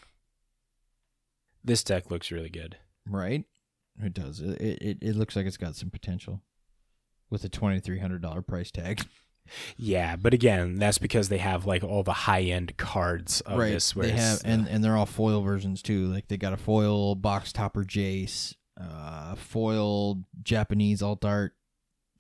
This 1.64 1.84
deck 1.84 2.12
looks 2.12 2.32
really 2.32 2.50
good. 2.50 2.78
Right? 3.08 3.46
It 4.02 4.14
does. 4.14 4.40
It 4.40 4.62
it, 4.62 4.98
it 5.02 5.16
looks 5.16 5.36
like 5.36 5.46
it's 5.46 5.58
got 5.58 5.76
some 5.76 5.90
potential. 5.90 6.42
With 7.30 7.44
a 7.44 7.50
twenty 7.50 7.80
three 7.80 8.00
hundred 8.00 8.22
dollar 8.22 8.42
price 8.42 8.72
tag. 8.72 9.02
Yeah, 9.78 10.16
but 10.16 10.34
again, 10.34 10.76
that's 10.76 10.98
because 10.98 11.30
they 11.30 11.38
have 11.38 11.66
like 11.66 11.84
all 11.84 12.04
the 12.04 12.14
high 12.14 12.42
end 12.42 12.78
cards 12.78 13.42
of 13.42 13.60
right. 13.60 13.74
this. 13.74 13.92
they 13.92 14.02
Whereas 14.02 14.42
have 14.42 14.42
and, 14.44 14.68
and 14.68 14.84
they're 14.84 14.98
all 14.98 15.06
foil 15.06 15.42
versions 15.42 15.82
too. 15.82 16.08
Like 16.08 16.28
they 16.28 16.38
got 16.38 16.54
a 16.54 16.58
foil 16.58 17.16
box 17.16 17.54
topper 17.54 17.84
Jace, 17.84 18.56
uh 18.80 19.36
foil 19.36 20.24
Japanese 20.42 21.02
alt 21.02 21.24
art 21.24 21.54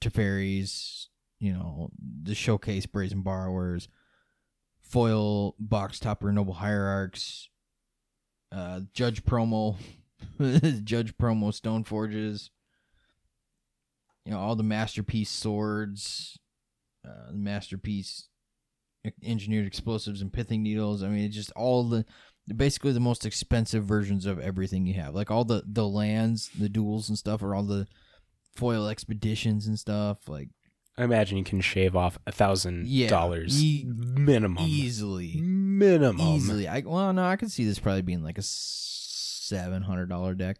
Teferis, 0.01 1.07
you 1.39 1.53
know, 1.53 1.89
the 2.23 2.35
showcase 2.35 2.85
brazen 2.85 3.21
borrowers, 3.21 3.87
foil 4.79 5.55
box 5.59 5.99
topper 5.99 6.31
noble 6.31 6.53
hierarchs, 6.53 7.49
uh 8.51 8.81
judge 8.93 9.23
promo 9.25 9.75
judge 10.83 11.17
promo 11.17 11.53
stone 11.53 11.83
forges 11.83 12.51
you 14.23 14.31
know 14.31 14.39
all 14.39 14.55
the 14.55 14.63
masterpiece 14.63 15.29
swords 15.29 16.39
uh 17.05 17.31
masterpiece 17.31 18.29
engineered 19.23 19.67
explosives 19.67 20.21
and 20.21 20.33
pithing 20.33 20.63
needles. 20.63 21.03
I 21.03 21.07
mean 21.07 21.25
it's 21.25 21.35
just 21.35 21.51
all 21.51 21.83
the 21.83 22.05
basically 22.55 22.91
the 22.91 22.99
most 22.99 23.25
expensive 23.25 23.83
versions 23.85 24.25
of 24.25 24.39
everything 24.39 24.85
you 24.85 24.95
have. 24.95 25.15
Like 25.15 25.31
all 25.31 25.45
the 25.45 25.63
the 25.65 25.87
lands 25.87 26.49
the 26.57 26.69
duels 26.69 27.09
and 27.09 27.17
stuff 27.17 27.43
or 27.43 27.55
all 27.55 27.63
the 27.63 27.87
foil 28.55 28.87
expeditions 28.87 29.67
and 29.67 29.77
stuff 29.77 30.27
like 30.27 30.49
I 30.97 31.03
imagine 31.03 31.37
you 31.37 31.43
can 31.43 31.59
shave 31.61 31.95
off 31.95 32.17
a 32.25 32.31
thousand 32.31 32.87
Yeah, 32.87 33.09
dollars 33.09 33.61
minimum. 33.85 34.63
easily 34.65 35.35
Minimum. 35.41 36.19
easily 36.35 36.67
i 36.67 36.81
well 36.85 37.11
no 37.13 37.25
i 37.25 37.35
could 37.35 37.51
see 37.51 37.65
this 37.65 37.79
probably 37.79 38.01
being 38.01 38.23
like 38.23 38.37
a 38.37 38.41
seven 38.43 39.81
hundred 39.83 40.07
dollar 40.09 40.33
deck 40.33 40.57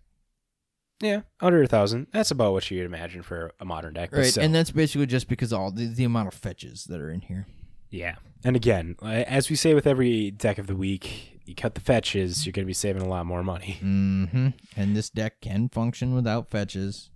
Yeah, 1.02 1.22
under 1.42 1.64
a 1.64 1.68
thousand. 1.68 2.08
That's 2.12 2.32
about 2.32 2.54
what 2.54 2.70
you'd 2.72 2.86
imagine 2.86 3.22
for 3.22 3.52
a 3.60 3.66
modern 3.66 3.94
deck. 3.94 4.12
right 4.14 4.26
still. 4.26 4.44
and 4.44 4.54
that's 4.54 4.72
basically 4.72 5.06
just 5.08 5.28
because 5.28 5.52
all 5.54 5.72
the, 5.72 5.88
the 5.88 6.04
amount 6.04 6.28
of 6.30 6.34
fetches 6.34 6.86
that 6.86 7.00
are 7.00 7.10
in 7.10 7.22
here 7.22 7.48
yeah. 7.90 8.16
And 8.44 8.56
again, 8.58 8.96
uh, 9.02 9.06
as 9.06 9.50
we 9.50 9.56
say 9.56 9.74
with 9.74 9.88
every 9.88 10.30
deck 10.30 10.58
of 10.58 10.68
the 10.68 10.76
week, 10.76 11.40
you 11.46 11.56
cut 11.56 11.76
the 11.76 11.82
fetches, 11.82 12.46
you're 12.46 12.52
going 12.52 12.66
to 12.66 12.68
be 12.68 12.74
saving 12.74 13.02
a 13.02 13.08
lot 13.08 13.26
more 13.26 13.42
money. 13.42 13.78
mm-hmm 13.82 14.50
and 14.76 14.98
this 14.98 15.10
deck 15.10 15.40
can 15.40 15.70
function 15.70 16.14
without 16.14 16.50
fetches 16.50 17.10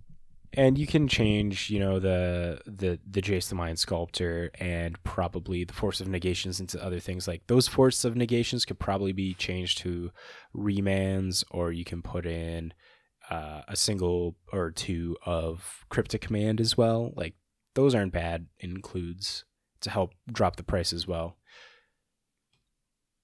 And 0.54 0.76
you 0.76 0.86
can 0.86 1.06
change, 1.06 1.70
you 1.70 1.78
know, 1.78 2.00
the 2.00 2.60
the 2.66 2.98
the 3.08 3.22
Jace 3.22 3.48
the 3.48 3.54
Mind 3.54 3.78
Sculptor 3.78 4.50
and 4.58 5.00
probably 5.04 5.62
the 5.64 5.72
Force 5.72 6.00
of 6.00 6.08
Negations 6.08 6.58
into 6.58 6.82
other 6.84 6.98
things. 6.98 7.28
Like 7.28 7.46
those 7.46 7.68
Force 7.68 8.04
of 8.04 8.16
Negations 8.16 8.64
could 8.64 8.80
probably 8.80 9.12
be 9.12 9.34
changed 9.34 9.78
to 9.78 10.10
remands, 10.54 11.44
or 11.52 11.70
you 11.70 11.84
can 11.84 12.02
put 12.02 12.26
in 12.26 12.72
uh, 13.30 13.62
a 13.68 13.76
single 13.76 14.36
or 14.52 14.72
two 14.72 15.16
of 15.24 15.84
Cryptic 15.88 16.20
Command 16.20 16.60
as 16.60 16.76
well. 16.76 17.12
Like 17.14 17.34
those 17.74 17.94
aren't 17.94 18.12
bad 18.12 18.46
includes 18.58 19.44
to 19.82 19.90
help 19.90 20.14
drop 20.30 20.56
the 20.56 20.64
price 20.64 20.92
as 20.92 21.06
well. 21.06 21.36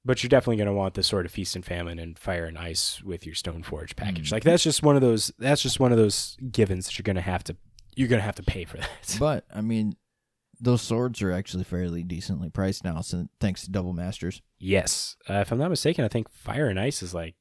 But 0.06 0.22
you're 0.22 0.28
definitely 0.28 0.56
going 0.58 0.68
to 0.68 0.72
want 0.72 0.94
the 0.94 1.02
Sword 1.02 1.26
of 1.26 1.32
Feast 1.32 1.56
and 1.56 1.64
Famine 1.64 1.98
and 1.98 2.16
fire 2.16 2.44
and 2.44 2.56
ice 2.56 3.02
with 3.02 3.26
your 3.26 3.34
stone 3.34 3.64
forge 3.64 3.96
package. 3.96 4.28
Mm. 4.28 4.32
Like 4.32 4.44
that's 4.44 4.62
just 4.62 4.82
one 4.82 4.94
of 4.94 5.02
those. 5.02 5.32
That's 5.38 5.60
just 5.62 5.80
one 5.80 5.90
of 5.90 5.98
those 5.98 6.36
givens 6.52 6.86
that 6.86 6.96
you're 6.96 7.02
going 7.02 7.16
to 7.16 7.22
have 7.22 7.42
to. 7.44 7.56
You're 7.96 8.06
going 8.08 8.20
to 8.20 8.24
have 8.24 8.36
to 8.36 8.42
pay 8.44 8.64
for 8.64 8.76
that. 8.76 8.88
But 9.18 9.44
I 9.52 9.62
mean, 9.62 9.96
those 10.60 10.80
swords 10.80 11.22
are 11.22 11.32
actually 11.32 11.64
fairly 11.64 12.04
decently 12.04 12.50
priced 12.50 12.84
now, 12.84 13.00
so 13.00 13.26
thanks 13.40 13.64
to 13.64 13.70
Double 13.70 13.92
Masters. 13.92 14.42
yes, 14.58 15.16
uh, 15.28 15.34
if 15.40 15.50
I'm 15.50 15.58
not 15.58 15.70
mistaken, 15.70 16.04
I 16.04 16.08
think 16.08 16.30
fire 16.30 16.68
and 16.68 16.78
ice 16.78 17.02
is 17.02 17.12
like 17.12 17.34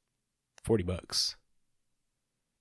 forty 0.64 0.82
bucks. 0.82 1.36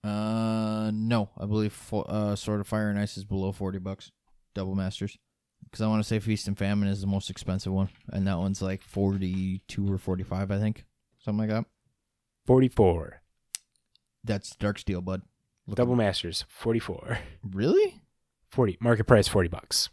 Uh, 0.03 0.91
no, 0.93 1.31
I 1.35 1.45
believe 1.47 1.73
fo- 1.73 2.03
uh, 2.03 2.35
Sword 2.35 2.61
of 2.61 2.67
Fire 2.67 2.89
and 2.89 2.99
Ice 2.99 3.17
is 3.17 3.25
below 3.25 3.51
forty 3.51 3.79
bucks. 3.79 4.11
Double 4.53 4.75
Masters, 4.75 5.17
Because 5.65 5.81
I 5.81 5.87
want 5.87 6.01
to 6.01 6.07
say 6.07 6.19
Feast 6.19 6.47
and 6.47 6.57
Famine 6.57 6.87
is 6.87 7.01
the 7.01 7.07
most 7.07 7.29
expensive 7.29 7.73
one, 7.73 7.89
and 8.09 8.25
that 8.27 8.37
one's 8.37 8.61
like 8.61 8.81
forty-two 8.81 9.91
or 9.91 9.97
forty-five, 9.97 10.51
I 10.51 10.59
think, 10.59 10.85
something 11.19 11.39
like 11.39 11.49
that. 11.49 11.65
44. 12.45 13.21
That's 14.23 14.55
Darksteel, 14.55 15.03
bud. 15.03 15.23
Look 15.67 15.77
Double 15.77 15.95
Masters, 15.95 16.45
44. 16.47 17.17
Really? 17.43 18.01
40. 18.49 18.77
Market 18.79 19.05
price, 19.05 19.27
40 19.27 19.49
bucks. 19.49 19.89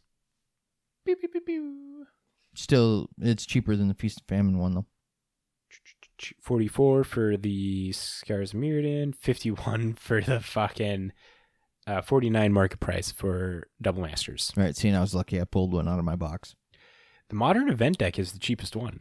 Still, 2.55 3.09
it's 3.19 3.47
cheaper 3.47 3.75
than 3.75 3.89
the 3.89 3.95
Feast 3.95 4.21
and 4.21 4.29
Famine 4.29 4.59
one 4.59 4.75
though. 4.75 4.87
44 6.41 7.05
for 7.05 7.37
the 7.37 7.91
Scars 7.93 8.53
of 8.53 8.61
Mirrodin, 8.61 9.15
51 9.15 9.95
for 9.99 10.21
the 10.21 10.41
fucking 10.41 11.13
uh, 11.87 12.01
49 12.03 12.53
market 12.53 12.81
price 12.81 13.11
for 13.11 13.69
Double 13.81 14.03
Masters. 14.03 14.53
All 14.57 14.63
right. 14.63 14.77
seeing 14.77 14.95
and 14.95 14.99
I 14.99 15.03
was 15.03 15.15
lucky 15.15 15.41
I 15.41 15.45
pulled 15.45 15.73
one 15.73 15.89
out 15.89 15.99
of 15.99 16.05
my 16.05 16.17
box. 16.17 16.55
The 17.29 17.37
modern 17.37 17.69
event 17.69 17.99
deck 17.99 18.19
is 18.19 18.33
the 18.33 18.39
cheapest 18.39 18.77
one. 18.77 19.01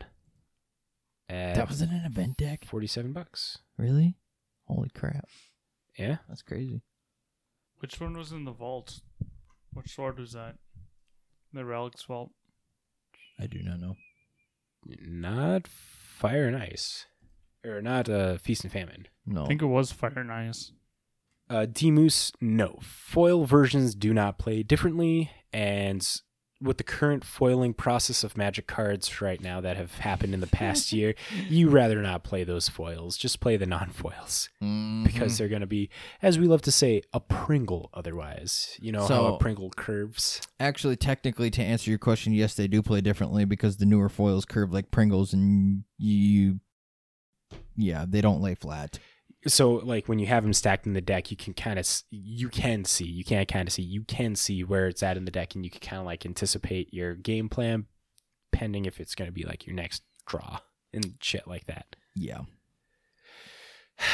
At 1.29 1.55
That 1.55 1.69
wasn't 1.69 1.91
an 1.91 2.05
event 2.05 2.37
deck. 2.37 2.65
47 2.65 3.13
bucks. 3.13 3.59
Really? 3.77 4.15
Holy 4.67 4.89
crap! 4.89 5.27
Yeah. 5.97 6.17
That's 6.27 6.41
crazy. 6.41 6.81
Which 7.79 7.99
one 7.99 8.15
was 8.15 8.31
in 8.31 8.45
the 8.45 8.51
vault? 8.51 9.01
Which 9.73 9.95
sword 9.95 10.19
was 10.19 10.33
that? 10.33 10.55
The 11.53 11.65
Relic's 11.65 12.03
vault. 12.03 12.31
I 13.39 13.47
do 13.47 13.61
not 13.63 13.79
know. 13.79 13.95
Not 14.85 15.67
Fire 15.67 16.47
and 16.47 16.55
Ice. 16.55 17.05
Or 17.65 17.81
not 17.81 18.09
uh, 18.09 18.37
Feast 18.37 18.63
and 18.63 18.71
Famine. 18.71 19.07
No. 19.25 19.43
I 19.43 19.47
think 19.47 19.61
it 19.61 19.67
was 19.67 19.91
Fire 19.91 20.13
and 20.15 20.31
Ice. 20.31 20.71
Uh, 21.51 21.65
D-Moose, 21.65 22.31
no. 22.39 22.79
Foil 22.81 23.43
versions 23.45 23.93
do 23.93 24.13
not 24.13 24.37
play 24.39 24.63
differently, 24.63 25.29
and 25.51 26.07
with 26.61 26.77
the 26.77 26.83
current 26.83 27.25
foiling 27.25 27.73
process 27.73 28.23
of 28.23 28.37
Magic 28.37 28.67
cards 28.67 29.19
right 29.19 29.41
now 29.41 29.59
that 29.59 29.75
have 29.77 29.95
happened 29.95 30.33
in 30.33 30.39
the 30.41 30.47
past 30.47 30.93
year, 30.93 31.15
you 31.49 31.69
rather 31.69 32.01
not 32.03 32.23
play 32.23 32.43
those 32.43 32.69
foils. 32.69 33.17
Just 33.17 33.39
play 33.39 33.57
the 33.57 33.65
non-foils 33.65 34.47
Mhm. 34.63 35.03
because 35.03 35.37
they're 35.39 35.49
going 35.49 35.61
to 35.61 35.67
be, 35.67 35.89
as 36.21 36.37
we 36.39 36.45
love 36.45 36.61
to 36.61 36.71
say, 36.71 37.01
a 37.13 37.19
Pringle. 37.19 37.89
Otherwise, 37.95 38.77
you 38.79 38.91
know 38.91 39.07
how 39.07 39.25
a 39.33 39.37
Pringle 39.39 39.71
curves. 39.75 40.39
actually, 40.59 40.95
technically, 40.95 41.49
to 41.49 41.63
answer 41.63 41.89
your 41.89 41.97
question, 41.99 42.31
yes, 42.31 42.53
they 42.53 42.67
do 42.67 42.81
play 42.83 43.01
differently 43.01 43.43
because 43.43 43.77
the 43.77 43.85
newer 43.85 44.07
foils 44.07 44.45
curve 44.45 44.71
like 44.71 44.91
Pringles, 44.91 45.33
and 45.33 45.83
you, 45.97 46.59
yeah, 47.75 48.05
they 48.07 48.21
don't 48.21 48.39
lay 48.41 48.53
flat. 48.55 48.99
So 49.47 49.73
like 49.73 50.07
when 50.07 50.19
you 50.19 50.27
have 50.27 50.43
them 50.43 50.53
stacked 50.53 50.85
in 50.85 50.93
the 50.93 51.01
deck 51.01 51.31
you 51.31 51.37
can 51.37 51.53
kind 51.53 51.79
of 51.79 51.87
you 52.11 52.47
can 52.49 52.85
see 52.85 53.05
you 53.05 53.23
can't 53.23 53.47
kind 53.47 53.67
of 53.67 53.73
see 53.73 53.81
you 53.81 54.03
can 54.03 54.35
see 54.35 54.63
where 54.63 54.87
it's 54.87 55.01
at 55.01 55.17
in 55.17 55.25
the 55.25 55.31
deck 55.31 55.55
and 55.55 55.65
you 55.65 55.71
can 55.71 55.79
kind 55.79 55.99
of 55.99 56.05
like 56.05 56.25
anticipate 56.25 56.93
your 56.93 57.15
game 57.15 57.49
plan 57.49 57.85
pending 58.51 58.85
if 58.85 58.99
it's 58.99 59.15
going 59.15 59.27
to 59.27 59.33
be 59.33 59.43
like 59.43 59.65
your 59.65 59.75
next 59.75 60.03
draw 60.27 60.59
and 60.93 61.15
shit 61.21 61.47
like 61.47 61.65
that 61.65 61.95
Yeah. 62.15 62.41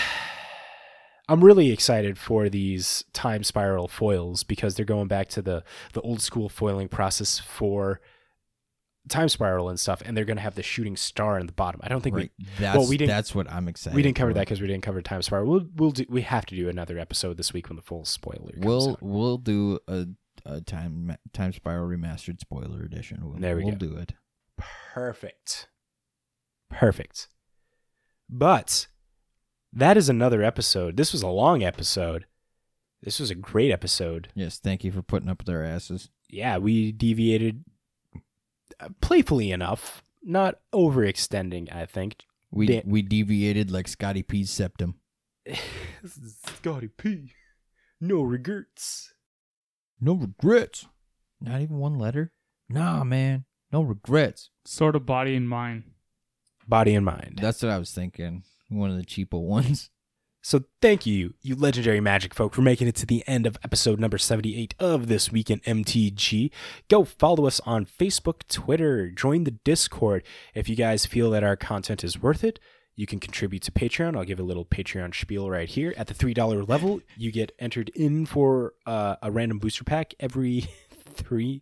i'm 1.30 1.44
really 1.44 1.72
excited 1.72 2.18
for 2.18 2.48
these 2.48 3.04
time 3.12 3.44
spiral 3.44 3.90
foils 3.90 4.44
because 4.44 4.76
they're 4.76 4.86
going 4.86 5.08
back 5.10 5.28
to 5.30 5.42
the 5.42 5.64
the 5.94 6.02
old 6.02 6.22
school 6.22 6.48
foiling 6.48 6.88
process 6.88 7.38
for 7.40 8.00
time 9.10 9.30
spiral 9.30 9.70
and 9.70 9.80
stuff 9.80 10.02
and 10.06 10.16
they're 10.16 10.26
going 10.26 10.38
to 10.38 10.44
have 10.44 10.56
the 10.56 10.64
shooting 10.64 10.96
star 10.98 11.40
in 11.40 11.46
the 11.48 11.54
bottom 11.54 11.80
i 11.84 11.88
don't 11.88 12.02
think 12.02 12.16
right. 12.16 12.32
That's 12.60 12.78
well, 12.78 12.88
we 12.88 12.98
didn't- 12.98 13.10
that's 13.10 13.34
what 13.34 13.50
I'm 13.52 13.68
excited. 13.68 13.96
we 13.96 14.00
we 14.00 14.04
didn't 14.04 14.18
cover 14.18 14.32
for. 14.32 14.36
that 14.36 14.42
because 14.42 14.62
we 14.62 14.68
didn't 14.68 14.84
cover 14.84 15.02
time 15.02 15.22
spiral 15.22 15.46
we'll 15.48 15.68
we'll 15.76 15.92
do 15.92 16.06
we 16.10 16.22
have 16.24 16.46
to 16.48 16.56
do 16.56 16.70
another 16.70 16.98
episode 17.00 17.38
this 17.38 17.54
week 17.54 17.70
when 17.70 17.76
the 17.76 17.82
full 17.82 18.06
spoiler 18.06 18.52
comes 18.54 18.66
We'll 18.66 18.90
out. 18.92 19.02
we'll 19.02 19.38
do 19.38 19.80
a, 19.88 20.06
a 20.46 20.62
time 20.62 21.18
time 21.34 21.54
spiral 21.54 21.88
remastered 21.90 22.40
spoiler 22.40 22.84
edition. 22.84 23.20
We'll, 23.24 23.40
There 23.40 23.56
we 23.58 23.64
we'll 23.64 23.74
go. 23.74 23.88
do 23.88 23.98
it. 23.98 24.14
Perfect. 24.94 25.68
Perfect. 26.70 27.28
But 28.30 28.88
that 29.74 29.98
is 29.98 30.10
another 30.10 30.44
episode. 30.44 30.98
This 30.98 31.12
was 31.14 31.22
a 31.22 31.28
long 31.28 31.64
episode. 31.64 32.26
This 33.02 33.20
was 33.20 33.30
a 33.30 33.36
great 33.36 33.72
episode. 33.72 34.30
Yes, 34.36 34.60
thank 34.60 34.84
you 34.84 34.92
for 34.92 35.02
putting 35.02 35.30
up 35.30 35.40
with 35.40 35.50
our 35.54 35.64
asses. 35.64 36.10
Yeah, 36.30 36.58
we 36.58 36.92
deviated 36.92 37.64
playfully 39.02 39.52
enough, 39.52 40.04
not 40.24 40.60
overextending, 40.74 41.74
I 41.74 41.86
think. 41.86 42.24
We 42.52 42.68
Dan- 42.68 42.84
we 42.86 43.02
deviated 43.02 43.72
like 43.72 43.88
Scotty 43.88 44.24
P's 44.24 44.50
septum. 44.52 44.96
Scotty 46.06 46.88
P. 46.88 47.34
No 48.00 48.22
regrets. 48.22 49.14
No 50.00 50.14
regrets. 50.14 50.86
Not 51.42 51.62
even 51.62 51.78
one 51.78 51.98
letter. 51.98 52.32
Nah, 52.70 53.04
man. 53.04 53.46
No 53.72 53.82
regrets. 53.82 54.50
Sword 54.66 54.96
of 54.96 55.06
Body 55.06 55.36
and 55.36 55.50
Mind. 55.50 55.84
Body 56.68 56.96
and 56.96 57.06
mind. 57.06 57.40
That's 57.42 57.64
what 57.64 57.72
I 57.72 57.80
was 57.80 57.92
thinking. 57.92 58.44
One 58.70 58.92
of 58.92 58.98
the 58.98 59.06
cheapo 59.06 59.42
ones. 59.42 59.90
So 60.48 60.64
thank 60.82 61.06
you, 61.06 61.34
you 61.42 61.58
legendary 61.58 62.00
magic 62.00 62.34
folk, 62.34 62.54
for 62.54 62.62
making 62.62 62.88
it 62.88 62.96
to 62.96 63.06
the 63.06 63.22
end 63.28 63.46
of 63.46 63.58
episode 63.66 64.00
number 64.00 64.18
78 64.18 64.76
of 64.80 65.10
This 65.10 65.30
Week 65.30 65.52
in 65.52 65.60
MTG. 65.60 66.52
Go 66.88 67.04
follow 67.04 67.48
us 67.48 67.60
on 67.66 67.86
Facebook, 67.86 68.48
Twitter, 68.48 69.12
join 69.12 69.44
the 69.44 69.52
Discord. 69.52 70.24
If 70.56 70.70
you 70.70 70.78
guys 70.78 71.06
feel 71.06 71.32
that 71.32 71.44
our 71.44 71.58
content 71.58 72.02
is 72.02 72.22
worth 72.22 72.46
it, 72.46 72.62
you 72.96 73.06
can 73.06 73.20
contribute 73.20 73.62
to 73.64 73.74
Patreon. 73.74 74.16
I'll 74.16 74.24
give 74.24 74.40
a 74.40 74.44
little 74.44 74.64
Patreon 74.64 75.14
spiel 75.14 75.50
right 75.50 75.68
here. 75.68 75.94
At 75.98 76.08
the 76.08 76.14
$3 76.14 76.66
level, 76.70 77.02
you 77.18 77.30
get 77.34 77.52
entered 77.60 77.90
in 77.90 78.26
for 78.26 78.74
uh, 78.86 79.18
a 79.22 79.30
random 79.30 79.60
booster 79.60 79.84
pack 79.84 80.14
every 80.18 80.70
three 81.14 81.62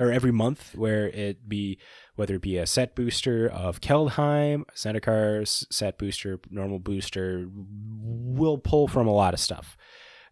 or 0.00 0.10
every 0.10 0.32
month 0.32 0.74
where 0.74 1.08
it 1.08 1.48
be 1.48 1.78
whether 2.16 2.34
it 2.34 2.42
be 2.42 2.58
a 2.58 2.66
set 2.66 2.94
booster 2.94 3.48
of 3.48 3.80
Kaldheim, 3.80 4.64
Zendikar 4.74 5.46
set 5.72 5.96
booster, 5.96 6.40
normal 6.50 6.78
booster, 6.78 7.46
we'll 7.50 8.58
pull 8.58 8.88
from 8.88 9.06
a 9.06 9.12
lot 9.12 9.32
of 9.32 9.40
stuff. 9.40 9.76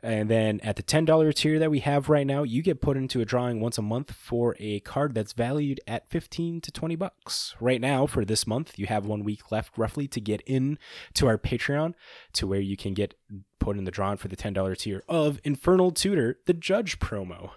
And 0.03 0.31
then 0.31 0.61
at 0.61 0.77
the 0.77 0.83
$10 0.83 1.35
tier 1.35 1.59
that 1.59 1.71
we 1.71 1.81
have 1.81 2.09
right 2.09 2.27
now, 2.27 2.45
you 2.45 2.63
get 2.63 2.81
put 2.81 2.97
into 2.97 3.21
a 3.21 3.25
drawing 3.25 3.61
once 3.61 3.79
a 3.79 3.83
month 3.83 4.13
for 4.13 4.55
a 4.61 4.81
card 4.81 5.15
that's 5.15 5.33
valued 5.33 5.81
at 5.89 6.09
15 6.09 6.61
to 6.61 6.71
20 6.71 6.95
bucks. 6.95 7.57
Right 7.59 7.81
now, 7.81 8.07
for 8.07 8.25
this 8.25 8.47
month, 8.47 8.79
you 8.79 8.87
have 8.87 9.07
one 9.07 9.25
week 9.25 9.51
left 9.51 9.77
roughly 9.77 10.07
to 10.09 10.21
get 10.21 10.41
in 10.43 10.79
to 11.15 11.27
our 11.27 11.39
Patreon 11.39 11.95
to 12.35 12.47
where 12.47 12.61
you 12.61 12.77
can 12.77 12.95
get 12.95 13.15
put 13.59 13.77
in 13.77 13.85
the 13.85 13.91
drawing 13.91 14.19
for 14.19 14.29
the 14.29 14.37
$10 14.37 14.79
tier 14.79 15.03
of 15.09 15.41
Infernal 15.43 15.91
Tutor, 15.91 16.39
the 16.47 16.55
Judge 16.55 17.01
promo. 17.01 17.51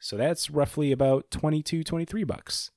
So 0.00 0.16
that's 0.16 0.50
roughly 0.50 0.90
about 0.92 1.30
22, 1.30 1.84
23 1.84 2.24
bucks. 2.24 2.70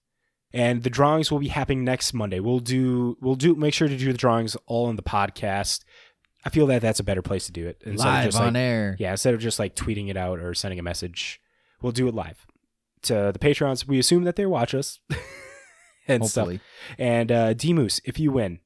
And 0.51 0.83
the 0.83 0.89
drawings 0.89 1.31
will 1.31 1.39
be 1.39 1.47
happening 1.47 1.83
next 1.83 2.13
Monday. 2.13 2.39
We'll 2.39 2.59
do 2.59 3.17
we'll 3.21 3.35
do 3.35 3.55
make 3.55 3.73
sure 3.73 3.87
to 3.87 3.97
do 3.97 4.11
the 4.11 4.17
drawings 4.17 4.55
all 4.67 4.85
on 4.85 4.97
the 4.97 5.01
podcast. 5.01 5.83
I 6.45 6.49
feel 6.49 6.67
that 6.67 6.81
that's 6.81 6.99
a 6.99 7.03
better 7.03 7.21
place 7.23 7.45
to 7.47 7.51
do 7.51 7.65
it 7.65 7.81
instead 7.85 8.07
of 8.07 8.13
Live 8.13 8.25
just 8.25 8.37
on 8.39 8.47
like, 8.47 8.55
air. 8.57 8.95
yeah, 8.99 9.11
instead 9.11 9.33
of 9.33 9.39
just 9.39 9.57
like 9.57 9.75
tweeting 9.75 10.09
it 10.09 10.17
out 10.17 10.39
or 10.39 10.53
sending 10.53 10.77
a 10.77 10.83
message, 10.83 11.39
we'll 11.81 11.91
do 11.93 12.07
it 12.07 12.13
live 12.13 12.45
to 13.03 13.31
the 13.33 13.39
patrons. 13.39 13.87
We 13.87 13.97
assume 13.97 14.25
that 14.25 14.35
they 14.35 14.45
watch 14.45 14.75
us 14.75 14.99
and 16.07 16.21
Hopefully. 16.21 16.57
stuff. 16.57 16.95
And 16.99 17.31
uh, 17.31 17.53
D 17.53 17.73
Moose, 17.73 17.99
if 18.05 18.19
you 18.19 18.31
win, 18.31 18.59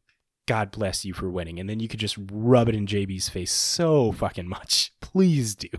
God 0.48 0.72
bless 0.72 1.06
you 1.06 1.14
for 1.14 1.30
winning, 1.30 1.60
and 1.60 1.70
then 1.70 1.80
you 1.80 1.88
could 1.88 2.00
just 2.00 2.18
rub 2.32 2.68
it 2.68 2.76
in 2.76 2.88
JB's 2.88 3.30
face 3.30 3.52
so 3.52 4.12
fucking 4.12 4.48
much. 4.50 4.92
Please 5.02 5.56
do. 5.56 5.70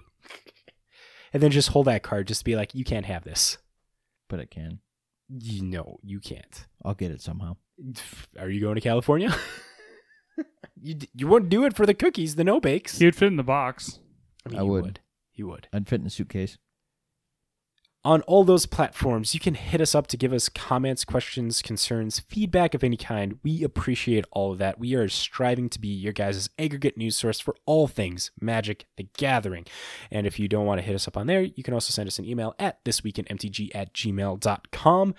And 1.32 1.42
then 1.42 1.50
just 1.50 1.70
hold 1.70 1.86
that 1.86 2.02
card, 2.02 2.28
just 2.28 2.44
be 2.44 2.56
like, 2.56 2.74
you 2.74 2.84
can't 2.84 3.06
have 3.06 3.24
this. 3.24 3.58
But 4.28 4.40
it 4.40 4.50
can. 4.50 4.80
You 5.28 5.62
know, 5.62 5.98
you 6.02 6.20
can't. 6.20 6.66
I'll 6.84 6.94
get 6.94 7.10
it 7.10 7.20
somehow. 7.20 7.56
Are 8.38 8.48
you 8.48 8.60
going 8.60 8.76
to 8.76 8.80
California? 8.80 9.34
you 10.80 10.96
you 11.14 11.26
wouldn't 11.26 11.50
do 11.50 11.64
it 11.64 11.76
for 11.76 11.86
the 11.86 11.94
cookies, 11.94 12.36
the 12.36 12.44
no 12.44 12.60
bakes. 12.60 13.00
You'd 13.00 13.16
fit 13.16 13.28
in 13.28 13.36
the 13.36 13.42
box. 13.42 14.00
I, 14.46 14.48
mean, 14.48 14.58
I 14.58 14.62
you 14.62 14.68
would. 14.68 15.00
You 15.34 15.48
would. 15.48 15.68
I'd 15.72 15.88
fit 15.88 16.00
in 16.00 16.06
a 16.06 16.10
suitcase. 16.10 16.58
On 18.04 18.22
all 18.22 18.44
those 18.44 18.64
platforms, 18.64 19.34
you 19.34 19.40
can 19.40 19.54
hit 19.54 19.80
us 19.80 19.92
up 19.92 20.06
to 20.06 20.16
give 20.16 20.32
us 20.32 20.48
comments, 20.48 21.04
questions, 21.04 21.60
concerns, 21.60 22.20
feedback 22.20 22.72
of 22.72 22.84
any 22.84 22.96
kind. 22.96 23.38
We 23.42 23.64
appreciate 23.64 24.24
all 24.30 24.52
of 24.52 24.58
that. 24.58 24.78
We 24.78 24.94
are 24.94 25.08
striving 25.08 25.68
to 25.70 25.80
be 25.80 25.88
your 25.88 26.12
guys' 26.12 26.48
aggregate 26.58 26.96
news 26.96 27.16
source 27.16 27.40
for 27.40 27.56
all 27.66 27.88
things 27.88 28.30
Magic 28.40 28.86
the 28.96 29.08
Gathering. 29.16 29.66
And 30.12 30.28
if 30.28 30.38
you 30.38 30.46
don't 30.46 30.64
want 30.64 30.78
to 30.78 30.86
hit 30.86 30.94
us 30.94 31.08
up 31.08 31.16
on 31.16 31.26
there, 31.26 31.42
you 31.42 31.64
can 31.64 31.74
also 31.74 31.90
send 31.90 32.06
us 32.06 32.20
an 32.20 32.24
email 32.24 32.54
at 32.58 32.84
thisweekinmtg 32.84 33.70
at 33.74 33.92
gmail.com. 33.92 35.14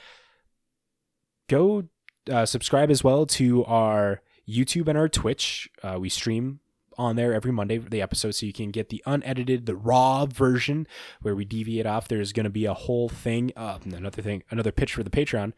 Go 1.49 1.83
uh, 2.31 2.45
subscribe 2.45 2.89
as 2.89 3.03
well 3.03 3.25
to 3.25 3.65
our 3.65 4.21
YouTube 4.47 4.87
and 4.87 4.97
our 4.97 5.09
Twitch. 5.09 5.69
Uh, 5.83 5.97
we 5.99 6.07
stream 6.07 6.61
on 6.99 7.15
there 7.15 7.33
every 7.33 7.51
Monday 7.51 7.77
the 7.77 8.01
episode 8.01 8.31
so 8.31 8.45
you 8.45 8.53
can 8.53 8.69
get 8.69 8.89
the 8.89 9.01
unedited, 9.05 9.65
the 9.65 9.75
raw 9.75 10.25
version 10.25 10.85
where 11.21 11.33
we 11.33 11.45
deviate 11.45 11.85
off. 11.85 12.07
There's 12.07 12.33
going 12.33 12.43
to 12.43 12.49
be 12.49 12.65
a 12.65 12.73
whole 12.73 13.07
thing. 13.07 13.51
Uh, 13.55 13.79
another 13.85 14.21
thing, 14.21 14.43
another 14.51 14.71
pitch 14.71 14.93
for 14.93 15.03
the 15.03 15.09
Patreon 15.09 15.53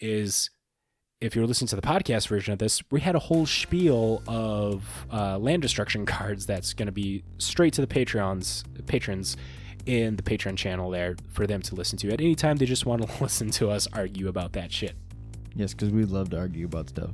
is 0.00 0.50
if 1.20 1.36
you're 1.36 1.46
listening 1.46 1.68
to 1.68 1.76
the 1.76 1.82
podcast 1.82 2.26
version 2.26 2.52
of 2.52 2.58
this, 2.58 2.82
we 2.90 3.00
had 3.00 3.14
a 3.14 3.20
whole 3.20 3.46
spiel 3.46 4.22
of 4.26 5.06
uh, 5.12 5.38
land 5.38 5.62
destruction 5.62 6.04
cards 6.06 6.44
that's 6.46 6.74
going 6.74 6.86
to 6.86 6.92
be 6.92 7.22
straight 7.38 7.72
to 7.74 7.80
the 7.80 7.86
Patreons 7.86 8.64
patrons 8.86 9.36
in 9.86 10.16
the 10.16 10.22
Patreon 10.22 10.56
channel 10.56 10.90
there 10.90 11.16
for 11.32 11.46
them 11.46 11.62
to 11.62 11.74
listen 11.74 11.98
to 11.98 12.12
at 12.12 12.20
any 12.20 12.34
time 12.34 12.56
they 12.56 12.66
just 12.66 12.86
want 12.86 13.08
to 13.08 13.08
listen 13.22 13.50
to 13.52 13.70
us 13.70 13.86
argue 13.92 14.28
about 14.28 14.52
that 14.52 14.72
shit. 14.72 14.96
Yes, 15.54 15.74
because 15.74 15.90
we 15.90 16.04
love 16.04 16.30
to 16.30 16.38
argue 16.38 16.66
about 16.66 16.88
stuff. 16.88 17.10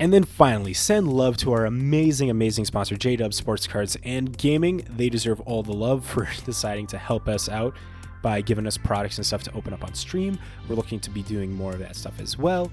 And 0.00 0.12
then 0.12 0.24
finally, 0.24 0.72
send 0.72 1.12
love 1.12 1.36
to 1.38 1.52
our 1.52 1.66
amazing, 1.66 2.30
amazing 2.30 2.64
sponsor, 2.64 2.96
JDub 2.96 3.34
Sports 3.34 3.66
Cards 3.66 3.96
and 4.02 4.36
Gaming. 4.36 4.86
They 4.96 5.08
deserve 5.10 5.40
all 5.42 5.62
the 5.62 5.74
love 5.74 6.04
for 6.06 6.26
deciding 6.44 6.86
to 6.88 6.98
help 6.98 7.28
us 7.28 7.48
out 7.48 7.76
by 8.22 8.40
giving 8.40 8.66
us 8.66 8.76
products 8.78 9.18
and 9.18 9.26
stuff 9.26 9.42
to 9.44 9.52
open 9.54 9.72
up 9.74 9.84
on 9.84 9.94
stream. 9.94 10.38
We're 10.68 10.74
looking 10.76 11.00
to 11.00 11.10
be 11.10 11.22
doing 11.22 11.52
more 11.52 11.72
of 11.72 11.78
that 11.80 11.96
stuff 11.96 12.18
as 12.18 12.38
well. 12.38 12.72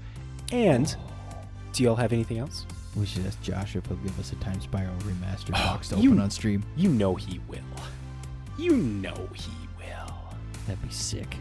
And 0.52 0.94
do 1.72 1.82
y'all 1.84 1.96
have 1.96 2.12
anything 2.14 2.38
else? 2.38 2.64
We 2.96 3.04
should 3.06 3.26
ask 3.26 3.40
Josh 3.42 3.76
if 3.76 3.86
he'll 3.86 3.96
give 3.98 4.18
us 4.18 4.32
a 4.32 4.36
Time 4.36 4.60
Spiral 4.62 4.94
remastered 5.00 5.50
Oh, 5.50 5.74
box 5.74 5.90
to 5.90 5.96
you- 5.98 6.10
open 6.10 6.22
on 6.22 6.30
stream. 6.30 6.64
You 6.76 6.88
know 6.88 7.14
he 7.14 7.40
will. 7.46 7.58
You 8.58 8.76
know 8.76 9.28
he 9.34 9.52
will. 9.78 10.14
That'd 10.66 10.82
be 10.82 10.92
sick. 10.92 11.36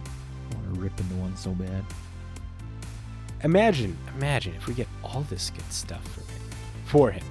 I 0.51 0.55
want 0.55 0.73
to 0.75 0.79
rip 0.81 0.99
into 0.99 1.15
one 1.15 1.35
so 1.37 1.51
bad. 1.51 1.83
Imagine, 3.43 3.97
imagine 4.17 4.55
if 4.55 4.67
we 4.67 4.73
get 4.73 4.87
all 5.03 5.21
this 5.29 5.51
good 5.51 5.71
stuff 5.71 6.03
from 6.13 6.23
him, 6.23 6.41
for 6.85 7.11
him. 7.11 7.23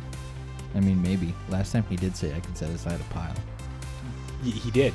I 0.74 0.80
mean, 0.80 1.00
maybe. 1.02 1.34
Last 1.48 1.72
time 1.72 1.84
he 1.88 1.96
did 1.96 2.16
say 2.16 2.34
I 2.34 2.40
could 2.40 2.56
set 2.56 2.70
aside 2.70 3.00
a 3.00 3.14
pile. 3.14 3.34
Y- 4.44 4.50
he 4.50 4.70
did. 4.70 4.94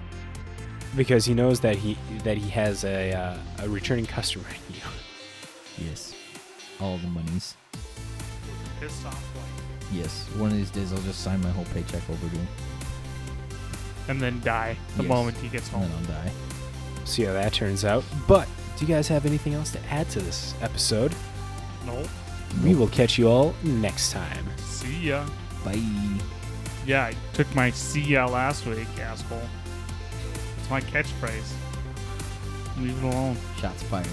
because 0.96 1.24
he 1.24 1.34
knows 1.34 1.60
that 1.60 1.76
he 1.76 1.96
that 2.24 2.36
he 2.36 2.48
has 2.50 2.84
a 2.84 3.12
uh, 3.12 3.38
a 3.60 3.68
returning 3.68 4.06
customer 4.06 4.44
in 4.68 4.74
you. 4.74 5.86
Yes. 5.88 6.14
All 6.80 6.98
the 6.98 7.06
monies. 7.08 7.54
Pissed 8.80 9.06
off 9.06 9.14
white. 9.14 9.96
Yes. 9.96 10.26
One 10.36 10.50
of 10.50 10.56
these 10.56 10.70
days 10.70 10.92
I'll 10.92 11.00
just 11.02 11.22
sign 11.22 11.40
my 11.40 11.50
whole 11.50 11.64
paycheck 11.66 12.08
over 12.10 12.28
to 12.28 12.36
him. 12.36 12.46
And 14.08 14.20
then 14.20 14.40
die 14.40 14.76
the 14.96 15.02
Yes. 15.04 15.08
moment 15.08 15.36
he 15.38 15.48
gets 15.48 15.72
And 15.72 15.82
home. 15.84 15.90
then 16.06 16.16
I'll 16.16 16.24
die. 16.24 16.32
See 17.04 17.22
how 17.24 17.32
that 17.34 17.52
turns 17.52 17.84
out. 17.84 18.04
But 18.26 18.48
do 18.78 18.86
you 18.86 18.94
guys 18.94 19.08
have 19.08 19.26
anything 19.26 19.54
else 19.54 19.72
to 19.72 19.80
add 19.90 20.08
to 20.10 20.20
this 20.20 20.54
episode? 20.62 21.12
No. 21.84 22.04
We 22.62 22.76
will 22.76 22.86
catch 22.88 23.18
you 23.18 23.28
all 23.28 23.54
next 23.64 24.12
time. 24.12 24.46
See 24.58 25.08
ya. 25.08 25.26
Bye. 25.64 25.82
Yeah, 26.86 27.06
I 27.06 27.14
took 27.34 27.52
my 27.56 27.70
see 27.72 28.00
ya 28.00 28.26
last 28.26 28.66
week, 28.66 28.86
asshole. 29.00 29.42
It's 30.58 30.70
my 30.70 30.80
catchphrase. 30.80 31.52
Leave 32.78 32.96
it 32.96 33.04
alone. 33.04 33.36
Shots 33.60 33.82
fired. 33.82 34.06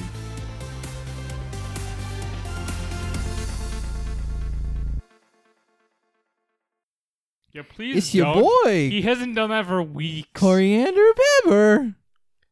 Yeah, 7.54 7.62
please. 7.70 7.98
It's 7.98 8.14
your 8.16 8.34
don't. 8.34 8.44
boy, 8.44 8.90
He 8.90 9.02
hasn't 9.04 9.36
done 9.36 9.50
that 9.50 9.68
for 9.68 9.82
weeks. 9.82 10.28
Coriander 10.34 11.14
Pepper. 11.44 11.96